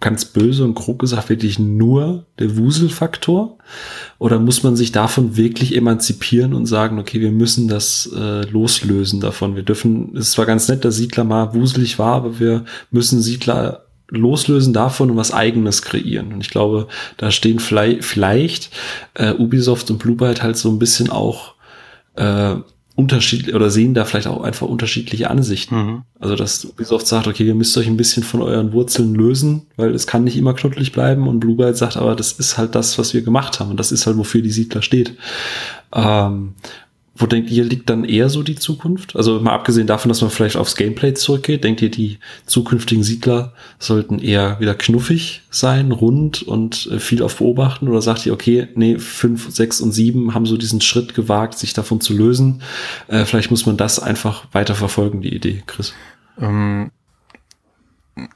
ganz 0.00 0.26
böse 0.26 0.64
und 0.64 0.74
grob 0.74 0.98
gesagt 0.98 1.28
wirklich 1.28 1.58
nur 1.58 2.26
der 2.38 2.56
Wuselfaktor? 2.56 3.58
Oder 4.18 4.38
muss 4.38 4.62
man 4.62 4.76
sich 4.76 4.92
davon 4.92 5.36
wirklich 5.36 5.74
emanzipieren 5.74 6.54
und 6.54 6.66
sagen, 6.66 6.98
okay, 6.98 7.20
wir 7.20 7.32
müssen 7.32 7.68
das 7.68 8.10
äh, 8.14 8.42
loslösen 8.42 9.20
davon. 9.20 9.56
Wir 9.56 9.62
dürfen, 9.62 10.16
es 10.16 10.32
zwar 10.32 10.46
ganz 10.46 10.68
nett, 10.68 10.84
dass 10.84 10.96
Siedler 10.96 11.24
mal 11.24 11.54
wuselig 11.54 11.98
war, 11.98 12.14
aber 12.14 12.38
wir 12.38 12.64
müssen 12.90 13.20
Siedler 13.22 13.86
loslösen 14.08 14.72
davon 14.72 15.10
und 15.10 15.16
was 15.16 15.32
eigenes 15.32 15.82
kreieren. 15.82 16.32
Und 16.32 16.40
ich 16.40 16.50
glaube, 16.50 16.88
da 17.16 17.30
stehen 17.30 17.58
vielleicht, 17.58 18.04
vielleicht 18.04 18.70
äh, 19.14 19.32
Ubisoft 19.32 19.90
und 19.90 19.98
Blue 19.98 20.16
Byte 20.16 20.42
halt 20.42 20.56
so 20.56 20.70
ein 20.70 20.78
bisschen 20.78 21.10
auch 21.10 21.54
äh, 22.14 22.56
unterschiedlich 22.96 23.54
oder 23.54 23.70
sehen 23.70 23.92
da 23.92 24.06
vielleicht 24.06 24.26
auch 24.26 24.42
einfach 24.42 24.66
unterschiedliche 24.66 25.30
Ansichten. 25.30 25.76
Mhm. 25.76 26.02
Also 26.18 26.34
dass 26.34 26.64
Ubisoft 26.64 27.06
sagt, 27.06 27.26
okay, 27.26 27.46
ihr 27.46 27.54
müsst 27.54 27.76
euch 27.76 27.86
ein 27.86 27.98
bisschen 27.98 28.22
von 28.22 28.40
euren 28.40 28.72
Wurzeln 28.72 29.14
lösen, 29.14 29.66
weil 29.76 29.94
es 29.94 30.06
kann 30.06 30.24
nicht 30.24 30.36
immer 30.36 30.54
knuddelig 30.54 30.92
bleiben 30.92 31.28
und 31.28 31.38
Bluebird 31.38 31.76
sagt, 31.76 31.98
aber 31.98 32.16
das 32.16 32.32
ist 32.32 32.56
halt 32.56 32.74
das, 32.74 32.98
was 32.98 33.12
wir 33.12 33.20
gemacht 33.20 33.60
haben 33.60 33.70
und 33.70 33.78
das 33.78 33.92
ist 33.92 34.06
halt, 34.06 34.16
wofür 34.16 34.40
die 34.40 34.50
Siedler 34.50 34.80
steht. 34.80 35.14
Ähm, 35.94 36.54
wo 37.18 37.26
denkt 37.26 37.50
ihr, 37.50 37.64
liegt 37.64 37.88
dann 37.88 38.04
eher 38.04 38.28
so 38.28 38.42
die 38.42 38.56
Zukunft? 38.56 39.16
Also 39.16 39.40
mal 39.40 39.52
abgesehen 39.52 39.86
davon, 39.86 40.10
dass 40.10 40.20
man 40.20 40.30
vielleicht 40.30 40.56
aufs 40.56 40.76
Gameplay 40.76 41.14
zurückgeht, 41.14 41.64
denkt 41.64 41.80
ihr, 41.80 41.90
die 41.90 42.18
zukünftigen 42.44 43.02
Siedler 43.02 43.54
sollten 43.78 44.18
eher 44.18 44.60
wieder 44.60 44.74
knuffig 44.74 45.42
sein, 45.50 45.92
rund 45.92 46.42
und 46.42 46.86
äh, 46.92 46.98
viel 46.98 47.22
auf 47.22 47.38
Beobachten? 47.38 47.88
Oder 47.88 48.02
sagt 48.02 48.26
ihr, 48.26 48.32
okay, 48.32 48.68
nee, 48.74 48.98
fünf, 48.98 49.50
sechs 49.50 49.80
und 49.80 49.92
sieben 49.92 50.34
haben 50.34 50.46
so 50.46 50.56
diesen 50.56 50.80
Schritt 50.80 51.14
gewagt, 51.14 51.58
sich 51.58 51.72
davon 51.72 52.00
zu 52.00 52.14
lösen? 52.14 52.62
Äh, 53.08 53.24
vielleicht 53.24 53.50
muss 53.50 53.66
man 53.66 53.76
das 53.76 53.98
einfach 53.98 54.46
weiter 54.52 54.74
verfolgen, 54.74 55.22
die 55.22 55.34
Idee, 55.34 55.62
Chris. 55.66 55.94
Ähm, 56.38 56.90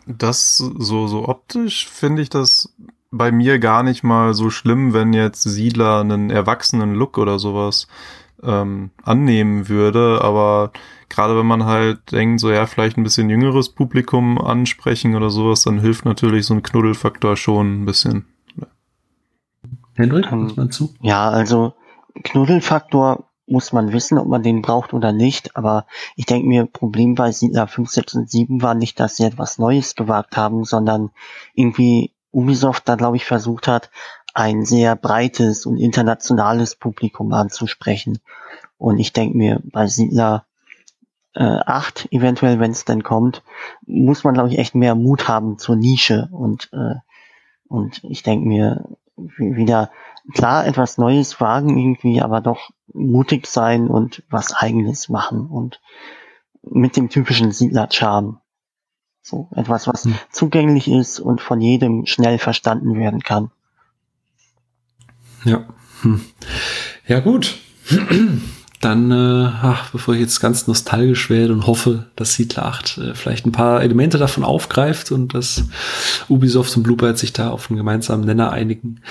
das 0.07 0.57
so, 0.57 1.07
so 1.07 1.29
optisch 1.29 1.87
finde 1.87 2.23
ich 2.23 2.31
das 2.31 2.75
bei 3.11 3.33
mir 3.33 3.59
gar 3.59 3.83
nicht 3.83 4.05
mal 4.05 4.35
so 4.35 4.51
schlimm, 4.51 4.93
wenn 4.93 5.13
jetzt 5.13 5.43
Siedler 5.43 6.01
einen 6.01 6.31
erwachsenen 6.31 6.95
Look 6.95 7.19
oder 7.19 7.39
sowas 7.39 7.89
ähm, 8.43 8.91
annehmen 9.03 9.69
würde. 9.69 10.21
Aber 10.23 10.73
gerade 11.09 11.37
wenn 11.37 11.47
man 11.47 11.65
halt 11.65 12.13
denkt, 12.13 12.41
so 12.41 12.51
ja, 12.51 12.67
vielleicht 12.67 12.97
ein 12.97 13.03
bisschen 13.03 13.31
jüngeres 13.31 13.71
Publikum 13.71 14.39
ansprechen 14.39 15.15
oder 15.15 15.31
sowas, 15.31 15.63
dann 15.63 15.81
hilft 15.81 16.05
natürlich 16.05 16.47
so 16.47 16.55
ein 16.55 16.63
Knuddelfaktor 16.63 17.37
schon 17.37 17.83
ein 17.83 17.85
bisschen. 17.85 18.27
Hendrik, 19.95 20.27
was 20.31 20.57
meinst 20.57 20.81
du? 20.81 20.91
Ja, 21.03 21.29
also 21.29 21.75
Knuddelfaktor 22.25 23.31
muss 23.47 23.73
man 23.73 23.93
wissen, 23.93 24.17
ob 24.17 24.29
man 24.29 24.43
den 24.43 24.63
braucht 24.63 24.95
oder 24.95 25.13
nicht. 25.13 25.57
Aber 25.57 25.87
ich 26.17 26.25
denke 26.25 26.47
mir, 26.47 26.67
Problem 26.67 27.15
bei 27.15 27.33
Siedler 27.33 27.67
5, 27.67 27.91
6 27.91 28.15
und 28.15 28.31
7 28.31 28.63
war 28.63 28.75
nicht, 28.75 29.01
dass 29.01 29.17
sie 29.17 29.25
etwas 29.25 29.59
Neues 29.59 29.97
gewagt 29.97 30.37
haben, 30.37 30.65
sondern 30.65 31.11
irgendwie 31.55 32.13
Ubisoft 32.33 32.89
da, 32.89 32.95
glaube 32.95 33.17
ich, 33.17 33.25
versucht 33.25 33.67
hat, 33.67 33.91
ein 34.35 34.65
sehr 34.65 34.97
breites 34.97 35.67
und 35.67 35.79
internationales 35.79 36.77
Publikum 36.77 37.33
anzusprechen. 37.33 38.19
Und 38.79 38.99
ich 38.99 39.13
denke 39.13 39.37
mir, 39.37 39.61
bei 39.65 39.87
Siedler 39.87 40.47
äh, 41.35 41.43
8, 41.45 42.09
eventuell, 42.13 42.59
wenn 42.61 42.71
es 42.71 42.85
denn 42.85 43.03
kommt, 43.03 43.43
muss 43.87 44.25
man, 44.25 44.35
glaube 44.35 44.49
ich, 44.49 44.59
echt 44.59 44.75
mehr 44.75 44.95
Mut 44.95 45.29
haben 45.29 45.59
zur 45.59 45.77
Nische. 45.77 46.29
Und, 46.33 46.71
äh, 46.73 46.97
und 47.69 48.03
ich 48.05 48.23
denke 48.23 48.47
mir, 48.47 48.85
wieder 49.17 49.91
klar 50.33 50.67
etwas 50.67 50.99
Neues 50.99 51.41
wagen 51.41 51.77
irgendwie, 51.77 52.23
aber 52.23 52.41
doch 52.41 52.71
mutig 52.93 53.47
sein 53.47 53.89
und 53.89 54.23
was 54.31 54.55
eigenes 54.55 55.09
machen 55.09 55.47
und 55.47 55.81
mit 56.63 56.97
dem 56.97 57.09
typischen 57.09 57.53
Siedler-Charme. 57.53 58.41
So 59.23 59.49
etwas, 59.55 59.87
was 59.87 60.05
hm. 60.05 60.15
zugänglich 60.31 60.89
ist 60.89 61.21
und 61.21 61.41
von 61.41 61.61
jedem 61.61 62.07
schnell 62.07 62.39
verstanden 62.39 62.99
werden 62.99 63.21
kann. 63.21 63.51
Ja. 65.45 65.67
Hm. 66.03 66.21
Ja, 67.07 67.21
gut. 67.21 67.57
Dann, 68.81 69.11
äh, 69.11 69.51
ach, 69.63 69.91
bevor 69.91 70.15
ich 70.15 70.21
jetzt 70.21 70.41
ganz 70.41 70.67
nostalgisch 70.67 71.29
werde 71.29 71.53
und 71.53 71.67
hoffe, 71.67 72.07
dass 72.17 72.35
Siedler 72.35 72.65
8 72.65 72.99
äh, 72.99 73.15
vielleicht 73.15 73.45
ein 73.45 73.53
paar 73.53 73.83
Elemente 73.83 74.17
davon 74.17 74.43
aufgreift 74.43 75.13
und 75.13 75.35
dass 75.35 75.65
Ubisoft 76.29 76.75
und 76.79 76.83
Bluebird 76.83 77.19
sich 77.19 77.35
da 77.35 77.51
auf 77.51 77.69
einen 77.69 77.77
gemeinsamen 77.77 78.25
Nenner 78.25 78.53
einigen. 78.53 79.03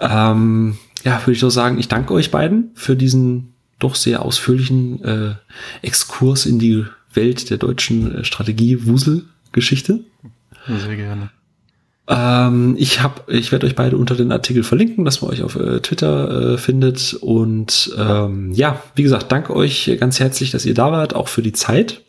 Ähm, 0.00 0.76
ja, 1.04 1.20
würde 1.22 1.32
ich 1.32 1.40
doch 1.40 1.50
sagen, 1.50 1.78
ich 1.78 1.86
danke 1.86 2.14
euch 2.14 2.32
beiden 2.32 2.72
für 2.74 2.96
diesen 2.96 3.54
doch 3.78 3.94
sehr 3.94 4.22
ausführlichen 4.22 5.04
äh, 5.04 5.34
Exkurs 5.82 6.44
in 6.44 6.58
die 6.58 6.84
Welt 7.14 7.50
der 7.50 7.58
deutschen 7.58 8.16
äh, 8.16 8.24
Strategie-Wusel-Geschichte. 8.24 10.00
Sehr 10.66 10.96
gerne. 10.96 11.30
Ähm, 12.12 12.76
ich 12.78 13.02
hab, 13.02 13.28
ich 13.30 13.52
werde 13.52 13.66
euch 13.66 13.74
beide 13.74 13.96
unter 13.96 14.14
den 14.14 14.32
Artikel 14.32 14.64
verlinken, 14.64 15.06
dass 15.06 15.22
man 15.22 15.30
euch 15.30 15.42
auf 15.42 15.56
äh, 15.56 15.80
Twitter 15.80 16.54
äh, 16.54 16.58
findet. 16.58 17.14
Und 17.14 17.90
ähm, 17.98 18.52
ja, 18.52 18.82
wie 18.94 19.02
gesagt, 19.02 19.32
danke 19.32 19.56
euch 19.56 19.90
ganz 19.98 20.20
herzlich, 20.20 20.50
dass 20.50 20.66
ihr 20.66 20.74
da 20.74 20.92
wart, 20.92 21.14
auch 21.14 21.28
für 21.28 21.42
die 21.42 21.52
Zeit. 21.52 22.02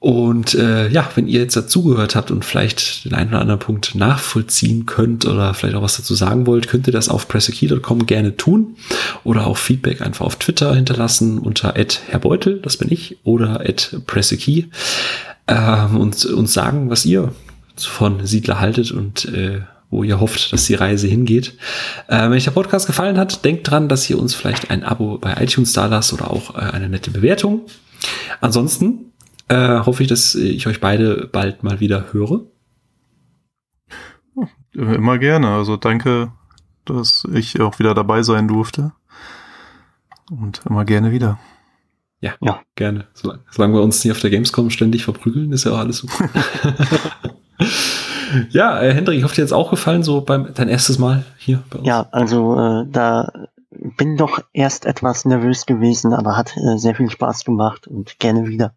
Und 0.00 0.54
äh, 0.54 0.90
ja, 0.90 1.08
wenn 1.14 1.26
ihr 1.26 1.40
jetzt 1.40 1.56
dazugehört 1.56 2.14
habt 2.14 2.30
und 2.30 2.44
vielleicht 2.44 3.06
den 3.06 3.14
einen 3.14 3.30
oder 3.30 3.40
anderen 3.40 3.60
Punkt 3.60 3.94
nachvollziehen 3.94 4.84
könnt 4.84 5.24
oder 5.24 5.54
vielleicht 5.54 5.76
auch 5.76 5.82
was 5.82 5.96
dazu 5.96 6.14
sagen 6.14 6.46
wollt, 6.46 6.68
könnt 6.68 6.86
ihr 6.86 6.92
das 6.92 7.08
auf 7.08 7.26
pressekey.com 7.26 8.04
gerne 8.04 8.36
tun 8.36 8.76
oder 9.22 9.46
auch 9.46 9.56
Feedback 9.56 10.02
einfach 10.02 10.26
auf 10.26 10.36
Twitter 10.36 10.74
hinterlassen 10.74 11.38
unter 11.38 11.72
@herrbeutel, 12.10 12.60
das 12.60 12.76
bin 12.76 12.92
ich, 12.92 13.16
oder 13.24 13.64
@pressekey 14.04 14.66
ähm, 15.48 15.96
und 15.96 16.22
uns 16.26 16.52
sagen, 16.52 16.90
was 16.90 17.06
ihr 17.06 17.32
von 17.76 18.24
Siedler 18.26 18.60
haltet 18.60 18.92
und 18.92 19.24
äh, 19.26 19.62
wo 19.90 20.02
ihr 20.02 20.18
hofft, 20.18 20.52
dass 20.52 20.66
die 20.66 20.74
Reise 20.74 21.06
hingeht. 21.06 21.56
Äh, 22.08 22.22
wenn 22.22 22.32
euch 22.32 22.44
der 22.44 22.50
Podcast 22.50 22.86
gefallen 22.86 23.16
hat, 23.16 23.44
denkt 23.44 23.70
dran, 23.70 23.88
dass 23.88 24.08
ihr 24.10 24.18
uns 24.18 24.34
vielleicht 24.34 24.70
ein 24.70 24.82
Abo 24.82 25.18
bei 25.18 25.34
iTunes 25.40 25.72
da 25.72 25.86
lasst 25.86 26.12
oder 26.12 26.30
auch 26.30 26.56
äh, 26.56 26.60
eine 26.60 26.88
nette 26.88 27.10
Bewertung. 27.10 27.62
Ansonsten 28.40 29.12
äh, 29.48 29.80
hoffe 29.80 30.02
ich, 30.02 30.08
dass 30.08 30.34
ich 30.34 30.66
euch 30.66 30.80
beide 30.80 31.28
bald 31.30 31.62
mal 31.62 31.80
wieder 31.80 32.12
höre. 32.12 32.42
Immer 34.72 35.18
gerne. 35.18 35.48
Also 35.48 35.76
danke, 35.76 36.32
dass 36.84 37.24
ich 37.32 37.60
auch 37.60 37.78
wieder 37.78 37.94
dabei 37.94 38.22
sein 38.22 38.48
durfte. 38.48 38.92
Und 40.30 40.62
immer 40.68 40.84
gerne 40.84 41.12
wieder. 41.12 41.38
Ja, 42.20 42.34
ja. 42.40 42.62
gerne. 42.74 43.06
Solange, 43.12 43.42
solange 43.50 43.74
wir 43.74 43.82
uns 43.82 44.02
nicht 44.02 44.12
auf 44.12 44.20
der 44.20 44.30
Gamescom 44.30 44.70
ständig 44.70 45.04
verprügeln, 45.04 45.52
ist 45.52 45.64
ja 45.64 45.72
auch 45.72 45.78
alles 45.78 45.98
super. 45.98 46.28
ja, 48.50 48.80
äh, 48.80 48.92
Hendrik, 48.92 49.18
ich 49.18 49.24
hoffe, 49.24 49.34
dir 49.34 49.42
jetzt 49.42 49.52
auch 49.52 49.70
gefallen, 49.70 50.02
so 50.02 50.20
beim 50.20 50.52
dein 50.54 50.68
erstes 50.68 50.98
Mal 50.98 51.24
hier 51.38 51.62
bei 51.70 51.78
uns. 51.78 51.86
Ja, 51.86 52.08
also 52.10 52.58
äh, 52.58 52.86
da 52.90 53.30
bin 53.96 54.16
doch 54.16 54.40
erst 54.52 54.86
etwas 54.86 55.24
nervös 55.24 55.66
gewesen, 55.66 56.12
aber 56.12 56.36
hat 56.36 56.56
äh, 56.56 56.78
sehr 56.78 56.94
viel 56.94 57.10
Spaß 57.10 57.44
gemacht 57.44 57.86
und 57.86 58.18
gerne 58.18 58.46
wieder. 58.46 58.74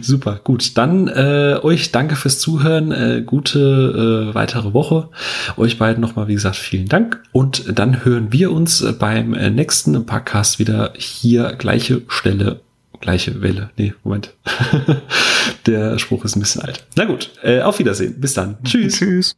Super, 0.00 0.40
gut. 0.42 0.78
Dann 0.78 1.08
äh, 1.08 1.58
euch 1.62 1.92
danke 1.92 2.16
fürs 2.16 2.38
Zuhören. 2.38 2.90
Äh, 2.90 3.22
gute 3.22 4.30
äh, 4.30 4.34
weitere 4.34 4.72
Woche. 4.72 5.10
Euch 5.58 5.78
beiden 5.78 6.00
nochmal, 6.00 6.28
wie 6.28 6.34
gesagt, 6.34 6.56
vielen 6.56 6.88
Dank. 6.88 7.22
Und 7.32 7.78
dann 7.78 8.02
hören 8.04 8.32
wir 8.32 8.50
uns 8.50 8.84
beim 8.98 9.34
äh, 9.34 9.50
nächsten 9.50 10.06
Podcast 10.06 10.58
wieder 10.58 10.94
hier 10.96 11.52
gleiche 11.52 12.02
Stelle 12.08 12.60
gleiche 13.02 13.42
Welle. 13.42 13.70
Nee, 13.76 13.92
Moment. 14.02 14.32
Der 15.66 15.98
Spruch 15.98 16.24
ist 16.24 16.36
ein 16.36 16.40
bisschen 16.40 16.62
alt. 16.62 16.86
Na 16.96 17.04
gut, 17.04 17.30
äh, 17.42 17.60
auf 17.60 17.78
Wiedersehen. 17.78 18.18
Bis 18.18 18.32
dann. 18.32 18.56
Tschüss. 18.64 18.94
Tschüss. 18.94 19.36